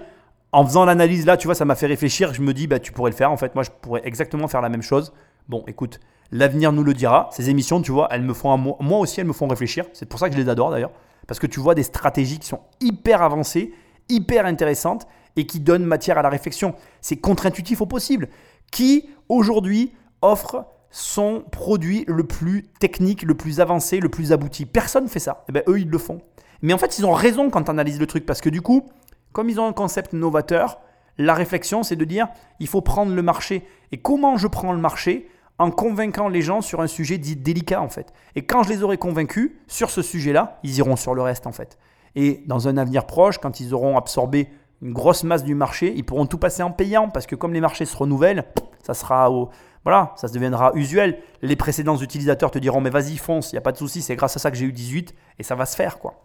En 0.51 0.65
faisant 0.65 0.85
l'analyse 0.85 1.25
là, 1.25 1.35
tu 1.35 1.47
vois, 1.47 1.55
ça 1.55 1.65
m'a 1.65 1.75
fait 1.75 1.87
réfléchir. 1.87 2.33
Je 2.33 2.41
me 2.41 2.53
dis, 2.53 2.67
bah, 2.67 2.79
tu 2.79 2.91
pourrais 2.93 3.11
le 3.11 3.15
faire. 3.15 3.31
En 3.31 3.37
fait, 3.37 3.53
moi, 3.55 3.63
je 3.63 3.69
pourrais 3.81 4.01
exactement 4.05 4.47
faire 4.47 4.61
la 4.61 4.69
même 4.69 4.81
chose. 4.81 5.13
Bon, 5.49 5.63
écoute, 5.67 5.99
l'avenir 6.31 6.71
nous 6.71 6.83
le 6.83 6.93
dira. 6.93 7.29
Ces 7.31 7.49
émissions, 7.49 7.81
tu 7.81 7.91
vois, 7.91 8.07
elles 8.11 8.21
me 8.21 8.33
font, 8.33 8.57
moi 8.57 8.99
aussi, 8.99 9.19
elles 9.19 9.27
me 9.27 9.33
font 9.33 9.47
réfléchir. 9.47 9.85
C'est 9.93 10.07
pour 10.07 10.19
ça 10.19 10.29
que 10.29 10.35
je 10.35 10.41
les 10.41 10.49
adore 10.49 10.71
d'ailleurs. 10.71 10.91
Parce 11.27 11.39
que 11.39 11.47
tu 11.47 11.59
vois 11.59 11.75
des 11.75 11.83
stratégies 11.83 12.39
qui 12.39 12.47
sont 12.47 12.61
hyper 12.81 13.21
avancées, 13.21 13.73
hyper 14.09 14.45
intéressantes 14.45 15.07
et 15.35 15.45
qui 15.45 15.59
donnent 15.59 15.85
matière 15.85 16.17
à 16.17 16.21
la 16.21 16.29
réflexion. 16.29 16.75
C'est 17.01 17.17
contre-intuitif 17.17 17.81
au 17.81 17.85
possible. 17.85 18.29
Qui, 18.71 19.09
aujourd'hui, 19.29 19.93
offre 20.21 20.65
son 20.91 21.43
produit 21.51 22.05
le 22.07 22.25
plus 22.25 22.63
technique, 22.79 23.23
le 23.23 23.35
plus 23.35 23.59
avancé, 23.59 23.99
le 23.99 24.09
plus 24.09 24.31
abouti? 24.31 24.65
Personne 24.65 25.05
ne 25.05 25.09
fait 25.09 25.19
ça. 25.19 25.43
Eh 25.49 25.51
ben, 25.51 25.63
eux, 25.67 25.79
ils 25.79 25.89
le 25.89 25.97
font. 25.97 26.21
Mais 26.61 26.73
en 26.73 26.77
fait, 26.77 26.99
ils 26.99 27.05
ont 27.05 27.11
raison 27.11 27.49
quand 27.49 27.63
tu 27.63 27.71
analyses 27.71 27.99
le 27.99 28.07
truc. 28.07 28.25
Parce 28.25 28.41
que 28.41 28.49
du 28.49 28.61
coup, 28.61 28.85
comme 29.33 29.49
ils 29.49 29.59
ont 29.59 29.67
un 29.67 29.73
concept 29.73 30.13
novateur, 30.13 30.79
la 31.17 31.33
réflexion, 31.33 31.83
c'est 31.83 31.95
de 31.95 32.05
dire, 32.05 32.27
il 32.59 32.67
faut 32.67 32.81
prendre 32.81 33.13
le 33.13 33.21
marché. 33.21 33.67
Et 33.91 33.97
comment 33.97 34.37
je 34.37 34.47
prends 34.47 34.73
le 34.73 34.79
marché? 34.79 35.29
En 35.57 35.71
convainquant 35.71 36.27
les 36.27 36.41
gens 36.41 36.61
sur 36.61 36.81
un 36.81 36.87
sujet 36.87 37.17
dit 37.17 37.35
délicat, 37.35 37.81
en 37.81 37.89
fait. 37.89 38.13
Et 38.35 38.45
quand 38.45 38.63
je 38.63 38.69
les 38.69 38.83
aurai 38.83 38.97
convaincus 38.97 39.53
sur 39.67 39.89
ce 39.89 40.01
sujet-là, 40.01 40.59
ils 40.63 40.77
iront 40.77 40.97
sur 40.97 41.15
le 41.15 41.21
reste, 41.21 41.47
en 41.47 41.53
fait. 41.53 41.77
Et 42.15 42.43
dans 42.47 42.67
un 42.67 42.77
avenir 42.77 43.05
proche, 43.05 43.37
quand 43.37 43.59
ils 43.59 43.73
auront 43.73 43.97
absorbé 43.97 44.49
une 44.81 44.91
grosse 44.91 45.23
masse 45.23 45.43
du 45.43 45.55
marché, 45.55 45.93
ils 45.95 46.03
pourront 46.03 46.25
tout 46.25 46.37
passer 46.37 46.61
en 46.61 46.71
payant. 46.71 47.09
Parce 47.09 47.25
que 47.25 47.35
comme 47.35 47.53
les 47.53 47.61
marchés 47.61 47.85
se 47.85 47.95
renouvellent, 47.95 48.45
ça 48.83 48.93
sera 48.93 49.31
au... 49.31 49.49
Voilà, 49.83 50.13
ça 50.15 50.27
se 50.27 50.33
deviendra 50.33 50.71
usuel. 50.73 51.19
Les 51.41 51.55
précédents 51.55 51.97
utilisateurs 51.97 52.51
te 52.51 52.57
diront, 52.57 52.81
mais 52.81 52.89
vas-y, 52.89 53.17
fonce, 53.17 53.51
il 53.51 53.55
n'y 53.55 53.59
a 53.59 53.61
pas 53.61 53.71
de 53.71 53.77
souci, 53.77 54.01
c'est 54.01 54.15
grâce 54.15 54.35
à 54.35 54.39
ça 54.39 54.49
que 54.49 54.57
j'ai 54.57 54.65
eu 54.65 54.71
18, 54.71 55.13
et 55.37 55.43
ça 55.43 55.53
va 55.53 55.67
se 55.67 55.75
faire, 55.75 55.99
quoi. 55.99 56.15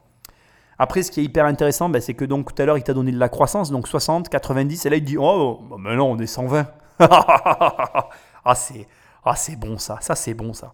Après, 0.79 1.03
ce 1.03 1.11
qui 1.11 1.21
est 1.21 1.25
hyper 1.25 1.45
intéressant, 1.45 1.91
ben, 1.91 2.01
c'est 2.01 2.15
que 2.15 2.25
donc 2.25 2.55
tout 2.55 2.63
à 2.63 2.65
l'heure, 2.65 2.79
il 2.79 2.83
t'a 2.83 2.95
donné 2.95 3.13
de 3.13 3.19
la 3.19 3.29
croissance, 3.29 3.71
donc 3.71 3.87
60, 3.87 4.31
90, 4.31 4.87
et 4.87 4.89
là, 4.89 4.97
il 4.97 5.05
dit 5.05 5.19
Oh, 5.19 5.61
mais 5.79 5.95
non, 5.95 6.13
on 6.13 6.19
est 6.19 6.27
120. 6.27 6.67
ah, 7.01 8.55
c'est 8.55 8.87
ah, 9.25 9.37
c'est 9.37 9.57
bon 9.57 9.79
ça, 9.79 9.99
ça 10.01 10.15
c'est 10.15 10.35
bon 10.35 10.53
ça. 10.53 10.73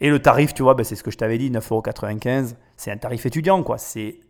Et 0.00 0.10
le 0.10 0.20
tarif, 0.20 0.52
tu 0.52 0.62
vois, 0.62 0.74
ben, 0.74 0.82
c'est 0.84 0.96
ce 0.96 1.02
que 1.02 1.10
je 1.12 1.16
t'avais 1.16 1.38
dit 1.38 1.50
9,95€. 1.50 2.54
C'est 2.76 2.90
un 2.90 2.96
tarif 2.96 3.24
étudiant, 3.24 3.62
quoi. 3.62 3.78
C'est 3.78 4.20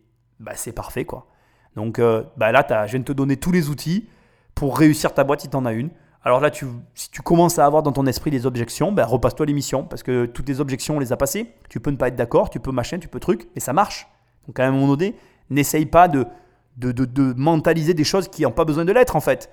c'est 0.55 0.73
parfait, 0.73 1.05
quoi. 1.05 1.27
Donc 1.77 1.99
euh, 1.99 2.25
bah, 2.37 2.53
là, 2.53 2.67
je 2.87 2.91
viens 2.91 3.01
de 3.01 3.05
te 3.05 3.13
donner 3.13 3.37
tous 3.37 3.53
les 3.53 3.69
outils 3.71 4.09
pour 4.55 4.77
réussir 4.77 5.15
ta 5.15 5.25
boîte 5.25 5.41
si 5.41 5.49
tu 5.49 5.57
en 5.57 5.65
as 5.65 5.73
une. 5.73 5.91
Alors 6.25 6.41
là, 6.41 6.51
tu, 6.51 6.67
si 6.95 7.11
tu 7.11 7.23
commences 7.23 7.59
à 7.59 7.67
avoir 7.67 7.83
dans 7.83 7.93
ton 7.93 8.07
esprit 8.07 8.31
des 8.31 8.47
objections, 8.47 8.93
ben, 8.93 9.05
repasse-toi 9.05 9.47
l'émission 9.47 9.85
parce 9.85 10.03
que 10.03 10.27
toutes 10.27 10.49
les 10.49 10.61
objections, 10.61 10.97
on 10.97 11.01
les 11.01 11.13
a 11.13 11.17
passées. 11.17 11.55
Tu 11.69 11.81
peux 11.81 11.91
ne 11.91 11.97
pas 11.97 12.09
être 12.09 12.17
d'accord, 12.17 12.51
tu 12.51 12.61
peux 12.61 12.71
machin, 12.71 12.99
tu 12.99 13.09
peux 13.09 13.19
truc, 13.19 13.49
mais 13.55 13.61
ça 13.61 13.73
marche. 13.73 14.07
Donc 14.47 14.61
à 14.61 14.67
un 14.67 14.71
moment 14.71 14.89
donné, 14.89 15.17
n'essaye 15.51 15.87
pas 15.87 16.07
de, 16.07 16.27
de, 16.77 16.93
de- 16.93 17.35
mentaliser 17.37 17.95
des 17.95 18.05
choses 18.05 18.29
qui 18.29 18.43
n'ont 18.43 18.53
pas 18.53 18.65
besoin 18.65 18.85
de 18.85 18.93
l'être 18.93 19.17
en 19.17 19.21
fait. 19.21 19.51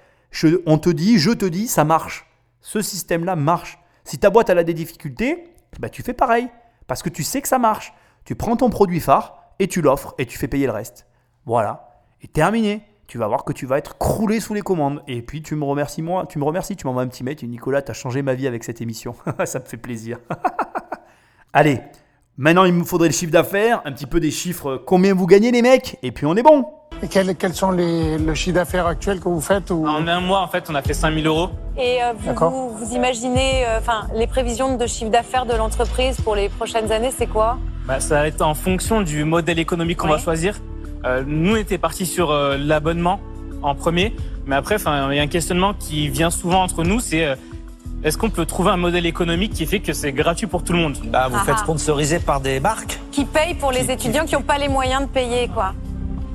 On 0.68 0.78
te 0.78 0.90
dit, 0.90 1.18
je 1.18 1.32
te 1.32 1.46
dis, 1.46 1.68
ça 1.68 1.84
marche. 1.84 2.29
Ce 2.62 2.82
système-là 2.82 3.36
marche. 3.36 3.80
Si 4.04 4.18
ta 4.18 4.30
boîte 4.30 4.50
a 4.50 4.64
des 4.64 4.74
difficultés, 4.74 5.54
bah, 5.80 5.90
tu 5.90 6.04
fais 6.04 6.14
pareil. 6.14 6.48
Parce 6.88 7.04
que 7.04 7.10
tu 7.10 7.24
sais 7.24 7.42
que 7.42 7.48
ça 7.48 7.60
marche. 7.60 7.94
Tu 8.26 8.36
prends 8.36 8.56
ton 8.56 8.70
produit 8.70 9.00
phare 9.00 9.54
et 9.60 9.68
tu 9.68 9.82
l'offres 9.82 10.16
et 10.18 10.26
tu 10.26 10.38
fais 10.38 10.48
payer 10.48 10.66
le 10.66 10.72
reste. 10.72 11.06
Voilà. 11.46 12.04
Et 12.22 12.28
terminé. 12.28 12.84
Tu 13.08 13.18
vas 13.18 13.28
voir 13.28 13.44
que 13.44 13.54
tu 13.54 13.66
vas 13.66 13.80
être 13.80 13.98
croulé 13.98 14.40
sous 14.40 14.54
les 14.54 14.62
commandes. 14.62 15.02
Et 15.08 15.24
puis 15.24 15.42
tu 15.42 15.56
me 15.56 15.64
remercies 15.66 16.04
moi, 16.04 16.28
tu 16.28 16.38
me 16.38 16.44
remercies, 16.44 16.76
tu 16.76 16.86
m'envoies 16.86 17.02
un 17.02 17.08
petit 17.08 17.24
mail, 17.24 17.36
tu 17.36 17.46
dis 17.46 17.52
Nicolas, 17.52 17.82
tu 17.82 17.90
as 17.90 17.96
changé 17.96 18.22
ma 18.22 18.36
vie 18.36 18.46
avec 18.46 18.64
cette 18.64 18.82
émission. 18.82 19.16
ça 19.46 19.58
me 19.58 19.66
fait 19.66 19.78
plaisir. 19.78 20.20
Allez, 21.54 21.82
maintenant 22.38 22.66
il 22.66 22.74
me 22.74 22.84
faudrait 22.84 23.08
le 23.08 23.14
chiffre 23.16 23.32
d'affaires, 23.32 23.82
un 23.86 23.92
petit 23.94 24.06
peu 24.06 24.20
des 24.20 24.30
chiffres, 24.30 24.78
combien 24.86 25.16
vous 25.16 25.26
gagnez 25.26 25.50
les 25.50 25.64
mecs, 25.64 25.98
et 26.04 26.12
puis 26.12 26.28
on 26.28 26.36
est 26.36 26.44
bon. 26.44 26.68
Et 27.02 27.08
quels, 27.08 27.36
quels 27.36 27.54
sont 27.54 27.72
les, 27.72 28.18
le 28.18 28.34
chiffre 28.34 28.56
d'affaires 28.56 28.86
actuel 28.86 29.20
que 29.20 29.30
vous 29.30 29.40
faites 29.42 29.72
ou... 29.72 29.88
En 29.88 30.06
un 30.08 30.20
mois, 30.20 30.42
en 30.42 30.48
fait, 30.48 30.66
on 30.70 30.76
a 30.76 30.82
fait 30.82 30.94
5000 30.94 31.26
euros. 31.28 31.50
Et 31.78 32.04
euh, 32.04 32.12
vous, 32.18 32.28
D'accord. 32.28 32.52
vous, 32.52 32.70
vous 32.78 32.94
imaginez, 32.94 33.66
euh, 33.66 33.80
enfin, 33.80 34.08
les 34.16 34.28
prévisions 34.28 34.76
de 34.76 34.86
chiffre 34.86 35.10
d'affaires 35.10 35.46
de 35.46 35.54
l'entreprise 35.54 36.18
pour 36.20 36.36
les 36.36 36.50
prochaines 36.50 36.92
années, 36.92 37.12
c'est 37.18 37.28
quoi? 37.28 37.58
Bah, 37.88 38.00
ça 38.02 38.16
va 38.16 38.28
être 38.28 38.42
en 38.42 38.54
fonction 38.54 39.02
du 39.02 39.24
modèle 39.24 39.60
économique 39.60 39.98
qu'on 40.00 40.10
va 40.10 40.18
choisir. 40.18 40.56
Euh, 41.06 41.24
nous, 41.26 41.54
on 41.54 41.56
était 41.56 41.78
partis 41.78 42.06
sur 42.06 42.32
euh, 42.32 42.58
l'abonnement 42.58 43.22
en 43.62 43.76
premier, 43.76 44.14
mais 44.46 44.58
après, 44.58 44.76
enfin, 44.76 45.10
il 45.12 45.16
y 45.16 45.20
a 45.20 45.24
un 45.24 45.28
questionnement 45.28 45.74
qui 45.74 46.10
vient 46.10 46.30
souvent 46.30 46.62
entre 46.64 46.84
nous, 46.84 47.00
c'est 47.00 47.26
euh, 47.26 47.36
est-ce 48.04 48.18
qu'on 48.18 48.30
peut 48.30 48.46
trouver 48.46 48.72
un 48.72 48.78
modèle 48.78 49.06
économique 49.06 49.54
qui 49.54 49.66
fait 49.66 49.80
que 49.80 49.94
c'est 49.94 50.12
gratuit 50.12 50.48
pour 50.48 50.64
tout 50.66 50.74
le 50.74 50.80
monde? 50.80 50.98
Bah, 51.06 51.28
vous 51.30 51.38
Ah 51.40 51.46
faites 51.46 51.56
ah. 51.60 51.64
sponsoriser 51.64 52.20
par 52.20 52.42
des 52.42 52.60
marques 52.60 53.00
Qui 53.14 53.24
paye 53.24 53.54
pour 53.54 53.72
les 53.72 53.86
Qui- 53.86 53.92
étudiants 53.92 54.26
qui 54.26 54.36
n'ont 54.36 54.42
pas 54.42 54.58
les 54.58 54.68
moyens 54.68 55.04
de 55.04 55.08
payer, 55.08 55.48
quoi 55.54 55.74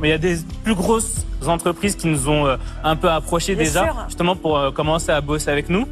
Mais 0.01 0.09
il 0.09 0.11
y 0.11 0.15
a 0.15 0.19
des 0.19 0.37
plus 0.65 0.75
grosses 0.75 1.25
entreprises 1.47 1.95
qui 1.97 2.07
nous 2.09 2.29
ont 2.29 2.47
euh, 2.47 2.57
un 2.83 2.97
peu 2.97 3.11
approchés 3.11 3.55
Bien 3.55 3.65
déjà, 3.65 3.85
sûr. 3.85 3.97
justement 4.09 4.35
pour 4.37 4.59
euh, 4.59 4.71
commencer 4.71 5.11
à 5.13 5.21
bosser 5.21 5.51
avec 5.51 5.69
nous. 5.69 5.87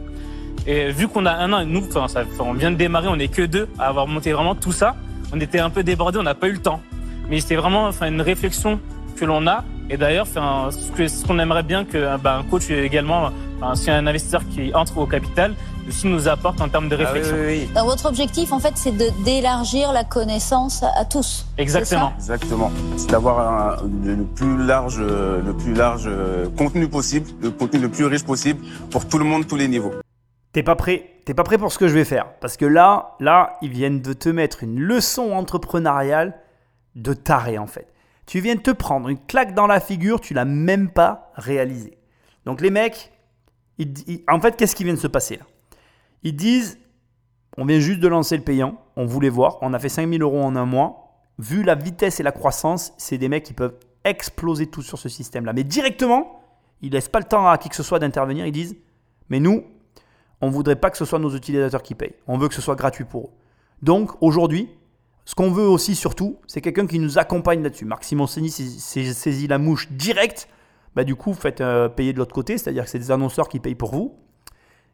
Et 0.66 0.90
vu 0.90 1.08
qu'on 1.08 1.26
a 1.26 1.32
un 1.32 1.52
an, 1.52 1.64
nous, 1.64 1.84
enfin, 1.88 2.08
ça- 2.08 2.24
on 2.38 2.52
vient 2.54 2.70
de 2.70 2.76
démarrer, 2.76 3.08
on 3.08 3.18
est 3.18 3.28
que 3.28 3.42
deux 3.42 3.68
à 3.78 3.86
avoir 3.88 4.06
monté 4.06 4.32
vraiment 4.32 4.54
tout 4.54 4.72
ça. 4.72 4.94
On 5.32 5.40
était 5.40 5.58
un 5.58 5.70
peu 5.70 5.82
débordés, 5.82 6.18
on 6.18 6.22
n'a 6.22 6.34
pas 6.34 6.48
eu 6.48 6.52
le 6.52 6.58
temps. 6.62 6.80
Mais 7.28 7.40
c'était 7.40 7.56
vraiment 7.56 7.86
enfin, 7.86 8.08
une 8.08 8.20
réflexion 8.20 8.78
que 9.22 9.26
l'on 9.26 9.46
a. 9.46 9.62
Et 9.88 9.96
d'ailleurs, 9.96 10.26
ce 10.26 11.26
qu'on 11.26 11.38
aimerait 11.38 11.62
bien 11.62 11.84
que 11.84 12.16
bah, 12.16 12.38
un 12.38 12.42
coach 12.42 12.70
également, 12.70 13.30
si 13.74 13.88
un 13.88 14.04
investisseur 14.04 14.42
qui 14.48 14.74
entre 14.74 14.98
au 14.98 15.06
capital, 15.06 15.54
aussi 15.88 16.08
nous 16.08 16.26
apporte 16.26 16.60
en 16.60 16.68
termes 16.68 16.88
de 16.88 16.96
Ah 16.96 16.98
oui, 16.98 17.04
réflexion. 17.04 17.36
oui, 17.36 17.46
oui. 17.46 17.68
Alors, 17.76 17.86
votre 17.86 18.06
objectif, 18.06 18.52
en 18.52 18.58
fait, 18.58 18.72
c'est 18.74 18.96
d'élargir 19.22 19.92
la 19.92 20.02
connaissance 20.02 20.82
à, 20.82 21.04
tous. 21.04 21.46
Exactement. 21.56 22.12
Exactement. 22.16 22.72
C'est 22.96 23.10
d'avoir 23.10 23.82
le 24.04 24.24
plus 24.24 24.56
large, 24.66 24.98
euh, 25.00 25.40
le 25.40 25.52
plus 25.52 25.74
large 25.74 26.04
euh, 26.06 26.48
contenu 26.58 26.88
possible, 26.88 27.30
le 27.40 27.50
contenu 27.50 27.78
le 27.78 27.88
plus 27.88 28.06
riche 28.06 28.24
possible 28.24 28.60
pour 28.90 29.06
tout 29.06 29.18
le 29.18 29.24
monde, 29.24 29.46
tous 29.46 29.56
les 29.56 29.68
niveaux. 29.68 29.92
T'es 30.52 30.64
pas 30.64 30.74
prêt 30.74 31.06
T'es 31.24 31.34
pas 31.34 31.44
prêt 31.44 31.58
pour 31.58 31.70
ce 31.70 31.78
que 31.78 31.86
je 31.86 31.94
vais 31.94 32.04
faire 32.04 32.26
Parce 32.40 32.56
que 32.56 32.64
là, 32.64 33.14
là, 33.20 33.56
ils 33.62 33.70
viennent 33.70 34.00
de 34.00 34.12
te 34.12 34.28
mettre 34.28 34.64
une 34.64 34.80
leçon 34.80 35.30
entrepreneuriale 35.30 36.34
de 36.96 37.14
taré 37.14 37.58
en 37.58 37.68
fait. 37.68 37.86
Tu 38.32 38.40
viens 38.40 38.54
de 38.54 38.62
te 38.62 38.70
prendre 38.70 39.10
une 39.10 39.18
claque 39.18 39.52
dans 39.52 39.66
la 39.66 39.78
figure, 39.78 40.18
tu 40.18 40.32
l'as 40.32 40.46
même 40.46 40.88
pas 40.88 41.32
réalisé. 41.34 41.98
Donc 42.46 42.62
les 42.62 42.70
mecs, 42.70 43.12
en 44.26 44.40
fait, 44.40 44.56
qu'est-ce 44.56 44.74
qui 44.74 44.84
vient 44.84 44.94
de 44.94 44.98
se 44.98 45.06
passer 45.06 45.36
là? 45.36 45.44
Ils 46.22 46.34
disent, 46.34 46.78
on 47.58 47.66
vient 47.66 47.78
juste 47.78 48.00
de 48.00 48.08
lancer 48.08 48.38
le 48.38 48.42
payant, 48.42 48.78
on 48.96 49.04
voulait 49.04 49.28
voir, 49.28 49.58
on 49.60 49.74
a 49.74 49.78
fait 49.78 49.90
5000 49.90 50.22
euros 50.22 50.40
en 50.40 50.56
un 50.56 50.64
mois. 50.64 51.18
Vu 51.38 51.62
la 51.62 51.74
vitesse 51.74 52.20
et 52.20 52.22
la 52.22 52.32
croissance, 52.32 52.94
c'est 52.96 53.18
des 53.18 53.28
mecs 53.28 53.44
qui 53.44 53.52
peuvent 53.52 53.76
exploser 54.02 54.66
tout 54.66 54.80
sur 54.80 54.98
ce 54.98 55.10
système-là. 55.10 55.52
Mais 55.52 55.62
directement, 55.62 56.40
ils 56.80 56.90
laissent 56.90 57.10
pas 57.10 57.20
le 57.20 57.26
temps 57.26 57.46
à 57.46 57.58
qui 57.58 57.68
que 57.68 57.76
ce 57.76 57.82
soit 57.82 57.98
d'intervenir. 57.98 58.46
Ils 58.46 58.52
disent, 58.52 58.78
mais 59.28 59.40
nous, 59.40 59.62
on 60.40 60.46
ne 60.46 60.52
voudrait 60.52 60.76
pas 60.76 60.88
que 60.88 60.96
ce 60.96 61.04
soit 61.04 61.18
nos 61.18 61.36
utilisateurs 61.36 61.82
qui 61.82 61.94
payent. 61.94 62.14
On 62.26 62.38
veut 62.38 62.48
que 62.48 62.54
ce 62.54 62.62
soit 62.62 62.76
gratuit 62.76 63.04
pour 63.04 63.26
eux. 63.26 63.30
Donc 63.82 64.12
aujourd'hui, 64.22 64.70
ce 65.24 65.34
qu'on 65.34 65.50
veut 65.50 65.66
aussi 65.66 65.94
surtout, 65.94 66.38
c'est 66.46 66.60
quelqu'un 66.60 66.86
qui 66.86 66.98
nous 66.98 67.18
accompagne 67.18 67.62
là-dessus. 67.62 67.84
Marc 67.84 68.04
Simoncini 68.04 68.50
s'est 68.50 69.12
saisi 69.12 69.46
la 69.46 69.58
mouche 69.58 69.90
directe. 69.92 70.48
Bah, 70.94 71.04
du 71.04 71.14
coup, 71.14 71.32
faites 71.32 71.60
euh, 71.60 71.88
payer 71.88 72.12
de 72.12 72.18
l'autre 72.18 72.34
côté, 72.34 72.58
c'est-à-dire 72.58 72.84
que 72.84 72.90
c'est 72.90 72.98
des 72.98 73.10
annonceurs 73.10 73.48
qui 73.48 73.60
payent 73.60 73.74
pour 73.74 73.92
vous. 73.92 74.18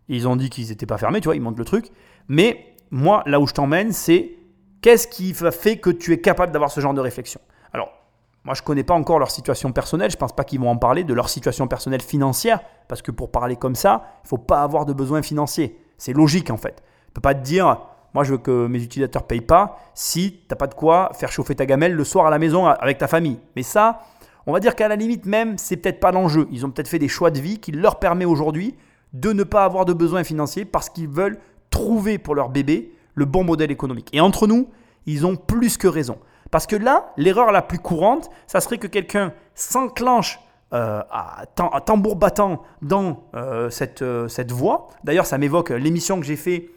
Ils 0.09 0.29
ont 0.29 0.37
dit 0.37 0.49
qu'ils 0.49 0.69
n'étaient 0.69 0.87
pas 0.87 0.99
fermés, 0.99 1.21
tu 1.21 1.27
vois, 1.27 1.37
ils 1.37 1.43
montrent 1.43 1.59
le 1.59 1.65
truc. 1.65 1.91
Mais 2.29 2.75
moi, 2.91 3.23
là 3.27 3.41
où 3.41 3.47
je 3.47 3.55
t'emmène, 3.55 3.93
c'est 3.93 4.37
qu'est-ce 4.81 5.09
qui 5.09 5.35
fait 5.35 5.79
que 5.79 5.91
tu 5.91 6.13
es 6.13 6.21
capable 6.21 6.53
d'avoir 6.53 6.71
ce 6.71 6.81
genre 6.81 6.95
de 6.95 7.01
réflexion? 7.01 7.41
Alors, 7.73 7.91
moi, 8.45 8.55
je 8.55 8.63
ne 8.63 8.67
connais 8.67 8.85
pas 8.85 8.95
encore 8.95 9.19
leur 9.19 9.31
situation 9.31 9.73
personnelle, 9.73 10.11
je 10.11 10.17
ne 10.17 10.21
pense 10.21 10.35
pas 10.35 10.45
qu'ils 10.45 10.61
vont 10.61 10.71
en 10.71 10.77
parler, 10.77 11.05
de 11.05 11.13
leur 11.13 11.29
situation 11.29 11.67
personnelle 11.67 12.01
financière, 12.01 12.61
parce 12.87 13.03
que 13.03 13.11
pour 13.11 13.31
parler 13.31 13.57
comme 13.57 13.75
ça, 13.75 14.05
il 14.21 14.27
ne 14.27 14.29
faut 14.29 14.39
pas 14.39 14.63
avoir 14.63 14.87
de 14.87 14.93
besoins 14.93 15.23
financiers. 15.23 15.79
C'est 15.99 16.13
logique 16.13 16.51
en 16.51 16.57
fait. 16.57 16.77
Tu 16.77 17.11
ne 17.11 17.15
peux 17.15 17.21
pas 17.21 17.35
te 17.35 17.43
dire, 17.43 17.81
moi 18.15 18.25
je 18.25 18.33
veux 18.33 18.39
que 18.39 18.67
mes 18.67 18.83
utilisateurs 18.83 19.23
ne 19.23 19.27
payent 19.27 19.41
pas 19.41 19.79
si 19.95 20.33
tu 20.33 20.47
n'as 20.51 20.57
pas 20.57 20.67
de 20.67 20.75
quoi 20.75 21.11
faire 21.15 21.31
chauffer 21.31 21.55
ta 21.55 21.67
gamelle 21.67 21.95
le 21.95 22.05
soir 22.05 22.27
à 22.27 22.31
la 22.31 22.39
maison 22.39 22.67
avec 22.67 22.99
ta 22.99 23.09
famille. 23.09 23.39
Mais 23.57 23.63
ça, 23.63 24.01
on 24.47 24.53
va 24.53 24.61
dire 24.61 24.75
qu'à 24.75 24.89
la 24.89 24.97
limite 24.97 25.27
même, 25.27 25.59
c'est 25.59 25.77
peut-être 25.77 26.01
pas 26.01 26.11
l'enjeu. 26.11 26.49
Ils 26.51 26.65
ont 26.65 26.71
peut-être 26.71 26.89
fait 26.89 26.99
des 26.99 27.09
choix 27.09 27.31
de 27.31 27.39
vie 27.39 27.59
qui 27.59 27.73
leur 27.73 27.99
permet 27.99 28.25
aujourd'hui 28.25 28.75
de 29.13 29.33
ne 29.33 29.45
pas 29.45 29.65
avoir 29.65 29.85
de 29.85 29.93
besoins 29.93 30.25
financiers 30.25 30.65
parce 30.65 30.89
qu'ils 30.89 31.09
veulent 31.09 31.39
trouver 31.71 32.19
pour 32.19 32.35
leur 32.35 32.49
bébé 32.49 32.95
le 33.15 33.25
bon 33.25 33.45
modèle 33.45 33.71
économique. 33.71 34.09
Et 34.13 34.21
entre 34.21 34.47
nous, 34.47 34.69
ils 35.07 35.27
ont 35.27 35.37
plus 35.37 35.77
que 35.77 35.89
raison. 35.89 36.19
Parce 36.51 36.67
que 36.67 36.77
là, 36.77 37.13
l'erreur 37.17 37.53
la 37.53 37.63
plus 37.63 37.79
courante, 37.79 38.31
ça 38.47 38.61
serait 38.61 38.79
que 38.79 38.87
quelqu'un 38.87 39.33
s'enclenche 39.55 40.41
euh, 40.73 41.03
à, 41.11 41.45
tambour 41.85 42.17
battant 42.17 42.63
dans 42.83 43.25
euh, 43.35 43.71
cette, 43.71 44.03
euh, 44.03 44.29
cette 44.29 44.53
voie. 44.53 44.89
D'ailleurs, 45.05 45.27
ça 45.27 45.39
m'évoque 45.39 45.71
l'émission 45.71 46.21
que 46.21 46.27
j'ai 46.27 46.37
fait 46.37 46.71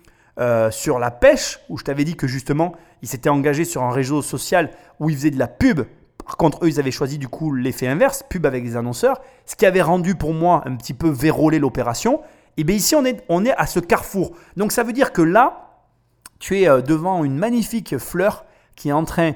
sur 0.71 0.99
la 0.99 1.11
pêche, 1.11 1.59
où 1.69 1.77
je 1.77 1.83
t'avais 1.83 2.03
dit 2.03 2.15
que 2.15 2.27
justement, 2.27 2.73
ils 3.01 3.07
s'étaient 3.07 3.29
engagés 3.29 3.65
sur 3.65 3.83
un 3.83 3.91
réseau 3.91 4.21
social 4.21 4.71
où 4.99 5.09
ils 5.09 5.15
faisaient 5.15 5.31
de 5.31 5.39
la 5.39 5.47
pub. 5.47 5.81
Par 6.25 6.37
contre, 6.37 6.63
eux, 6.63 6.69
ils 6.69 6.79
avaient 6.79 6.91
choisi 6.91 7.17
du 7.17 7.27
coup 7.27 7.53
l'effet 7.53 7.87
inverse, 7.87 8.23
pub 8.29 8.45
avec 8.45 8.63
des 8.63 8.77
annonceurs, 8.77 9.21
ce 9.45 9.55
qui 9.55 9.65
avait 9.65 9.81
rendu 9.81 10.15
pour 10.15 10.33
moi 10.33 10.63
un 10.65 10.75
petit 10.75 10.93
peu 10.93 11.09
vérolé 11.09 11.59
l'opération. 11.59 12.21
Et 12.57 12.63
bien 12.63 12.75
ici, 12.75 12.95
on 12.95 13.05
est, 13.05 13.23
on 13.27 13.45
est 13.45 13.53
à 13.55 13.65
ce 13.65 13.79
carrefour. 13.79 14.31
Donc 14.55 14.71
ça 14.71 14.83
veut 14.83 14.93
dire 14.93 15.13
que 15.13 15.21
là, 15.21 15.69
tu 16.39 16.59
es 16.59 16.81
devant 16.81 17.23
une 17.23 17.37
magnifique 17.37 17.97
fleur 17.97 18.45
qui 18.75 18.89
est 18.89 18.93
en 18.93 19.05
train 19.05 19.33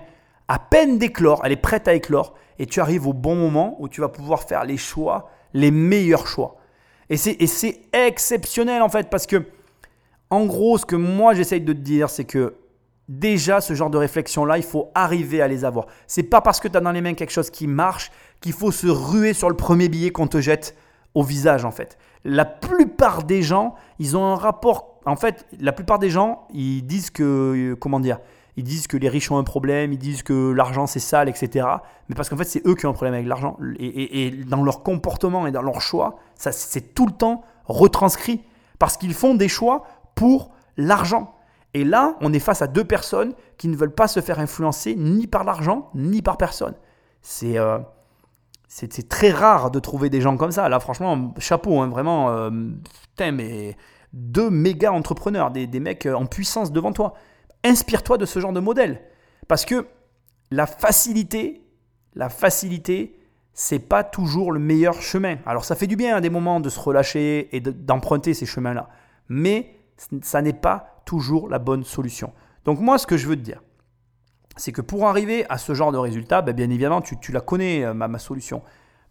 à 0.48 0.60
peine 0.60 0.98
d'éclore, 0.98 1.42
elle 1.44 1.52
est 1.52 1.58
prête 1.58 1.88
à 1.88 1.94
éclore, 1.94 2.36
et 2.60 2.66
tu 2.66 2.80
arrives 2.80 3.08
au 3.08 3.14
bon 3.14 3.36
moment 3.36 3.76
où 3.80 3.90
tu 3.90 4.02
vas 4.02 4.10
pouvoir 4.10 4.44
faire 4.44 4.64
les 4.64 4.78
choix, 4.78 5.30
les 5.54 5.72
meilleurs 5.72 6.28
choix. 6.28 6.58
Et 7.10 7.18
c'est 7.18 7.82
exceptionnel 7.94 8.82
en 8.82 8.90
fait, 8.90 9.10
parce 9.10 9.28
que 9.28 9.44
en 10.30 10.46
gros, 10.46 10.78
ce 10.78 10.86
que 10.86 10.96
moi 10.96 11.34
j'essaye 11.34 11.62
de 11.62 11.74
te 11.74 11.78
dire, 11.78 12.10
c'est 12.10 12.26
que 12.26 12.56
déjà 13.08 13.62
ce 13.62 13.74
genre 13.74 13.90
de 13.90 13.98
réflexion-là, 13.98 14.58
il 14.58 14.64
faut 14.64 14.90
arriver 14.96 15.42
à 15.42 15.48
les 15.48 15.66
avoir. 15.66 15.88
C'est 16.08 16.24
pas 16.24 16.42
parce 16.42 16.60
que 16.60 16.68
tu 16.68 16.78
as 16.78 16.82
dans 16.82 16.92
les 16.92 17.02
mains 17.02 17.14
quelque 17.14 17.34
chose 17.34 17.50
qui 17.50 17.68
marche 17.68 18.12
qu'il 18.42 18.54
faut 18.54 18.72
se 18.72 18.88
ruer 18.88 19.34
sur 19.34 19.50
le 19.50 19.56
premier 19.56 19.90
billet 19.90 20.12
qu'on 20.12 20.28
te 20.28 20.42
jette 20.42 20.76
au 21.14 21.24
visage 21.24 21.66
en 21.66 21.72
fait. 21.72 21.98
La 22.24 22.46
plupart 22.46 23.24
des 23.24 23.42
gens, 23.42 23.76
ils 24.00 24.18
ont 24.18 24.26
un 24.26 24.36
rapport. 24.36 25.00
En 25.06 25.16
fait, 25.16 25.46
la 25.60 25.72
plupart 25.72 26.00
des 26.00 26.10
gens, 26.10 26.48
ils 26.54 26.82
disent 26.82 27.12
que. 27.12 27.76
Comment 27.80 28.00
dire 28.00 28.20
ils 28.58 28.64
disent 28.64 28.88
que 28.88 28.98
les 28.98 29.10
riches 29.10 29.32
ont 29.32 29.38
un 29.38 29.44
problème, 29.44 29.92
ils 29.92 30.00
disent 30.00 30.24
que 30.24 30.52
l'argent 30.52 30.88
c'est 30.88 31.00
sale, 31.00 31.28
etc. 31.28 31.68
Mais 32.08 32.16
parce 32.16 32.30
qu'en 32.30 32.38
fait, 32.38 32.46
c'est 32.46 32.66
eux 32.66 32.76
qui 32.76 32.86
ont 32.86 32.90
un 32.90 32.94
problème 32.94 33.14
avec 33.14 33.28
l'argent. 33.28 33.58
Et, 33.80 34.32
dans 34.48 34.64
leur 34.64 34.84
comportement 34.84 35.46
et 35.48 35.52
dans 35.52 35.62
leur 35.62 35.82
choix, 35.82 36.18
ça 36.36 36.52
c'est 36.52 36.94
tout 36.94 37.06
le 37.06 37.12
temps 37.12 37.44
retranscrit. 37.66 38.42
Parce 38.80 38.98
qu'ils 38.98 39.14
font 39.14 39.36
des 39.36 39.48
choix 39.48 39.86
pour 40.16 40.52
l'argent. 40.78 41.36
Et 41.74 41.84
là, 41.84 42.16
on 42.22 42.34
est 42.34 42.40
face 42.40 42.62
à 42.62 42.68
deux 42.68 42.86
personnes 42.86 43.34
qui 43.58 43.68
ne 43.68 43.76
veulent 43.76 43.94
pas 43.94 44.08
se 44.08 44.22
faire 44.22 44.40
influencer 44.40 44.96
ni 44.96 45.28
par 45.28 45.44
l'argent, 45.44 45.90
ni 45.94 46.22
par 46.22 46.38
personne. 46.38 46.74
C'est 47.22 47.58
euh, 47.58 47.80
c'est 48.68 49.08
très 49.08 49.32
rare 49.32 49.72
de 49.72 49.80
trouver 49.80 50.10
des 50.10 50.22
gens 50.22 50.36
comme 50.38 50.52
ça. 50.52 50.68
Là, 50.68 50.80
franchement, 50.80 51.34
chapeau, 51.38 51.80
hein, 51.80 51.88
vraiment, 51.88 52.30
euh, 52.30 52.50
putain, 53.10 53.32
mais 53.32 53.78
deux 54.12 54.50
méga 54.50 54.92
entrepreneurs, 54.92 55.52
des, 55.52 55.68
des 55.68 55.80
mecs 55.80 56.06
en 56.06 56.26
puissance 56.26 56.72
devant 56.72 56.92
toi. 56.92 57.14
Inspire-toi 57.64 58.18
de 58.18 58.26
ce 58.26 58.40
genre 58.40 58.54
de 58.54 58.60
modèle. 58.60 59.02
Parce 59.48 59.66
que 59.66 59.88
la 60.52 60.68
facilité, 60.68 61.62
la 62.16 62.30
facilité, 62.30 63.20
c'est 63.54 63.80
pas 63.80 64.04
toujours 64.04 64.52
le 64.52 64.60
meilleur 64.60 65.02
chemin. 65.02 65.38
Alors 65.46 65.64
ça 65.64 65.76
fait 65.76 65.88
du 65.88 65.96
bien 65.96 66.16
à 66.16 66.18
hein, 66.18 66.22
des 66.22 66.30
moments 66.30 66.60
de 66.60 66.70
se 66.70 66.80
relâcher 66.80 67.56
et 67.56 67.62
d'emprunter 67.62 68.34
ces 68.34 68.46
chemins-là. 68.46 68.90
Mais 69.30 69.75
ça 69.98 70.42
n'est 70.42 70.54
pas 70.54 71.02
toujours 71.06 71.50
la 71.50 71.60
bonne 71.60 71.84
solution. 71.84 72.34
Donc 72.66 72.80
moi, 72.80 72.98
ce 72.98 73.08
que 73.08 73.18
je 73.18 73.28
veux 73.28 73.36
te 73.36 73.42
dire, 73.42 73.62
c'est 74.58 74.72
que 74.72 74.82
pour 74.82 75.08
arriver 75.08 75.46
à 75.50 75.58
ce 75.58 75.74
genre 75.74 75.92
de 75.92 75.98
résultat, 75.98 76.42
ben, 76.42 76.54
bien 76.54 76.70
évidemment, 76.70 77.02
tu, 77.02 77.32
la 77.32 77.42
connais, 77.42 77.84
euh, 77.84 77.94
ma, 77.94 78.08
ma, 78.08 78.20
solution. 78.20 78.62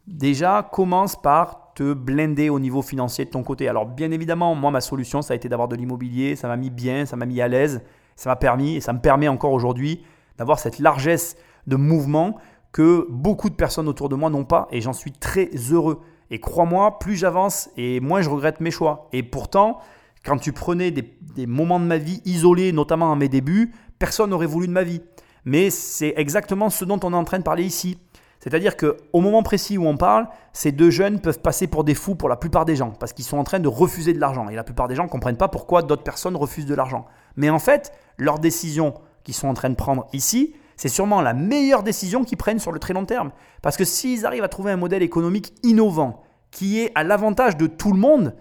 Déjà, 0.07 0.68
commence 0.72 1.20
par 1.20 1.72
te 1.74 1.93
blinder 1.93 2.51
au 2.51 2.61
niveau 2.61 2.82
financier 2.82 3.24
de 3.24 3.30
ton 3.30 3.43
côté. 3.43 3.68
Alors 3.68 3.87
bien 3.87 4.11
évidemment, 4.11 4.55
moi, 4.55 4.70
ma 4.70 4.80
solution, 4.80 5.22
ça 5.22 5.32
a 5.32 5.37
été 5.37 5.49
d'avoir 5.49 5.68
de 5.68 5.76
l'immobilier, 5.76 6.37
ça 6.37 6.49
m'a 6.49 6.57
mis 6.57 6.70
bien, 6.70 7.07
ça 7.07 7.16
m'a 7.16 7.26
mis 7.26 7.41
à 7.41 7.49
l'aise. 7.49 7.82
Ça 8.16 8.30
m'a 8.30 8.37
permis, 8.37 8.76
et 8.76 8.80
ça 8.80 8.93
me 8.93 9.01
permet 9.01 9.28
encore 9.28 9.53
aujourd'hui, 9.53 10.05
d'avoir 10.39 10.59
cette 10.59 10.78
largesse 10.78 11.37
de 11.66 11.76
mouvement 11.76 12.37
que 12.72 13.07
beaucoup 13.11 13.51
de 13.51 13.55
personnes 13.55 13.89
autour 13.89 14.09
de 14.09 14.16
moi 14.16 14.30
n'ont 14.30 14.45
pas, 14.45 14.68
et 14.70 14.80
j'en 14.80 14.93
suis 14.93 15.12
très 15.12 15.51
heureux. 15.70 16.01
Et 16.30 16.41
crois-moi, 16.41 16.99
plus 16.99 17.16
j'avance, 17.16 17.70
et 17.76 18.01
moins 18.01 18.22
je 18.22 18.30
regrette 18.30 18.61
mes 18.61 18.70
choix. 18.70 19.09
Et 19.12 19.22
pourtant, 19.22 19.78
quand 20.25 20.39
tu 20.39 20.53
prenais 20.53 20.91
des, 20.91 21.47
moments 21.47 21.79
de 21.79 21.85
ma 21.85 21.99
vie 21.99 22.22
isolés, 22.25 22.72
notamment 22.72 23.12
à 23.12 23.16
mes 23.16 23.29
débuts, 23.29 23.72
personne 23.99 24.31
n'aurait 24.31 24.47
voulu 24.47 24.66
de 24.66 24.72
ma 24.72 24.83
vie. 24.83 25.03
Mais 25.45 25.70
c'est 25.70 26.14
exactement 26.16 26.70
ce 26.70 26.85
dont 26.85 26.99
on 27.05 27.12
est 27.12 27.16
en 27.16 27.25
train 27.25 27.39
de 27.39 27.45
parler 27.45 27.64
ici. 27.64 27.99
C'est-à-dire 28.41 28.77
qu'au 28.77 29.20
moment 29.20 29.43
précis 29.43 29.79
où 29.79 29.87
on 29.87 29.97
parle, 29.97 30.27
ces 30.53 30.72
deux 30.72 30.91
jeunes 30.91 31.20
peuvent 31.20 31.41
passer 31.41 31.66
pour 31.66 31.85
des 31.85 31.95
fous 31.95 32.14
pour 32.14 32.29
la 32.29 32.37
plupart 32.37 32.64
des 32.64 32.77
gens, 32.77 32.91
parce 32.91 33.12
qu'ils 33.12 33.25
sont 33.25 33.39
en 33.39 33.45
train 33.45 33.61
de 33.61 33.68
refuser 33.68 34.12
de 34.12 34.20
l'argent. 34.20 34.49
Et 34.49 34.55
la 34.55 34.64
plupart 34.64 34.89
des 34.89 34.95
gens 34.95 35.05
ne 35.05 35.09
comprennent 35.09 35.37
pas 35.37 35.49
pourquoi 35.49 35.83
d'autres 35.83 36.03
personnes 36.03 36.37
refusent 36.37 36.66
de 36.66 36.75
l'argent. 36.75 37.07
Mais 37.37 37.51
en 37.51 37.59
fait, 37.59 37.93
leurs 38.16 38.39
décisions 38.39 38.95
qu'ils 39.22 39.35
sont 39.35 39.49
en 39.49 39.55
train 39.55 39.70
de 39.70 39.75
prendre 39.75 40.07
ici, 40.12 40.55
c'est 40.77 40.89
sûrement 40.89 41.20
la 41.20 41.35
meilleure 41.35 41.83
décision 41.83 42.25
qu'ils 42.25 42.39
prennent 42.39 42.59
sur 42.59 42.72
le 42.72 42.79
très 42.79 42.95
long 42.95 43.05
terme. 43.05 43.31
Parce 43.62 43.77
que 43.77 43.85
s'ils 43.85 44.27
arrivent 44.27 44.45
à 44.45 44.49
trouver 44.49 44.72
un 44.72 44.77
modèle 44.77 45.03
économique 45.03 45.55
innovant, 45.62 46.22
qui 46.51 46.81
est 46.81 46.93
à 46.95 47.03
l'avantage 47.03 47.57
de 47.57 47.66
tout 47.66 47.93
le 47.93 47.99
monde, 47.99 48.35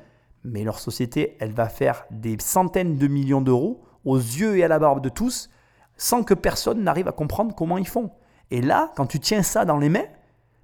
mais 0.43 0.63
leur 0.63 0.79
société, 0.79 1.37
elle 1.39 1.51
va 1.51 1.69
faire 1.69 2.05
des 2.11 2.37
centaines 2.39 2.97
de 2.97 3.07
millions 3.07 3.41
d'euros 3.41 3.83
aux 4.05 4.17
yeux 4.17 4.57
et 4.57 4.63
à 4.63 4.67
la 4.67 4.79
barbe 4.79 5.01
de 5.01 5.09
tous, 5.09 5.49
sans 5.97 6.23
que 6.23 6.33
personne 6.33 6.83
n'arrive 6.83 7.07
à 7.07 7.11
comprendre 7.11 7.55
comment 7.55 7.77
ils 7.77 7.87
font. 7.87 8.11
Et 8.51 8.61
là, 8.61 8.91
quand 8.95 9.05
tu 9.05 9.19
tiens 9.19 9.43
ça 9.43 9.65
dans 9.65 9.77
les 9.77 9.89
mains, 9.89 10.05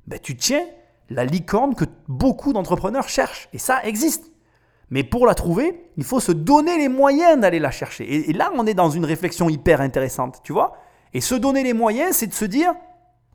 ben, 0.07 0.19
tu 0.19 0.35
tiens 0.35 0.65
la 1.09 1.25
licorne 1.25 1.75
que 1.75 1.85
beaucoup 2.07 2.53
d'entrepreneurs 2.53 3.09
cherchent. 3.09 3.49
Et 3.53 3.57
ça 3.57 3.83
existe. 3.83 4.31
Mais 4.89 5.03
pour 5.03 5.25
la 5.25 5.35
trouver, 5.35 5.89
il 5.97 6.03
faut 6.03 6.19
se 6.19 6.31
donner 6.31 6.77
les 6.77 6.89
moyens 6.89 7.39
d'aller 7.39 7.59
la 7.59 7.71
chercher. 7.71 8.29
Et, 8.29 8.33
là, 8.33 8.51
on 8.55 8.65
est 8.65 8.73
dans 8.73 8.89
une 8.89 9.05
réflexion 9.05 9.49
hyper 9.49 9.81
intéressante, 9.81 10.41
tu 10.43 10.51
vois. 10.51 10.77
Et 11.13 11.21
se 11.21 11.35
donner 11.35 11.63
les 11.63 11.73
moyens, 11.73 12.15
c'est 12.15 12.27
de 12.27 12.33
se 12.33 12.45
dire, 12.45 12.73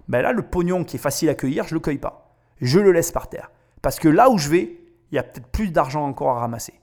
ben 0.09 0.23
là, 0.23 0.33
le 0.33 0.43
pognon 0.43 0.85
qui 0.85 0.97
est 0.97 1.01
facile 1.01 1.29
à 1.29 1.35
cueillir, 1.35 1.65
je 1.65 1.71
ne 1.71 1.75
le 1.75 1.81
cueille 1.81 1.99
pas. 1.99 2.37
Je 2.61 2.81
le 2.81 2.93
laisse 2.93 3.13
par 3.13 3.29
terre. 3.29 3.51
Parce 3.83 3.99
que 3.99 4.09
là 4.09 4.31
où 4.31 4.39
je 4.39 4.49
vais, 4.49 4.84
il 5.11 5.17
y 5.17 5.19
a 5.19 5.23
peut-être 5.23 5.47
plus 5.49 5.71
d'argent 5.71 6.05
encore 6.05 6.37
à 6.37 6.41
ramasser. 6.41 6.75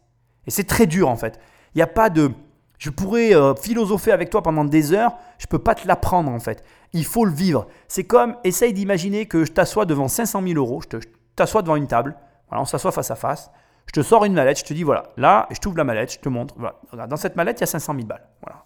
Et 0.47 0.51
c'est 0.51 0.63
très 0.63 0.87
dur 0.87 1.09
en 1.09 1.15
fait. 1.15 1.39
Il 1.73 1.77
n'y 1.77 1.83
a 1.83 1.87
pas 1.87 2.09
de... 2.09 2.31
Je 2.77 2.89
pourrais 2.89 3.35
euh, 3.35 3.53
philosopher 3.53 4.11
avec 4.11 4.31
toi 4.31 4.41
pendant 4.41 4.65
des 4.65 4.91
heures, 4.91 5.13
je 5.37 5.45
ne 5.45 5.49
peux 5.49 5.59
pas 5.59 5.75
te 5.75 5.87
l'apprendre 5.87 6.31
en 6.31 6.39
fait. 6.39 6.63
Il 6.93 7.05
faut 7.05 7.25
le 7.25 7.31
vivre. 7.31 7.67
C'est 7.87 8.05
comme, 8.05 8.35
essaye 8.43 8.73
d'imaginer 8.73 9.27
que 9.27 9.45
je 9.45 9.51
t'assois 9.51 9.85
devant 9.85 10.07
500 10.07 10.41
000 10.41 10.55
euros, 10.55 10.81
je 10.81 10.97
t'assois 11.35 11.61
devant 11.61 11.75
une 11.75 11.87
table, 11.87 12.15
voilà, 12.49 12.63
on 12.63 12.65
s'assoit 12.65 12.91
face 12.91 13.11
à 13.11 13.15
face, 13.15 13.51
je 13.85 13.91
te 13.91 14.01
sors 14.01 14.25
une 14.25 14.33
mallette, 14.33 14.59
je 14.59 14.65
te 14.65 14.73
dis 14.73 14.83
voilà, 14.83 15.03
là, 15.17 15.47
je 15.51 15.59
t'ouvre 15.59 15.77
la 15.77 15.83
mallette, 15.83 16.13
je 16.13 16.19
te 16.19 16.29
montre, 16.29 16.55
voilà, 16.57 17.07
dans 17.07 17.17
cette 17.17 17.35
mallette, 17.35 17.59
il 17.59 17.61
y 17.61 17.63
a 17.63 17.67
500 17.67 17.93
000 17.93 18.07
balles. 18.07 18.27
Voilà. 18.41 18.65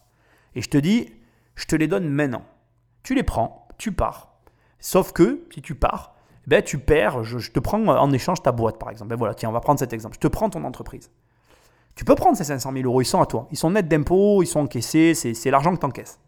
Et 0.55 0.61
je 0.61 0.69
te 0.69 0.77
dis, 0.77 1.13
je 1.55 1.65
te 1.65 1.75
les 1.75 1.87
donne 1.87 2.07
maintenant. 2.07 2.43
Tu 3.03 3.15
les 3.15 3.23
prends, 3.23 3.67
tu 3.77 3.91
pars. 3.91 4.35
Sauf 4.79 5.11
que, 5.11 5.45
si 5.53 5.61
tu 5.61 5.75
pars, 5.75 6.14
ben, 6.47 6.61
tu 6.61 6.77
perds, 6.77 7.23
je, 7.23 7.51
te 7.51 7.59
prends 7.59 7.83
en 7.85 8.11
échange 8.11 8.41
ta 8.41 8.51
boîte 8.51 8.77
par 8.77 8.89
exemple. 8.89 9.09
Ben 9.09 9.15
voilà, 9.15 9.33
tiens, 9.33 9.49
on 9.49 9.53
va 9.53 9.61
prendre 9.61 9.79
cet 9.79 9.93
exemple. 9.93 10.15
Je 10.15 10.19
te 10.19 10.27
prends 10.27 10.49
ton 10.49 10.63
entreprise. 10.63 11.09
Tu 11.95 12.03
peux 12.03 12.15
prendre 12.15 12.37
ces 12.37 12.43
500 12.43 12.71
000 12.73 12.85
euros, 12.85 13.01
ils 13.01 13.05
sont 13.05 13.21
à 13.21 13.25
toi. 13.25 13.47
Ils 13.51 13.57
sont 13.57 13.71
nets 13.71 13.87
d'impôts, 13.87 14.43
ils 14.43 14.47
sont 14.47 14.59
encaissés, 14.59 15.13
c'est 15.13 15.49
l'argent 15.49 15.73
que 15.73 15.79
tu 15.79 15.85
encaisses. 15.85 16.19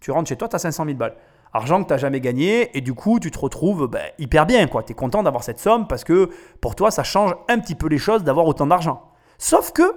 Tu 0.00 0.10
rentres 0.10 0.28
chez 0.28 0.36
toi, 0.36 0.48
tu 0.48 0.56
as 0.56 0.60
500 0.60 0.84
000 0.84 0.96
balles. 0.96 1.16
Argent 1.52 1.82
que 1.82 1.88
tu 1.88 1.94
n'as 1.94 1.98
jamais 1.98 2.20
gagné, 2.20 2.76
et 2.76 2.80
du 2.80 2.94
coup, 2.94 3.18
tu 3.18 3.30
te 3.30 3.38
retrouves 3.38 3.88
ben, 3.88 4.04
hyper 4.18 4.46
bien. 4.46 4.66
Tu 4.66 4.92
es 4.92 4.94
content 4.94 5.22
d'avoir 5.22 5.42
cette 5.42 5.58
somme 5.58 5.86
parce 5.88 6.04
que 6.04 6.30
pour 6.60 6.76
toi, 6.76 6.90
ça 6.90 7.02
change 7.02 7.34
un 7.48 7.58
petit 7.58 7.74
peu 7.74 7.88
les 7.88 7.98
choses 7.98 8.24
d'avoir 8.24 8.46
autant 8.46 8.66
d'argent. 8.66 9.10
Sauf 9.38 9.72
que 9.72 9.96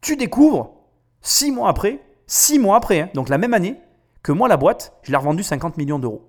tu 0.00 0.16
découvres 0.16 0.72
six 1.22 1.50
mois 1.50 1.68
après, 1.68 2.00
six 2.26 2.58
mois 2.58 2.76
après, 2.76 3.00
hein, 3.00 3.10
donc 3.14 3.28
la 3.28 3.38
même 3.38 3.54
année, 3.54 3.80
que 4.22 4.32
moi, 4.32 4.48
la 4.48 4.56
boîte, 4.56 4.92
je 5.02 5.10
l'ai 5.10 5.16
revendue 5.16 5.42
50 5.42 5.76
millions 5.78 5.98
d'euros. 5.98 6.28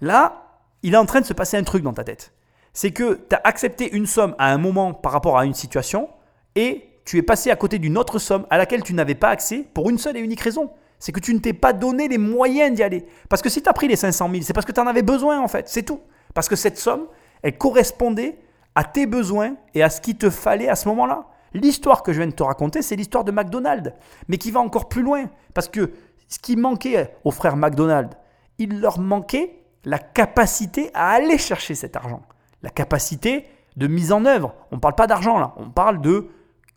Là, 0.00 0.49
il 0.82 0.94
est 0.94 0.98
en 0.98 1.06
train 1.06 1.20
de 1.20 1.26
se 1.26 1.32
passer 1.32 1.56
un 1.56 1.62
truc 1.62 1.82
dans 1.82 1.92
ta 1.92 2.04
tête. 2.04 2.32
C'est 2.72 2.92
que 2.92 3.20
tu 3.28 3.34
as 3.34 3.40
accepté 3.44 3.94
une 3.94 4.06
somme 4.06 4.34
à 4.38 4.52
un 4.52 4.58
moment 4.58 4.94
par 4.94 5.12
rapport 5.12 5.38
à 5.38 5.44
une 5.44 5.54
situation 5.54 6.08
et 6.54 6.84
tu 7.04 7.18
es 7.18 7.22
passé 7.22 7.50
à 7.50 7.56
côté 7.56 7.78
d'une 7.78 7.98
autre 7.98 8.18
somme 8.18 8.46
à 8.50 8.58
laquelle 8.58 8.82
tu 8.82 8.94
n'avais 8.94 9.14
pas 9.14 9.30
accès 9.30 9.66
pour 9.74 9.90
une 9.90 9.98
seule 9.98 10.16
et 10.16 10.20
unique 10.20 10.40
raison. 10.40 10.70
C'est 10.98 11.12
que 11.12 11.20
tu 11.20 11.34
ne 11.34 11.38
t'es 11.38 11.52
pas 11.52 11.72
donné 11.72 12.08
les 12.08 12.18
moyens 12.18 12.74
d'y 12.74 12.82
aller. 12.82 13.06
Parce 13.28 13.42
que 13.42 13.48
si 13.48 13.62
tu 13.62 13.68
as 13.68 13.72
pris 13.72 13.88
les 13.88 13.96
500 13.96 14.30
000, 14.30 14.42
c'est 14.42 14.52
parce 14.52 14.66
que 14.66 14.72
tu 14.72 14.80
en 14.80 14.86
avais 14.86 15.02
besoin 15.02 15.40
en 15.40 15.48
fait. 15.48 15.68
C'est 15.68 15.82
tout. 15.82 16.00
Parce 16.34 16.48
que 16.48 16.56
cette 16.56 16.78
somme, 16.78 17.06
elle 17.42 17.56
correspondait 17.58 18.38
à 18.74 18.84
tes 18.84 19.06
besoins 19.06 19.56
et 19.74 19.82
à 19.82 19.90
ce 19.90 20.00
qu'il 20.00 20.16
te 20.16 20.30
fallait 20.30 20.68
à 20.68 20.76
ce 20.76 20.88
moment-là. 20.88 21.26
L'histoire 21.52 22.02
que 22.02 22.12
je 22.12 22.18
viens 22.18 22.28
de 22.28 22.34
te 22.34 22.42
raconter, 22.42 22.82
c'est 22.82 22.96
l'histoire 22.96 23.24
de 23.24 23.32
McDonald's, 23.32 23.92
mais 24.28 24.38
qui 24.38 24.50
va 24.50 24.60
encore 24.60 24.88
plus 24.88 25.02
loin. 25.02 25.24
Parce 25.54 25.68
que 25.68 25.90
ce 26.28 26.38
qui 26.38 26.54
manquait 26.54 27.12
aux 27.24 27.32
frères 27.32 27.56
McDonald's, 27.56 28.16
il 28.58 28.80
leur 28.80 29.00
manquait 29.00 29.59
la 29.84 29.98
capacité 29.98 30.90
à 30.94 31.10
aller 31.10 31.38
chercher 31.38 31.74
cet 31.74 31.96
argent. 31.96 32.22
La 32.62 32.70
capacité 32.70 33.46
de 33.76 33.86
mise 33.86 34.12
en 34.12 34.24
œuvre. 34.24 34.54
On 34.70 34.76
ne 34.76 34.80
parle 34.80 34.94
pas 34.94 35.06
d'argent 35.06 35.38
là, 35.38 35.54
on 35.56 35.70
parle 35.70 36.00
de 36.00 36.28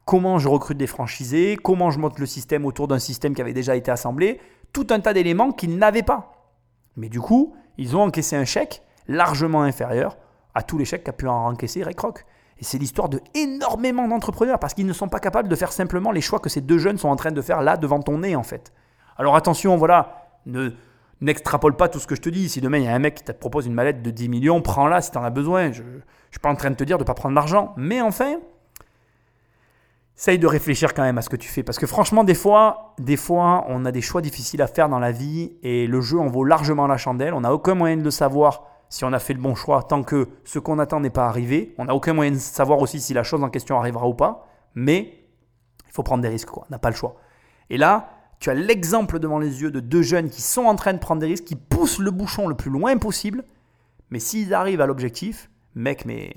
comment 0.06 0.38
je 0.40 0.48
recrute 0.48 0.78
des 0.78 0.88
franchisés, 0.88 1.58
comment 1.62 1.92
je 1.92 2.00
monte 2.00 2.20
le 2.20 2.26
système 2.26 2.66
autour 2.66 2.88
d'un 2.88 3.00
système 3.00 3.34
qui 3.34 3.42
avait 3.42 3.54
déjà 3.54 3.76
été 3.76 3.92
assemblé, 3.92 4.40
tout 4.74 4.88
un 4.90 5.00
tas 5.00 5.14
d'éléments 5.14 5.52
qu'ils 5.52 5.78
n'avaient 5.78 6.04
pas. 6.04 6.52
Mais 6.96 7.10
du 7.10 7.20
coup, 7.20 7.56
ils 7.78 7.96
ont 7.96 8.04
encaissé 8.04 8.36
un 8.36 8.46
chèque 8.46 8.84
largement 9.08 9.64
inférieur 9.64 10.18
à 10.56 10.62
tous 10.62 10.78
les 10.78 10.86
chèques 10.86 11.04
qu'a 11.04 11.14
pu 11.14 11.28
en 11.28 11.48
encaisser 11.48 11.84
Ray 11.84 11.96
Kroc. 11.96 12.26
Et 12.60 12.64
c'est 12.64 12.78
l'histoire 12.78 13.10
de 13.10 13.20
énormément 13.34 14.08
d'entrepreneurs 14.08 14.60
parce 14.60 14.74
qu'ils 14.74 14.86
ne 14.86 14.94
sont 14.94 15.10
pas 15.10 15.20
capables 15.20 15.50
de 15.50 15.56
faire 15.56 15.72
simplement 15.72 16.12
les 16.12 16.22
choix 16.22 16.40
que 16.40 16.50
ces 16.50 16.62
deux 16.62 16.78
jeunes 16.78 16.98
sont 16.98 17.10
en 17.10 17.16
train 17.16 17.32
de 17.32 17.42
faire 17.42 17.62
là 17.62 17.78
devant 17.78 18.00
ton 18.00 18.20
nez 18.20 18.36
en 18.36 18.44
fait. 18.44 18.72
Alors 19.18 19.36
attention, 19.36 19.76
voilà, 19.78 20.28
ne 20.46 20.72
n'extrapole 21.24 21.76
pas 21.76 21.90
tout 21.90 22.00
ce 22.00 22.08
que 22.08 22.16
je 22.16 22.22
te 22.22 22.30
dis. 22.30 22.50
Si 22.50 22.62
demain 22.62 22.78
il 22.78 22.86
y 22.86 22.88
a 22.88 22.94
un 22.94 23.00
mec 23.00 23.16
qui 23.16 23.24
te 23.24 23.32
propose 23.32 23.66
une 23.66 23.74
mallette 23.74 24.02
de 24.02 24.12
10 24.12 24.30
millions, 24.30 24.62
prends-la 24.62 25.02
si 25.02 25.12
tu 25.12 25.18
en 25.18 25.24
as 25.24 25.30
besoin. 25.30 25.72
Je 25.72 25.82
ne 25.82 26.00
suis 26.32 26.40
pas 26.42 26.50
en 26.50 26.56
train 26.56 26.70
de 26.70 26.76
te 26.76 26.84
dire 26.84 26.98
de 26.98 27.04
ne 27.04 27.08
pas 27.08 27.14
prendre 27.14 27.36
l'argent. 27.36 27.74
Mais 27.78 28.02
enfin, 28.02 28.38
essaye 30.18 30.40
de 30.40 30.48
réfléchir 30.48 30.94
quand 30.94 31.04
même 31.04 31.18
à 31.18 31.22
ce 31.22 31.30
que 31.30 31.36
tu 31.36 31.50
fais. 31.50 31.64
Parce 31.64 31.80
que 31.80 31.88
franchement, 31.88 32.24
des 32.24 32.36
fois, 32.36 32.94
des 33.00 33.18
fois, 33.18 33.66
on 33.68 33.86
a 33.86 33.92
des 33.92 34.02
choix 34.02 34.22
difficiles 34.22 34.62
à 34.62 34.68
faire 34.68 34.90
dans 34.90 35.00
la 35.00 35.12
vie 35.12 35.54
et 35.64 35.88
le 35.88 36.02
jeu 36.02 36.20
en 36.20 36.28
vaut 36.28 36.44
largement 36.44 36.88
la 36.88 36.98
chandelle. 36.98 37.34
On 37.34 37.42
n'a 37.42 37.54
aucun 37.54 37.76
moyen 37.76 37.98
de 37.98 38.04
le 38.04 38.12
savoir 38.12 38.64
si 38.90 39.06
on 39.06 39.14
a 39.14 39.20
fait 39.20 39.34
le 39.34 39.42
bon 39.42 39.56
choix 39.56 39.84
tant 39.84 40.04
que 40.04 40.30
ce 40.44 40.60
qu'on 40.60 40.78
attend 40.78 41.00
n'est 41.00 41.10
pas 41.10 41.28
arrivé. 41.28 41.74
On 41.78 41.86
n'a 41.86 41.96
aucun 41.96 42.14
moyen 42.14 42.32
de 42.32 42.38
savoir 42.38 42.80
aussi 42.80 43.00
si 43.00 43.14
la 43.14 43.24
chose 43.24 43.44
en 43.44 43.50
question 43.50 43.80
arrivera 43.80 44.08
ou 44.08 44.14
pas. 44.14 44.48
Mais 44.76 45.26
il 45.88 45.94
faut 45.94 46.04
prendre 46.04 46.22
des 46.22 46.30
risques, 46.30 46.50
quoi. 46.50 46.66
On 46.70 46.72
n'a 46.72 46.80
pas 46.80 46.90
le 46.90 46.96
choix. 46.96 47.16
Et 47.70 47.78
là, 47.78 48.10
tu 48.44 48.50
as 48.50 48.56
l'exemple 48.56 49.20
devant 49.20 49.40
les 49.40 49.62
yeux 49.62 49.72
de 49.72 49.80
deux 49.80 50.02
jeunes 50.02 50.30
qui 50.30 50.42
sont 50.42 50.66
en 50.66 50.76
train 50.76 50.92
de 50.92 50.98
prendre 50.98 51.22
des 51.22 51.28
risques, 51.28 51.46
qui 51.46 51.56
poussent 51.56 52.00
le 52.00 52.12
bouchon 52.12 52.50
le 52.50 52.56
plus 52.56 52.70
loin 52.70 52.98
possible. 52.98 53.46
Mais 54.10 54.20
s'ils 54.20 54.54
arrivent 54.54 54.82
à 54.82 54.86
l'objectif, 54.86 55.50
mec, 55.76 56.04
mais 56.04 56.34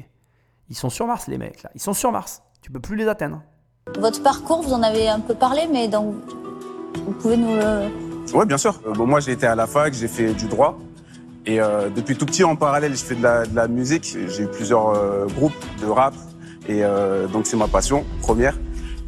ils 0.68 0.76
sont 0.76 0.88
sur 0.88 1.08
Mars, 1.08 1.26
les 1.26 1.36
mecs, 1.36 1.64
là. 1.64 1.70
Ils 1.74 1.80
sont 1.80 1.94
sur 1.94 2.12
Mars. 2.12 2.44
Tu 2.62 2.70
peux 2.70 2.78
plus 2.78 2.94
les 2.94 3.08
atteindre. 3.08 3.42
Votre 3.98 4.22
parcours, 4.22 4.62
vous 4.62 4.72
en 4.72 4.84
avez 4.84 5.08
un 5.08 5.18
peu 5.18 5.34
parlé, 5.34 5.62
mais 5.68 5.88
donc, 5.88 6.14
vous 7.04 7.10
pouvez 7.10 7.36
nous 7.36 7.56
le... 7.56 7.88
Oui, 8.32 8.46
bien 8.46 8.58
sûr. 8.58 8.80
Euh, 8.86 8.92
bon, 8.92 9.08
moi, 9.08 9.18
j'ai 9.18 9.32
été 9.32 9.48
à 9.48 9.56
la 9.56 9.66
fac, 9.66 9.92
j'ai 9.92 10.06
fait 10.06 10.32
du 10.32 10.46
droit. 10.46 10.78
Et 11.44 11.60
euh, 11.60 11.88
depuis 11.88 12.16
tout 12.16 12.26
petit, 12.26 12.44
en 12.44 12.54
parallèle, 12.54 12.92
je 12.94 13.04
fais 13.04 13.16
de 13.16 13.22
la, 13.24 13.46
de 13.46 13.56
la 13.56 13.66
musique. 13.66 14.16
J'ai 14.28 14.44
eu 14.44 14.48
plusieurs 14.48 14.90
euh, 14.90 15.26
groupes 15.26 15.64
de 15.80 15.86
rap. 15.86 16.14
Et 16.68 16.84
euh, 16.84 17.26
donc, 17.26 17.48
c'est 17.48 17.56
ma 17.56 17.66
passion 17.66 18.04
première. 18.20 18.56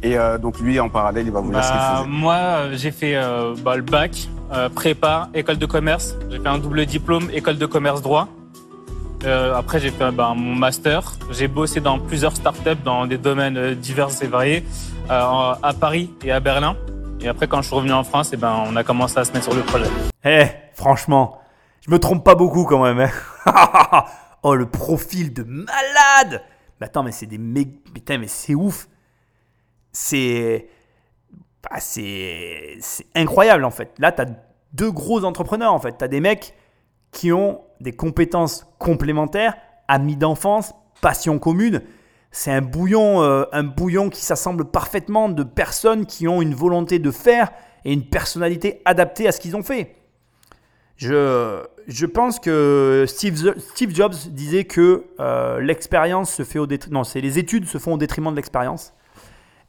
Et 0.01 0.17
euh, 0.17 0.37
donc 0.37 0.59
lui, 0.59 0.79
en 0.79 0.87
parallèle, 0.89 1.25
il 1.27 1.31
va 1.31 1.41
vous 1.41 1.51
dire 1.51 1.63
ce 1.63 1.69
qu'il 1.69 1.77
Bah, 1.77 1.97
faisait. 1.99 2.09
moi, 2.09 2.33
euh, 2.35 2.69
j'ai 2.77 2.91
fait 2.91 3.15
euh, 3.15 3.53
bah, 3.63 3.75
le 3.75 3.81
bac, 3.81 4.11
euh, 4.53 4.69
prépa, 4.69 5.29
école 5.33 5.57
de 5.57 5.65
commerce. 5.65 6.15
J'ai 6.29 6.39
fait 6.39 6.47
un 6.47 6.57
double 6.57 6.85
diplôme, 6.85 7.29
école 7.33 7.57
de 7.57 7.65
commerce 7.65 8.01
droit. 8.01 8.27
Euh, 9.25 9.53
après, 9.55 9.79
j'ai 9.81 9.91
fait 9.91 10.11
bah, 10.11 10.33
mon 10.35 10.55
master. 10.55 11.03
J'ai 11.31 11.49
bossé 11.49 11.81
dans 11.81 11.99
plusieurs 11.99 12.35
startups 12.35 12.77
dans 12.85 13.05
des 13.07 13.17
domaines 13.17 13.75
divers 13.75 14.07
et 14.21 14.27
variés, 14.27 14.63
euh, 15.11 15.53
à 15.61 15.73
Paris 15.77 16.13
et 16.23 16.31
à 16.31 16.39
Berlin. 16.39 16.77
Et 17.19 17.27
après, 17.27 17.47
quand 17.47 17.61
je 17.61 17.67
suis 17.67 17.75
revenu 17.75 17.91
en 17.91 18.05
France, 18.05 18.31
et 18.31 18.37
ben, 18.37 18.63
on 18.65 18.77
a 18.77 18.83
commencé 18.85 19.17
à 19.19 19.25
se 19.25 19.33
mettre 19.33 19.43
sur 19.43 19.53
le 19.55 19.61
projet. 19.63 19.87
Eh, 20.23 20.45
franchement, 20.73 21.37
je 21.85 21.91
me 21.91 21.99
trompe 21.99 22.23
pas 22.23 22.35
beaucoup 22.35 22.63
quand 22.63 22.81
même. 22.81 23.01
hein. 23.45 24.03
oh, 24.43 24.55
le 24.55 24.65
profil 24.65 25.33
de 25.33 25.43
malade 25.43 26.41
Mais 26.79 26.85
attends, 26.87 27.03
mais 27.03 27.11
c'est 27.11 27.25
des 27.25 27.37
mé- 27.37 27.67
Putain, 27.93 28.17
mais 28.19 28.29
c'est 28.29 28.55
ouf. 28.55 28.87
C'est... 29.91 30.67
bah, 31.63 31.79
c'est... 31.79 32.77
incroyable 33.15 33.65
en 33.65 33.71
fait. 33.71 33.93
Là, 33.99 34.11
tu 34.11 34.21
as 34.21 34.27
deux 34.73 34.91
gros 34.91 35.23
entrepreneurs 35.23 35.73
en 35.73 35.79
fait. 35.79 35.97
Tu 35.97 36.03
as 36.03 36.07
des 36.07 36.19
mecs 36.21 36.53
qui 37.11 37.31
ont 37.31 37.61
des 37.79 37.93
compétences 37.93 38.67
complémentaires, 38.77 39.55
amis 39.87 40.15
d'enfance, 40.15 40.73
passion 41.01 41.39
commune. 41.39 41.81
C'est 42.31 42.51
un 42.51 42.61
bouillon, 42.61 43.23
euh, 43.23 43.45
un 43.51 43.63
bouillon 43.63 44.09
qui 44.09 44.21
s'assemble 44.21 44.65
parfaitement 44.65 45.29
de 45.29 45.43
personnes 45.43 46.05
qui 46.05 46.27
ont 46.27 46.41
une 46.41 46.53
volonté 46.53 46.99
de 46.99 47.09
faire 47.09 47.51
et 47.85 47.93
une 47.93 48.07
personnalité 48.07 48.81
adaptée 48.85 49.27
à 49.27 49.31
ce 49.31 49.39
qu'ils 49.39 49.55
ont 49.55 49.63
fait. 49.63 49.95
Je, 50.97 51.63
je 51.87 52.05
pense 52.05 52.39
que 52.39 53.05
Steve, 53.07 53.55
Steve 53.57 53.95
Jobs 53.95 54.13
disait 54.27 54.65
que 54.65 55.05
euh, 55.19 55.59
l'expérience 55.61 56.31
se 56.31 56.43
fait 56.43 56.59
au 56.59 56.67
détriment. 56.67 56.95
Non, 56.95 57.03
c'est 57.03 57.21
les 57.21 57.39
études 57.39 57.65
se 57.65 57.77
font 57.77 57.93
au 57.93 57.97
détriment 57.97 58.31
de 58.31 58.35
l'expérience. 58.35 58.93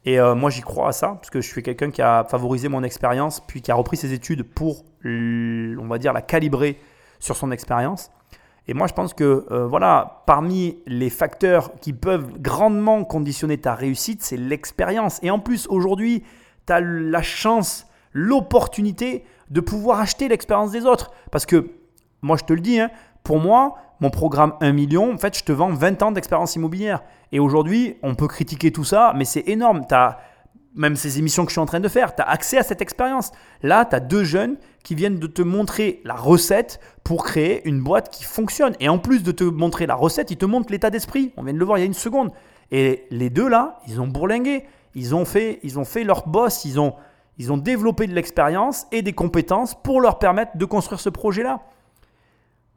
Et 0.05 0.19
euh, 0.19 0.33
moi, 0.33 0.49
j'y 0.49 0.61
crois 0.61 0.89
à 0.89 0.91
ça, 0.91 1.09
parce 1.09 1.29
que 1.29 1.41
je 1.41 1.47
suis 1.47 1.61
quelqu'un 1.61 1.91
qui 1.91 2.01
a 2.01 2.23
favorisé 2.23 2.69
mon 2.69 2.83
expérience, 2.83 3.39
puis 3.39 3.61
qui 3.61 3.71
a 3.71 3.75
repris 3.75 3.97
ses 3.97 4.13
études 4.13 4.43
pour, 4.43 4.83
on 5.05 5.87
va 5.87 5.97
dire, 5.99 6.13
la 6.13 6.21
calibrer 6.21 6.79
sur 7.19 7.35
son 7.35 7.51
expérience. 7.51 8.09
Et 8.67 8.73
moi, 8.73 8.87
je 8.87 8.93
pense 8.93 9.13
que, 9.13 9.45
euh, 9.51 9.67
voilà, 9.67 10.23
parmi 10.25 10.77
les 10.85 11.09
facteurs 11.09 11.71
qui 11.81 11.93
peuvent 11.93 12.39
grandement 12.39 13.03
conditionner 13.03 13.57
ta 13.57 13.75
réussite, 13.75 14.23
c'est 14.23 14.37
l'expérience. 14.37 15.19
Et 15.23 15.31
en 15.31 15.39
plus, 15.39 15.67
aujourd'hui, 15.67 16.23
tu 16.67 16.73
as 16.73 16.81
la 16.81 17.21
chance, 17.21 17.87
l'opportunité 18.11 19.23
de 19.49 19.61
pouvoir 19.61 19.99
acheter 19.99 20.27
l'expérience 20.27 20.71
des 20.71 20.85
autres. 20.85 21.11
Parce 21.31 21.45
que, 21.45 21.71
moi, 22.21 22.37
je 22.37 22.43
te 22.43 22.53
le 22.53 22.61
dis, 22.61 22.79
hein, 22.79 22.89
pour 23.23 23.39
moi, 23.39 23.77
mon 24.01 24.09
programme 24.09 24.53
1 24.61 24.73
million, 24.73 25.13
en 25.13 25.17
fait, 25.17 25.37
je 25.37 25.43
te 25.43 25.51
vends 25.51 25.69
20 25.69 26.01
ans 26.01 26.11
d'expérience 26.11 26.55
immobilière. 26.55 27.03
Et 27.31 27.39
aujourd'hui, 27.39 27.97
on 28.01 28.15
peut 28.15 28.27
critiquer 28.27 28.71
tout 28.71 28.83
ça, 28.83 29.13
mais 29.15 29.25
c'est 29.25 29.47
énorme. 29.47 29.83
As 29.91 30.17
même 30.73 30.95
ces 30.95 31.19
émissions 31.19 31.43
que 31.43 31.49
je 31.49 31.53
suis 31.53 31.61
en 31.61 31.65
train 31.65 31.79
de 31.79 31.87
faire, 31.87 32.15
tu 32.15 32.21
as 32.21 32.29
accès 32.29 32.57
à 32.57 32.63
cette 32.63 32.81
expérience. 32.81 33.31
Là, 33.61 33.85
tu 33.85 33.95
as 33.95 33.99
deux 33.99 34.23
jeunes 34.23 34.57
qui 34.83 34.95
viennent 34.95 35.19
de 35.19 35.27
te 35.27 35.43
montrer 35.43 36.01
la 36.03 36.15
recette 36.15 36.79
pour 37.03 37.23
créer 37.23 37.67
une 37.67 37.81
boîte 37.83 38.09
qui 38.09 38.23
fonctionne. 38.23 38.73
Et 38.79 38.89
en 38.89 38.97
plus 38.97 39.21
de 39.21 39.31
te 39.31 39.43
montrer 39.43 39.85
la 39.85 39.95
recette, 39.95 40.31
ils 40.31 40.37
te 40.37 40.45
montrent 40.45 40.71
l'état 40.71 40.89
d'esprit. 40.89 41.31
On 41.37 41.43
vient 41.43 41.53
de 41.53 41.59
le 41.59 41.65
voir 41.65 41.77
il 41.77 41.81
y 41.81 41.83
a 41.83 41.87
une 41.87 41.93
seconde. 41.93 42.31
Et 42.71 43.05
les 43.11 43.29
deux 43.29 43.47
là, 43.47 43.79
ils 43.87 44.01
ont 44.01 44.07
bourlingué. 44.07 44.65
Ils 44.95 45.13
ont 45.13 45.25
fait, 45.25 45.59
ils 45.61 45.77
ont 45.77 45.85
fait 45.85 46.03
leur 46.03 46.27
boss. 46.27 46.65
Ils 46.65 46.79
ont, 46.79 46.95
ils 47.37 47.51
ont 47.51 47.57
développé 47.57 48.07
de 48.07 48.13
l'expérience 48.13 48.87
et 48.91 49.03
des 49.03 49.13
compétences 49.13 49.75
pour 49.75 50.01
leur 50.01 50.17
permettre 50.17 50.57
de 50.57 50.65
construire 50.65 50.99
ce 50.99 51.09
projet-là. 51.09 51.61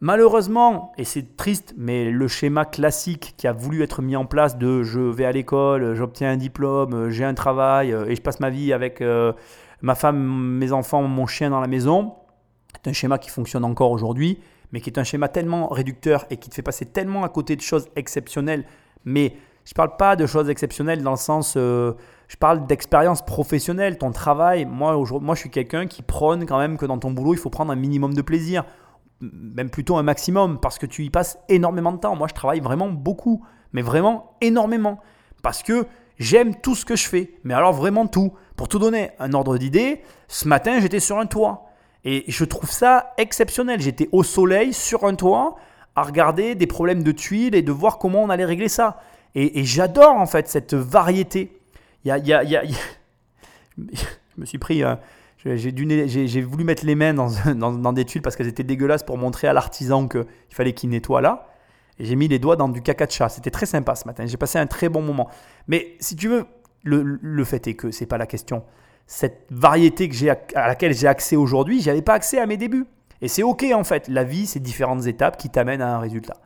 Malheureusement, 0.06 0.92
et 0.98 1.04
c'est 1.04 1.34
triste, 1.34 1.72
mais 1.78 2.10
le 2.10 2.28
schéma 2.28 2.66
classique 2.66 3.32
qui 3.38 3.46
a 3.46 3.54
voulu 3.54 3.82
être 3.82 4.02
mis 4.02 4.16
en 4.16 4.26
place 4.26 4.58
de 4.58 4.82
je 4.82 5.00
vais 5.00 5.24
à 5.24 5.32
l'école, 5.32 5.94
j'obtiens 5.94 6.32
un 6.32 6.36
diplôme, 6.36 7.08
j'ai 7.08 7.24
un 7.24 7.32
travail 7.32 7.90
euh, 7.90 8.04
et 8.04 8.14
je 8.14 8.20
passe 8.20 8.38
ma 8.38 8.50
vie 8.50 8.74
avec 8.74 9.00
euh, 9.00 9.32
ma 9.80 9.94
femme, 9.94 10.18
mes 10.58 10.72
enfants, 10.72 11.04
mon 11.04 11.26
chien 11.26 11.48
dans 11.48 11.60
la 11.62 11.68
maison, 11.68 12.16
c'est 12.74 12.90
un 12.90 12.92
schéma 12.92 13.16
qui 13.16 13.30
fonctionne 13.30 13.64
encore 13.64 13.92
aujourd'hui, 13.92 14.40
mais 14.72 14.82
qui 14.82 14.90
est 14.90 14.98
un 14.98 15.04
schéma 15.04 15.28
tellement 15.28 15.68
réducteur 15.68 16.26
et 16.28 16.36
qui 16.36 16.50
te 16.50 16.54
fait 16.54 16.60
passer 16.60 16.84
tellement 16.84 17.24
à 17.24 17.30
côté 17.30 17.56
de 17.56 17.62
choses 17.62 17.88
exceptionnelles. 17.96 18.66
Mais 19.06 19.32
je 19.64 19.70
ne 19.70 19.74
parle 19.74 19.96
pas 19.96 20.16
de 20.16 20.26
choses 20.26 20.50
exceptionnelles 20.50 21.02
dans 21.02 21.12
le 21.12 21.16
sens, 21.16 21.54
euh, 21.56 21.94
je 22.28 22.36
parle 22.36 22.66
d'expérience 22.66 23.24
professionnelle, 23.24 23.96
ton 23.96 24.10
travail. 24.10 24.66
Moi, 24.66 25.02
moi, 25.22 25.34
je 25.34 25.40
suis 25.40 25.50
quelqu'un 25.50 25.86
qui 25.86 26.02
prône 26.02 26.44
quand 26.44 26.58
même 26.58 26.76
que 26.76 26.84
dans 26.84 26.98
ton 26.98 27.10
boulot, 27.10 27.32
il 27.32 27.38
faut 27.38 27.48
prendre 27.48 27.72
un 27.72 27.76
minimum 27.76 28.12
de 28.12 28.20
plaisir 28.20 28.64
même 29.32 29.70
plutôt 29.70 29.96
un 29.96 30.02
maximum, 30.02 30.60
parce 30.60 30.78
que 30.78 30.86
tu 30.86 31.04
y 31.04 31.10
passes 31.10 31.38
énormément 31.48 31.92
de 31.92 31.98
temps. 31.98 32.16
Moi, 32.16 32.28
je 32.28 32.34
travaille 32.34 32.60
vraiment 32.60 32.88
beaucoup, 32.88 33.44
mais 33.72 33.82
vraiment 33.82 34.36
énormément, 34.40 35.00
parce 35.42 35.62
que 35.62 35.86
j'aime 36.18 36.54
tout 36.60 36.74
ce 36.74 36.84
que 36.84 36.96
je 36.96 37.08
fais, 37.08 37.34
mais 37.44 37.54
alors 37.54 37.72
vraiment 37.72 38.06
tout. 38.06 38.32
Pour 38.56 38.68
tout 38.68 38.78
donner 38.78 39.10
un 39.18 39.32
ordre 39.32 39.58
d'idée, 39.58 40.02
ce 40.28 40.46
matin, 40.46 40.78
j'étais 40.80 41.00
sur 41.00 41.18
un 41.18 41.26
toit, 41.26 41.66
et 42.04 42.24
je 42.28 42.44
trouve 42.44 42.70
ça 42.70 43.14
exceptionnel. 43.18 43.80
J'étais 43.80 44.08
au 44.12 44.22
soleil, 44.22 44.72
sur 44.72 45.04
un 45.04 45.14
toit, 45.14 45.56
à 45.96 46.02
regarder 46.02 46.54
des 46.54 46.66
problèmes 46.66 47.02
de 47.02 47.12
tuiles 47.12 47.54
et 47.54 47.62
de 47.62 47.72
voir 47.72 47.98
comment 47.98 48.22
on 48.22 48.30
allait 48.30 48.44
régler 48.44 48.68
ça. 48.68 49.00
Et, 49.34 49.64
j'adore 49.64 50.14
en 50.14 50.26
fait 50.26 50.48
cette 50.48 50.74
variété. 50.74 51.60
Il 52.04 52.08
y 52.08 52.32
a- 52.32 52.64
je 53.76 53.84
me 54.36 54.44
suis 54.44 54.58
pris... 54.58 54.84
euh, 54.84 54.94
j'ai- 55.44 56.42
voulu 56.42 56.64
mettre 56.64 56.84
les 56.86 56.94
mains 56.94 57.14
dans, 57.14 57.28
dans- 57.54 57.72
dans 57.72 57.92
des 57.92 58.04
tuiles 58.04 58.22
parce 58.22 58.36
qu'elles 58.36 58.48
étaient 58.48 58.62
dégueulasses 58.64 59.02
pour 59.02 59.18
montrer 59.18 59.46
à 59.48 59.52
l'artisan 59.52 60.08
qu'il 60.08 60.24
fallait 60.50 60.72
qu'il 60.72 60.90
nettoie 60.90 61.20
là. 61.20 61.48
Et 61.98 62.04
j'ai 62.04 62.16
mis 62.16 62.26
les 62.28 62.38
doigts 62.38 62.56
dans 62.56 62.68
du 62.68 62.82
caca 62.82 63.06
de 63.06 63.10
chat. 63.12 63.28
C'était 63.28 63.50
très 63.50 63.66
sympa 63.66 63.94
ce 63.94 64.06
matin. 64.06 64.26
J'ai 64.26 64.36
passé 64.36 64.58
un 64.58 64.66
très 64.66 64.88
bon 64.88 65.00
moment. 65.02 65.28
Mais 65.68 65.96
si 66.00 66.16
tu 66.16 66.28
veux, 66.28 66.44
le, 66.82 67.02
le 67.20 67.44
fait 67.44 67.66
est 67.68 67.74
que 67.74 67.90
c'est 67.92 68.06
pas 68.06 68.18
la 68.18 68.26
question. 68.26 68.64
cette 69.06 69.46
variété 69.50 70.08
que 70.08 70.56
à 70.56 70.66
laquelle 70.68 70.92
j'ai 70.94 71.06
accès 71.06 71.36
aujourd'hui, 71.36 71.80
j'avais 71.82 72.02
pas 72.02 72.14
accès 72.14 72.38
à 72.40 72.46
mes 72.46 72.56
débuts. 72.56 72.86
Et 73.20 73.28
c'est 73.28 73.42
ok 73.42 73.64
en 73.74 73.84
fait. 73.84 74.08
La 74.08 74.24
vie, 74.24 74.46
c'est 74.46 74.60
différentes 74.60 75.06
étapes 75.06 75.36
qui 75.36 75.50
t'amènent 75.50 75.82
à 75.82 75.94
un 75.94 75.98
résultat. 75.98 76.36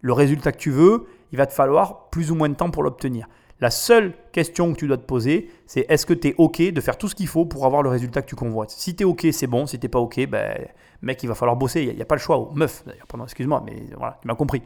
Le 0.00 0.12
résultat 0.12 0.50
que 0.52 0.58
tu 0.58 0.70
veux, 0.70 1.06
il 1.30 1.38
va 1.38 1.46
te 1.46 1.52
falloir 1.52 2.08
plus 2.10 2.30
ou 2.30 2.34
moins 2.34 2.48
de 2.48 2.54
temps 2.54 2.70
pour 2.70 2.82
l'obtenir. 2.82 3.28
La 3.60 3.70
seule 3.70 4.14
question 4.32 4.72
que 4.72 4.78
tu 4.78 4.86
dois 4.86 4.96
te 4.96 5.04
poser, 5.04 5.50
c'est 5.66 5.84
est-ce 5.90 6.06
que 6.06 6.14
tu 6.14 6.28
es 6.28 6.34
OK 6.38 6.62
de 6.62 6.80
faire 6.80 6.96
tout 6.96 7.08
ce 7.08 7.14
qu'il 7.14 7.26
faut 7.26 7.44
pour 7.44 7.66
avoir 7.66 7.82
le 7.82 7.90
résultat 7.90 8.22
que 8.22 8.26
tu 8.26 8.34
convoites? 8.34 8.70
Si 8.70 8.96
tu 8.96 9.02
es 9.02 9.04
OK, 9.04 9.26
c'est 9.32 9.46
bon. 9.46 9.66
Si 9.66 9.78
tu 9.78 9.88
pas 9.90 9.98
OK, 9.98 10.26
ben, 10.26 10.66
mec, 11.02 11.22
il 11.22 11.28
va 11.28 11.34
falloir 11.34 11.56
bosser. 11.56 11.82
Il 11.82 11.94
n'y 11.94 12.00
a, 12.00 12.06
pas 12.06 12.14
le 12.14 12.20
choix. 12.20 12.50
Meuf, 12.54 12.84
pardon, 13.06 13.24
excuse-moi, 13.24 13.62
mais 13.66 13.82
voilà, 13.98 14.18
tu 14.22 14.28
m'as 14.28 14.34
compris. 14.34 14.62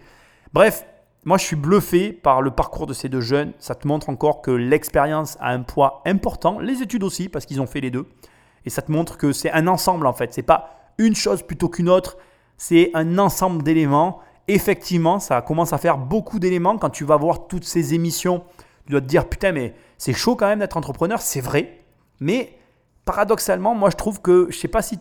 Bref, 0.53 0.87
moi, 1.25 1.39
je 1.39 1.45
suis 1.45 1.57
bluffé 1.57 2.13
par 2.13 2.41
le 2.41 2.53
parcours 2.53 2.87
de 2.87 2.93
ces 2.93 3.09
deux 3.09 3.21
jeunes. 3.21 3.53
Ça 3.59 3.75
te 3.75 3.89
montre 3.89 4.11
encore 4.11 4.43
que 4.43 4.53
l'expérience 4.53 5.37
a 5.41 5.51
un 5.51 5.63
poids 5.63 6.03
important. 6.07 6.61
Les 6.61 6.81
études 6.81 7.03
aussi, 7.03 7.29
parce 7.29 7.47
qu'ils 7.47 7.61
ont 7.61 7.67
fait 7.67 7.81
les 7.81 7.91
deux. 7.91 8.07
Et 8.65 8.71
ça 8.71 8.81
te 8.81 8.93
montre 8.93 9.19
que 9.19 9.33
c'est 9.33 9.51
un 9.51 9.67
ensemble, 9.67 10.07
en 10.07 10.13
fait. 10.13 10.33
C'est 10.33 10.43
pas 10.43 10.93
une 10.99 11.17
chose 11.17 11.43
plutôt 11.43 11.69
qu'une 11.69 11.89
autre. 11.89 12.17
C'est 12.57 12.93
un 12.95 13.19
ensemble 13.19 13.65
d'éléments. 13.65 14.21
Effectivement, 14.47 15.19
ça 15.19 15.43
commence 15.43 15.73
à 15.73 15.79
faire 15.79 15.99
beaucoup 15.99 16.39
d'éléments 16.39 16.79
quand 16.79 16.91
tu 16.91 17.05
vas 17.05 17.17
voir 17.17 17.49
toutes 17.49 17.65
ces 17.65 17.95
émissions 17.95 18.45
tu 18.87 18.93
dois 18.93 19.01
te 19.01 19.07
dire, 19.07 19.29
putain, 19.29 19.53
mais 19.53 19.75
c'est 19.99 20.13
chaud 20.13 20.37
quand 20.37 20.47
même 20.47 20.59
d'être 20.59 20.77
entrepreneur, 20.77 21.21
c'est 21.21 21.41
vrai. 21.41 21.81
Mais 22.21 22.59
paradoxalement, 23.05 23.75
moi 23.75 23.91
je 23.91 23.97
trouve 23.97 24.21
que, 24.21 24.49
je 24.51 24.59
sais 24.59 24.69
pas 24.69 24.83
si 24.83 24.99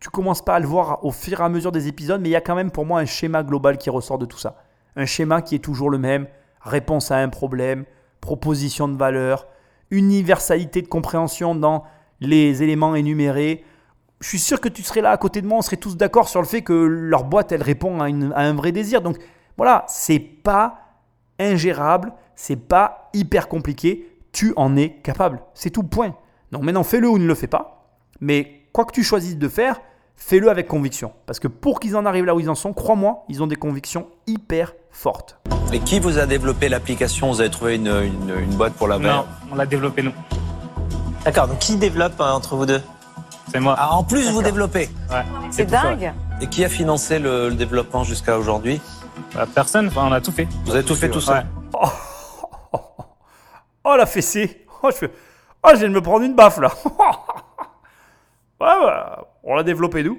tu 0.00 0.08
commences 0.08 0.42
pas 0.42 0.56
à 0.56 0.60
le 0.60 0.66
voir 0.66 1.04
au 1.04 1.12
fur 1.12 1.40
et 1.40 1.44
à 1.44 1.48
mesure 1.48 1.72
des 1.72 1.86
épisodes, 1.88 2.20
mais 2.20 2.30
il 2.30 2.32
y 2.32 2.36
a 2.36 2.40
quand 2.40 2.54
même 2.54 2.70
pour 2.70 2.86
moi 2.86 3.00
un 3.00 3.04
schéma 3.04 3.42
global 3.42 3.78
qui 3.78 3.90
ressort 3.90 4.18
de 4.18 4.26
tout 4.26 4.38
ça. 4.38 4.56
Un 4.96 5.06
schéma 5.06 5.42
qui 5.42 5.54
est 5.54 5.60
toujours 5.60 5.90
le 5.90 5.98
même, 5.98 6.26
réponse 6.62 7.10
à 7.10 7.18
un 7.18 7.28
problème, 7.28 7.84
proposition 8.20 8.88
de 8.88 8.96
valeur, 8.96 9.46
universalité 9.90 10.82
de 10.82 10.88
compréhension 10.88 11.54
dans 11.54 11.84
les 12.20 12.62
éléments 12.62 12.94
énumérés. 12.94 13.64
Je 14.20 14.28
suis 14.28 14.38
sûr 14.38 14.60
que 14.60 14.68
tu 14.68 14.82
serais 14.82 15.00
là 15.00 15.10
à 15.10 15.16
côté 15.16 15.42
de 15.42 15.46
moi, 15.46 15.58
on 15.58 15.62
serait 15.62 15.76
tous 15.76 15.96
d'accord 15.96 16.28
sur 16.28 16.40
le 16.40 16.46
fait 16.46 16.62
que 16.62 16.72
leur 16.72 17.24
boîte, 17.24 17.52
elle 17.52 17.62
répond 17.62 18.00
à, 18.00 18.04
à 18.04 18.42
un 18.42 18.54
vrai 18.54 18.72
désir. 18.72 19.02
Donc 19.02 19.18
voilà, 19.56 19.84
c'est 19.88 20.18
pas 20.18 20.79
ingérable, 21.40 22.12
c'est 22.36 22.56
pas 22.56 23.10
hyper 23.12 23.48
compliqué, 23.48 24.08
tu 24.32 24.52
en 24.56 24.76
es 24.76 24.90
capable. 25.02 25.40
C'est 25.54 25.70
tout, 25.70 25.82
point. 25.82 26.14
Donc 26.52 26.62
maintenant, 26.62 26.84
fais-le 26.84 27.08
ou 27.08 27.18
ne 27.18 27.26
le 27.26 27.34
fais 27.34 27.46
pas. 27.46 27.92
Mais 28.20 28.62
quoi 28.72 28.84
que 28.84 28.92
tu 28.92 29.02
choisisses 29.02 29.38
de 29.38 29.48
faire, 29.48 29.80
fais-le 30.16 30.50
avec 30.50 30.68
conviction. 30.68 31.12
Parce 31.26 31.40
que 31.40 31.48
pour 31.48 31.80
qu'ils 31.80 31.96
en 31.96 32.04
arrivent 32.06 32.26
là 32.26 32.34
où 32.34 32.40
ils 32.40 32.50
en 32.50 32.54
sont, 32.54 32.72
crois-moi, 32.72 33.24
ils 33.28 33.42
ont 33.42 33.46
des 33.46 33.56
convictions 33.56 34.08
hyper 34.26 34.74
fortes. 34.90 35.38
Et 35.72 35.80
qui 35.80 35.98
vous 36.00 36.18
a 36.18 36.26
développé 36.26 36.68
l'application? 36.68 37.30
Vous 37.30 37.40
avez 37.40 37.50
trouvé 37.50 37.76
une, 37.76 38.16
boîte 38.56 38.74
pour 38.74 38.88
la 38.88 38.98
faire 38.98 39.16
Non, 39.16 39.24
on 39.52 39.54
l'a 39.54 39.66
développée 39.66 40.02
nous. 40.02 40.12
D'accord, 41.24 41.48
donc 41.48 41.58
qui 41.58 41.76
développe 41.76 42.20
euh, 42.20 42.32
entre 42.32 42.56
vous 42.56 42.66
deux? 42.66 42.80
C'est 43.52 43.60
moi. 43.60 43.74
Ah, 43.78 43.94
en 43.94 44.04
plus, 44.04 44.30
vous 44.30 44.42
développez 44.42 44.88
Ouais. 45.10 45.24
C'est 45.50 45.66
dingue. 45.66 46.12
Et 46.40 46.46
qui 46.46 46.64
a 46.64 46.68
financé 46.68 47.18
le, 47.18 47.50
développement 47.50 48.04
jusqu'à 48.04 48.38
aujourd'hui? 48.38 48.80
Bah, 49.34 49.46
Personne, 49.54 49.88
enfin, 49.88 50.06
on 50.08 50.12
a 50.12 50.20
tout 50.20 50.32
fait. 50.32 50.48
Vous 50.64 50.74
avez 50.74 50.84
tout 50.84 50.94
fait 50.94 51.10
tout 51.10 51.20
seul 51.20 51.46
oh. 51.72 51.88
Oh 53.84 53.96
la 53.96 54.06
fessée 54.06 54.66
Oh, 54.82 54.88
je, 54.90 54.96
fais... 54.96 55.10
oh, 55.62 55.68
je 55.72 55.78
viens 55.78 55.88
de 55.88 55.94
me 55.94 56.00
prendre 56.00 56.24
une 56.24 56.34
baffe 56.34 56.58
là 56.58 56.70
ouais, 58.60 59.24
On 59.42 59.54
l'a 59.54 59.62
développé 59.62 60.02
d'où 60.02 60.18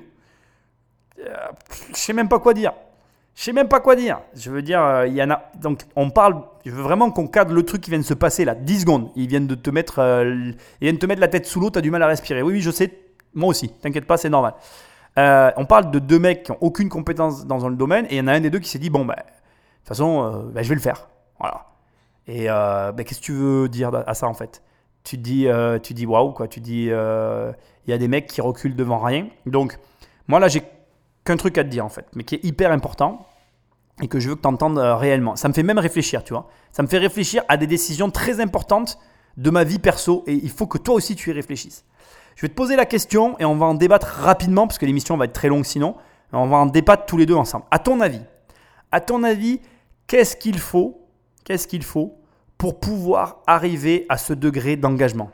euh, 1.19 1.33
Je 1.89 1.97
sais 1.97 2.13
même 2.13 2.29
pas 2.29 2.39
quoi 2.39 2.53
dire. 2.53 2.73
Je 3.35 3.43
sais 3.43 3.53
même 3.53 3.67
pas 3.67 3.79
quoi 3.79 3.95
dire. 3.95 4.19
Je 4.35 4.51
veux 4.51 4.61
dire, 4.61 4.81
euh, 4.81 5.07
il 5.07 5.13
y 5.13 5.23
en 5.23 5.31
a. 5.31 5.41
Donc, 5.59 5.81
on 5.95 6.09
parle. 6.09 6.43
Je 6.65 6.71
veux 6.71 6.83
vraiment 6.83 7.11
qu'on 7.11 7.27
cadre 7.27 7.53
le 7.53 7.63
truc 7.63 7.81
qui 7.81 7.89
vient 7.89 7.99
de 7.99 8.03
se 8.03 8.13
passer 8.13 8.45
là. 8.45 8.55
10 8.55 8.81
secondes. 8.81 9.09
Ils 9.15 9.27
viennent 9.27 9.47
de 9.47 9.55
te 9.55 9.69
mettre, 9.69 9.99
euh, 9.99 10.51
ils 10.81 10.85
viennent 10.85 10.95
de 10.95 10.99
te 10.99 11.05
mettre 11.05 11.21
la 11.21 11.27
tête 11.27 11.45
sous 11.45 11.59
l'eau. 11.59 11.69
T'as 11.69 11.81
du 11.81 11.91
mal 11.91 12.03
à 12.03 12.07
respirer. 12.07 12.41
Oui, 12.41 12.53
oui, 12.53 12.61
je 12.61 12.71
sais. 12.71 12.91
Moi 13.33 13.49
aussi. 13.49 13.69
T'inquiète 13.69 14.05
pas, 14.05 14.17
c'est 14.17 14.29
normal. 14.29 14.53
On 15.17 15.65
parle 15.65 15.91
de 15.91 15.99
deux 15.99 16.19
mecs 16.19 16.43
qui 16.43 16.51
ont 16.51 16.57
aucune 16.61 16.89
compétence 16.89 17.45
dans 17.45 17.67
le 17.67 17.75
domaine 17.75 18.05
et 18.05 18.15
il 18.15 18.17
y 18.17 18.21
en 18.21 18.27
a 18.27 18.33
un 18.33 18.39
des 18.39 18.49
deux 18.49 18.59
qui 18.59 18.69
s'est 18.69 18.79
dit 18.79 18.89
bon 18.89 19.05
ben, 19.05 19.15
de 19.15 19.21
toute 19.21 19.87
façon, 19.87 20.49
ben, 20.53 20.63
je 20.63 20.69
vais 20.69 20.75
le 20.75 20.81
faire. 20.81 21.07
Voilà. 21.39 21.71
Et 22.27 22.45
euh, 22.49 22.91
ben, 22.91 23.03
qu'est-ce 23.03 23.19
que 23.19 23.25
tu 23.25 23.33
veux 23.33 23.69
dire 23.69 23.91
à 23.93 24.13
ça 24.13 24.27
en 24.27 24.33
fait? 24.33 24.61
Tu 25.03 25.17
dis, 25.17 25.47
euh, 25.47 25.79
tu 25.79 25.93
dis 25.93 26.05
waouh 26.05 26.31
quoi. 26.31 26.47
Tu 26.47 26.59
dis, 26.59 26.87
euh, 26.89 27.51
il 27.85 27.91
y 27.91 27.93
a 27.93 27.97
des 27.97 28.07
mecs 28.07 28.27
qui 28.27 28.41
reculent 28.41 28.75
devant 28.75 28.99
rien. 28.99 29.27
Donc 29.45 29.77
moi 30.27 30.39
là 30.39 30.47
j'ai 30.47 30.63
qu'un 31.23 31.37
truc 31.37 31.57
à 31.57 31.63
te 31.63 31.69
dire 31.69 31.85
en 31.85 31.89
fait, 31.89 32.05
mais 32.15 32.23
qui 32.23 32.35
est 32.35 32.43
hyper 32.43 32.71
important 32.71 33.27
et 34.01 34.07
que 34.07 34.19
je 34.19 34.29
veux 34.29 34.35
que 34.35 34.41
tu 34.41 34.47
entendes 34.47 34.77
réellement. 34.77 35.35
Ça 35.35 35.47
me 35.47 35.53
fait 35.53 35.63
même 35.63 35.77
réfléchir, 35.77 36.23
tu 36.23 36.33
vois. 36.33 36.47
Ça 36.71 36.83
me 36.83 36.87
fait 36.87 36.97
réfléchir 36.97 37.43
à 37.47 37.57
des 37.57 37.67
décisions 37.67 38.09
très 38.09 38.39
importantes 38.39 38.97
de 39.37 39.49
ma 39.49 39.63
vie 39.63 39.79
perso 39.79 40.23
et 40.27 40.33
il 40.33 40.49
faut 40.49 40.67
que 40.67 40.77
toi 40.77 40.95
aussi 40.95 41.15
tu 41.15 41.29
y 41.29 41.33
réfléchisses. 41.33 41.85
Je 42.41 42.47
vais 42.47 42.49
te 42.49 42.55
poser 42.55 42.75
la 42.75 42.87
question 42.87 43.37
et 43.37 43.45
on 43.45 43.55
va 43.55 43.67
en 43.67 43.75
débattre 43.75 44.07
rapidement 44.07 44.65
parce 44.65 44.79
que 44.79 44.87
l'émission 44.87 45.15
va 45.15 45.25
être 45.25 45.33
très 45.33 45.47
longue 45.47 45.63
sinon. 45.63 45.93
On 46.33 46.47
va 46.47 46.57
en 46.57 46.65
débattre 46.65 47.05
tous 47.05 47.15
les 47.15 47.27
deux 47.27 47.35
ensemble. 47.35 47.65
À 47.69 47.77
ton 47.77 48.01
avis, 48.01 48.23
à 48.91 48.99
ton 48.99 49.21
avis, 49.21 49.61
qu'est-ce 50.07 50.35
qu'il 50.35 50.57
faut 50.57 51.05
Qu'est-ce 51.43 51.67
qu'il 51.67 51.83
faut 51.83 52.17
pour 52.57 52.79
pouvoir 52.79 53.43
arriver 53.45 54.07
à 54.09 54.17
ce 54.17 54.33
degré 54.33 54.75
d'engagement? 54.75 55.29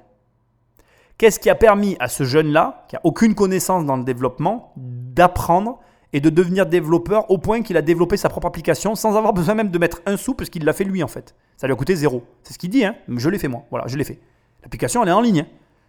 Qu'est-ce 1.17 1.39
qui 1.39 1.49
a 1.49 1.55
permis 1.55 1.95
à 2.01 2.09
ce 2.09 2.25
jeune-là, 2.25 2.85
qui 2.89 2.95
n'a 2.95 3.01
aucune 3.05 3.35
connaissance 3.35 3.85
dans 3.85 3.95
le 3.95 4.03
développement, 4.03 4.73
d'apprendre 4.75 5.79
et 6.11 6.19
de 6.19 6.29
devenir 6.29 6.65
développeur 6.65 7.31
au 7.31 7.37
point 7.37 7.61
qu'il 7.61 7.77
a 7.77 7.81
développé 7.81 8.17
sa 8.17 8.27
propre 8.27 8.47
application 8.47 8.95
sans 8.95 9.15
avoir 9.15 9.31
besoin 9.31 9.55
même 9.55 9.71
de 9.71 9.79
mettre 9.79 10.01
un 10.07 10.17
sou 10.17 10.33
parce 10.33 10.49
qu'il 10.49 10.65
l'a 10.65 10.73
fait 10.73 10.83
lui 10.83 11.01
en 11.03 11.07
fait? 11.07 11.35
Ça 11.55 11.67
lui 11.67 11.73
a 11.73 11.77
coûté 11.77 11.95
zéro. 11.95 12.25
C'est 12.43 12.51
ce 12.51 12.59
qu'il 12.59 12.69
dit, 12.69 12.83
hein 12.83 12.97
je 13.07 13.29
l'ai 13.29 13.39
fait 13.39 13.47
moi. 13.47 13.63
Voilà, 13.69 13.87
je 13.87 13.95
l'ai 13.95 14.03
fait. 14.03 14.19
L'application 14.61 15.03
elle 15.03 15.09
est 15.09 15.13
en 15.13 15.21
ligne. 15.21 15.39
Hein. 15.39 15.47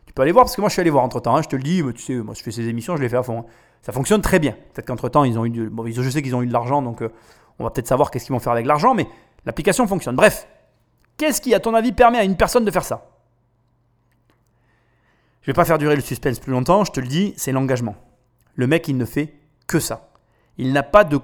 Tu 0.09 0.12
peux 0.12 0.22
aller 0.22 0.32
voir 0.32 0.44
parce 0.44 0.56
que 0.56 0.61
moi 0.61 0.68
je 0.68 0.72
suis 0.72 0.80
allé 0.80 0.90
voir 0.90 1.04
entre 1.04 1.20
temps. 1.20 1.36
Hein. 1.36 1.42
je 1.42 1.48
te 1.48 1.54
le 1.54 1.62
dis, 1.62 1.80
tu 1.94 2.02
sais, 2.02 2.14
moi 2.16 2.34
je 2.34 2.42
fais 2.42 2.50
ces 2.50 2.66
émissions, 2.66 2.96
je 2.96 3.02
les 3.02 3.09
fais 3.09 3.16
à 3.16 3.22
fond. 3.22 3.40
Hein. 3.40 3.44
Ça 3.82 3.92
fonctionne 3.92 4.22
très 4.22 4.40
bien. 4.40 4.56
Peut-être 4.74 4.86
qu'entre 4.86 5.09
temps 5.09 5.22
ils 5.22 5.38
ont 5.38 5.46
eu, 5.46 5.68
bon, 5.70 5.86
je 5.88 6.11
sais 6.11 6.22
qu'ils 6.22 6.34
ont 6.34 6.42
eu 6.42 6.46
de 6.46 6.52
l'argent 6.52 6.82
donc 6.82 7.02
euh, 7.02 7.12
on 7.61 7.64
va 7.64 7.70
peut-être 7.70 7.86
savoir 7.86 8.11
qu'est-ce 8.11 8.24
qu'ils 8.26 8.32
vont 8.32 8.40
faire 8.40 8.52
avec 8.52 8.66
l'argent, 8.66 8.94
mais 8.94 9.06
L'application 9.48 9.86
fonctionne. 9.86 10.14
Bref, 10.14 10.46
qu'est-ce 11.16 11.40
qui, 11.40 11.54
à 11.54 11.61
ton 11.61 11.74
avis, 11.74 11.92
permet 11.92 12.18
à 12.18 12.24
une 12.24 12.36
personne 12.36 12.66
de 12.66 12.70
faire 12.70 12.84
ça? 12.84 13.06
Je 15.40 15.50
ne 15.50 15.54
vais 15.54 15.56
pas 15.56 15.64
faire 15.64 15.78
durer 15.78 15.96
le 15.96 16.02
suspense 16.02 16.38
plus 16.38 16.52
longtemps, 16.52 16.84
je 16.84 16.92
te 16.92 17.00
le 17.00 17.06
dis, 17.06 17.32
c'est 17.38 17.52
l'engagement. 17.52 17.96
Le 18.56 18.66
mec, 18.66 18.88
il 18.88 18.98
ne 18.98 19.06
fait 19.06 19.32
que 19.66 19.80
ça. 19.80 20.11
Il 20.59 20.74
n'a 20.74 20.82
pas 20.82 21.04
de 21.04 21.18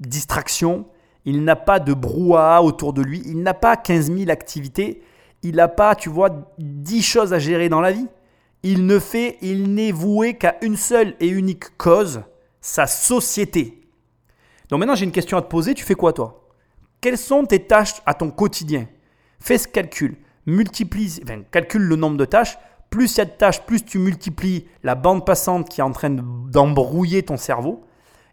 distraction, 0.00 0.86
il 1.24 1.44
n'a 1.44 1.54
pas 1.54 1.78
de 1.78 1.94
brouhaha 1.94 2.62
autour 2.62 2.92
de 2.92 3.02
lui, 3.02 3.22
il 3.24 3.42
n'a 3.42 3.54
pas 3.54 3.76
15 3.76 4.12
000 4.12 4.30
activités, 4.30 5.02
il 5.42 5.56
n'a 5.56 5.68
pas, 5.68 5.94
tu 5.94 6.08
vois, 6.08 6.30
10 6.58 7.02
choses 7.02 7.32
à 7.32 7.38
gérer 7.38 7.68
dans 7.68 7.80
la 7.80 7.92
vie. 7.92 8.06
Il 8.62 8.86
ne 8.86 8.98
fait, 8.98 9.38
il 9.40 9.74
n'est 9.74 9.92
voué 9.92 10.34
qu'à 10.34 10.56
une 10.62 10.76
seule 10.76 11.14
et 11.20 11.28
unique 11.28 11.76
cause, 11.76 12.22
sa 12.60 12.86
société. 12.86 13.88
Donc 14.68 14.80
maintenant, 14.80 14.96
j'ai 14.96 15.04
une 15.04 15.12
question 15.12 15.38
à 15.38 15.42
te 15.42 15.48
poser, 15.48 15.74
tu 15.74 15.84
fais 15.84 15.94
quoi 15.94 16.12
toi? 16.12 16.48
Quelles 17.00 17.18
sont 17.18 17.46
tes 17.46 17.60
tâches 17.60 18.02
à 18.04 18.14
ton 18.14 18.30
quotidien? 18.30 18.88
Fais 19.38 19.58
ce 19.58 19.68
calcul. 19.68 20.16
Multiplie, 20.46 21.20
calcule 21.50 21.82
le 21.82 21.96
nombre 21.96 22.16
de 22.16 22.24
tâches. 22.24 22.58
Plus 22.90 23.14
il 23.14 23.18
y 23.18 23.20
a 23.20 23.26
de 23.26 23.30
tâches, 23.30 23.62
plus 23.62 23.84
tu 23.84 23.98
multiplies 23.98 24.66
la 24.82 24.94
bande 24.94 25.24
passante 25.24 25.68
qui 25.68 25.80
est 25.80 25.84
en 25.84 25.92
train 25.92 26.10
d'embrouiller 26.10 27.22
ton 27.22 27.36
cerveau. 27.36 27.84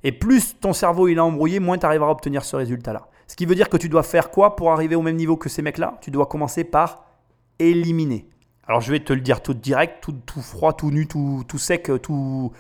Et 0.04 0.12
plus 0.12 0.58
ton 0.60 0.74
cerveau 0.74 1.08
il 1.08 1.18
est 1.18 1.22
embrouillé, 1.22 1.60
moins 1.60 1.78
tu 1.78 1.86
arriveras 1.86 2.10
à 2.10 2.12
obtenir 2.12 2.44
ce 2.44 2.56
résultat-là. 2.56 3.08
Ce 3.28 3.36
qui 3.36 3.46
veut 3.46 3.56
dire 3.56 3.70
que 3.70 3.78
tu 3.78 3.90
dois 3.90 4.04
faire 4.04 4.32
quoi 4.32 4.56
pour 4.56 4.72
arriver 4.72 4.96
au 4.96 5.02
même 5.02 5.16
niveau 5.16 5.36
que 5.36 5.50
ces 5.50 5.62
mecs-là? 5.62 5.98
Tu 6.02 6.10
dois 6.10 6.26
commencer 6.26 6.64
par 6.64 7.05
Alors 8.68 8.82
je 8.82 8.92
vais 8.92 9.00
te 9.00 9.14
le 9.14 9.22
dire 9.22 9.42
tout 9.42 9.54
direct, 9.54 10.04
tout, 10.04 10.42
froid, 10.42 10.74
tout 10.74 10.92
nu, 10.92 11.08
tout, 11.08 11.46
sec, 11.58 11.92
tout, 12.02 12.52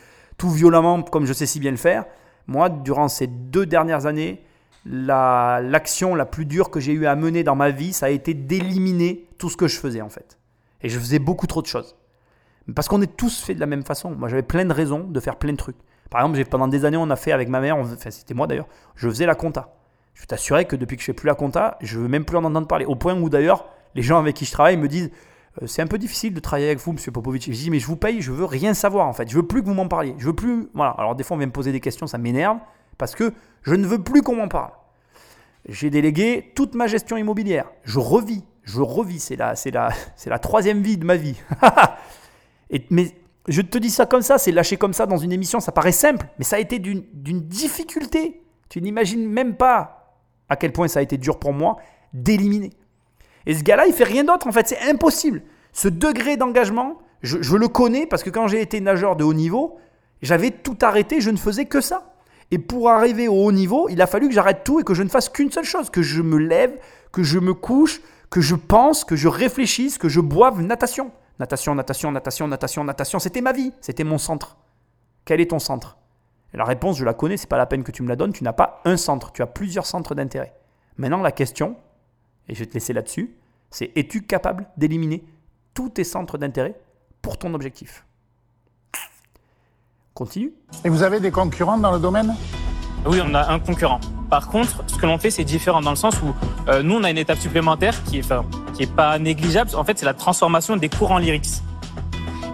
violemment, 0.43 1.01
comme 1.03 1.25
je 1.25 1.33
sais 1.33 1.45
si 1.45 1.59
bien 1.59 1.71
le 1.71 1.77
faire. 1.77 2.05
Moi, 2.47 2.69
durant 2.69 3.07
ces 3.07 3.27
deux 3.27 3.65
dernières 3.65 4.05
années, 4.05 4.43
l'action 4.85 6.13
la, 6.13 6.25
plus 6.25 6.45
dure 6.45 6.69
que 6.69 6.79
j'ai 6.79 6.93
eu 6.93 7.07
à 7.07 7.15
mener 7.15 7.43
dans 7.43 7.55
ma 7.55 7.71
vie, 7.71 7.91
ça 7.91 8.05
a 8.05 8.09
été 8.09 8.33
d'éliminer 8.33 9.27
tout 9.37 9.49
ce 9.49 9.57
que 9.57 9.67
je 9.67 9.79
faisais 9.79 10.01
en 10.01 10.09
fait. 10.09 10.37
Et 10.81 10.89
je 10.89 10.99
faisais 10.99 11.19
beaucoup 11.19 11.47
trop 11.47 11.61
de 11.61 11.67
choses. 11.67 11.95
Parce 12.75 12.87
qu'on 12.87 13.01
est 13.01 13.15
tous 13.15 13.43
faits 13.43 13.55
de 13.55 13.59
la 13.59 13.67
même 13.67 13.83
façon. 13.83 14.11
Moi, 14.11 14.27
j'avais 14.27 14.43
plein 14.43 14.65
de 14.65 14.73
raisons 14.73 14.99
de 14.99 15.19
faire 15.19 15.37
plein 15.37 15.51
de 15.51 15.57
trucs. 15.57 15.77
Par 16.09 16.21
exemple, 16.21 16.43
pendant 16.49 16.67
des 16.67 16.85
années, 16.85 16.97
on 16.97 17.09
a 17.09 17.15
fait 17.15 17.31
avec 17.31 17.49
ma 17.49 17.59
mère, 17.59 17.77
enfin, 17.77 18.11
c'était 18.11 18.33
moi 18.33 18.47
d'ailleurs, 18.47 18.67
je 18.95 19.09
faisais 19.09 19.25
la 19.25 19.35
compta. 19.35 19.75
Je 20.13 20.25
t'assurer 20.25 20.65
que 20.65 20.75
depuis 20.75 20.95
que 20.95 21.01
je 21.01 21.07
fais 21.07 21.13
plus 21.13 21.27
la 21.27 21.35
compta, 21.35 21.77
je 21.81 21.99
veux 21.99 22.07
même 22.07 22.25
plus 22.25 22.37
en 22.37 22.45
entendre 22.45 22.67
parler. 22.67 22.85
Au 22.85 22.95
point 22.95 23.19
où 23.19 23.29
d'ailleurs, 23.29 23.65
les 23.95 24.01
gens 24.01 24.19
avec 24.19 24.35
qui 24.35 24.45
je 24.45 24.51
travaille 24.51 24.77
me 24.77 24.87
disent 24.87 25.09
euh, 25.61 25.67
c'est 25.67 25.81
un 25.81 25.87
peu 25.87 25.97
difficile 25.97 26.33
de 26.33 26.39
travailler 26.39 26.67
avec 26.67 26.79
vous, 26.79 26.93
monsieur 26.93 27.11
Popovic. 27.11 27.45
Je 27.45 27.51
dis 27.51 27.69
mais 27.69 27.79
je 27.79 27.87
vous 27.87 27.95
paye, 27.95 28.21
je 28.21 28.31
veux 28.31 28.45
rien 28.45 28.73
savoir 28.73 29.07
en 29.07 29.13
fait. 29.13 29.29
Je 29.29 29.35
veux 29.35 29.47
plus 29.47 29.61
que 29.61 29.67
vous 29.67 29.73
m'en 29.73 29.87
parliez. 29.87 30.15
Je 30.17 30.27
veux 30.27 30.35
plus. 30.35 30.67
Voilà. 30.73 30.91
Alors 30.91 31.15
des 31.15 31.23
fois, 31.23 31.35
on 31.35 31.37
vient 31.37 31.47
me 31.47 31.51
poser 31.51 31.71
des 31.71 31.79
questions, 31.79 32.07
ça 32.07 32.17
m'énerve 32.17 32.59
parce 32.97 33.15
que 33.15 33.33
je 33.63 33.73
ne 33.73 33.85
veux 33.87 34.01
plus 34.03 34.21
qu'on 34.21 34.35
m'en 34.35 34.47
parle. 34.47 34.71
J'ai 35.67 35.89
délégué 35.89 36.51
toute 36.55 36.75
ma 36.75 36.87
gestion 36.87 37.17
immobilière. 37.17 37.71
Je 37.83 37.99
revis, 37.99 38.43
je 38.63 38.81
revis. 38.81 39.19
C'est 39.19 39.35
la, 39.35 39.55
c'est 39.55 39.71
la, 39.71 39.89
c'est 40.15 40.29
la 40.29 40.39
troisième 40.39 40.81
vie 40.81 40.97
de 40.97 41.05
ma 41.05 41.15
vie. 41.15 41.35
Et, 42.69 42.85
mais 42.89 43.11
je 43.47 43.61
te 43.61 43.77
dis 43.77 43.91
ça 43.91 44.05
comme 44.05 44.21
ça, 44.21 44.37
c'est 44.37 44.51
lâché 44.51 44.75
comme 44.77 44.93
ça 44.93 45.05
dans 45.05 45.17
une 45.17 45.31
émission, 45.31 45.59
ça 45.59 45.71
paraît 45.71 45.91
simple, 45.91 46.25
mais 46.39 46.43
ça 46.43 46.55
a 46.55 46.59
été 46.59 46.79
d'une, 46.79 47.03
d'une 47.13 47.41
difficulté. 47.41 48.41
Tu 48.69 48.81
n'imagines 48.81 49.27
même 49.27 49.55
pas 49.55 50.17
à 50.49 50.55
quel 50.55 50.71
point 50.71 50.87
ça 50.87 50.99
a 50.99 51.03
été 51.03 51.17
dur 51.17 51.37
pour 51.37 51.53
moi 51.53 51.77
d'éliminer. 52.13 52.71
Et 53.45 53.53
ce 53.53 53.63
gars-là, 53.63 53.87
il 53.87 53.93
fait 53.93 54.03
rien 54.03 54.23
d'autre 54.23 54.47
en 54.47 54.51
fait, 54.51 54.67
c'est 54.67 54.89
impossible. 54.89 55.41
Ce 55.73 55.87
degré 55.87 56.37
d'engagement, 56.37 56.99
Je, 57.21 57.55
le 57.55 57.67
connais 57.67 58.05
parce 58.05 58.23
que 58.23 58.29
quand 58.29 58.47
j'ai 58.47 58.61
été 58.61 58.79
nageur 58.81 59.15
de 59.15 59.23
haut 59.23 59.33
niveau, 59.33 59.77
j'avais 60.21 60.51
tout 60.51 60.77
arrêté, 60.81 61.21
je 61.21 61.31
ne 61.31 61.37
faisais 61.37 61.65
que 61.65 61.81
ça. 61.81 62.13
Et 62.51 62.59
pour 62.59 62.89
arriver 62.89 63.27
au 63.27 63.33
haut 63.33 63.51
niveau, 63.51 63.89
il 63.89 64.01
a 64.01 64.07
fallu 64.07 64.27
que 64.27 64.33
j'arrête 64.33 64.63
tout 64.63 64.79
et 64.79 64.83
que 64.83 64.93
je 64.93 65.01
ne 65.01 65.09
fasse 65.09 65.29
qu'une 65.29 65.51
seule 65.51 65.65
chose, 65.65 65.89
que 65.89 66.03
je 66.03 66.21
me 66.21 66.37
lève, 66.37 66.79
que 67.11 67.23
je 67.23 67.39
me 67.39 67.53
couche, 67.53 68.01
que 68.29 68.41
je 68.41 68.55
pense, 68.55 69.03
que 69.03 69.15
je 69.15 69.27
réfléchisse, 69.27 69.97
que 69.97 70.09
je 70.09 70.21
boive 70.21 70.61
natation. 70.61 71.11
Natation, 71.39 71.75
natation, 71.75 72.11
natation, 72.11 72.47
natation, 72.47 72.83
natation, 72.83 73.19
c'était 73.19 73.41
ma 73.41 73.51
vie, 73.51 73.73
c'était 73.81 74.03
mon 74.03 74.17
centre. 74.17 74.57
Quel 75.25 75.41
est 75.41 75.49
ton 75.49 75.59
centre? 75.59 75.97
La 76.53 76.63
réponse, 76.63 76.97
je 76.97 77.03
la 77.05 77.13
connais, 77.13 77.37
c'est 77.37 77.49
pas 77.49 77.57
la 77.57 77.65
peine 77.65 77.83
que 77.83 77.91
tu 77.91 78.03
me 78.03 78.07
la 78.07 78.15
donnes, 78.15 78.31
tu 78.31 78.43
n'as 78.43 78.53
pas 78.53 78.81
un 78.85 78.95
centre, 78.95 79.31
tu 79.31 79.41
as 79.41 79.47
plusieurs 79.47 79.85
centres 79.85 80.15
d'intérêt. 80.15 80.53
Maintenant, 80.97 81.21
la 81.21 81.31
question, 81.31 81.75
et 82.49 82.55
je 82.55 82.59
vais 82.59 82.65
te 82.65 82.73
laisser 82.73 82.93
là-dessus, 82.93 83.35
c'est 83.71 83.91
es-tu 83.95 84.23
capable 84.23 84.67
d'éliminer 84.77 85.23
tous 85.73 85.89
tes 85.89 86.03
centres 86.03 86.37
d'intérêt 86.37 86.75
pour 87.21 87.37
ton 87.37 87.53
objectif? 87.53 88.05
Continue. 90.13 90.53
Et 90.85 90.89
vous 90.89 91.03
avez 91.03 91.19
des 91.19 91.31
concurrents 91.31 91.77
dans 91.77 91.91
le 91.91 91.99
domaine? 91.99 92.33
Oui, 93.05 93.19
on 93.23 93.33
a 93.35 93.51
un 93.51 93.59
concurrent. 93.59 93.99
Par 94.29 94.47
contre, 94.47 94.83
ce 94.87 94.95
que 94.95 95.05
l'on 95.05 95.17
fait, 95.17 95.29
c'est 95.29 95.43
différent 95.43 95.81
dans 95.81 95.89
le 95.91 95.95
sens 95.97 96.15
où 96.21 96.33
euh, 96.69 96.81
nous, 96.81 96.95
on 96.95 97.03
a 97.03 97.11
une 97.11 97.17
étape 97.17 97.37
supplémentaire 97.37 98.01
qui 98.05 98.19
est, 98.19 98.23
enfin, 98.23 98.45
qui 98.73 98.83
est 98.83 98.91
pas 98.91 99.19
négligeable. 99.19 99.75
En 99.75 99.83
fait, 99.83 99.99
c'est 99.99 100.05
la 100.05 100.13
transformation 100.13 100.77
des 100.77 100.89
cours 100.89 101.11
en 101.11 101.17
lyrics. 101.17 101.49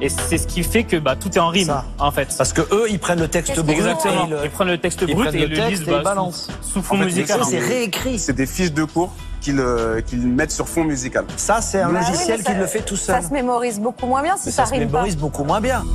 Et 0.02 0.10
c'est 0.10 0.40
ce 0.40 0.48
qui 0.48 0.64
fait 0.64 0.84
que 0.84 0.98
bah, 0.98 1.16
tout 1.16 1.30
est 1.30 1.40
en 1.40 1.50
rime, 1.50 1.72
en 2.00 2.10
fait. 2.12 2.34
Parce 2.36 2.52
que 2.52 2.62
eux, 2.74 2.88
ils 2.90 2.98
prennent 3.00 3.20
le 3.20 3.28
texte 3.28 3.58
brut. 3.60 3.78
Exactement. 3.78 4.26
et 4.26 4.30
le- 4.32 4.40
Ils 4.46 4.50
prennent 4.50 4.68
le 4.68 4.80
texte 4.80 5.04
ils 5.08 5.14
brut 5.14 5.32
et 5.34 5.46
le 5.46 5.56
le 5.56 5.72
ils 5.72 5.86
bah, 5.86 6.02
balancent. 6.02 6.50
sous, 6.62 6.74
sous 6.74 6.82
fond 6.82 6.96
En 6.96 7.00
fait, 7.00 7.06
musical. 7.06 7.42
C'est 7.46 7.60
réécrit. 7.60 8.18
C'est 8.18 8.34
des 8.34 8.48
fiches 8.48 8.74
de 8.74 8.84
cours 8.84 9.14
qu'ils 9.42 9.60
euh, 9.60 10.00
mettent 10.24 10.52
sur 10.52 10.70
fond 10.70 10.86
musical. 10.86 11.26
Ça, 11.36 11.60
c'est 11.60 11.82
un 11.82 11.90
Bah 11.92 12.00
logiciel 12.00 12.42
ça- 12.42 12.52
qui 12.54 12.58
le 12.58 12.66
fait 12.68 12.80
tout 12.82 12.96
seul. 12.96 13.22
Ça 13.22 13.28
se 13.28 13.34
mémorise 13.34 13.80
beaucoup 13.80 14.06
moins 14.06 14.22
bien 14.24 14.38
si 14.38 14.46
Mais 14.46 14.52
ça, 14.52 14.64
ça 14.66 14.70
se 14.70 14.80
pas. 14.80 14.86
mémorise 14.86 15.18
beaucoup 15.18 15.44
moins 15.44 15.60
bien. 15.60 15.84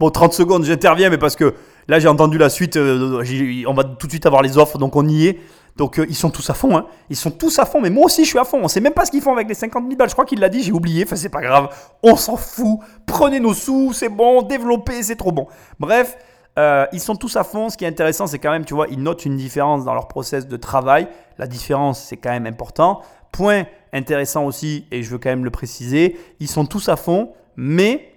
Bon, 0.00 0.10
30 0.10 0.32
secondes, 0.32 0.64
j'interviens, 0.64 1.08
mais 1.08 1.18
parce 1.18 1.36
que 1.36 1.54
là, 1.86 2.00
j'ai 2.00 2.08
entendu 2.08 2.36
la 2.36 2.50
suite. 2.50 2.76
euh, 2.76 3.22
on 3.68 3.74
va 3.74 3.84
tout 3.84 4.06
de 4.08 4.12
suite 4.12 4.26
avoir 4.26 4.42
les 4.42 4.58
offres, 4.58 4.76
donc 4.76 4.96
on 4.96 5.06
y 5.06 5.28
est. 5.28 5.38
Donc, 5.76 5.98
euh, 6.00 6.06
ils 6.08 6.16
sont 6.16 6.30
tous 6.30 6.50
à 6.50 6.54
fond. 6.54 6.76
Hein. 6.76 6.86
Ils 7.10 7.16
sont 7.16 7.30
tous 7.30 7.58
à 7.60 7.64
fond, 7.64 7.80
mais 7.80 7.90
moi 7.90 8.06
aussi, 8.06 8.24
je 8.24 8.30
suis 8.30 8.38
à 8.38 8.44
fond. 8.44 8.58
On 8.62 8.66
sait 8.68 8.80
même 8.80 8.92
pas 8.92 9.04
ce 9.04 9.12
qu'ils 9.12 9.22
font 9.22 9.32
avec 9.32 9.48
les 9.48 9.54
50 9.54 9.84
000 9.84 9.96
balles. 9.96 10.08
Je 10.08 10.14
crois 10.14 10.24
qu'il 10.24 10.40
l'a 10.40 10.48
dit, 10.48 10.62
j'ai 10.64 10.72
oublié. 10.72 11.04
Enfin, 11.06 11.14
c'est 11.16 11.28
pas 11.28 11.40
grave. 11.42 11.68
On 12.02 12.16
s'en 12.16 12.36
fout. 12.36 12.80
Prenez 13.06 13.38
nos 13.38 13.54
sous, 13.54 13.92
c'est 13.92 14.08
bon. 14.08 14.42
Développez, 14.42 15.02
c'est 15.04 15.16
trop 15.16 15.30
bon. 15.32 15.46
Bref, 15.78 16.16
euh, 16.58 16.86
ils 16.92 17.00
sont 17.00 17.16
tous 17.16 17.36
à 17.36 17.44
fond. 17.44 17.68
Ce 17.68 17.76
qui 17.76 17.84
est 17.84 17.88
intéressant, 17.88 18.26
c'est 18.26 18.38
quand 18.38 18.50
même, 18.50 18.64
tu 18.64 18.74
vois, 18.74 18.86
ils 18.88 19.02
notent 19.02 19.24
une 19.24 19.36
différence 19.36 19.84
dans 19.84 19.94
leur 19.94 20.08
process 20.08 20.46
de 20.46 20.56
travail. 20.56 21.08
La 21.38 21.46
différence, 21.46 22.00
c'est 22.00 22.16
quand 22.16 22.30
même 22.30 22.46
important. 22.46 23.02
Point 23.32 23.64
intéressant 23.92 24.44
aussi, 24.44 24.86
et 24.90 25.02
je 25.02 25.10
veux 25.10 25.18
quand 25.18 25.30
même 25.30 25.44
le 25.44 25.50
préciser, 25.50 26.16
ils 26.40 26.48
sont 26.48 26.66
tous 26.66 26.88
à 26.88 26.96
fond, 26.96 27.32
mais 27.56 28.12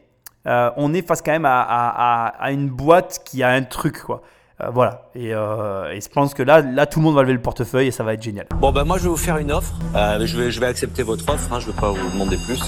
euh, 0.48 0.70
on 0.78 0.94
est 0.94 1.06
face 1.06 1.22
quand 1.22 1.32
même 1.32 1.46
à, 1.46 1.62
à- 2.40 2.52
une 2.52 2.70
boîte 2.70 3.22
qui 3.26 3.44
a 3.44 3.50
un 3.50 3.64
truc, 3.64 4.02
quoi. 4.02 4.22
Euh, 4.60 4.70
voilà. 4.72 5.04
Et, 5.14 5.36
euh, 5.36 5.92
et 5.94 6.02
je 6.02 6.10
pense 6.10 6.34
que 6.34 6.42
là, 6.42 6.62
là, 6.62 6.88
tout 6.88 6.98
le 7.00 7.06
monde 7.06 7.14
va 7.14 7.22
lever 7.22 7.34
le 7.34 7.42
portefeuille 7.42 7.88
et 7.88 7.92
ça 7.92 8.04
va 8.04 8.16
être 8.16 8.24
génial. 8.24 8.48
Bon, 8.60 8.72
ben 8.72 8.86
moi, 8.86 8.98
je 8.98 9.04
vais 9.04 9.10
vous 9.10 9.16
faire 9.18 9.38
une 9.38 9.52
offre. 9.52 9.72
Euh, 9.96 10.26
je, 10.26 10.36
vais, 10.36 10.50
je 10.50 10.60
vais 10.60 10.66
accepter 10.66 11.04
votre 11.04 11.32
offre. 11.32 11.54
Hein, 11.54 11.60
je 11.60 11.68
ne 11.68 11.72
vais 11.74 11.80
pas 11.80 11.92
vous 11.92 12.10
demander 12.10 12.38
plus. 12.38 12.60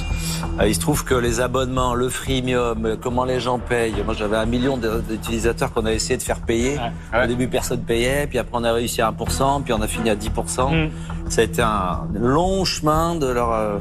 Euh, 0.60 0.68
il 0.68 0.76
se 0.76 0.80
trouve 0.80 1.04
que 1.04 1.16
les 1.16 1.40
abonnements, 1.42 1.96
le 1.96 2.10
freemium, 2.10 2.86
euh, 2.86 2.96
comment 2.96 3.26
les 3.26 3.40
gens 3.40 3.58
payent. 3.58 3.96
Moi, 4.06 4.14
j'avais 4.14 4.38
un 4.38 4.46
million 4.46 4.78
d'utilisateurs 4.78 5.74
qu'on 5.74 5.88
a 5.88 5.92
essayé 5.92 6.18
de 6.18 6.22
faire 6.22 6.42
payer. 6.42 6.78
Au 7.12 7.26
début, 7.26 7.48
personne 7.48 7.82
payait. 7.82 8.28
Puis 8.28 8.38
après, 8.38 8.56
on 8.60 8.64
a 8.64 8.72
réussi 8.72 9.02
à 9.02 9.12
1%. 9.12 9.64
Puis 9.64 9.74
on 9.74 9.82
a 9.82 9.88
fini 9.88 10.12
à 10.12 10.16
10%. 10.16 10.88
Mm. 10.88 10.92
Ça 11.30 11.42
a 11.42 11.44
été 11.44 11.64
un 11.64 12.02
long 12.14 12.66
chemin 12.66 13.16
de 13.16 13.26
leur... 13.28 13.52
euh, 13.52 13.78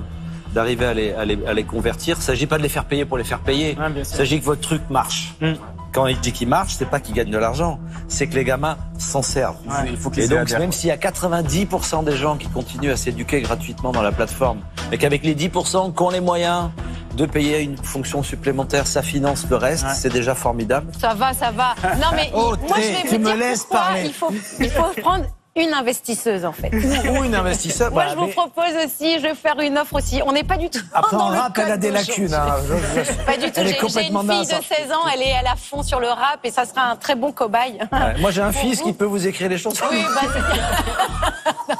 d'arriver 0.54 0.86
à 0.86 0.94
les, 0.94 1.12
à, 1.12 1.26
les, 1.26 1.38
à 1.46 1.52
les 1.52 1.64
convertir. 1.64 2.16
Il 2.16 2.20
ne 2.20 2.24
s'agit 2.24 2.46
pas 2.46 2.56
de 2.56 2.62
les 2.62 2.70
faire 2.70 2.86
payer 2.86 3.04
pour 3.04 3.18
les 3.18 3.24
faire 3.24 3.40
payer. 3.40 3.76
Il 3.94 4.04
s'agit 4.06 4.40
que 4.40 4.46
votre 4.46 4.62
truc 4.62 4.80
marche. 4.88 5.34
Mm. 5.42 5.52
Quand 5.92 6.06
il 6.06 6.18
dit 6.20 6.32
qu'il 6.32 6.48
marche, 6.48 6.74
c'est 6.78 6.84
pas 6.88 7.00
qu'il 7.00 7.14
gagne 7.14 7.30
de 7.30 7.38
l'argent, 7.38 7.78
c'est 8.08 8.26
que 8.26 8.34
les 8.34 8.44
gamins 8.44 8.76
s'en 8.98 9.22
servent. 9.22 9.56
Il 9.88 9.96
faut 9.96 10.10
qu'ils 10.10 10.24
Et 10.24 10.28
donc, 10.28 10.50
même 10.52 10.70
s'il 10.72 10.88
y 10.88 10.92
a 10.92 10.96
90% 10.96 12.04
des 12.04 12.16
gens 12.16 12.36
qui 12.36 12.48
continuent 12.48 12.90
à 12.92 12.96
s'éduquer 12.96 13.40
gratuitement 13.40 13.90
dans 13.92 14.02
la 14.02 14.12
plateforme, 14.12 14.60
et 14.92 14.98
qu'avec 14.98 15.24
les 15.24 15.34
10% 15.34 15.94
qui 15.94 16.02
ont 16.02 16.10
les 16.10 16.20
moyens 16.20 16.70
de 17.16 17.26
payer 17.26 17.60
une 17.62 17.76
fonction 17.76 18.22
supplémentaire, 18.22 18.86
ça 18.86 19.02
finance 19.02 19.46
le 19.50 19.56
reste, 19.56 19.84
Ouais. 19.84 19.94
c'est 19.94 20.12
déjà 20.12 20.34
formidable. 20.34 20.92
Ça 21.00 21.14
va, 21.14 21.32
ça 21.32 21.50
va. 21.50 21.74
Non 21.96 22.08
mais 22.14 22.30
Oh, 22.34 22.54
moi 22.68 22.76
je 22.76 22.82
vais 22.82 23.02
tu 23.02 23.08
vous 23.16 23.18
me 23.18 23.24
dire 23.24 23.36
laisses 23.36 23.60
pourquoi 23.64 23.80
parler. 23.80 24.02
il 24.06 24.12
faut 24.12 24.30
il 24.60 24.70
faut 24.70 25.00
prendre 25.00 25.24
une 25.58 25.74
investisseuse 25.74 26.44
en 26.44 26.52
fait. 26.52 26.70
Ou 26.72 27.24
une 27.24 27.34
investisseur. 27.34 27.90
Moi 27.92 28.04
bah, 28.04 28.10
je 28.12 28.16
vous 28.16 28.26
mais 28.26 28.32
propose 28.32 28.72
aussi, 28.84 29.18
je 29.18 29.22
vais 29.22 29.34
faire 29.34 29.58
une 29.60 29.76
offre 29.78 29.94
aussi. 29.94 30.20
On 30.24 30.32
n'est 30.32 30.44
pas 30.44 30.56
du 30.56 30.70
tout 30.70 30.80
Après, 30.92 31.16
dans 31.16 31.24
en 31.24 31.30
le 31.30 31.38
rap, 31.38 31.52
elle 31.56 31.64
code 31.64 31.72
a 31.72 31.76
des 31.76 31.90
lacunes. 31.90 32.34
hein. 32.34 32.56
Pas 33.26 33.36
du 33.36 33.50
tout. 33.50 33.60
J'ai 33.62 33.70
une 34.08 34.18
fille 34.20 34.30
hein. 34.30 34.42
de 34.42 34.64
16 34.64 34.92
ans, 34.92 35.08
elle 35.12 35.22
est 35.22 35.34
a 35.34 35.56
fond 35.56 35.82
sur 35.82 36.00
le 36.00 36.08
rap 36.08 36.40
et 36.44 36.50
ça 36.50 36.64
sera 36.64 36.82
un 36.82 36.96
très 36.96 37.14
bon 37.14 37.32
cobaye. 37.32 37.78
Ouais, 37.92 38.20
Moi, 38.20 38.30
j'ai 38.30 38.42
un 38.42 38.52
fils 38.62 38.78
vous. 38.78 38.84
qui 38.86 38.92
peut 38.92 39.04
vous 39.04 39.26
écrire 39.26 39.48
les 39.48 39.58
chansons. 39.58 39.84
Oui, 39.90 40.02
bah. 40.14 41.74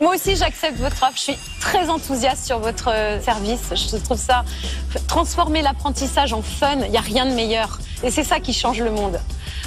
Moi 0.00 0.14
aussi, 0.14 0.36
j'accepte 0.36 0.78
votre 0.78 1.02
offre. 1.02 1.14
Je 1.16 1.20
suis 1.20 1.38
très 1.60 1.88
enthousiaste 1.90 2.46
sur 2.46 2.60
votre 2.60 2.88
euh, 2.92 3.20
service. 3.20 3.72
Je 3.74 3.96
trouve 3.96 4.16
ça 4.18 4.44
transformer 5.08 5.60
l'apprentissage 5.60 6.32
en 6.32 6.40
fun. 6.42 6.76
Il 6.84 6.90
n'y 6.92 6.96
a 6.96 7.00
rien 7.00 7.26
de 7.26 7.32
meilleur. 7.32 7.78
Et 8.04 8.10
c'est 8.12 8.22
ça 8.22 8.38
qui 8.38 8.52
change 8.52 8.80
le 8.80 8.92
monde. 8.92 9.18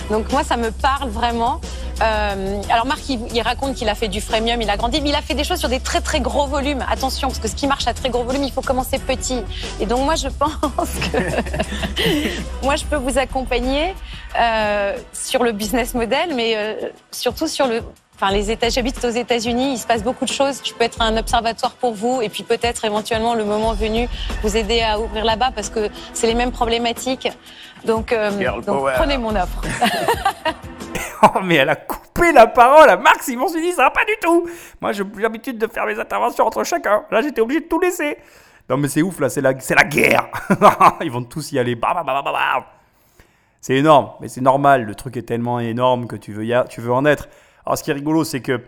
Donc 0.10 0.32
moi, 0.32 0.44
ça 0.44 0.58
me 0.58 0.72
parle 0.72 1.10
vraiment. 1.10 1.62
Euh, 2.02 2.62
alors 2.70 2.86
Marc, 2.86 3.02
il, 3.10 3.42
raconte 3.42 3.76
qu'il 3.76 3.88
a 3.88 3.96
fait 3.96 4.08
du 4.08 4.22
freemium, 4.22 4.62
il 4.62 4.70
a 4.70 4.78
grandi, 4.78 5.02
mais 5.02 5.10
il 5.10 5.16
a 5.16 5.22
fait 5.22 5.36
des 5.36 5.44
choses 5.44 5.60
sur 5.60 5.70
des 5.70 5.80
très 5.80 6.02
très 6.02 6.20
gros 6.20 6.48
volumes. 6.48 6.84
Attention, 6.90 7.28
parce 7.28 7.40
que 7.40 7.48
ce 7.48 7.56
qui 7.56 7.68
marche 7.68 7.88
à 7.88 7.94
très 7.94 8.10
gros 8.10 8.24
volume, 8.24 8.44
il 8.44 8.52
faut 8.52 8.62
commencer 8.62 8.98
petit. 8.98 9.42
Et 9.80 9.86
donc 9.86 10.04
moi, 10.04 10.16
je 10.16 10.28
pense 10.40 10.90
que 11.12 11.18
moi, 12.64 12.76
je 12.76 12.86
peux 12.86 12.96
vous 12.96 13.18
accompagner 13.18 13.94
euh, 14.40 14.98
sur 15.14 15.44
le 15.44 15.52
business 15.52 15.94
model, 15.94 16.34
mais 16.36 16.56
euh, 16.56 16.74
surtout 17.12 17.48
sur 17.48 17.68
le. 17.68 17.82
Enfin, 18.22 18.34
les 18.34 18.52
États, 18.52 18.70
j'habite 18.70 19.04
aux 19.04 19.10
États-Unis, 19.10 19.74
il 19.74 19.78
se 19.80 19.88
passe 19.88 20.04
beaucoup 20.04 20.26
de 20.26 20.30
choses. 20.30 20.62
Je 20.64 20.72
peux 20.76 20.84
être 20.84 21.02
un 21.02 21.18
observatoire 21.18 21.72
pour 21.72 21.96
vous, 21.96 22.22
et 22.22 22.30
puis 22.30 22.44
peut-être 22.44 22.86
éventuellement 22.86 23.34
le 23.34 23.44
moment 23.44 23.74
venu 23.74 24.08
vous 24.44 24.56
aider 24.56 24.80
à 24.84 25.00
ouvrir 25.00 25.26
là-bas 25.26 25.50
parce 25.56 25.72
que 25.72 25.90
c'est 26.14 26.28
les 26.28 26.36
mêmes 26.36 26.52
problématiques. 26.52 27.30
Donc, 27.84 28.12
euh, 28.12 28.30
donc 28.62 28.86
prenez 28.96 29.18
mon 29.18 29.36
offre. 29.36 29.62
Oh, 31.24 31.40
mais 31.44 31.58
elle 31.58 31.70
a 31.70 31.76
coupé 31.76 32.32
la 32.32 32.48
parole 32.48 32.90
à 32.90 32.98
Marc 32.98 33.22
Simon 33.22 33.46
dit 33.46 33.72
ça 33.74 33.84
va 33.84 33.90
pas 33.92 34.04
du 34.06 34.14
tout. 34.20 34.50
Moi, 34.82 34.92
j'ai 34.92 35.04
plus 35.04 35.22
l'habitude 35.22 35.56
de 35.60 35.68
faire 35.68 35.86
mes 35.86 36.00
interventions 36.00 36.48
entre 36.48 36.64
chacun. 36.64 37.04
Là, 37.12 37.22
j'étais 37.22 37.42
obligé 37.42 37.60
de 37.62 37.66
tout 37.68 37.80
laisser. 37.80 38.18
Non, 38.68 38.78
mais 38.78 38.88
c'est 38.88 39.04
ouf, 39.04 39.20
là, 39.20 39.30
c'est 39.30 39.40
la, 39.42 39.54
c'est 39.60 39.76
la 39.76 39.84
guerre. 39.84 40.30
Ils 41.02 41.12
vont 41.12 41.22
tous 41.24 41.52
y 41.52 41.60
aller. 41.60 41.76
Bah, 41.76 41.94
bah, 41.94 42.04
bah. 42.26 42.66
C'est 43.62 43.76
énorme, 43.76 44.10
mais 44.20 44.30
c'est 44.30 44.42
normal. 44.42 44.84
Le 44.84 44.96
truc 44.96 45.16
est 45.16 45.22
tellement 45.22 45.60
énorme 45.60 46.08
que 46.08 46.16
tu 46.16 46.34
veux, 46.34 46.44
y 46.44 46.56
a- 46.56 46.64
tu 46.64 46.82
veux 46.82 46.92
en 46.92 47.06
être. 47.06 47.28
Alors, 47.66 47.78
ce 47.78 47.84
qui 47.84 47.92
est 47.92 47.94
rigolo, 47.94 48.24
c'est 48.24 48.42
que 48.42 48.62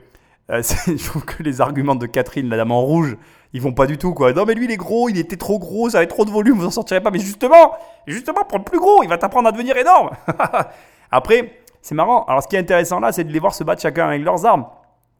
euh, 0.52 0.61
je 0.88 1.06
trouve 1.06 1.26
que 1.26 1.44
les 1.44 1.61
arguments 1.61 1.95
de 1.95 2.06
Catherine, 2.06 2.49
la 2.49 2.57
dame 2.57 2.72
en 2.72 2.82
rouge, 2.82 3.18
ils 3.53 3.61
vont 3.61 3.74
pas 3.74 3.86
du 3.86 3.98
tout, 3.98 4.14
quoi. 4.14 4.34
Non, 4.34 4.45
mais 4.45 4.56
lui, 4.56 4.65
il 4.65 4.72
est 4.72 4.78
gros, 4.78 5.10
il 5.10 5.18
était 5.18 5.38
trop 5.38 5.60
gros, 5.60 5.90
ça 5.90 5.99
avait 5.99 6.07
trop 6.07 6.26
de 6.26 6.32
volume, 6.32 6.57
vous 6.57 6.65
en 6.65 6.72
sortirez 6.72 7.02
pas. 7.02 7.11
Mais 7.11 7.20
justement, 7.20 7.74
justement, 8.07 8.44
prends 8.48 8.57
le 8.57 8.64
plus 8.64 8.80
gros, 8.80 9.03
il 9.03 9.10
va 9.10 9.18
t'apprendre 9.18 9.48
à 9.48 9.52
devenir 9.52 9.78
énorme. 9.78 10.10
Après, 11.11 11.60
c'est 11.82 11.95
marrant. 11.95 12.24
Alors, 12.26 12.41
ce 12.41 12.48
qui 12.48 12.56
est 12.56 12.60
intéressant 12.60 12.99
là, 12.99 13.11
c'est 13.11 13.24
de 13.24 13.32
les 13.32 13.40
voir 13.40 13.53
se 13.53 13.64
battre 13.64 13.82
chacun 13.82 14.07
avec 14.07 14.24
leurs 14.24 14.45
armes. 14.45 14.65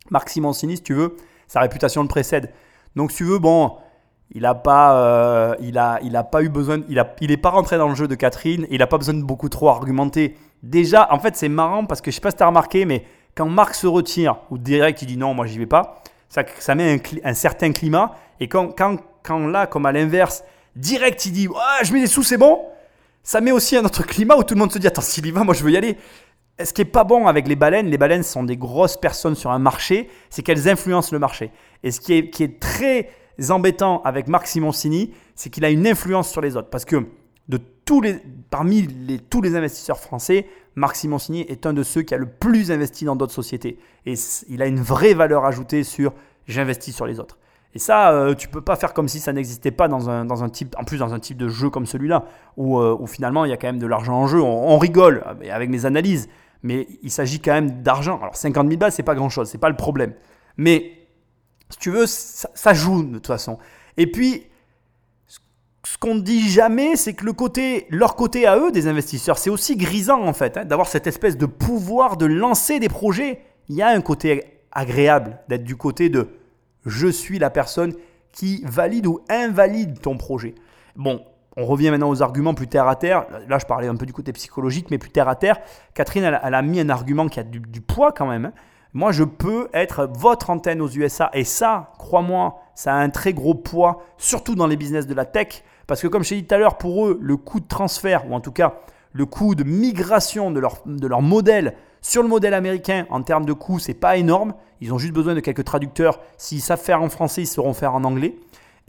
Marc 0.10 0.30
Simoncini, 0.30 0.78
si 0.78 0.84
tu 0.84 0.94
veux, 0.94 1.16
sa 1.48 1.62
réputation 1.62 2.02
le 2.02 2.08
précède. 2.08 2.52
Donc, 2.95 3.12
si 3.12 3.18
tu 3.18 3.24
veux, 3.26 3.40
bon, 3.40 3.78
il 4.32 4.45
a 4.45 4.56
pas, 4.56 4.98
euh, 4.98 5.56
il 5.62 5.78
a, 5.78 6.00
il 6.02 6.16
a 6.16 6.24
pas 6.24 6.41
eu 6.41 6.50
besoin, 6.50 6.82
il 6.90 7.00
a, 7.00 7.16
il 7.22 7.32
est 7.32 7.38
pas 7.38 7.52
rentré 7.52 7.78
dans 7.78 7.88
le 7.88 7.95
jeu 7.95 8.08
de 8.08 8.16
Catherine. 8.16 8.66
Il 8.72 8.82
a 8.82 8.88
pas 8.88 8.98
besoin 8.98 9.14
de 9.14 9.24
beaucoup 9.24 9.50
trop 9.50 9.70
argumenter. 9.70 10.36
Déjà, 10.64 11.08
en 11.12 11.20
fait, 11.20 11.36
c'est 11.36 11.50
marrant 11.50 11.86
parce 11.86 12.02
que 12.02 12.10
je 12.10 12.16
sais 12.16 12.22
pas 12.22 12.32
si 12.32 12.38
t'as 12.38 12.48
remarqué, 12.48 12.86
mais 12.86 13.06
quand 13.36 13.48
Marc 13.48 13.76
se 13.76 13.88
retire 13.88 14.38
ou 14.50 14.58
direct, 14.58 15.02
il 15.02 15.08
dit 15.08 15.18
non, 15.18 15.34
moi 15.34 15.46
j'y 15.46 15.58
vais 15.58 15.66
pas. 15.66 16.02
Ça, 16.30 16.44
ça 16.60 16.76
met 16.76 17.02
un, 17.24 17.34
certain 17.34 17.72
climat. 17.72 18.16
Et 18.40 18.48
quand, 18.48 18.70
quand, 18.70 18.98
quand 19.22 19.48
là, 19.48 19.68
comme 19.68 19.86
à 19.86 19.92
l'inverse, 19.92 20.44
direct, 20.76 21.26
il 21.26 21.32
dit 21.32 21.48
ah, 21.56 21.84
je 21.84 21.94
mets 21.94 22.02
des 22.02 22.08
sous, 22.08 22.24
c'est 22.24 22.38
bon. 22.38 22.60
Ça 23.24 23.40
met 23.40 23.52
aussi 23.52 23.78
un 23.78 23.86
autre 23.86 24.04
climat 24.06 24.36
où 24.36 24.44
tout 24.44 24.54
le 24.54 24.60
monde 24.60 24.72
se 24.72 24.80
dit 24.80 24.88
attends, 24.88 25.02
s'il 25.02 25.26
y 25.26 25.32
va, 25.32 25.44
moi 25.44 25.54
je 25.54 25.64
veux 25.64 25.72
y 25.72 25.78
aller. 25.78 25.98
Ce 26.64 26.72
qui 26.72 26.82
est 26.82 26.86
pas 26.86 27.04
bon 27.04 27.28
avec 27.28 27.48
les 27.48 27.56
baleines, 27.56 27.88
les 27.88 27.98
baleines 27.98 28.24
sont 28.24 28.44
des 28.44 28.58
grosses 28.58 28.98
personnes 28.98 29.36
sur 29.36 29.52
un 29.52 29.60
marché, 29.60 30.10
c'est 30.30 30.44
qu'elles 30.44 30.70
influencent 30.70 31.10
le 31.12 31.20
marché. 31.20 31.52
Et 31.82 31.90
ce 31.90 32.00
qui 32.00 32.14
est, 32.14 32.30
qui 32.30 32.44
est 32.44 32.60
très 32.60 33.10
embêtant 33.50 34.02
avec 34.04 34.28
Marc 34.28 34.46
Simoncini, 34.46 35.14
c'est 35.36 35.50
qu'il 35.50 35.66
a 35.66 35.72
une 35.72 35.88
influence 35.88 36.30
sur 36.30 36.42
les 36.42 36.56
autres. 36.56 36.70
Parce 36.70 36.86
que 36.86 37.08
de 37.50 37.60
tous 37.86 38.02
les, 38.02 38.20
parmi 38.54 38.88
tous 39.32 39.42
les 39.42 39.56
investisseurs 39.56 39.98
français, 39.98 40.46
Marc 40.76 40.96
Simoncini 40.96 41.42
est 41.42 41.66
un 41.66 41.74
de 41.74 41.82
ceux 41.82 42.04
qui 42.04 42.14
a 42.14 42.20
le 42.20 42.28
plus 42.28 42.72
investi 42.72 43.04
dans 43.04 43.16
d'autres 43.16 43.34
sociétés. 43.34 43.80
Et 44.06 44.14
il 44.48 44.62
a 44.62 44.68
une 44.68 44.80
vraie 44.80 45.16
valeur 45.16 45.44
ajoutée 45.46 45.84
sur 45.84 46.14
j'investis 46.46 46.96
sur 46.96 47.08
les 47.08 47.20
autres. 47.20 47.40
Et 47.74 47.80
ça, 47.80 48.12
euh, 48.12 48.36
tu 48.36 48.48
peux 48.50 48.62
pas 48.62 48.76
faire 48.76 48.94
comme 48.94 49.08
si 49.08 49.20
ça 49.20 49.34
n'existait 49.34 49.72
pas 49.72 49.88
dans 49.88 50.08
un, 50.08 50.50
type, 50.50 50.76
en 50.78 50.84
plus 50.84 51.00
dans 51.00 51.16
un 51.16 51.20
type 51.20 51.36
de 51.36 51.48
jeu 51.48 51.72
comme 51.72 51.88
celui-là, 51.88 52.26
où, 52.56 52.78
euh, 52.78 52.96
où 53.00 53.08
finalement 53.08 53.44
il 53.44 53.50
y 53.50 53.54
a 53.54 53.58
quand 53.58 53.66
même 53.66 53.80
de 53.80 53.88
l'argent 53.88 54.14
en 54.14 54.28
jeu. 54.28 54.40
On, 54.40 54.70
on 54.70 54.78
rigole 54.78 55.24
euh, 55.26 55.52
avec 55.52 55.72
mes 55.72 55.88
analyses, 55.88 56.30
mais 56.62 56.88
il 57.02 57.10
s'agit 57.10 57.40
quand 57.40 57.54
même 57.54 57.82
d'argent. 57.82 58.20
Alors 58.22 58.36
50 58.36 58.68
000 58.68 58.78
balles, 58.78 58.92
c'est 58.92 59.02
pas 59.02 59.16
grand-chose, 59.16 59.50
c'est 59.50 59.58
pas 59.58 59.70
le 59.70 59.76
problème. 59.76 60.14
Mais 60.58 60.92
si 61.72 61.80
tu 61.80 61.90
veux, 61.90 62.06
ça, 62.06 62.52
ça 62.54 62.76
joue 62.76 63.02
de 63.02 63.14
toute 63.14 63.26
façon. 63.26 63.58
Et 63.98 64.06
puis, 64.06 64.44
ce- 65.86 65.98
qu'on 65.98 66.16
ne 66.16 66.22
dit 66.22 66.50
jamais, 66.50 66.96
c'est 66.96 67.14
que 67.14 67.26
le 67.26 67.34
côté, 67.34 67.88
leur 67.90 68.16
côté 68.16 68.46
à 68.46 68.58
eux, 68.58 68.72
des 68.72 68.88
investisseurs, 68.88 69.38
c'est 69.38 69.50
aussi 69.50 69.76
grisant 69.76 70.22
en 70.24 70.34
fait, 70.34 70.58
hein, 70.58 70.66
d'avoir 70.66 70.88
cette 70.88 71.08
espèce 71.08 71.38
de 71.38 71.46
pouvoir 71.46 72.18
de 72.18 72.26
lancer 72.26 72.80
des 72.80 72.90
projets. 72.90 73.42
Il 73.70 73.76
y 73.76 73.82
a 73.82 73.90
un 73.90 74.02
côté 74.02 74.44
agréable 74.72 75.40
d'être 75.48 75.64
du 75.64 75.76
côté 75.76 76.10
de 76.10 76.30
je 76.86 77.08
suis 77.08 77.40
la 77.40 77.50
personne 77.50 77.94
qui 78.32 78.64
valide 78.66 79.08
ou 79.08 79.22
invalide 79.30 80.00
ton 80.00 80.18
projet. 80.18 80.56
Bon, 80.96 81.24
on 81.56 81.66
revient 81.66 81.92
maintenant 81.92 82.10
aux 82.10 82.22
arguments 82.22 82.54
plus 82.54 82.68
terre 82.68 82.88
à 82.88 82.96
terre. 82.96 83.26
Là, 83.48 83.60
je 83.60 83.66
parlais 83.66 83.88
un 83.88 83.96
peu 83.96 84.06
du 84.06 84.14
côté 84.14 84.34
psychologique, 84.34 84.88
mais 84.90 84.98
plus 84.98 85.12
terre 85.12 85.30
à 85.30 85.36
terre. 85.36 85.60
Catherine, 85.94 86.24
elle, 86.24 86.54
a 86.54 86.62
mis 86.62 86.80
un 86.80 86.90
argument 86.90 87.28
qui 87.28 87.40
a 87.40 87.44
du, 87.44 87.82
poids 87.82 88.12
quand 88.12 88.26
même. 88.26 88.46
Hein. 88.46 88.54
Moi, 88.94 89.12
je 89.12 89.24
peux 89.24 89.70
être 89.74 90.10
votre 90.18 90.50
antenne 90.50 90.82
aux 90.82 90.90
USA. 90.90 91.30
Et 91.34 91.44
ça, 91.44 91.94
crois-moi, 91.98 92.60
ça 92.76 92.94
a 92.94 92.98
un 92.98 93.10
très 93.10 93.34
gros 93.34 93.56
poids, 93.56 94.04
surtout 94.18 94.56
dans 94.56 94.68
les 94.68 94.78
business 94.78 95.08
de 95.08 95.14
la 95.14 95.26
tech. 95.26 95.64
Parce 95.88 96.02
que 96.02 96.08
comme 96.08 96.24
je 96.24 96.30
t'ai 96.30 96.36
dit 96.36 96.46
tout 96.46 96.56
à 96.56 96.58
l'heure, 96.58 96.78
pour 96.78 97.08
eux, 97.08 97.20
le 97.22 97.38
coût 97.38 97.60
de 97.60 97.68
transfert, 97.68 98.30
ou 98.30 98.36
en 98.36 98.40
tout 98.40 98.52
cas 98.52 98.76
le 99.12 99.26
coût 99.26 99.56
de 99.56 99.64
migration 99.64 100.52
de 100.52 100.60
leur, 100.60 100.82
de 100.86 101.08
leur 101.08 101.22
modèle 101.22 101.76
sur 102.02 102.22
le 102.22 102.28
modèle 102.28 102.54
américain, 102.54 103.06
en 103.10 103.22
termes 103.24 103.46
de 103.46 103.54
coût, 103.54 103.80
c'est 103.80 103.94
pas 103.94 104.18
énorme. 104.18 104.56
Ils 104.82 104.94
ont 104.94 104.98
juste 104.98 105.14
besoin 105.14 105.36
de 105.36 105.40
quelques 105.40 105.64
traducteurs. 105.64 106.20
S'ils 106.38 106.62
savent 106.62 106.82
faire 106.82 107.02
en 107.02 107.10
français, 107.10 107.44
ils 107.44 107.48
sauront 107.48 107.74
faire 107.74 107.96
en 107.96 108.04
anglais. 108.04 108.36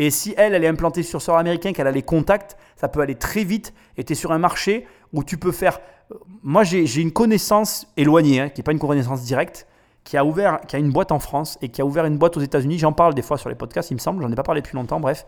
Et 0.00 0.10
si 0.10 0.34
elle, 0.36 0.54
elle 0.54 0.64
est 0.64 0.68
implantée 0.68 1.04
sur 1.04 1.22
sort 1.22 1.38
américain, 1.38 1.72
qu'elle 1.72 1.86
a 1.86 1.92
les 1.92 2.02
contacts, 2.02 2.56
ça 2.74 2.88
peut 2.88 3.00
aller 3.00 3.14
très 3.14 3.44
vite. 3.44 3.72
Et 3.96 4.02
tu 4.02 4.14
es 4.14 4.16
sur 4.16 4.32
un 4.32 4.38
marché 4.38 4.86
où 5.12 5.22
tu 5.22 5.38
peux 5.38 5.52
faire. 5.52 5.78
Euh, 6.10 6.16
moi, 6.42 6.64
j'ai 6.64 7.00
une 7.00 7.12
connaissance 7.12 7.86
éloignée, 7.96 8.40
hein, 8.40 8.48
qui 8.48 8.58
n'est 8.58 8.64
pas 8.64 8.72
une 8.72 8.80
connaissance 8.80 9.22
directe, 9.22 9.68
qui 10.02 10.16
a 10.16 10.24
ouvert, 10.24 10.60
qui 10.66 10.74
a 10.74 10.80
une 10.80 10.90
boîte 10.90 11.12
en 11.12 11.20
France 11.20 11.56
et 11.62 11.68
qui 11.68 11.80
a 11.80 11.86
ouvert 11.86 12.06
une 12.06 12.18
boîte 12.18 12.36
aux 12.36 12.40
États-Unis. 12.40 12.80
J'en 12.80 12.92
parle 12.92 13.14
des 13.14 13.22
fois 13.22 13.38
sur 13.38 13.48
les 13.48 13.54
podcasts, 13.54 13.92
il 13.92 13.94
me 13.94 14.00
semble. 14.00 14.22
J'en 14.22 14.32
ai 14.32 14.34
pas 14.34 14.42
parlé 14.42 14.60
depuis 14.60 14.74
longtemps. 14.74 14.98
Bref, 14.98 15.24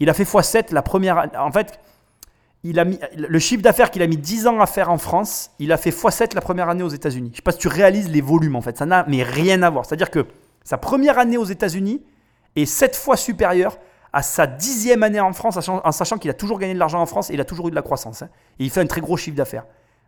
il 0.00 0.10
a 0.10 0.14
fait 0.14 0.24
x7 0.24 0.72
la 0.72 0.82
première. 0.82 1.30
En 1.38 1.52
fait, 1.52 1.80
il 2.62 2.78
a 2.78 2.84
mis, 2.84 2.98
le 3.16 3.38
chiffre 3.38 3.62
d'affaires 3.62 3.90
qu'il 3.90 4.02
a 4.02 4.06
mis 4.06 4.16
10 4.16 4.46
ans 4.46 4.60
à 4.60 4.66
faire 4.66 4.90
en 4.90 4.98
France, 4.98 5.50
il 5.58 5.72
a 5.72 5.76
fait 5.76 5.90
x7 5.90 6.34
la 6.34 6.40
première 6.40 6.68
année 6.68 6.82
aux 6.82 6.88
États-Unis. 6.88 7.28
Je 7.28 7.32
ne 7.32 7.36
sais 7.36 7.42
pas 7.42 7.52
si 7.52 7.58
tu 7.58 7.68
réalises 7.68 8.08
les 8.08 8.20
volumes 8.20 8.56
en 8.56 8.60
fait. 8.60 8.76
Ça 8.76 8.86
n'a 8.86 9.04
mais 9.08 9.22
rien 9.22 9.62
à 9.62 9.70
voir. 9.70 9.86
C'est-à-dire 9.86 10.10
que 10.10 10.26
sa 10.64 10.78
première 10.78 11.18
année 11.18 11.36
aux 11.36 11.44
États-Unis 11.44 12.02
est 12.56 12.66
7 12.66 12.96
fois 12.96 13.16
supérieure 13.16 13.78
à 14.12 14.22
sa 14.22 14.46
dixième 14.46 15.02
année 15.02 15.20
en 15.20 15.32
France, 15.32 15.58
en 15.68 15.92
sachant 15.92 16.18
qu'il 16.18 16.30
a 16.30 16.34
toujours 16.34 16.58
gagné 16.58 16.74
de 16.74 16.78
l'argent 16.78 17.00
en 17.00 17.06
France 17.06 17.30
et 17.30 17.34
il 17.34 17.40
a 17.40 17.44
toujours 17.44 17.68
eu 17.68 17.70
de 17.70 17.76
la 17.76 17.82
croissance. 17.82 18.22
Hein. 18.22 18.30
Et 18.58 18.64
il 18.64 18.70
fait 18.70 18.80
un 18.80 18.86
très 18.86 19.02
gros 19.02 19.16
chiffre 19.16 19.36
d'affaires. 19.36 19.64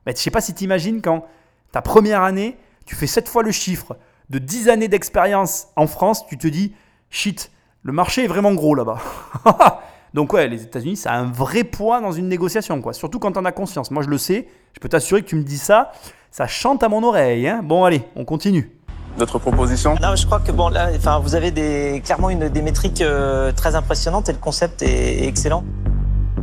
Mais 0.07 0.13
je 0.13 0.17
ne 0.17 0.23
sais 0.23 0.31
pas 0.31 0.41
si 0.41 0.55
tu 0.55 0.65
imagines 0.65 1.03
quand 1.03 1.27
ta 1.73 1.83
première 1.83 2.23
année, 2.23 2.57
tu 2.87 2.95
fais 2.95 3.07
7 3.07 3.29
fois 3.29 3.43
le 3.43 3.51
chiffre 3.53 3.99
de 4.31 4.39
10 4.39 4.69
années 4.71 4.89
d'expérience 4.89 5.69
en 5.77 5.87
France, 5.87 6.27
tu 6.27 6.39
te 6.39 6.49
dis, 6.49 6.75
shit, 7.11 7.51
le 7.83 7.93
marché 7.93 8.25
est 8.25 8.29
vraiment 8.29 8.53
gros 8.53 8.75
là-bas. 8.75 8.99
Donc 10.15 10.33
ouais, 10.33 10.49
les 10.49 10.63
États-Unis, 10.63 10.97
ça 10.97 11.13
a 11.13 11.19
un 11.19 11.31
vrai 11.31 11.65
poids 11.65 12.01
dans 12.01 12.13
une 12.13 12.29
négociation, 12.29 12.81
quoi. 12.81 12.93
Surtout 12.93 13.19
quand 13.19 13.37
on 13.37 13.45
a 13.45 13.53
conscience. 13.53 13.91
Moi, 13.91 14.03
je 14.03 14.09
le 14.09 14.19
sais. 14.19 14.49
Je 14.75 14.81
peux 14.81 14.89
t'assurer 14.89 15.23
que 15.23 15.29
tu 15.29 15.37
me 15.37 15.43
dis 15.43 15.59
ça, 15.59 15.93
ça 16.31 16.47
chante 16.47 16.83
à 16.83 16.89
mon 16.89 17.03
oreille. 17.03 17.49
Hein. 17.49 17.61
bon, 17.63 17.85
allez, 17.85 18.03
on 18.17 18.25
continue. 18.25 18.71
D'autres 19.19 19.39
propositions? 19.39 19.97
Non, 20.01 20.15
je 20.15 20.25
crois 20.27 20.39
que 20.39 20.53
bon 20.53 20.69
là, 20.69 20.91
enfin, 20.95 21.19
vous 21.19 21.35
avez 21.35 21.51
des, 21.51 22.01
clairement 22.05 22.31
une, 22.31 22.49
des 22.49 22.63
métriques 22.63 23.01
euh, 23.01 23.51
très 23.53 23.75
impressionnantes 23.75 24.29
et 24.29 24.33
le 24.33 24.39
concept 24.39 24.83
est, 24.83 25.27
excellent. 25.27 25.65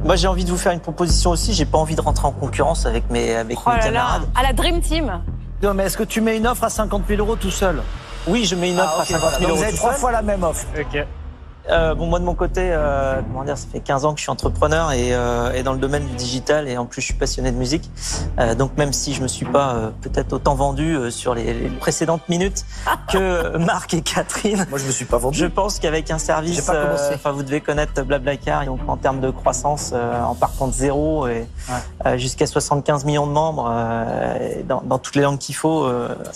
Moi, 0.04 0.18
j'ai 0.18 0.28
envie 0.28 0.44
de 0.44 0.50
vous 0.50 0.58
faire 0.58 0.74
une 0.74 0.82
proposition 0.82 1.32
aussi. 1.32 1.54
J'ai 1.54 1.66
pas 1.66 1.78
envie 1.78 1.96
de 1.96 2.02
rentrer 2.02 2.28
en 2.28 2.32
concurrence 2.32 2.86
avec 2.86 3.10
mes, 3.10 3.34
avec 3.34 3.58
oh 3.66 3.70
mes 3.70 3.78
là 3.78 3.84
camarades. 3.84 4.22
Là, 4.24 4.28
à 4.36 4.44
la 4.44 4.54
Dream 4.54 4.82
Team. 4.82 5.22
Non, 5.64 5.74
mais 5.74 5.86
est-ce 5.86 5.98
que 5.98 6.04
tu 6.04 6.22
mets 6.22 6.38
une 6.38 6.46
offre 6.46 6.66
à 6.66 6.70
50 6.70 7.04
000 7.08 7.22
euros 7.22 7.38
tout 7.38 7.50
seul? 7.50 7.82
Oui, 8.28 8.46
je 8.46 8.56
mets 8.56 8.72
une 8.72 8.80
offre 8.80 8.98
ah, 9.00 9.02
à 9.02 9.06
50 9.06 9.40
000 9.40 9.50
euros. 9.50 9.58
Vous 9.58 9.64
avez 9.64 9.74
trois 9.74 9.94
fois 9.94 10.12
la 10.12 10.22
même 10.22 10.44
offre. 10.44 10.66
Ok. 10.78 11.06
Euh, 11.70 11.96
bon, 11.96 12.06
moi 12.06 12.20
de 12.20 12.26
mon 12.26 12.36
côté, 12.36 12.70
euh, 12.72 13.22
comment 13.22 13.44
dire, 13.44 13.58
ça 13.58 13.68
fait 13.72 13.80
15 13.80 14.06
ans 14.06 14.14
que 14.14 14.20
je 14.20 14.24
suis 14.24 14.32
entrepreneur 14.32 14.92
et, 14.92 15.14
euh, 15.14 15.52
et, 15.54 15.64
dans 15.64 15.74
le 15.74 15.80
domaine 15.80 16.06
du 16.06 16.16
digital 16.16 16.68
et 16.68 16.78
en 16.78 16.86
plus 16.86 17.02
je 17.02 17.08
suis 17.08 17.16
passionné 17.16 17.52
de 17.52 17.58
musique. 17.58 17.90
Euh, 18.40 18.54
donc 18.56 18.78
même 18.78 18.94
si 18.94 19.14
je 19.14 19.22
me 19.22 19.28
suis 19.28 19.46
pas 19.46 19.76
euh, 19.76 19.90
peut-être 20.02 20.34
autant 20.34 20.56
vendu 20.56 20.96
euh, 20.96 21.10
sur 21.10 21.34
les, 21.34 21.54
les, 21.54 21.70
précédentes 21.70 22.28
minutes 22.30 22.66
que 23.12 23.58
Marc 23.58 23.94
et 23.94 24.02
Catherine. 24.02 24.66
Moi 24.70 24.80
je 24.80 24.86
me 24.86 24.92
suis 24.92 25.06
pas 25.06 25.18
vendu. 25.18 25.38
Je 25.38 25.46
pense 25.46 25.80
qu'avec 25.80 26.12
un 26.12 26.20
service, 26.20 26.70
enfin 27.14 27.32
vous 27.32 27.44
devez 27.44 27.62
connaître 27.62 28.02
Blablacar, 28.04 28.66
donc 28.66 28.80
en 28.88 28.98
termes 28.98 29.20
de 29.20 29.32
croissance, 29.32 29.94
en 29.94 30.36
partant 30.36 30.68
de 30.68 30.74
zéro 30.74 31.28
et 31.28 31.48
ouais. 32.06 32.20
jusqu'à 32.20 32.46
75 32.46 33.06
millions 33.06 33.28
de 33.28 33.32
membres 33.32 33.72
dans, 34.68 34.82
dans, 34.82 34.98
toutes 34.98 35.16
les 35.16 35.22
langues 35.22 35.38
qu'il 35.38 35.56
faut, 35.56 35.88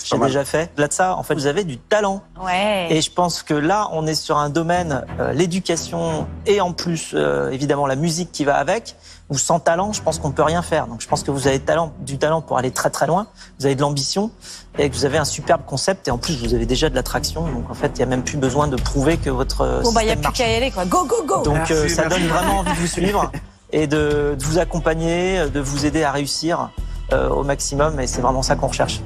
j'ai 0.04 0.18
déjà 0.18 0.46
fait. 0.46 0.72
Là 0.78 0.88
de 0.88 0.94
ça, 0.94 1.16
en 1.16 1.24
fait, 1.24 1.36
vous 1.36 1.48
avez 1.48 1.64
du 1.64 1.78
talent. 1.78 2.22
Ouais. 2.44 2.88
Et 2.90 3.02
je 3.02 3.12
pense 3.12 3.44
que 3.44 3.54
là, 3.54 3.90
on 3.92 4.08
est 4.08 4.16
sur 4.16 4.38
un 4.38 4.50
domaine 4.50 5.04
euh, 5.20 5.34
l'éducation 5.34 6.28
et 6.46 6.62
en 6.62 6.72
plus 6.72 7.12
euh, 7.14 7.50
évidemment 7.50 7.88
la 7.88 7.98
musique 7.98 8.32
qui 8.32 8.46
va 8.46 8.56
avec, 8.56 8.96
ou 9.30 9.38
sans 9.38 9.60
talent, 9.60 9.92
je 9.92 10.02
pense 10.02 10.18
qu'on 10.18 10.32
peut 10.32 10.44
rien 10.44 10.62
faire. 10.62 10.88
Donc 10.88 11.02
je 11.02 11.08
pense 11.08 11.24
que 11.24 11.32
vous 11.32 11.48
avez 11.48 11.60
talent, 11.60 11.92
du 12.00 12.18
talent 12.18 12.42
pour 12.42 12.58
aller 12.58 12.72
très 12.72 12.90
très 12.90 13.06
loin, 13.06 13.28
vous 13.60 13.66
avez 13.66 13.76
de 13.76 13.82
l'ambition 13.82 14.32
et 14.78 14.90
que 14.90 14.96
vous 14.96 15.04
avez 15.04 15.18
un 15.18 15.26
superbe 15.26 15.62
concept 15.66 16.08
et 16.08 16.12
en 16.12 16.18
plus 16.18 16.38
vous 16.42 16.54
avez 16.54 16.66
déjà 16.66 16.90
de 16.90 16.96
l'attraction. 16.96 17.42
Donc 17.42 17.70
en 17.70 17.74
fait, 17.74 17.92
il 17.96 17.98
n'y 17.98 18.04
a 18.04 18.06
même 18.06 18.24
plus 18.24 18.38
besoin 18.38 18.68
de 18.68 18.78
prouver 18.78 19.18
que 19.18 19.30
votre 19.30 19.82
Bon 19.84 19.92
bah 19.92 20.04
il 20.04 20.06
n'y 20.06 20.12
a 20.14 20.16
plus 20.16 20.32
qu'à 20.32 20.50
y 20.50 20.56
aller 20.56 20.72
quoi. 20.72 20.86
Go 20.86 21.06
go 21.06 21.24
go. 21.26 21.42
Donc 21.44 21.70
euh, 21.70 21.90
ça 21.90 22.08
donne 22.08 22.28
vraiment 22.28 22.60
envie 22.60 22.72
de 22.72 22.78
vous 22.78 22.88
suivre 22.88 23.30
et 23.74 23.88
de, 23.88 24.36
de, 24.40 24.44
vous 24.46 24.58
accompagner, 24.58 25.50
de 25.50 25.60
vous 25.60 25.86
aider 25.86 26.04
à 26.04 26.12
réussir 26.12 26.70
au 27.12 27.44
maximum 27.44 28.00
et 28.00 28.06
c'est 28.06 28.22
vraiment 28.22 28.44
ça 28.44 28.56
qu'on 28.56 28.68
recherche. 28.68 29.02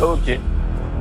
Ok. 0.00 0.38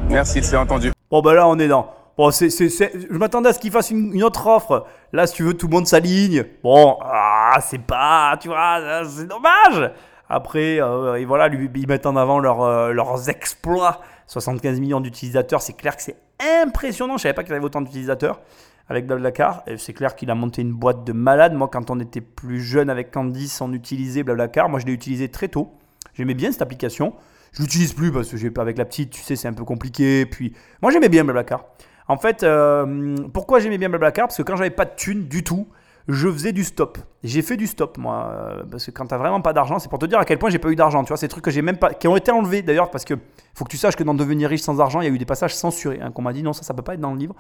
Merci, 0.10 0.42
c'est 0.42 0.56
entendu. 0.56 0.92
Bon 1.12 1.22
bah 1.22 1.34
là 1.34 1.48
on 1.48 1.60
est 1.60 1.68
dans 1.68 1.88
Bon, 2.18 2.32
c'est, 2.32 2.50
je 2.50 3.18
m'attendais 3.18 3.50
à 3.50 3.54
ce 3.54 3.60
qu'il 3.60 3.72
fasse 3.72 3.92
une, 3.92 4.24
autre 4.24 4.48
offre. 4.48 4.86
Là, 5.12 5.28
si 5.28 5.36
tu 5.36 5.44
veux, 5.44 5.54
tout 5.54 5.68
le 5.68 5.74
monde 5.74 5.88
s'aligne. 5.88 6.46
Bon, 6.64 6.98
ah, 7.02 7.58
c'est 7.62 7.82
pas, 7.82 8.38
tu 8.40 8.48
vois, 8.48 9.04
c'est 9.06 9.28
dommage. 9.28 9.92
Après, 10.30 10.82
euh, 10.82 11.16
et 11.16 11.26
voilà, 11.26 11.50
ils 11.54 11.88
mettent 11.88 12.06
en 12.06 12.16
avant 12.16 12.42
euh, 12.44 12.94
leurs 12.94 13.30
exploits. 13.30 14.02
75 14.28 14.80
millions 14.80 15.02
d'utilisateurs, 15.02 15.62
c'est 15.62 15.74
clair 15.74 15.96
que 15.96 16.02
c'est 16.02 16.16
impressionnant. 16.64 17.18
Je 17.18 17.24
savais 17.24 17.34
pas 17.34 17.44
qu'il 17.44 17.52
y 17.52 17.56
avait 17.56 17.66
autant 17.66 17.82
d'utilisateurs 17.82 18.40
avec 18.88 19.08
Blablacar. 19.08 19.64
C'est 19.78 19.94
clair 19.94 20.16
qu'il 20.16 20.32
a 20.32 20.36
monté 20.36 20.62
une 20.62 20.74
boîte 20.74 21.04
de 21.04 21.12
malade. 21.12 21.54
Moi, 21.54 21.68
quand 21.68 21.90
on 21.90 22.00
était 22.00 22.22
plus 22.22 22.62
jeune 22.62 22.90
avec 22.90 23.12
Candice, 23.12 23.60
on 23.62 23.74
utilisait 23.74 24.24
Blablacar. 24.24 24.70
Moi, 24.70 24.80
je 24.80 24.86
l'ai 24.86 24.94
utilisé 24.94 25.30
très 25.30 25.50
tôt. 25.50 25.74
J'aimais 26.14 26.34
bien 26.34 26.52
cette 26.52 26.62
application. 26.62 27.14
Je 27.52 27.62
l'utilise 27.62 27.94
plus 27.94 28.12
parce 28.12 28.30
que 28.30 28.38
j'ai 28.38 28.52
pas 28.52 28.62
avec 28.62 28.78
la 28.78 28.86
petite, 28.86 29.12
tu 29.12 29.22
sais, 29.22 29.36
c'est 29.36 29.48
un 29.48 29.54
peu 29.54 29.64
compliqué. 29.64 30.26
Puis, 30.26 30.54
moi, 30.82 30.92
j'aimais 30.92 31.10
bien 31.10 31.24
Blablacar. 31.24 31.66
En 32.08 32.18
fait, 32.18 32.44
euh, 32.44 33.16
pourquoi 33.34 33.60
j'aimais 33.60 33.78
bien 33.78 33.90
Blablacar? 33.90 34.28
Parce 34.28 34.38
que 34.38 34.44
quand 34.44 34.56
j'avais 34.56 34.70
pas 34.70 34.86
de 34.86 34.96
thunes 34.96 35.28
du 35.28 35.44
tout, 35.44 35.68
je 36.08 36.30
faisais 36.30 36.52
du 36.52 36.64
stop. 36.64 37.00
J'ai 37.24 37.42
fait 37.42 37.58
du 37.58 37.66
stop, 37.66 37.98
moi. 37.98 38.32
Euh, 38.32 38.64
parce 38.70 38.86
que 38.86 38.92
quand 38.92 39.08
t'as 39.08 39.18
vraiment 39.18 39.42
pas 39.42 39.54
d'argent, 39.54 39.80
c'est 39.80 39.90
pour 39.90 39.98
te 39.98 40.06
dire 40.06 40.20
à 40.20 40.26
quel 40.26 40.38
point 40.38 40.52
j'ai 40.52 40.60
pas 40.60 40.70
eu 40.70 40.76
d'argent. 40.76 41.04
Tu 41.04 41.08
vois, 41.08 41.18
ces 41.18 41.28
trucs 41.28 41.44
que 41.44 41.52
j'ai 41.52 41.64
même 41.64 41.78
pas. 41.78 41.94
qui 41.94 42.08
ont 42.08 42.16
été 42.16 42.32
enlevés 42.32 42.62
d'ailleurs, 42.62 42.92
parce 42.92 43.06
que 43.06 43.16
faut 43.56 43.66
que 43.66 43.72
tu 43.72 43.78
saches 43.78 43.96
que 43.96 44.04
dans 44.04 44.14
Devenir 44.14 44.50
riche 44.50 44.62
sans 44.62 44.80
argent, 44.80 45.02
il 45.02 45.08
y 45.08 45.12
a 45.12 45.14
eu 45.14 45.18
des 45.18 45.26
passages 45.26 45.56
censurés. 45.56 46.00
Hein, 46.02 46.12
qu'on 46.12 46.22
m'a 46.22 46.34
dit 46.34 46.44
non, 46.44 46.54
ça, 46.54 46.62
ça 46.62 46.76
peut 46.76 46.84
pas 46.84 46.94
être 46.94 47.02
dans 47.02 47.14
le 47.14 47.18
livre. 47.18 47.36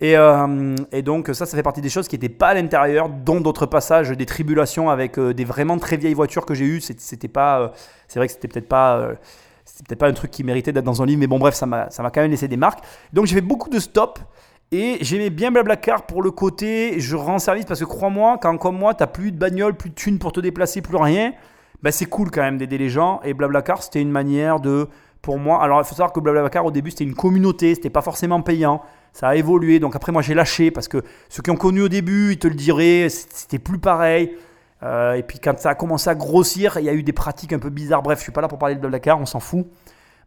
Et, 0.00 0.16
euh, 0.16 0.76
et, 0.92 1.02
donc, 1.02 1.26
ça, 1.32 1.44
ça 1.44 1.56
fait 1.56 1.62
partie 1.64 1.80
des 1.80 1.88
choses 1.88 2.06
qui 2.06 2.14
n'étaient 2.14 2.28
pas 2.28 2.50
à 2.50 2.54
l'intérieur, 2.54 3.08
dont 3.08 3.40
d'autres 3.40 3.66
passages, 3.66 4.10
des 4.10 4.26
tribulations 4.26 4.90
avec 4.90 5.18
des 5.18 5.44
vraiment 5.44 5.76
très 5.76 5.96
vieilles 5.96 6.14
voitures 6.14 6.46
que 6.46 6.54
j'ai 6.54 6.66
eues. 6.66 6.80
C'était 6.80 7.26
pas. 7.26 7.72
c'est 8.06 8.20
vrai 8.20 8.28
que 8.28 8.32
c'était 8.32 8.46
peut-être 8.46 8.68
pas 8.68 9.10
c'est 9.78 9.86
peut-être 9.86 10.00
pas 10.00 10.08
un 10.08 10.12
truc 10.12 10.32
qui 10.32 10.42
méritait 10.42 10.72
d'être 10.72 10.84
dans 10.84 11.02
un 11.02 11.06
livre, 11.06 11.20
mais 11.20 11.28
bon, 11.28 11.38
bref, 11.38 11.54
ça 11.54 11.66
m'a 11.66 11.88
quand 11.88 12.20
même 12.20 12.32
laissé 12.32 12.48
des 12.48 12.56
marques. 12.56 12.80
Donc 13.12 13.26
j'ai 13.26 13.36
fait 13.36 13.40
beaucoup 13.40 13.70
de 13.70 13.78
stops. 13.78 14.20
Et 14.72 14.98
j'aimais 15.00 15.30
bien 15.30 15.52
Blablacar 15.52 16.02
pour 16.02 16.20
le 16.20 16.30
côté 16.30 16.98
je 16.98 17.16
rends 17.16 17.38
service 17.38 17.64
parce 17.64 17.80
que 17.80 17.86
crois-moi, 17.86 18.38
quand 18.42 18.58
comme 18.58 18.76
moi, 18.76 18.92
tu 18.92 19.06
plus 19.06 19.30
de 19.30 19.38
bagnole, 19.38 19.74
plus 19.74 19.90
de 19.90 19.94
thunes 19.94 20.18
pour 20.18 20.32
te 20.32 20.40
déplacer, 20.40 20.82
plus 20.82 20.96
rien, 20.96 21.32
bah 21.80 21.92
c'est 21.92 22.06
cool 22.06 22.30
quand 22.32 22.42
même 22.42 22.58
d'aider 22.58 22.76
les 22.76 22.88
gens. 22.88 23.20
Et 23.24 23.34
Blablacar, 23.34 23.82
c'était 23.82 24.02
une 24.02 24.10
manière 24.10 24.58
de, 24.58 24.88
pour 25.22 25.38
moi, 25.38 25.62
alors 25.62 25.80
il 25.80 25.84
faut 25.84 25.94
savoir 25.94 26.12
que 26.12 26.18
Blablacar 26.18 26.66
au 26.66 26.72
début 26.72 26.90
c'était 26.90 27.04
une 27.04 27.14
communauté, 27.14 27.76
c'était 27.76 27.88
pas 27.88 28.02
forcément 28.02 28.42
payant. 28.42 28.82
Ça 29.12 29.28
a 29.28 29.36
évolué, 29.36 29.78
donc 29.78 29.94
après 29.94 30.10
moi 30.10 30.22
j'ai 30.22 30.34
lâché 30.34 30.70
parce 30.72 30.88
que 30.88 31.02
ceux 31.28 31.40
qui 31.40 31.50
ont 31.50 31.56
connu 31.56 31.82
au 31.82 31.88
début, 31.88 32.32
ils 32.32 32.38
te 32.38 32.48
le 32.48 32.54
diraient, 32.54 33.08
c'était 33.08 33.60
plus 33.60 33.78
pareil. 33.78 34.36
Euh, 34.82 35.14
et 35.14 35.22
puis 35.22 35.38
quand 35.38 35.58
ça 35.58 35.70
a 35.70 35.74
commencé 35.74 36.08
à 36.08 36.14
grossir, 36.14 36.78
il 36.78 36.84
y 36.84 36.88
a 36.88 36.94
eu 36.94 37.02
des 37.02 37.12
pratiques 37.12 37.52
un 37.52 37.58
peu 37.58 37.70
bizarres. 37.70 38.02
Bref, 38.02 38.18
je 38.18 38.24
suis 38.24 38.32
pas 38.32 38.40
là 38.40 38.48
pour 38.48 38.58
parler 38.58 38.74
de 38.74 38.80
Blablacar, 38.80 39.20
on 39.20 39.26
s'en 39.26 39.40
fout. 39.40 39.66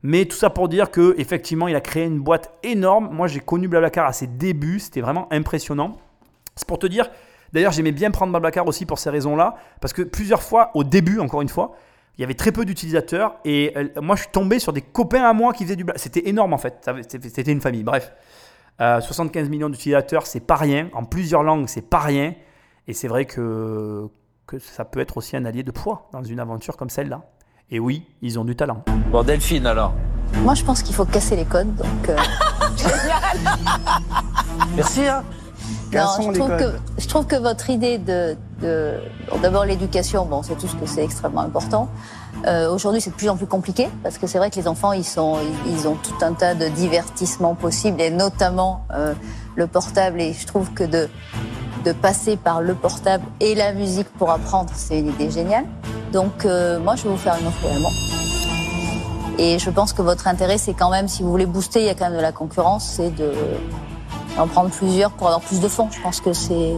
Mais 0.03 0.26
tout 0.26 0.36
ça 0.36 0.49
pour 0.49 0.68
dire 0.68 0.90
que 0.90 1.14
effectivement, 1.18 1.68
il 1.68 1.76
a 1.76 1.82
créé 1.82 2.06
une 2.06 2.19
boîte 2.19 2.52
énorme. 2.64 3.10
Moi, 3.11 3.28
j'ai 3.28 3.40
connu 3.40 3.68
Blablacar 3.68 4.07
à 4.07 4.14
ses 4.14 4.28
débuts, 4.28 4.80
c'était 4.80 5.02
vraiment 5.02 5.28
impressionnant. 5.32 5.98
C'est 6.56 6.68
pour 6.68 6.80
te 6.80 6.88
dire. 6.88 7.10
D'ailleurs, 7.53 7.73
j'aimais 7.73 7.91
bien 7.91 8.11
prendre 8.11 8.32
Blablacar 8.32 8.65
aussi 8.65 8.86
pour 8.86 8.98
ces 8.98 9.10
raisons-là, 9.10 9.56
parce 9.82 9.91
que 9.91 10.02
plusieurs 10.02 10.41
fois, 10.41 10.72
au 10.73 10.86
début, 10.86 11.19
encore 11.19 11.41
une 11.41 11.49
fois, 11.49 11.76
il 12.18 12.22
y 12.22 12.23
avait 12.23 12.34
très 12.34 12.52
peu 12.52 12.64
d'utilisateurs 12.65 13.36
et 13.45 13.73
euh, 13.76 14.02
moi, 14.02 14.15
je 14.15 14.22
suis 14.22 14.32
tombé 14.32 14.60
sur 14.60 14.73
des 14.73 14.82
copains 14.82 15.23
à 15.23 15.34
moi 15.34 15.53
qui 15.53 15.64
faisaient 15.64 15.76
du 15.76 15.84
Blablacar. 15.84 16.02
C'était 16.02 16.28
énorme 16.28 16.53
en 16.53 16.57
fait. 16.57 16.90
C'était 17.07 17.52
une 17.52 17.61
famille. 17.61 17.84
Bref, 17.84 18.11
75 18.80 19.45
euh, 19.45 19.49
millions 19.49 19.69
d'utilisateurs, 19.69 20.26
c'est 20.26 20.40
pas 20.40 20.56
rien. 20.56 20.90
En 20.94 21.03
plusieurs 21.03 21.44
langues, 21.44 21.68
c'est 21.68 21.88
pas 21.88 21.99
rien. 21.99 22.34
Et 22.88 22.94
c'est 22.94 23.07
vrai 23.07 23.26
que 23.26 24.10
que 24.48 24.60
ça 24.60 24.86
peut 24.86 25.00
être 25.00 25.18
aussi 25.18 25.38
un 25.38 25.46
allié 25.46 25.64
de 25.64 25.72
poids 25.72 26.10
dans 26.14 26.24
une 26.24 26.40
aventure 26.40 26.78
comme 26.78 26.90
celle-là. 26.90 27.22
Et 27.70 27.80
oui, 27.80 28.06
ils 28.22 28.38
ont 28.38 28.46
du 28.46 28.56
talent. 28.56 28.84
Bon, 29.12 29.24
Delphine 29.24 29.66
alors 29.66 29.94
Moi, 30.44 30.56
je 30.56 30.64
pense 30.64 30.84
qu'il 30.84 30.94
faut 30.94 31.06
casser 31.06 31.36
les 31.36 31.46
codes. 31.46 31.74
Donc, 31.76 32.10
euh, 32.10 32.16
Merci. 34.76 35.08
Hein 35.08 35.24
non, 35.94 36.08
je, 36.20 36.40
trouve 36.40 36.58
que, 36.58 36.74
je 36.98 37.08
trouve 37.08 37.28
que 37.28 37.36
votre 37.36 37.70
idée 37.70 37.98
de 37.98 38.38
de... 38.62 39.00
bon, 39.30 39.40
D'abord 39.40 39.66
l'éducation, 39.66 40.26
bon, 40.26 40.44
c'est 40.44 40.56
tout 40.56 40.68
ce 40.68 40.76
que 40.76 40.86
c'est 40.86 41.04
extrêmement 41.04 41.42
important. 41.42 41.90
Euh, 42.46 42.74
Aujourd'hui, 42.74 43.02
c'est 43.02 43.10
de 43.10 43.16
plus 43.16 43.30
en 43.30 43.36
plus 43.36 43.48
compliqué 43.48 43.90
parce 44.04 44.18
que 44.18 44.28
c'est 44.28 44.38
vrai 44.38 44.50
que 44.50 44.56
les 44.56 44.68
enfants, 44.68 44.94
ils, 44.94 45.04
sont, 45.04 45.38
ils, 45.66 45.74
ils 45.74 45.88
ont 45.88 45.96
tout 45.96 46.24
un 46.24 46.34
tas 46.34 46.56
de 46.56 46.68
divertissements 46.68 47.56
possibles 47.56 48.02
et 48.02 48.10
notamment 48.10 48.86
euh, 48.94 49.14
le 49.56 49.68
portable. 49.68 50.22
Et 50.22 50.34
je 50.34 50.48
trouve 50.48 50.72
que 50.74 50.84
de, 50.84 51.10
de 51.84 51.91
passer 51.91 52.38
par 52.38 52.62
le 52.62 52.76
portable 52.76 53.24
et 53.40 53.56
la 53.56 53.74
musique 53.74 54.08
pour 54.18 54.32
apprendre, 54.32 54.72
c'est 54.76 54.99
une 54.99 55.10
idée 55.10 55.32
géniale. 55.32 55.66
Donc, 56.12 56.45
euh, 56.45 56.80
moi, 56.80 56.95
je 56.95 57.03
vais 57.03 57.10
vous 57.10 57.18
faire 57.18 57.36
une 57.40 57.48
offre 57.48 57.66
également. 57.66 57.91
Et 59.38 59.60
je 59.60 59.70
pense 59.70 59.94
que 59.94 60.02
votre 60.02 60.28
intérêt, 60.28 60.58
c'est 60.58 60.74
quand 60.74 60.90
même, 60.90 61.08
si 61.08 61.24
vous 61.24 61.32
voulez 61.32 61.45
booster, 61.45 61.80
il 61.80 61.86
y 61.86 61.90
a 61.90 61.95
quand 61.95 62.06
même 62.06 62.18
de 62.18 62.22
la 62.22 62.32
concurrence, 62.32 62.86
c'est 62.86 63.10
de 63.10 63.32
d'en 64.38 64.48
prendre 64.48 64.70
plusieurs 64.70 65.12
pour 65.12 65.28
avoir 65.28 65.41
plus 65.41 65.60
de 65.60 65.68
fonds. 65.68 65.90
Je 65.91 65.99
pense 66.02 66.22
que 66.22 66.34
c'est 66.34 66.74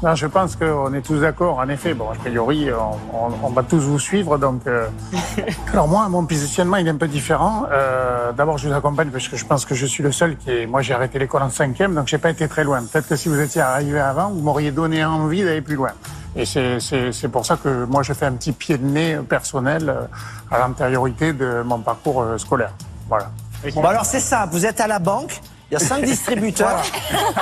Non, 0.00 0.14
je 0.14 0.26
pense 0.28 0.54
qu'on 0.54 0.94
est 0.94 1.00
tous 1.00 1.18
d'accord. 1.20 1.58
En 1.58 1.68
effet, 1.68 1.92
bon, 1.92 2.08
a 2.10 2.14
priori, 2.14 2.68
on, 2.72 3.16
on- 3.16 3.32
on 3.42 3.50
va 3.50 3.64
tous 3.64 3.80
vous 3.80 3.98
suivre. 3.98 4.38
Donc, 4.38 4.62
euh, 4.68 4.86
alors 5.72 5.88
moi, 5.88 6.08
mon 6.08 6.24
positionnement, 6.24 6.76
il 6.76 6.86
est 6.86 6.90
un 6.90 6.96
peu 6.96 7.08
différent. 7.08 7.66
Euh, 7.72 8.30
D'abord, 8.32 8.58
je 8.58 8.68
vous 8.68 8.74
accompagne 8.74 9.08
parce 9.10 9.26
que 9.26 9.36
je 9.36 9.44
pense 9.44 9.64
que 9.64 9.74
je 9.74 9.86
suis 9.86 10.04
le 10.04 10.12
seul 10.12 10.36
qui 10.36 10.50
est. 10.52 10.66
Moi, 10.66 10.82
j'ai 10.82 10.94
arrêté 10.94 11.18
l'école 11.18 11.42
en 11.42 11.50
cinquième, 11.50 11.94
donc 11.96 12.06
j'ai 12.06 12.18
pas 12.18 12.30
été 12.30 12.46
très 12.46 12.62
loin. 12.62 12.80
Peut-être 12.84 13.08
que 13.08 13.16
si 13.16 13.28
vous 13.28 13.40
étiez 13.40 13.60
arrivé 13.60 13.98
avant, 13.98 14.28
vous 14.28 14.40
m'auriez 14.40 14.70
donné 14.70 15.04
envie 15.04 15.42
d'aller 15.42 15.62
plus 15.62 15.74
loin. 15.74 15.90
Et 16.36 16.44
c'est- 16.46 16.78
c'est 16.78 17.10
c'est 17.10 17.28
pour 17.28 17.44
ça 17.44 17.56
que 17.56 17.84
moi, 17.86 18.04
je 18.04 18.12
fais 18.12 18.26
un 18.26 18.32
petit 18.34 18.52
pied 18.52 18.78
de 18.78 18.84
nez 18.86 19.16
personnel 19.28 19.88
euh, 19.88 20.02
à 20.54 20.60
l'antériorité 20.60 21.32
de 21.32 21.62
mon 21.64 21.80
parcours 21.80 22.22
euh, 22.22 22.38
scolaire. 22.38 22.70
Voilà. 23.08 23.30
Bon, 23.74 23.80
bah 23.82 23.88
alors 23.88 24.04
c'est 24.04 24.20
ça, 24.20 24.46
vous 24.52 24.64
êtes 24.64 24.80
à 24.80 24.86
la 24.86 25.00
banque, 25.00 25.40
il 25.70 25.74
y 25.74 25.76
a 25.76 25.80
cinq 25.80 26.04
distributeurs. 26.04 26.82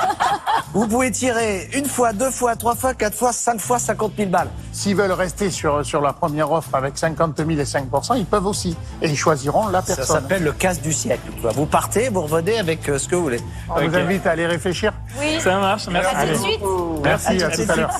Vous 0.74 0.86
pouvez 0.88 1.10
tirer 1.10 1.68
une 1.74 1.86
fois, 1.86 2.12
deux 2.12 2.30
fois, 2.30 2.56
trois 2.56 2.74
fois, 2.74 2.92
quatre 2.92 3.16
fois, 3.16 3.32
cinq 3.32 3.60
fois 3.60 3.78
50 3.78 4.12
000 4.16 4.28
balles. 4.30 4.50
S'ils 4.72 4.96
veulent 4.96 5.12
rester 5.12 5.50
sur, 5.50 5.84
sur 5.86 6.00
la 6.02 6.12
première 6.12 6.50
offre 6.50 6.74
avec 6.74 6.98
50 6.98 7.36
000 7.36 7.50
et 7.50 7.64
5 7.64 7.86
ils 8.16 8.26
peuvent 8.26 8.46
aussi. 8.46 8.76
Et 9.00 9.08
ils 9.08 9.16
choisiront 9.16 9.68
la 9.68 9.80
Ça 9.82 9.96
personne. 9.96 10.16
s'appelle 10.16 10.42
le 10.42 10.52
casse 10.52 10.82
du 10.82 10.92
siècle. 10.92 11.22
Vous 11.54 11.66
partez, 11.66 12.08
vous 12.08 12.22
revenez 12.22 12.58
avec 12.58 12.88
euh, 12.88 12.98
ce 12.98 13.08
que 13.08 13.14
vous 13.14 13.22
voulez. 13.22 13.40
On 13.70 13.80
vous 13.80 13.96
invite 13.96 14.26
à 14.26 14.32
aller 14.32 14.46
réfléchir. 14.46 14.92
Oui. 15.18 15.40
Ça 15.40 15.58
marche, 15.58 15.86
merci. 15.88 16.14
À 16.14 16.20
tout 16.20 16.26
de 16.26 16.30
Allez. 16.30 16.38
suite. 16.38 16.60
Merci, 17.04 17.42
à 17.42 17.50
tout 17.50 17.72
à 17.72 17.76
l'heure. 17.76 17.90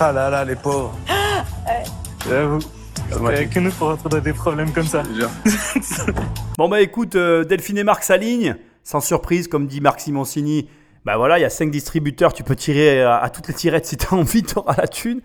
Ah 0.00 0.12
là 0.12 0.30
là, 0.30 0.44
les 0.44 0.56
pauvres. 0.56 0.94
J'avoue. 2.28 2.58
C'est 3.36 3.46
que 3.46 3.60
nous 3.60 3.72
pour 3.72 3.88
retrouver 3.88 4.20
des 4.20 4.32
problèmes 4.32 4.72
comme 4.72 4.86
ça. 4.86 5.02
Bon 6.56 6.68
bah 6.68 6.80
écoute, 6.80 7.14
euh, 7.16 7.44
Delphine 7.44 7.78
et 7.78 7.84
Marc 7.84 8.02
s'alignent, 8.04 8.54
sans 8.82 9.00
surprise, 9.00 9.48
comme 9.48 9.66
dit 9.66 9.80
Marc 9.80 10.00
Simoncini. 10.00 10.68
Bah 11.04 11.16
voilà, 11.16 11.38
il 11.38 11.42
y 11.42 11.46
a 11.46 11.50
cinq 11.50 11.70
distributeurs, 11.70 12.32
tu 12.32 12.42
peux 12.42 12.56
tirer 12.56 13.02
à, 13.02 13.30
toutes 13.30 13.48
les 13.48 13.54
tirettes 13.54 13.86
si 13.86 13.96
tu 13.96 14.06
as 14.06 14.12
envie, 14.16 14.42
tu 14.42 14.58
auras 14.58 14.74
la 14.76 14.88
thune. 14.88 15.20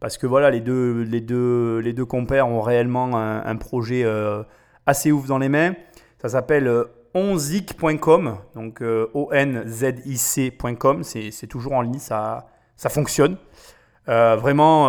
Parce 0.00 0.16
que 0.16 0.26
voilà, 0.26 0.50
les 0.50 0.60
deux, 0.60 1.02
les 1.02 1.20
deux, 1.20 1.78
les 1.78 1.92
deux 1.92 2.04
compères 2.04 2.48
ont 2.48 2.60
réellement 2.60 3.16
un, 3.16 3.56
projet 3.56 4.04
euh, 4.04 4.42
assez 4.86 5.12
ouf 5.12 5.26
dans 5.26 5.38
les 5.38 5.48
mains. 5.48 5.74
Ça 6.20 6.28
s'appelle 6.30 6.66
euh, 6.66 6.84
onzic.com, 7.14 8.38
donc 8.54 8.82
euh, 8.82 9.06
O-N-Z-I-C.com. 9.14 11.02
C'est 11.04 11.46
toujours 11.46 11.74
en 11.74 11.82
ligne, 11.82 11.98
ça, 11.98 12.46
ça 12.76 12.88
fonctionne. 12.88 13.36
Euh, 14.08 14.36
vraiment, 14.36 14.88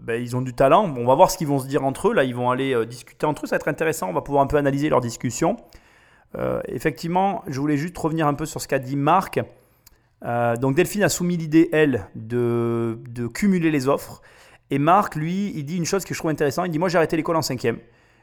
ben, 0.00 0.22
ils 0.22 0.36
ont 0.36 0.40
du 0.40 0.54
talent. 0.54 0.88
Bon, 0.88 1.02
on 1.02 1.06
va 1.06 1.14
voir 1.14 1.30
ce 1.30 1.36
qu'ils 1.36 1.48
vont 1.48 1.58
se 1.58 1.66
dire 1.66 1.84
entre 1.84 2.08
eux. 2.08 2.14
Là, 2.14 2.24
ils 2.24 2.34
vont 2.34 2.50
aller 2.50 2.86
discuter 2.86 3.26
entre 3.26 3.44
eux. 3.44 3.46
Ça 3.48 3.56
va 3.56 3.60
être 3.60 3.68
intéressant. 3.68 4.08
On 4.08 4.12
va 4.12 4.22
pouvoir 4.22 4.44
un 4.44 4.46
peu 4.46 4.56
analyser 4.56 4.88
leur 4.88 5.00
discussion. 5.00 5.56
Euh, 6.36 6.60
effectivement, 6.66 7.42
je 7.46 7.58
voulais 7.60 7.76
juste 7.76 7.96
revenir 7.96 8.26
un 8.26 8.34
peu 8.34 8.46
sur 8.46 8.60
ce 8.60 8.68
qu'a 8.68 8.78
dit 8.78 8.96
Marc. 8.96 9.40
Euh, 10.24 10.56
donc, 10.56 10.74
Delphine 10.74 11.02
a 11.02 11.08
soumis 11.08 11.36
l'idée, 11.36 11.68
elle, 11.72 12.06
de, 12.14 12.98
cumuler 13.32 13.70
les 13.70 13.88
offres. 13.88 14.20
Et 14.70 14.78
Marc, 14.78 15.14
lui, 15.14 15.52
il 15.54 15.64
dit 15.64 15.76
une 15.76 15.86
chose 15.86 16.04
que 16.04 16.14
je 16.14 16.18
trouve 16.18 16.30
intéressante. 16.30 16.66
Il 16.66 16.70
dit 16.70 16.78
Moi, 16.78 16.88
j'ai 16.88 16.98
arrêté 16.98 17.16
l'école 17.16 17.36
en 17.36 17.42
cinquième. 17.42 17.78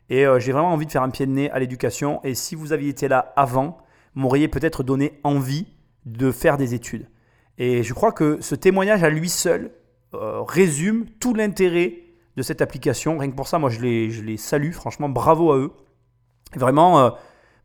Et 0.09 0.25
euh, 0.25 0.39
j'ai 0.39 0.51
vraiment 0.51 0.71
envie 0.71 0.85
de 0.85 0.91
faire 0.91 1.01
un 1.01 1.09
pied 1.09 1.25
de 1.25 1.31
nez 1.31 1.49
à 1.49 1.59
l'éducation. 1.59 2.19
Et 2.23 2.35
si 2.35 2.53
vous 2.53 2.73
aviez 2.73 2.89
été 2.89 3.07
là 3.07 3.33
avant, 3.35 3.79
m'auriez 4.13 4.47
peut-être 4.47 4.83
donné 4.83 5.19
envie 5.23 5.67
de 6.05 6.31
faire 6.31 6.57
des 6.57 6.75
études. 6.75 7.09
Et 7.57 7.81
je 7.81 7.93
crois 7.93 8.11
que 8.11 8.37
ce 8.41 8.53
témoignage 8.53 9.03
à 9.03 9.09
lui 9.09 9.29
seul 9.29 9.71
résume 10.13 11.07
tout 11.19 11.33
l'intérêt 11.33 11.93
de 12.37 12.41
cette 12.41 12.61
application. 12.61 13.17
Rien 13.17 13.31
que 13.31 13.35
pour 13.35 13.47
ça, 13.47 13.59
moi, 13.59 13.69
je 13.69 13.81
les, 13.81 14.11
je 14.11 14.21
les 14.21 14.37
salue. 14.37 14.71
Franchement, 14.71 15.09
bravo 15.09 15.51
à 15.51 15.57
eux. 15.57 15.71
Vraiment, 16.55 17.15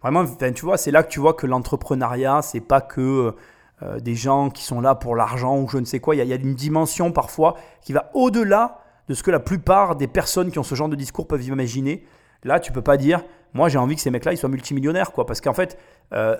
vraiment 0.02 0.24
tu 0.24 0.64
vois, 0.64 0.76
c'est 0.76 0.90
là 0.90 1.02
que 1.02 1.08
tu 1.10 1.20
vois 1.20 1.34
que 1.34 1.46
l'entrepreneuriat, 1.46 2.42
c'est 2.42 2.60
pas 2.60 2.80
que 2.80 3.34
euh, 3.82 4.00
des 4.00 4.14
gens 4.14 4.50
qui 4.50 4.62
sont 4.62 4.80
là 4.80 4.94
pour 4.94 5.16
l'argent 5.16 5.58
ou 5.58 5.68
je 5.68 5.78
ne 5.78 5.84
sais 5.84 6.00
quoi. 6.00 6.14
Il 6.14 6.18
y, 6.18 6.20
a, 6.20 6.24
il 6.24 6.30
y 6.30 6.32
a 6.32 6.36
une 6.36 6.54
dimension 6.54 7.12
parfois 7.12 7.56
qui 7.80 7.92
va 7.92 8.10
au-delà 8.14 8.82
de 9.08 9.14
ce 9.14 9.22
que 9.22 9.30
la 9.30 9.40
plupart 9.40 9.96
des 9.96 10.06
personnes 10.06 10.50
qui 10.50 10.58
ont 10.58 10.62
ce 10.62 10.74
genre 10.74 10.88
de 10.88 10.96
discours 10.96 11.26
peuvent 11.26 11.44
imaginer. 11.44 12.04
Là, 12.44 12.60
tu 12.60 12.72
peux 12.72 12.82
pas 12.82 12.96
dire, 12.96 13.22
moi, 13.54 13.68
j'ai 13.68 13.78
envie 13.78 13.96
que 13.96 14.00
ces 14.00 14.10
mecs-là, 14.10 14.32
ils 14.32 14.38
soient 14.38 14.48
multimillionnaires, 14.48 15.12
quoi. 15.12 15.26
Parce 15.26 15.40
qu'en 15.40 15.52
fait, 15.52 15.78
euh, 16.12 16.36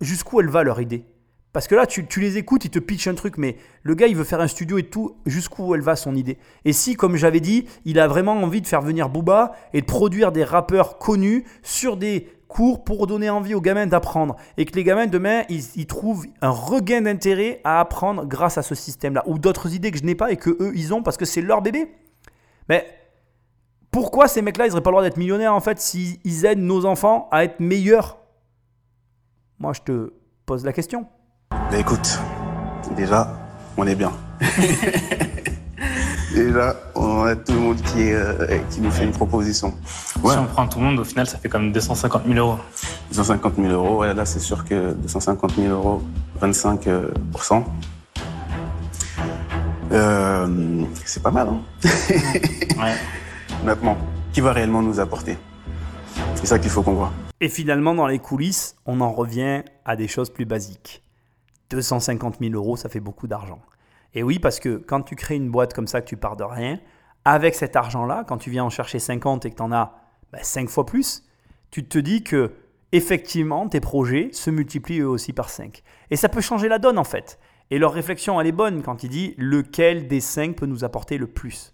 jusqu'où 0.00 0.40
elle 0.40 0.48
va 0.48 0.62
leur 0.62 0.80
idée 0.80 1.04
parce 1.52 1.68
que 1.68 1.74
là, 1.74 1.86
tu, 1.86 2.06
tu 2.06 2.20
les 2.20 2.38
écoutes, 2.38 2.64
ils 2.64 2.70
te 2.70 2.78
pitchent 2.78 3.08
un 3.08 3.14
truc, 3.14 3.36
mais 3.36 3.56
le 3.82 3.94
gars, 3.94 4.06
il 4.06 4.16
veut 4.16 4.24
faire 4.24 4.40
un 4.40 4.48
studio 4.48 4.78
et 4.78 4.84
tout, 4.84 5.16
jusqu'où 5.26 5.74
elle 5.74 5.82
va 5.82 5.96
son 5.96 6.14
idée? 6.14 6.38
Et 6.64 6.72
si, 6.72 6.94
comme 6.94 7.16
j'avais 7.16 7.40
dit, 7.40 7.66
il 7.84 7.98
a 7.98 8.08
vraiment 8.08 8.32
envie 8.32 8.62
de 8.62 8.66
faire 8.66 8.80
venir 8.80 9.10
Booba 9.10 9.52
et 9.74 9.82
de 9.82 9.86
produire 9.86 10.32
des 10.32 10.44
rappeurs 10.44 10.96
connus 10.96 11.44
sur 11.62 11.98
des 11.98 12.26
cours 12.52 12.84
pour 12.84 13.06
donner 13.06 13.30
envie 13.30 13.54
aux 13.54 13.60
gamins 13.60 13.86
d'apprendre, 13.86 14.36
et 14.56 14.64
que 14.64 14.74
les 14.76 14.84
gamins, 14.84 15.06
demain, 15.06 15.42
ils, 15.48 15.64
ils 15.74 15.86
trouvent 15.86 16.26
un 16.40 16.50
regain 16.50 17.00
d'intérêt 17.02 17.60
à 17.64 17.80
apprendre 17.80 18.26
grâce 18.26 18.58
à 18.58 18.62
ce 18.62 18.74
système-là, 18.74 19.22
ou 19.26 19.38
d'autres 19.38 19.74
idées 19.74 19.90
que 19.90 19.98
je 19.98 20.04
n'ai 20.04 20.14
pas 20.14 20.30
et 20.30 20.36
que 20.36 20.50
eux, 20.50 20.72
ils 20.74 20.92
ont 20.92 21.02
parce 21.02 21.16
que 21.16 21.24
c'est 21.24 21.40
leur 21.40 21.62
bébé. 21.62 21.90
Mais 22.68 22.86
pourquoi 23.90 24.28
ces 24.28 24.42
mecs-là, 24.42 24.66
ils 24.66 24.70
n'auraient 24.70 24.82
pas 24.82 24.90
le 24.90 24.94
droit 24.94 25.02
d'être 25.02 25.16
millionnaires, 25.16 25.54
en 25.54 25.60
fait, 25.60 25.80
s'ils 25.80 26.44
aident 26.44 26.60
nos 26.60 26.84
enfants 26.84 27.28
à 27.30 27.44
être 27.44 27.60
meilleurs? 27.60 28.18
Moi, 29.58 29.72
je 29.72 29.80
te 29.80 30.12
pose 30.46 30.64
la 30.64 30.72
question. 30.72 31.06
Bah 31.50 31.78
écoute, 31.78 32.18
déjà, 32.96 33.34
on 33.76 33.86
est 33.86 33.94
bien. 33.94 34.12
déjà, 36.32 36.76
on 36.94 37.24
a 37.24 37.36
tout 37.36 37.52
le 37.52 37.58
monde 37.58 37.80
qui, 37.82 38.12
euh, 38.12 38.58
qui 38.70 38.80
nous 38.80 38.90
fait 38.90 39.04
une 39.04 39.12
proposition. 39.12 39.74
Ouais, 40.22 40.32
Si 40.32 40.38
on 40.38 40.46
prend 40.46 40.66
tout 40.66 40.78
le 40.78 40.86
monde, 40.86 40.98
au 40.98 41.04
final, 41.04 41.26
ça 41.26 41.38
fait 41.38 41.48
comme 41.48 41.72
250 41.72 42.22
000 42.26 42.38
euros. 42.38 42.58
250 43.08 43.54
000 43.56 43.68
euros, 43.68 43.98
ouais, 44.00 44.14
là 44.14 44.24
c'est 44.24 44.40
sûr 44.40 44.64
que 44.64 44.92
250 44.92 45.54
000 45.56 45.68
euros, 45.68 46.02
25% 46.40 46.86
euh, 46.88 47.10
euh, 49.92 50.84
c'est 51.04 51.22
pas 51.22 51.30
mal, 51.30 51.48
hein 51.48 51.60
Ouais. 52.82 52.94
Maintenant, 53.64 53.96
qui 54.32 54.40
va 54.40 54.52
réellement 54.52 54.82
nous 54.82 54.98
apporter? 54.98 55.36
C'est 56.34 56.46
ça 56.46 56.58
qu'il 56.58 56.70
faut 56.70 56.82
qu'on 56.82 56.94
voit. 56.94 57.12
Et 57.40 57.48
finalement, 57.48 57.94
dans 57.94 58.06
les 58.06 58.18
coulisses, 58.18 58.76
on 58.86 59.00
en 59.00 59.12
revient 59.12 59.62
à 59.84 59.96
des 59.96 60.08
choses 60.08 60.30
plus 60.30 60.44
basiques. 60.44 61.02
250 61.70 62.36
000 62.40 62.54
euros, 62.54 62.76
ça 62.76 62.88
fait 62.88 63.00
beaucoup 63.00 63.26
d'argent. 63.26 63.60
Et 64.14 64.22
oui, 64.22 64.38
parce 64.38 64.60
que 64.60 64.76
quand 64.76 65.02
tu 65.02 65.16
crées 65.16 65.36
une 65.36 65.50
boîte 65.50 65.74
comme 65.74 65.86
ça, 65.86 66.00
que 66.00 66.06
tu 66.06 66.16
pars 66.16 66.36
de 66.36 66.44
rien, 66.44 66.78
avec 67.24 67.54
cet 67.54 67.76
argent-là, 67.76 68.24
quand 68.26 68.38
tu 68.38 68.50
viens 68.50 68.64
en 68.64 68.70
chercher 68.70 68.98
50 68.98 69.46
et 69.46 69.50
que 69.50 69.56
tu 69.56 69.62
en 69.62 69.72
as 69.72 69.94
5 70.40 70.68
fois 70.68 70.86
plus, 70.86 71.22
tu 71.70 71.86
te 71.86 71.98
dis 71.98 72.22
que 72.22 72.52
effectivement, 72.92 73.68
tes 73.68 73.80
projets 73.80 74.28
se 74.32 74.50
multiplient 74.50 75.00
eux 75.00 75.08
aussi 75.08 75.32
par 75.32 75.48
5. 75.48 75.82
Et 76.10 76.16
ça 76.16 76.28
peut 76.28 76.40
changer 76.40 76.68
la 76.68 76.78
donne 76.78 76.98
en 76.98 77.04
fait. 77.04 77.38
Et 77.70 77.78
leur 77.78 77.92
réflexion, 77.92 78.38
elle 78.40 78.46
est 78.46 78.52
bonne 78.52 78.82
quand 78.82 79.02
il 79.02 79.08
dit 79.08 79.34
lequel 79.38 80.08
des 80.08 80.20
5 80.20 80.56
peut 80.56 80.66
nous 80.66 80.84
apporter 80.84 81.16
le 81.16 81.26
plus. 81.26 81.72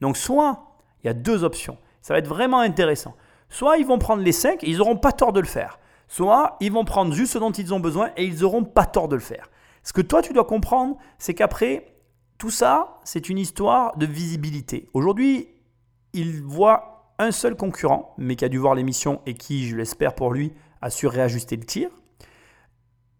Donc 0.00 0.16
soit, 0.16 0.76
il 1.02 1.08
y 1.08 1.10
a 1.10 1.14
deux 1.14 1.42
options. 1.42 1.76
Ça 2.02 2.14
va 2.14 2.18
être 2.18 2.28
vraiment 2.28 2.60
intéressant. 2.60 3.16
Soit 3.48 3.78
ils 3.78 3.86
vont 3.86 3.98
prendre 3.98 4.22
les 4.22 4.32
5 4.32 4.62
et 4.62 4.70
ils 4.70 4.78
n'auront 4.78 4.96
pas 4.96 5.12
tort 5.12 5.32
de 5.32 5.40
le 5.40 5.46
faire. 5.46 5.80
Soit 6.06 6.56
ils 6.60 6.72
vont 6.72 6.84
prendre 6.84 7.12
juste 7.12 7.32
ce 7.32 7.38
dont 7.38 7.50
ils 7.50 7.74
ont 7.74 7.80
besoin 7.80 8.10
et 8.16 8.24
ils 8.24 8.40
n'auront 8.40 8.64
pas 8.64 8.86
tort 8.86 9.08
de 9.08 9.16
le 9.16 9.20
faire. 9.20 9.50
Ce 9.82 9.92
que 9.92 10.00
toi, 10.00 10.22
tu 10.22 10.32
dois 10.32 10.44
comprendre, 10.44 10.96
c'est 11.18 11.34
qu'après, 11.34 11.94
tout 12.38 12.50
ça, 12.50 13.00
c'est 13.04 13.28
une 13.28 13.38
histoire 13.38 13.96
de 13.96 14.06
visibilité. 14.06 14.88
Aujourd'hui, 14.94 15.48
ils 16.12 16.42
voient 16.42 17.14
un 17.18 17.32
seul 17.32 17.54
concurrent, 17.54 18.14
mais 18.18 18.36
qui 18.36 18.44
a 18.44 18.48
dû 18.48 18.58
voir 18.58 18.74
l'émission 18.74 19.20
et 19.26 19.34
qui, 19.34 19.68
je 19.68 19.76
l'espère 19.76 20.14
pour 20.14 20.32
lui, 20.32 20.52
a 20.80 20.90
su 20.90 21.06
réajuster 21.06 21.56
le 21.56 21.64
tir. 21.64 21.90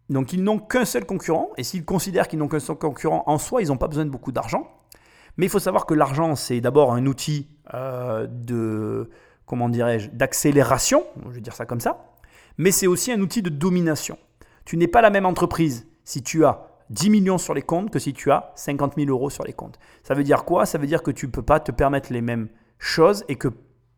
Donc 0.09 0.33
ils 0.33 0.43
n'ont 0.43 0.59
qu'un 0.59 0.85
seul 0.85 1.05
concurrent, 1.05 1.51
et 1.57 1.63
s'ils 1.63 1.85
considèrent 1.85 2.27
qu'ils 2.27 2.39
n'ont 2.39 2.49
qu'un 2.49 2.61
seul 2.61 2.77
concurrent, 2.77 3.23
en 3.27 3.39
soi, 3.39 3.63
ils 3.63 3.69
n'ont 3.69 3.77
pas 3.77 3.89
besoin 3.89 4.05
de 4.05 4.11
beaucoup 4.11 4.33
d'argent. 4.33 4.69
Mais 5.37 5.47
il 5.47 5.49
faut 5.49 5.59
savoir 5.59 5.87
que 5.87 5.95
l'argent, 5.95 6.35
c'est 6.35 6.61
d'abord 6.61 6.93
un 6.93 7.07
outil 7.07 7.49
euh, 7.75 8.27
de, 8.29 9.11
comment 9.47 9.69
dirais-je, 9.69 10.11
d'accélération, 10.11 11.05
je 11.27 11.35
vais 11.35 11.41
dire 11.41 11.55
ça 11.55 11.67
comme 11.67 11.81
ça, 11.81 12.15
mais 12.59 12.73
c'est 12.73 12.87
aussi 12.87 13.13
un 13.13 13.21
outil 13.21 13.43
de 13.43 13.51
domination. 13.51 14.19
Tu 14.65 14.77
n'es 14.77 14.89
pas 14.89 15.03
la 15.03 15.11
même 15.11 15.27
entreprise 15.27 15.87
si 16.05 16.23
tu 16.23 16.45
as 16.45 16.67
10 16.91 17.11
millions 17.11 17.39
sur 17.39 17.55
les 17.55 17.63
comptes 17.63 17.91
que 17.91 17.99
si 17.99 18.13
tu 18.13 18.31
as 18.31 18.53
50 18.57 18.95
000 18.97 19.11
euros 19.11 19.31
sur 19.31 19.45
les 19.45 19.53
comptes. 19.53 19.79
Ça 20.03 20.15
veut 20.15 20.25
dire 20.25 20.45
quoi? 20.45 20.67
Ça 20.67 20.79
veut 20.79 20.87
dire 20.87 21.03
que 21.03 21.11
tu 21.11 21.27
ne 21.27 21.31
peux 21.31 21.43
pas 21.43 21.61
te 21.61 21.71
permettre 21.71 22.13
les 22.13 22.21
mêmes 22.21 22.49
choses 22.79 23.25
et 23.29 23.37
que 23.37 23.49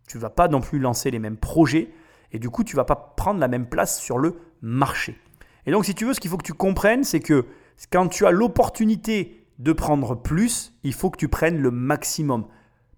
tu 0.08 0.18
ne 0.18 0.22
vas 0.22 0.30
pas 0.30 0.48
non 0.48 0.60
plus 0.60 0.78
lancer 0.78 1.10
les 1.10 1.18
mêmes 1.18 1.38
projets 1.38 1.90
et 2.32 2.38
du 2.38 2.50
coup, 2.50 2.64
tu 2.64 2.74
ne 2.74 2.78
vas 2.78 2.84
pas 2.84 2.96
prendre 2.96 3.40
la 3.40 3.48
même 3.48 3.66
place 3.66 4.00
sur 4.00 4.18
le 4.18 4.36
marché. 4.62 5.18
Et 5.66 5.70
donc, 5.70 5.84
si 5.84 5.94
tu 5.94 6.04
veux, 6.04 6.14
ce 6.14 6.20
qu'il 6.20 6.30
faut 6.30 6.38
que 6.38 6.46
tu 6.46 6.54
comprennes, 6.54 7.04
c'est 7.04 7.20
que 7.20 7.46
quand 7.90 8.08
tu 8.08 8.26
as 8.26 8.30
l'opportunité 8.30 9.46
de 9.58 9.72
prendre 9.72 10.14
plus, 10.14 10.74
il 10.82 10.94
faut 10.94 11.10
que 11.10 11.18
tu 11.18 11.28
prennes 11.28 11.58
le 11.58 11.70
maximum. 11.70 12.46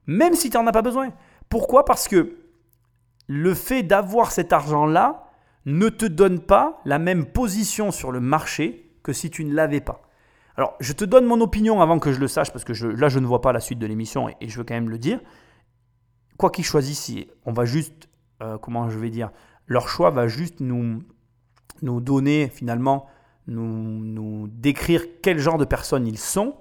Même 0.06 0.35
si 0.35 0.51
tu 0.51 0.56
n'en 0.56 0.66
as 0.66 0.72
pas 0.72 0.82
besoin. 0.82 1.12
Pourquoi? 1.48 1.85
Parce 1.85 2.09
que 2.09 2.36
le 3.26 3.55
fait 3.55 3.82
d'avoir 3.82 4.31
cet 4.31 4.52
argent-là 4.52 5.31
ne 5.66 5.89
te 5.89 6.06
donne 6.06 6.40
pas 6.40 6.81
la 6.85 6.98
même 6.98 7.26
position 7.26 7.90
sur 7.90 8.12
le 8.12 8.20
marché 8.20 8.84
que 9.05 9.12
si 9.12 9.31
tu 9.31 9.44
ne 9.44 9.55
l'avais 9.55 9.81
pas. 9.81 10.02
Alors, 10.56 10.74
je 10.81 10.93
te 10.93 11.05
donne 11.05 11.26
mon 11.26 11.40
opinion 11.40 11.81
avant 11.81 12.01
que 12.01 12.12
je 12.12 12.18
le 12.18 12.26
sache, 12.26 12.51
parce 12.51 12.64
que 12.64 12.72
là, 12.72 13.09
je 13.09 13.20
ne 13.20 13.26
vois 13.26 13.40
pas 13.40 13.52
la 13.52 13.60
suite 13.60 13.78
de 13.78 13.86
l'émission 13.86 14.28
et, 14.28 14.48
je 14.48 14.59
veux 14.59 14.64
quand 14.64 14.74
même 14.74 14.90
le 14.90 14.98
dire. 14.98 15.20
Quoi 16.36 16.51
qu'ils 16.51 16.64
choisissent, 16.64 17.01
si 17.01 17.28
on 17.44 17.52
va 17.52 17.64
juste, 17.64 18.09
euh, 18.43 18.59
comment 18.59 18.90
je 18.90 18.98
vais 18.98 19.10
dire, 19.10 19.31
leur 19.66 19.89
choix 19.89 20.10
va 20.10 20.26
juste 20.26 20.59
nous, 20.60 21.02
nous 21.82 22.01
donner 22.01 22.48
finalement, 22.52 23.06
nous, 23.47 24.05
nous 24.05 24.48
décrire 24.48 25.02
quel 25.22 25.39
genre 25.39 25.59
de 25.59 25.64
personnes 25.64 26.06
ils 26.06 26.18
sont. 26.18 26.56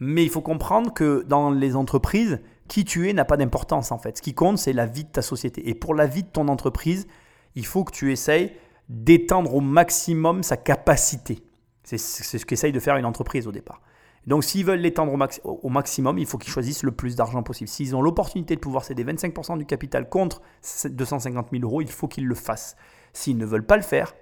Mais 0.00 0.24
il 0.24 0.30
faut 0.30 0.42
comprendre 0.42 0.92
que 0.92 1.24
dans 1.28 1.50
les 1.50 1.76
entreprises, 1.76 2.40
qui 2.68 2.84
tu 2.84 3.08
es 3.08 3.12
n'a 3.12 3.24
pas 3.24 3.36
d'importance 3.36 3.92
en 3.92 3.98
fait. 3.98 4.16
Ce 4.16 4.22
qui 4.22 4.34
compte, 4.34 4.58
c'est 4.58 4.72
la 4.72 4.86
vie 4.86 5.04
de 5.04 5.10
ta 5.10 5.22
société. 5.22 5.68
Et 5.68 5.74
pour 5.74 5.94
la 5.94 6.06
vie 6.06 6.22
de 6.22 6.28
ton 6.28 6.48
entreprise, 6.48 7.06
il 7.54 7.66
faut 7.66 7.84
que 7.84 7.92
tu 7.92 8.10
essayes 8.10 8.52
d'étendre 8.88 9.54
au 9.54 9.60
maximum 9.60 10.42
sa 10.42 10.56
capacité. 10.56 11.42
C'est 11.84 11.98
ce 11.98 12.44
qu'essaye 12.46 12.72
de 12.72 12.80
faire 12.80 12.96
une 12.96 13.04
entreprise 13.04 13.46
au 13.46 13.52
départ. 13.52 13.80
Donc 14.26 14.42
s'ils 14.42 14.64
veulent 14.64 14.80
l'étendre 14.80 15.12
au, 15.12 15.16
max- 15.18 15.40
au 15.44 15.68
maximum, 15.68 16.18
il 16.18 16.24
faut 16.24 16.38
qu'ils 16.38 16.52
choisissent 16.52 16.82
le 16.82 16.92
plus 16.92 17.14
d'argent 17.14 17.42
possible. 17.42 17.68
S'ils 17.68 17.94
ont 17.94 18.00
l'opportunité 18.00 18.54
de 18.56 18.60
pouvoir 18.60 18.82
céder 18.84 19.04
25% 19.04 19.58
du 19.58 19.66
capital 19.66 20.08
contre 20.08 20.40
250 20.86 21.48
000 21.52 21.62
euros, 21.62 21.82
il 21.82 21.90
faut 21.90 22.08
qu'ils 22.08 22.26
le 22.26 22.34
fassent. 22.34 22.76
S'ils 23.12 23.36
ne 23.36 23.44
veulent 23.44 23.66
pas 23.66 23.76
le 23.76 23.82
faire, 23.82 24.14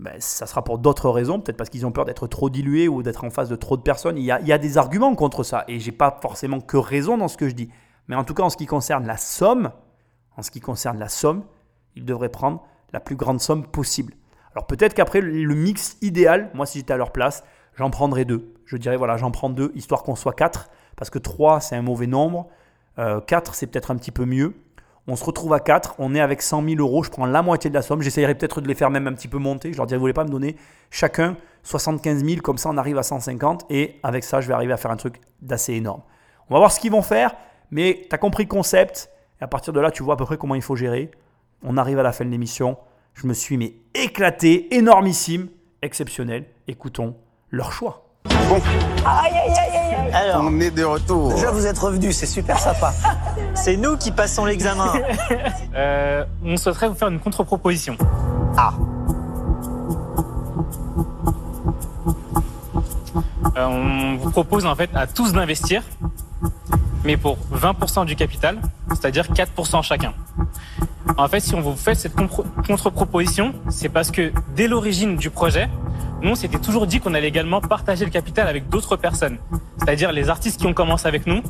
ben, 0.00 0.14
ça 0.18 0.46
sera 0.46 0.64
pour 0.64 0.78
d'autres 0.78 1.08
raisons, 1.08 1.40
peut-être 1.40 1.56
parce 1.56 1.70
qu'ils 1.70 1.86
ont 1.86 1.92
peur 1.92 2.04
d'être 2.04 2.26
trop 2.26 2.50
dilués 2.50 2.88
ou 2.88 3.02
d'être 3.04 3.24
en 3.24 3.30
face 3.30 3.48
de 3.48 3.56
trop 3.56 3.76
de 3.76 3.82
personnes. 3.82 4.18
Il 4.18 4.24
y, 4.24 4.30
a, 4.32 4.40
il 4.40 4.46
y 4.48 4.52
a 4.52 4.58
des 4.58 4.76
arguments 4.76 5.14
contre 5.14 5.44
ça, 5.44 5.64
et 5.68 5.78
j'ai 5.78 5.92
pas 5.92 6.18
forcément 6.20 6.60
que 6.60 6.76
raison 6.76 7.16
dans 7.16 7.28
ce 7.28 7.36
que 7.36 7.48
je 7.48 7.54
dis. 7.54 7.68
Mais 8.08 8.16
en 8.16 8.24
tout 8.24 8.34
cas, 8.34 8.42
en 8.42 8.50
ce 8.50 8.56
qui 8.56 8.66
concerne 8.66 9.06
la 9.06 9.16
somme, 9.16 9.70
en 10.36 10.42
ce 10.42 10.50
qui 10.50 10.60
concerne 10.60 10.98
la 10.98 11.08
somme, 11.08 11.44
ils 11.94 12.04
devraient 12.04 12.28
prendre 12.28 12.64
la 12.92 13.00
plus 13.00 13.16
grande 13.16 13.40
somme 13.40 13.66
possible. 13.66 14.14
Alors 14.58 14.66
peut-être 14.66 14.92
qu'après, 14.92 15.20
le 15.20 15.54
mix 15.54 15.96
idéal, 16.02 16.50
moi 16.52 16.66
si 16.66 16.78
j'étais 16.78 16.92
à 16.92 16.96
leur 16.96 17.12
place, 17.12 17.44
j'en 17.76 17.90
prendrais 17.90 18.24
deux. 18.24 18.52
Je 18.64 18.76
dirais, 18.76 18.96
voilà, 18.96 19.16
j'en 19.16 19.30
prends 19.30 19.50
deux, 19.50 19.70
histoire 19.76 20.02
qu'on 20.02 20.16
soit 20.16 20.32
quatre, 20.32 20.68
parce 20.96 21.10
que 21.10 21.20
trois, 21.20 21.60
c'est 21.60 21.76
un 21.76 21.82
mauvais 21.82 22.08
nombre. 22.08 22.48
Euh, 22.98 23.20
4, 23.20 23.54
c'est 23.54 23.68
peut-être 23.68 23.92
un 23.92 23.96
petit 23.96 24.10
peu 24.10 24.24
mieux. 24.24 24.56
On 25.06 25.14
se 25.14 25.24
retrouve 25.24 25.52
à 25.52 25.60
4, 25.60 25.94
on 26.00 26.12
est 26.12 26.18
avec 26.20 26.42
100 26.42 26.64
000 26.70 26.80
euros, 26.80 27.04
je 27.04 27.10
prends 27.10 27.24
la 27.24 27.40
moitié 27.40 27.70
de 27.70 27.74
la 27.76 27.82
somme. 27.82 28.02
J'essayerai 28.02 28.34
peut-être 28.34 28.60
de 28.60 28.66
les 28.66 28.74
faire 28.74 28.90
même 28.90 29.06
un 29.06 29.12
petit 29.12 29.28
peu 29.28 29.38
monter. 29.38 29.72
Je 29.72 29.76
leur 29.76 29.86
dirais, 29.86 29.96
vous 29.96 30.02
voulez 30.02 30.12
pas 30.12 30.24
me 30.24 30.28
donner 30.28 30.56
chacun 30.90 31.36
75 31.62 32.24
000, 32.24 32.40
comme 32.40 32.58
ça 32.58 32.68
on 32.68 32.78
arrive 32.78 32.98
à 32.98 33.04
150, 33.04 33.66
et 33.70 34.00
avec 34.02 34.24
ça, 34.24 34.40
je 34.40 34.48
vais 34.48 34.54
arriver 34.54 34.72
à 34.72 34.76
faire 34.76 34.90
un 34.90 34.96
truc 34.96 35.20
d'assez 35.40 35.74
énorme. 35.74 36.02
On 36.50 36.54
va 36.54 36.58
voir 36.58 36.72
ce 36.72 36.80
qu'ils 36.80 36.90
vont 36.90 37.02
faire, 37.02 37.36
mais 37.70 38.08
tu 38.10 38.18
compris 38.18 38.42
le 38.42 38.48
concept, 38.48 39.08
et 39.40 39.44
à 39.44 39.46
partir 39.46 39.72
de 39.72 39.78
là, 39.78 39.92
tu 39.92 40.02
vois 40.02 40.14
à 40.14 40.16
peu 40.16 40.24
près 40.24 40.36
comment 40.36 40.56
il 40.56 40.62
faut 40.62 40.74
gérer. 40.74 41.12
On 41.62 41.76
arrive 41.76 42.00
à 42.00 42.02
la 42.02 42.10
fin 42.10 42.24
de 42.24 42.30
l'émission. 42.30 42.76
Je 43.20 43.26
me 43.26 43.34
suis 43.34 43.56
mais 43.56 43.74
éclaté, 43.96 44.72
énormissime, 44.76 45.48
exceptionnel. 45.82 46.44
Écoutons 46.68 47.16
leur 47.50 47.72
choix. 47.72 48.06
Bon, 48.48 48.60
Aïe, 49.04 49.32
aïe, 49.32 49.52
aïe, 49.58 49.96
aïe. 49.96 50.12
Alors, 50.12 50.44
on 50.44 50.60
est 50.60 50.70
de 50.70 50.84
retour. 50.84 51.34
Déjà, 51.34 51.50
vous 51.50 51.66
êtes 51.66 51.78
revenu, 51.78 52.12
c'est 52.12 52.26
super 52.26 52.60
sympa. 52.60 52.94
c'est 53.54 53.76
nous 53.76 53.96
qui 53.96 54.12
passons 54.12 54.44
l'examen. 54.44 54.92
Euh, 55.74 56.24
on 56.44 56.56
souhaiterait 56.56 56.88
vous 56.88 56.94
faire 56.94 57.08
une 57.08 57.20
contre-proposition. 57.20 57.96
Ah. 58.56 58.72
Euh, 63.56 63.64
on 63.64 64.16
vous 64.16 64.30
propose 64.30 64.66
en 64.66 64.74
fait 64.74 64.90
à 64.94 65.06
tous 65.06 65.32
d'investir, 65.32 65.82
mais 67.04 67.16
pour 67.16 67.36
20% 67.52 68.06
du 68.06 68.16
capital, 68.16 68.58
c'est-à-dire 68.90 69.26
4% 69.26 69.82
chacun. 69.82 70.14
En 71.16 71.28
fait, 71.28 71.40
si 71.40 71.54
on 71.54 71.60
vous 71.60 71.74
fait 71.74 71.94
cette 71.94 72.14
contre-proposition, 72.14 73.52
c'est 73.70 73.88
parce 73.88 74.10
que 74.10 74.32
dès 74.54 74.68
l'origine 74.68 75.16
du 75.16 75.30
projet, 75.30 75.68
nous, 76.22 76.30
on 76.30 76.34
s'était 76.34 76.58
toujours 76.58 76.86
dit 76.86 77.00
qu'on 77.00 77.14
allait 77.14 77.28
également 77.28 77.60
partager 77.60 78.04
le 78.04 78.10
capital 78.10 78.48
avec 78.48 78.68
d'autres 78.68 78.96
personnes. 78.96 79.38
C'est-à-dire 79.78 80.12
les 80.12 80.28
artistes 80.28 80.60
qui 80.60 80.66
ont 80.66 80.74
commencé 80.74 81.06
avec 81.06 81.26
nous, 81.26 81.42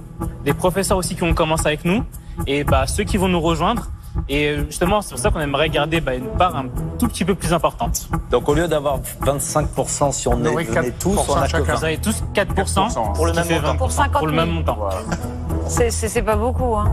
des 0.45 0.53
professeurs 0.53 0.99
aussi 0.99 1.17
qui 1.17 1.23
ont 1.23 1.35
commencé 1.35 1.67
avec 1.67 1.85
nous, 1.85 2.05
et 2.47 2.65
bah, 2.65 2.87
ceux 2.87 3.05
qui 3.05 3.17
vont 3.17 3.29
nous 3.29 3.41
rejoindre. 3.41 3.91
Et 4.29 4.49
euh, 4.49 4.65
justement, 4.67 5.01
c'est 5.01 5.11
pour 5.11 5.19
ça 5.19 5.31
qu'on 5.31 5.41
aimerait 5.41 5.69
garder 5.71 6.01
bah, 6.01 6.15
une 6.15 6.27
part 6.27 6.57
un 6.57 6.67
tout 6.99 7.09
petit 7.09 7.25
peu 7.25 7.35
plus 7.35 7.53
importante. 7.53 8.09
Donc 8.31 8.49
au 8.49 8.55
lieu 8.55 8.69
d'avoir 8.69 9.01
25% 9.23 10.13
si 10.13 10.29
on, 10.29 10.33
On 10.33 10.45
est, 10.45 10.49
aurait 10.49 10.65
venait 10.65 10.91
4% 10.91 10.93
tous, 10.99 11.19
on 11.29 11.35
a 11.35 11.43
que 11.43 11.49
chacun. 11.51 11.75
Vous 11.75 11.81
20. 11.81 11.87
avez 11.87 11.99
tous 11.99 12.25
4%, 12.35 13.15
Pour 13.15 13.27
le 13.27 13.33
même 13.33 13.49
montant. 13.49 13.75
20%, 13.75 13.77
Pour 13.79 13.93
50 13.93 14.13
000. 14.13 14.19
Pour 14.19 14.27
le 14.27 14.33
même 14.33 14.51
montant. 14.51 14.79
C'est 15.69 16.23
pas 16.23 16.37
beaucoup. 16.37 16.75
Hein. 16.77 16.91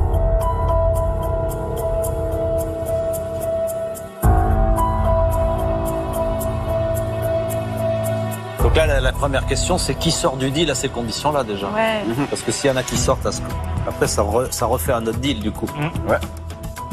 Donc 8.65 8.75
là, 8.75 8.87
la, 8.87 8.99
la 8.99 9.11
première 9.11 9.45
question, 9.45 9.77
c'est 9.77 9.93
qui 9.93 10.09
sort 10.09 10.37
du 10.37 10.49
deal 10.49 10.71
à 10.71 10.75
ces 10.75 10.89
conditions-là 10.89 11.43
déjà 11.43 11.67
Ouais. 11.67 12.01
Parce 12.31 12.41
que 12.41 12.51
s'il 12.51 12.67
y 12.67 12.73
en 12.73 12.77
a 12.77 12.81
qui 12.81 12.97
sortent, 12.97 13.23
à 13.27 13.31
ce- 13.31 13.41
après 13.87 14.07
ça, 14.07 14.23
re- 14.23 14.51
ça 14.51 14.65
refait 14.65 14.91
un 14.93 15.05
autre 15.05 15.19
deal 15.19 15.39
du 15.39 15.51
coup. 15.51 15.67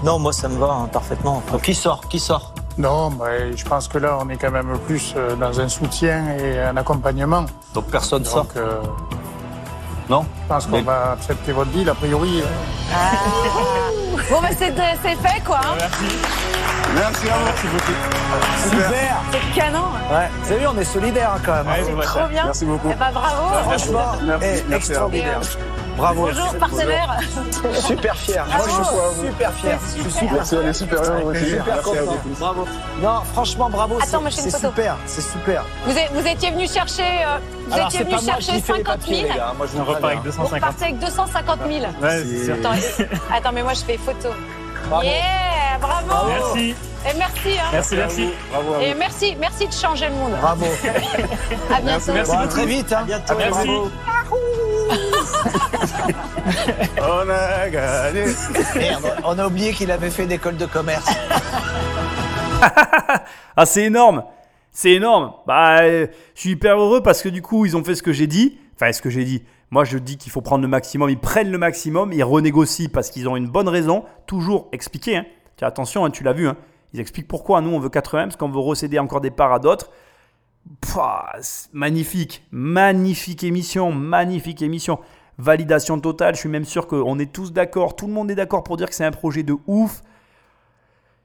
Non, 0.05 0.19
moi, 0.19 0.35
ça 0.35 0.49
me 0.49 0.59
va 0.59 0.66
hein, 0.70 0.89
parfaitement. 0.93 1.43
Donc 1.51 1.62
qui 1.62 1.74
sort 1.74 2.03
Qui 2.11 2.19
sort? 2.20 2.53
Non, 2.77 3.09
mais 3.11 3.57
je 3.57 3.65
pense 3.65 3.89
que 3.89 3.97
là, 3.97 4.19
on 4.20 4.28
est 4.28 4.36
quand 4.36 4.51
même 4.51 4.77
plus 4.86 5.15
euh, 5.16 5.35
dans 5.35 5.59
un 5.61 5.69
soutien 5.70 6.36
et 6.39 6.59
un 6.61 6.77
accompagnement. 6.77 7.47
Donc 7.73 7.86
personne 7.86 8.24
sort? 8.27 8.44
Donc, 8.44 8.57
euh, 8.59 8.81
Non? 10.11 10.27
je 10.43 10.49
pense 10.49 10.66
qu'on 10.66 10.73
Mais- 10.73 10.82
va 10.82 11.12
accepter 11.12 11.53
votre 11.53 11.70
deal, 11.70 11.89
a 11.89 11.94
priori. 11.94 12.43
euh. 12.43 12.47
Bon, 14.31 14.40
bah 14.43 14.49
c'est 14.59 14.73
c'est 15.03 15.16
fait 15.16 15.40
quoi. 15.44 15.59
hein. 15.62 15.74
Merci 15.78 16.16
à 16.66 17.10
vous. 17.39 18.70
Super 18.70 19.16
C'est 19.32 19.60
canon. 19.60 19.78
Ouais, 20.10 20.28
vous 20.43 20.52
avez 20.52 20.60
vu, 20.60 20.66
on 20.66 20.78
est 20.78 20.84
solidaires 20.84 21.36
quand 21.44 21.52
même. 21.55 21.66
Ouais, 21.66 22.02
ça. 22.05 22.18
Trop 22.20 22.28
bien. 22.28 22.44
Merci 22.44 22.64
beaucoup. 22.64 22.89
Eh 22.90 22.94
bah 22.94 23.10
bravo. 23.12 23.48
Franchement, 23.70 24.12
Merci, 24.24 24.44
eh, 24.47 24.64
merci. 24.68 24.90
extraordinaire. 24.90 25.40
Bravo. 25.97 26.22
Bonjour 26.26 26.55
partenaire. 26.59 27.18
Super 27.74 28.16
fier. 28.16 28.44
Moi, 28.47 28.66
je 28.66 28.72
suis 28.72 29.26
super 29.30 29.52
fier. 29.52 29.78
Je 29.97 30.01
suis 30.02 30.10
super 30.10 30.32
Merci, 30.32 30.56
on 30.56 30.66
est 30.68 30.72
super 30.72 31.02
heureux. 31.02 31.34
Super 31.34 31.64
Merci 31.66 31.82
content. 31.84 32.16
Bravo. 32.40 32.68
Non, 33.02 33.20
franchement, 33.32 33.70
bravo. 33.70 33.97
Attends, 33.97 34.06
c'est- 34.06 34.18
moi, 34.20 34.30
je 34.30 34.36
fais 34.36 34.43
une 34.44 34.51
C'est 34.51 34.56
photo. 34.59 34.68
super, 34.74 34.97
c'est 35.06 35.20
super. 35.20 35.64
Vous, 35.84 35.97
êtes- 35.98 36.10
vous 36.14 36.26
étiez 36.26 36.51
venu 36.51 36.66
chercher, 36.66 37.02
euh, 37.02 37.39
vous 37.68 37.74
Alors, 37.74 37.86
étiez 37.89 37.98
c'est 37.98 38.05
venu 38.05 38.16
pas 38.16 38.22
moi 38.22 38.32
chercher 38.32 38.52
qui 38.52 38.62
fais 38.62 38.72
les 38.72 38.78
50 38.78 38.84
papiers, 39.01 39.16
000. 39.20 39.28
les 39.28 39.34
gars. 39.39 39.52
Moi, 39.56 39.66
je 39.72 39.78
On 39.78 39.84
vous 39.84 39.90
repart 39.93 40.05
avec 40.05 40.20
préviens. 40.20 40.30
Vous 40.43 40.43
250. 40.43 40.55
repartez 40.55 40.84
avec 40.84 40.98
250 40.98 41.59
000. 41.68 41.80
Ouais, 42.02 42.24
c'est 42.24 42.44
sûr. 42.47 42.55
Attends, 42.55 43.36
attends, 43.36 43.52
mais 43.52 43.62
moi 43.62 43.72
je 43.74 43.84
fais 43.84 43.98
photo. 43.98 44.28
Bravo. 44.89 45.05
Yeah, 45.05 45.12
bravo. 45.83 46.29
Merci. 46.29 46.75
Et 47.05 47.19
merci. 47.19 47.59
Hein. 47.59 47.69
Merci, 47.73 47.97
merci. 47.97 48.29
Bravo 48.51 48.75
à 48.75 48.83
Et 48.83 48.95
merci, 48.95 49.37
merci 49.39 49.67
de 49.67 49.73
changer 49.73 50.09
le 50.09 50.15
monde. 50.15 50.33
Bravo. 50.41 50.67
À 51.71 51.81
bientôt. 51.81 52.13
merci. 52.13 52.33
Bon, 52.33 52.39
à 52.39 52.47
très 52.47 52.67
vite. 52.67 52.93
Hein. 52.93 53.05
bientôt. 53.07 53.35
Merci. 53.37 53.67
Bravo. 53.67 53.91
On 56.99 57.29
a 57.31 57.69
gagné. 57.69 58.25
Merde, 58.77 59.17
on 59.25 59.39
a 59.39 59.47
oublié 59.47 59.73
qu'il 59.73 59.91
avait 59.91 60.11
fait 60.11 60.25
une 60.25 60.33
école 60.33 60.57
de 60.57 60.67
commerce. 60.67 61.07
Ah, 63.57 63.67
c'est 63.67 63.83
énorme 63.83 64.23
C'est 64.71 64.93
énorme 64.93 65.33
Bah, 65.49 65.81
euh, 65.83 66.07
je 66.35 66.41
suis 66.41 66.51
hyper 66.51 66.79
heureux 66.79 67.03
parce 67.03 67.21
que 67.21 67.29
du 67.29 67.43
coup, 67.43 67.67
ils 67.67 67.77
ont 67.77 67.83
fait 67.83 67.97
ce 67.97 68.05
que 68.05 68.13
j'ai 68.13 68.29
dit. 68.29 68.59
Enfin, 68.77 68.93
ce 68.93 69.03
que 69.03 69.11
j'ai 69.11 69.25
dit. 69.25 69.43
Moi, 69.71 69.85
je 69.85 69.99
dis 69.99 70.17
qu'il 70.17 70.31
faut 70.31 70.41
prendre 70.43 70.63
le 70.63 70.69
maximum. 70.69 71.11
Ils 71.11 71.19
prennent 71.19 71.51
le 71.51 71.59
maximum, 71.59 72.13
ils 72.13 72.23
renégocient 72.23 72.89
parce 72.93 73.11
qu'ils 73.11 73.29
ont 73.29 73.37
une 73.37 73.49
bonne 73.49 73.69
raison. 73.69 74.05
Toujours 74.27 74.69
expliquer. 74.73 75.17
Hein. 75.17 75.25
Attention, 75.64 76.05
hein, 76.05 76.10
tu 76.10 76.24
l'as 76.24 76.32
vu. 76.32 76.48
Hein. 76.48 76.56
Ils 76.93 77.01
expliquent 77.01 77.28
pourquoi 77.28 77.60
nous, 77.60 77.70
on 77.70 77.78
veut 77.78 77.89
80 77.89 78.24
parce 78.24 78.36
qu'on 78.36 78.48
veut 78.48 78.59
recéder 78.59 78.98
encore 78.98 79.20
des 79.20 79.30
parts 79.30 79.52
à 79.52 79.59
d'autres. 79.59 79.90
Magnifique, 81.72 82.47
magnifique 82.51 83.44
émission, 83.44 83.93
magnifique 83.93 84.62
émission. 84.62 84.98
Validation 85.39 85.98
totale, 85.98 86.34
je 86.34 86.40
suis 86.40 86.48
même 86.48 86.64
sûr 86.64 86.86
qu'on 86.86 87.18
est 87.18 87.32
tous 87.32 87.52
d'accord, 87.52 87.97
tout 87.97 88.06
le 88.06 88.12
monde 88.12 88.30
est 88.30 88.34
d'accord 88.34 88.62
pour 88.62 88.76
dire 88.76 88.89
que 88.89 88.94
c'est 88.94 89.05
un 89.05 89.10
projet 89.10 89.43
de 89.43 89.56
ouf. 89.66 90.02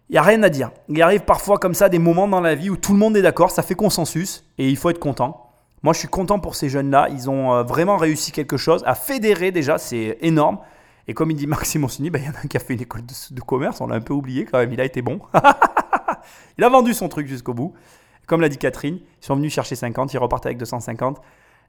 Il 0.10 0.14
n'y 0.14 0.18
a 0.18 0.22
rien 0.22 0.42
à 0.44 0.50
dire. 0.50 0.72
Il 0.88 1.02
arrive 1.02 1.22
parfois 1.22 1.58
comme 1.58 1.74
ça 1.74 1.90
des 1.90 2.00
moments 2.00 2.28
dans 2.28 2.40
la 2.40 2.56
vie 2.56 2.70
où 2.70 2.78
tout 2.78 2.94
le 2.94 3.00
monde 3.00 3.18
est 3.18 3.22
d'accord, 3.22 3.52
ça 3.52 3.64
fait 3.64 3.76
consensus 3.76 4.46
et 4.58 4.70
il 4.70 4.78
faut 4.78 4.90
être 4.90 5.00
content. 5.00 5.52
Moi, 5.84 5.94
je 5.94 6.00
suis 6.00 6.08
content 6.08 6.40
pour 6.40 6.56
ces 6.56 6.70
jeunes-là. 6.70 7.10
Ils 7.12 7.30
ont 7.30 7.54
euh, 7.54 7.64
vraiment 7.64 7.98
réussi 7.98 8.32
quelque 8.32 8.58
chose 8.58 8.82
à 8.86 8.96
fédérer 8.96 9.52
déjà, 9.52 9.78
c'est 9.78 10.18
énorme. 10.22 10.60
Et 11.08 11.14
comme 11.14 11.32
il 11.32 11.38
dit 11.38 11.48
Maxime 11.48 11.84
Oncini, 11.86 12.10
ben, 12.10 12.22
il 12.22 12.26
y 12.26 12.30
en 12.30 12.34
a 12.34 12.40
un 12.44 12.48
qui 12.48 12.58
a 12.58 12.60
fait 12.60 12.74
une 12.74 12.82
école 12.82 13.06
de, 13.06 13.14
de 13.32 13.42
commerce, 13.42 13.80
on 13.80 13.88
l'a 13.88 13.96
un 13.96 14.02
peu 14.02 14.14
oublié 14.14 14.46
quand 14.46 14.58
même, 14.58 14.74
il 14.74 14.82
a 14.82 14.86
été 14.86 15.02
bon. 15.02 15.20
il 16.58 16.64
a 16.64 16.70
vendu 16.70 16.94
son 16.94 17.08
truc 17.08 17.28
jusqu'au 17.28 17.54
bout. 17.54 17.74
Comme 18.26 18.42
l'a 18.42 18.50
dit 18.50 18.58
Catherine, 18.58 19.00
ils 19.22 19.26
sont 19.26 19.36
venus 19.36 19.54
chercher 19.54 19.76
50, 19.76 20.14
ils 20.14 20.18
repartent 20.18 20.46
avec 20.46 20.58
250. 20.58 21.22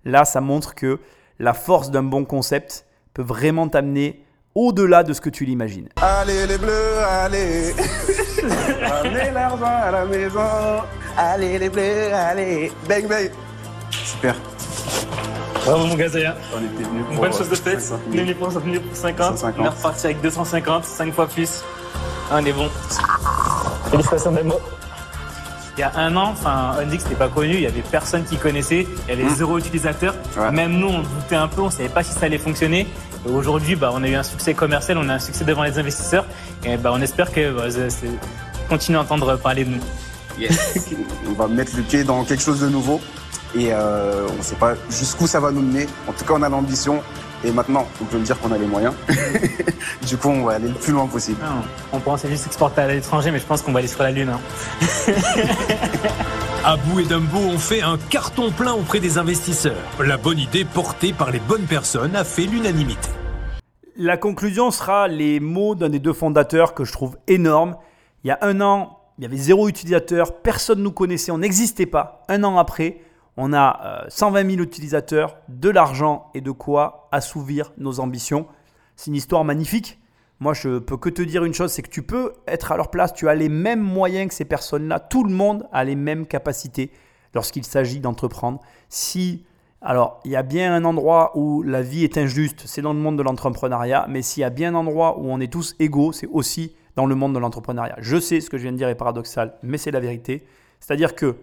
Là, 0.05 0.24
ça 0.24 0.40
montre 0.40 0.74
que 0.74 0.98
la 1.39 1.55
force 1.55 1.90
d'un 1.93 2.02
bon 2.02 2.24
concept 2.24 2.85
peut 3.15 3.23
vraiment 3.23 3.69
t'amener 3.69 4.24
au-delà 4.56 5.05
de 5.05 5.12
ce 5.12 5.20
que 5.20 5.31
tu 5.31 5.44
l'imagines. 5.44 5.89
Allez 5.97 6.47
les 6.48 6.59
bleus, 6.59 6.98
allez. 6.98 7.73
Ramenez 8.82 9.31
l'argent 9.31 9.66
à 9.66 9.90
la 9.93 10.05
maison. 10.05 10.82
Allez, 11.16 11.59
les 11.60 11.69
bleus, 11.69 12.12
allez. 12.12 12.73
Bang 12.89 13.06
bang. 13.06 13.31
Super. 13.90 14.35
Bravo 15.68 15.86
mon 15.86 15.94
gars, 15.96 16.08
Zaya. 16.08 16.34
On 16.54 16.58
était 16.64 16.88
venus 16.88 17.04
pour. 17.06 17.16
Bonne 17.16 17.32
chose 17.32 17.48
de 17.48 17.54
faite. 17.54 17.80
50 17.80 18.00
On 18.08 18.12
000. 18.12 18.20
est 18.22 18.24
venu 18.24 18.34
pour, 18.34 18.48
on 18.48 18.50
est 18.50 18.62
venu 18.62 18.80
pour 18.80 18.96
50. 18.96 19.38
150. 19.38 19.54
On 19.60 19.64
est 19.64 19.68
reparti 19.68 20.06
avec 20.06 20.20
250, 20.22 20.84
5 20.84 21.14
fois 21.14 21.26
plus. 21.26 21.62
Ah, 22.30 22.38
on 22.40 22.44
est 22.44 22.52
bon. 22.52 22.68
Félicitations 23.90 24.32
Demo. 24.32 24.54
Il 25.76 25.80
y 25.80 25.84
a 25.84 25.92
un 25.96 26.16
an, 26.16 26.30
enfin, 26.32 26.74
Undix 26.80 27.04
n'était 27.04 27.14
pas 27.14 27.28
connu, 27.28 27.54
il 27.54 27.60
y 27.60 27.66
avait 27.66 27.82
personne 27.82 28.24
qui 28.24 28.36
connaissait, 28.36 28.84
il 29.06 29.08
y 29.10 29.12
avait 29.12 29.22
Mm. 29.30 29.36
zéro 29.36 29.58
utilisateur. 29.58 30.12
Ouais. 30.36 30.50
Même 30.50 30.72
nous, 30.72 30.88
on 30.88 30.98
doutait 31.02 31.36
un 31.36 31.46
peu, 31.46 31.60
on 31.60 31.70
savait 31.70 31.88
pas 31.88 32.02
si 32.02 32.12
ça 32.12 32.26
allait 32.26 32.38
fonctionner. 32.38 32.88
Aujourd'hui, 33.32 33.76
bah, 33.76 33.90
on 33.94 34.02
a 34.02 34.08
eu 34.08 34.14
un 34.16 34.24
succès 34.24 34.54
commercial, 34.54 34.98
on 34.98 35.08
a 35.08 35.14
un 35.14 35.18
succès 35.20 35.44
devant 35.44 35.62
les 35.62 35.78
investisseurs. 35.78 36.24
Et 36.64 36.76
bah, 36.76 36.90
on 36.92 37.00
espère 37.00 37.30
que 37.32 37.52
bah, 37.52 37.64
continuer 38.68 38.98
à 38.98 39.02
entendre 39.02 39.36
parler 39.36 39.64
de 39.64 39.70
nous. 39.70 39.80
Yes. 40.38 40.90
On 41.28 41.32
va 41.32 41.48
mettre 41.48 41.72
le 41.76 41.82
pied 41.82 42.04
dans 42.04 42.22
quelque 42.24 42.42
chose 42.42 42.60
de 42.60 42.68
nouveau. 42.68 43.00
Et 43.54 43.72
euh, 43.72 44.26
on 44.32 44.36
ne 44.36 44.42
sait 44.42 44.56
pas 44.56 44.74
jusqu'où 44.90 45.26
ça 45.26 45.40
va 45.40 45.50
nous 45.50 45.62
mener. 45.62 45.86
En 46.06 46.12
tout 46.12 46.24
cas, 46.24 46.34
on 46.36 46.42
a 46.42 46.48
l'ambition. 46.48 47.02
Et 47.44 47.52
maintenant, 47.52 47.86
on 48.02 48.04
peut 48.04 48.18
me 48.18 48.24
dire 48.24 48.38
qu'on 48.40 48.50
a 48.50 48.58
les 48.58 48.66
moyens. 48.66 48.94
du 50.06 50.16
coup, 50.16 50.28
on 50.28 50.44
va 50.44 50.54
aller 50.54 50.68
le 50.68 50.74
plus 50.74 50.92
loin 50.92 51.06
possible. 51.06 51.38
Ah, 51.44 51.62
on 51.92 52.00
pensait 52.00 52.28
juste 52.28 52.46
exporter 52.46 52.80
à 52.80 52.88
l'étranger, 52.88 53.30
mais 53.30 53.38
je 53.38 53.46
pense 53.46 53.62
qu'on 53.62 53.70
va 53.72 53.78
aller 53.78 53.86
sur 53.86 54.02
la 54.02 54.10
Lune. 54.10 54.30
hein. 54.30 54.40
Abou 56.64 56.98
et 56.98 57.04
Dumbo 57.04 57.38
ont 57.38 57.58
fait 57.58 57.80
un 57.80 57.96
carton 58.10 58.50
plein 58.50 58.72
auprès 58.72 58.98
des 58.98 59.18
investisseurs. 59.18 59.76
La 60.04 60.16
bonne 60.16 60.38
idée 60.38 60.64
portée 60.64 61.12
par 61.12 61.30
les 61.30 61.38
bonnes 61.38 61.66
personnes 61.66 62.16
a 62.16 62.24
fait 62.24 62.42
l'unanimité. 62.42 63.08
La 63.96 64.16
conclusion 64.16 64.70
sera 64.72 65.06
les 65.06 65.38
mots 65.38 65.74
d'un 65.76 65.88
des 65.88 66.00
deux 66.00 66.12
fondateurs 66.12 66.74
que 66.74 66.84
je 66.84 66.92
trouve 66.92 67.16
énorme. 67.28 67.76
Il 68.24 68.28
y 68.28 68.30
a 68.32 68.38
un 68.42 68.60
an, 68.60 68.98
il 69.18 69.22
y 69.22 69.26
avait 69.26 69.36
zéro 69.36 69.68
utilisateur, 69.68 70.40
personne 70.42 70.78
ne 70.78 70.84
nous 70.84 70.92
connaissait, 70.92 71.30
on 71.30 71.38
n'existait 71.38 71.86
pas. 71.86 72.24
Un 72.28 72.42
an 72.44 72.58
après, 72.58 72.98
on 73.40 73.52
a 73.52 74.02
euh, 74.02 74.06
120 74.09 74.51
000 74.51 74.62
utilisateurs, 74.62 75.36
de 75.48 75.70
l'argent 75.70 76.28
et 76.35 76.40
de 76.40 76.51
quoi 76.51 77.09
assouvir 77.12 77.73
nos 77.78 78.01
ambitions. 78.01 78.47
C'est 78.97 79.06
une 79.10 79.16
histoire 79.16 79.44
magnifique. 79.44 80.01
Moi, 80.40 80.55
je 80.55 80.78
peux 80.78 80.97
que 80.97 81.09
te 81.09 81.23
dire 81.23 81.44
une 81.44 81.55
chose, 81.55 81.70
c'est 81.70 81.82
que 81.82 81.89
tu 81.89 82.02
peux 82.02 82.32
être 82.48 82.73
à 82.73 82.77
leur 82.77 82.90
place, 82.90 83.15
tu 83.15 83.28
as 83.28 83.36
les 83.36 83.48
mêmes 83.48 83.81
moyens 83.81 84.28
que 84.28 84.35
ces 84.35 84.44
personnes-là. 84.44 84.98
Tout 84.98 85.23
le 85.23 85.32
monde 85.32 85.69
a 85.73 85.85
les 85.85 85.94
mêmes 85.94 86.27
capacités 86.27 86.90
lorsqu'il 87.32 87.65
s'agit 87.65 88.01
d'entreprendre. 88.01 88.60
Si 88.89 89.44
alors, 89.81 90.20
il 90.24 90.32
y 90.32 90.36
a 90.36 90.43
bien 90.43 90.74
un 90.74 90.85
endroit 90.85 91.31
où 91.36 91.62
la 91.62 91.82
vie 91.82 92.02
est 92.02 92.19
injuste, 92.19 92.65
c'est 92.66 92.82
dans 92.82 92.93
le 92.93 92.98
monde 92.98 93.16
de 93.16 93.23
l'entrepreneuriat, 93.23 94.06
mais 94.09 94.23
s'il 94.23 94.40
y 94.40 94.44
a 94.44 94.51
bien 94.51 94.74
un 94.74 94.78
endroit 94.78 95.20
où 95.20 95.31
on 95.31 95.39
est 95.39 95.52
tous 95.52 95.77
égaux, 95.78 96.10
c'est 96.10 96.27
aussi 96.27 96.74
dans 96.97 97.06
le 97.06 97.15
monde 97.15 97.35
de 97.35 97.39
l'entrepreneuriat. 97.39 97.94
Je 98.01 98.19
sais 98.19 98.40
ce 98.40 98.51
que 98.51 98.59
je 98.59 98.65
viens 98.65 98.73
de 98.73 98.77
dire 98.77 98.89
est 98.89 98.97
paradoxal, 98.97 99.55
mais 99.62 99.78
c'est 99.78 99.93
la 99.93 100.01
vérité. 100.01 100.44
C'est-à-dire 100.81 101.15
que 101.15 101.36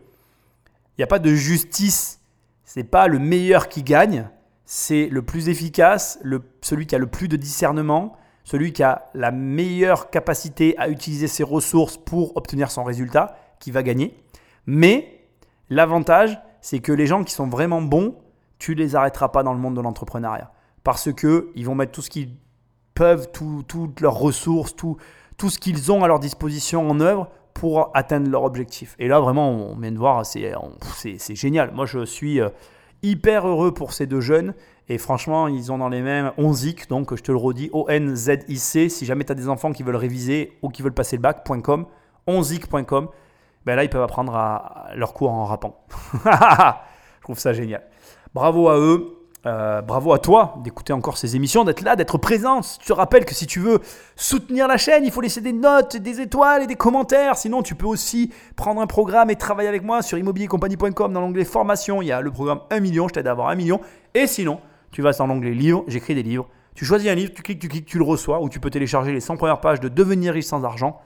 il 0.98 1.02
n'y 1.02 1.04
a 1.04 1.08
pas 1.08 1.20
de 1.20 1.34
justice, 1.34 2.20
c'est 2.64 2.84
pas 2.84 3.08
le 3.08 3.20
meilleur 3.20 3.68
qui 3.70 3.84
gagne, 3.84 4.30
c'est 4.66 5.08
le 5.08 5.22
plus 5.22 5.50
efficace, 5.50 6.20
celui 6.62 6.88
qui 6.88 6.96
a 6.96 7.00
le 7.00 7.08
plus 7.08 7.28
de 7.28 7.36
discernement, 7.38 8.18
celui 8.44 8.74
qui 8.74 8.84
a 8.84 9.06
la 9.14 9.32
meilleure 9.32 10.10
capacité 10.10 10.78
à 10.78 10.88
utiliser 10.90 11.28
ses 11.28 11.44
ressources 11.44 11.98
pour 11.98 12.36
obtenir 12.38 12.72
son 12.72 12.84
résultat 12.84 13.36
qui 13.60 13.72
va 13.72 13.84
gagner. 13.84 14.18
Mais 14.66 15.22
l'avantage, 15.70 16.40
c'est 16.62 16.80
que 16.80 16.92
les 16.92 17.08
gens 17.08 17.24
qui 17.24 17.34
sont 17.34 17.48
vraiment 17.48 17.82
bons, 17.82 18.16
tu 18.58 18.74
les 18.74 18.96
arrêteras 18.96 19.30
pas 19.30 19.44
dans 19.44 19.54
le 19.54 19.60
monde 19.60 19.76
de 19.76 19.82
l'entrepreneuriat. 19.82 20.52
Parce 20.84 21.12
que 21.12 21.52
ils 21.56 21.66
vont 21.66 21.76
mettre 21.76 21.92
tout 21.92 22.02
ce 22.02 22.10
qu'ils 22.10 22.36
peuvent, 22.94 23.30
tout- 23.32 23.64
toutes 23.68 24.00
leurs 24.02 24.16
ressources, 24.18 24.76
tout, 24.76 24.98
tout 25.38 25.50
ce 25.50 25.60
qu'ils 25.60 25.92
ont 25.92 26.04
à 26.04 26.08
leur 26.08 26.20
disposition 26.20 26.90
en 26.90 27.00
œuvre 27.00 27.30
pour 27.56 27.90
atteindre 27.94 28.30
leur 28.30 28.44
objectif. 28.44 28.95
Et 28.99 29.07
là, 29.07 29.19
vraiment, 29.22 29.49
on 29.49 29.76
vient 29.77 29.91
de 29.91 29.98
voir, 29.98 30.26
c'est 30.26 31.36
génial. 31.36 31.72
Moi, 31.72 31.86
je 31.86 32.06
suis 32.06 32.41
euh, 32.41 32.49
hyper 33.02 33.48
heureux 33.48 33.73
pour 33.73 33.94
ces 33.94 34.06
deux 34.06 34.19
jeunes. 34.19 34.53
Et 34.90 34.99
franchement, 34.99 35.48
ils 35.48 35.72
ont 35.72 35.80
dans 35.80 35.90
les 35.90 36.02
mêmes 36.02 36.32
Onzic, 36.38 36.88
donc 36.90 37.15
je 37.15 37.23
te 37.23 37.32
le 37.32 37.38
redis, 37.38 37.69
O-N-Z-I-C. 37.72 38.90
Si 38.90 39.06
jamais 39.06 39.23
tu 39.23 39.32
as 39.32 39.36
des 39.36 39.49
enfants 39.49 39.72
qui 39.72 39.84
veulent 39.84 39.95
réviser 39.95 40.52
ou 40.61 40.69
qui 40.69 40.84
veulent 40.84 40.94
passer 40.94 41.15
le 41.15 41.22
bac.com, 41.22 41.86
onzic.com, 42.27 43.07
ben 43.65 43.76
là, 43.76 43.84
ils 43.84 43.90
peuvent 43.90 44.03
apprendre 44.03 44.36
à, 44.36 44.90
à 44.90 44.95
leur 44.95 45.14
cours 45.14 45.32
en 45.32 45.45
rappant. 45.45 45.80
je 46.26 47.22
trouve 47.22 47.40
ça 47.40 47.53
génial. 47.53 47.84
Bravo 48.34 48.68
à 48.68 48.77
eux. 48.77 49.15
Euh, 49.46 49.82
bravo 49.82 50.12
à 50.12 50.18
toi 50.18 50.56
d'écouter 50.64 50.92
encore 50.92 51.20
ces 51.20 51.36
émissions, 51.36 51.64
d'être 51.64 51.82
là, 51.82 51.96
d'être 51.96 52.18
présent. 52.18 52.62
Je 52.64 52.88
te 52.88 52.94
rappelle 52.94 53.26
que 53.26 53.36
si 53.36 53.46
tu 53.46 53.60
veux 53.60 53.80
soutenir 54.16 54.68
la 54.68 54.78
chaîne, 54.78 55.06
il 55.06 55.12
faut 55.12 55.22
laisser 55.22 55.42
des 55.42 55.54
notes, 55.54 55.98
des 55.98 56.20
étoiles 56.20 56.64
et 56.64 56.68
des 56.68 56.76
commentaires. 56.76 57.38
Sinon, 57.38 57.62
tu 57.62 57.76
peux 57.76 57.86
aussi 57.86 58.34
prendre 58.56 58.82
un 58.82 58.88
programme 58.88 59.30
et 59.30 59.36
travailler 59.36 59.70
avec 59.70 59.84
moi 59.84 60.02
sur 60.02 60.18
immobiliercompagnie.com 60.18 61.14
dans 61.14 61.22
l'onglet 61.22 61.46
formation. 61.46 62.02
Il 62.02 62.08
y 62.08 62.12
a 62.12 62.22
le 62.22 62.32
programme 62.32 62.62
1 62.72 62.80
million, 62.80 63.08
je 63.08 63.14
t'aide 63.14 63.28
à 63.28 63.32
avoir 63.32 63.50
1 63.50 63.56
million. 63.56 63.82
Et 64.16 64.26
sinon, 64.26 64.60
tu 64.92 65.04
vas 65.04 65.12
dans 65.12 65.28
l'onglet 65.28 65.52
livres, 65.52 65.84
j'écris 65.88 66.16
des 66.16 66.24
livres. 66.24 66.48
Tu 66.74 66.84
choisis 66.84 67.08
un 67.08 67.16
livre, 67.16 67.32
tu 67.34 67.44
cliques, 67.44 67.60
tu 67.60 67.68
cliques, 67.68 67.86
tu 67.86 68.00
le 68.00 68.04
reçois 68.04 68.42
ou 68.42 68.50
tu 68.50 68.60
peux 68.60 68.72
télécharger 68.72 69.14
les 69.14 69.20
100 69.20 69.38
premières 69.38 69.62
pages 69.62 69.80
de 69.80 69.90
Devenir 69.90 70.34
riche 70.34 70.46
sans 70.46 70.64
argent. 70.64 71.00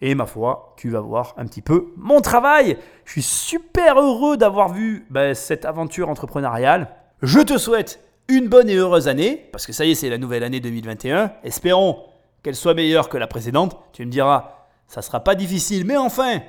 Et 0.00 0.14
ma 0.14 0.26
foi, 0.26 0.74
tu 0.76 0.90
vas 0.90 1.00
voir 1.00 1.34
un 1.36 1.46
petit 1.46 1.62
peu 1.62 1.92
mon 1.96 2.20
travail. 2.20 2.78
Je 3.04 3.12
suis 3.12 3.22
super 3.22 4.00
heureux 4.00 4.36
d'avoir 4.36 4.68
vu 4.68 5.04
ben, 5.10 5.34
cette 5.34 5.64
aventure 5.64 6.08
entrepreneuriale. 6.08 6.88
Je 7.22 7.38
te 7.38 7.56
souhaite 7.56 8.00
une 8.26 8.48
bonne 8.48 8.68
et 8.68 8.74
heureuse 8.74 9.06
année, 9.06 9.48
parce 9.52 9.64
que 9.64 9.72
ça 9.72 9.84
y 9.84 9.92
est, 9.92 9.94
c'est 9.94 10.10
la 10.10 10.18
nouvelle 10.18 10.42
année 10.42 10.58
2021. 10.58 11.30
Espérons 11.44 12.02
qu'elle 12.42 12.56
soit 12.56 12.74
meilleure 12.74 13.08
que 13.08 13.16
la 13.16 13.28
précédente. 13.28 13.76
Tu 13.92 14.04
me 14.04 14.10
diras, 14.10 14.66
ça 14.88 15.02
sera 15.02 15.20
pas 15.20 15.36
difficile, 15.36 15.84
mais 15.84 15.96
enfin, 15.96 16.40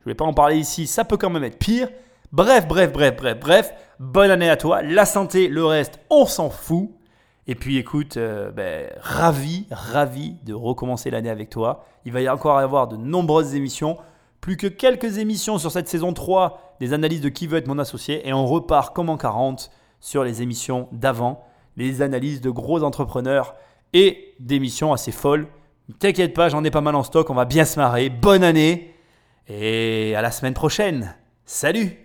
je 0.00 0.06
vais 0.06 0.14
pas 0.14 0.24
en 0.24 0.32
parler 0.32 0.56
ici, 0.56 0.86
ça 0.86 1.04
peut 1.04 1.18
quand 1.18 1.28
même 1.28 1.44
être 1.44 1.58
pire. 1.58 1.90
Bref, 2.32 2.66
bref, 2.66 2.90
bref, 2.90 3.14
bref, 3.14 3.38
bref. 3.38 3.74
Bonne 3.98 4.30
année 4.30 4.48
à 4.48 4.56
toi. 4.56 4.80
La 4.80 5.04
santé, 5.04 5.48
le 5.48 5.66
reste, 5.66 6.00
on 6.08 6.24
s'en 6.24 6.48
fout. 6.48 6.88
Et 7.46 7.54
puis 7.54 7.76
écoute, 7.76 8.16
euh, 8.16 8.50
ben, 8.52 8.88
ravi, 9.02 9.66
ravi 9.70 10.36
de 10.44 10.54
recommencer 10.54 11.10
l'année 11.10 11.28
avec 11.28 11.50
toi. 11.50 11.84
Il 12.06 12.12
va 12.12 12.22
y 12.22 12.28
encore 12.30 12.56
avoir 12.56 12.88
de 12.88 12.96
nombreuses 12.96 13.54
émissions. 13.54 13.98
Plus 14.40 14.56
que 14.56 14.66
quelques 14.66 15.18
émissions 15.18 15.58
sur 15.58 15.70
cette 15.70 15.90
saison 15.90 16.14
3 16.14 16.76
des 16.80 16.94
analyses 16.94 17.20
de 17.20 17.28
qui 17.28 17.46
veut 17.46 17.58
être 17.58 17.68
mon 17.68 17.78
associé. 17.78 18.26
Et 18.26 18.32
on 18.32 18.46
repart 18.46 18.94
comme 18.94 19.10
en 19.10 19.18
40 19.18 19.70
sur 20.02 20.24
les 20.24 20.42
émissions 20.42 20.88
d'avant, 20.92 21.46
les 21.78 22.02
analyses 22.02 22.42
de 22.42 22.50
gros 22.50 22.82
entrepreneurs 22.82 23.54
et 23.94 24.34
d'émissions 24.40 24.92
assez 24.92 25.12
folles. 25.12 25.46
T'inquiète 25.98 26.34
pas, 26.34 26.50
j'en 26.50 26.64
ai 26.64 26.70
pas 26.70 26.80
mal 26.82 26.96
en 26.96 27.04
stock, 27.04 27.30
on 27.30 27.34
va 27.34 27.46
bien 27.46 27.64
se 27.64 27.78
marrer. 27.78 28.10
Bonne 28.10 28.44
année 28.44 28.94
et 29.48 30.14
à 30.14 30.20
la 30.20 30.30
semaine 30.30 30.54
prochaine. 30.54 31.14
Salut 31.46 32.01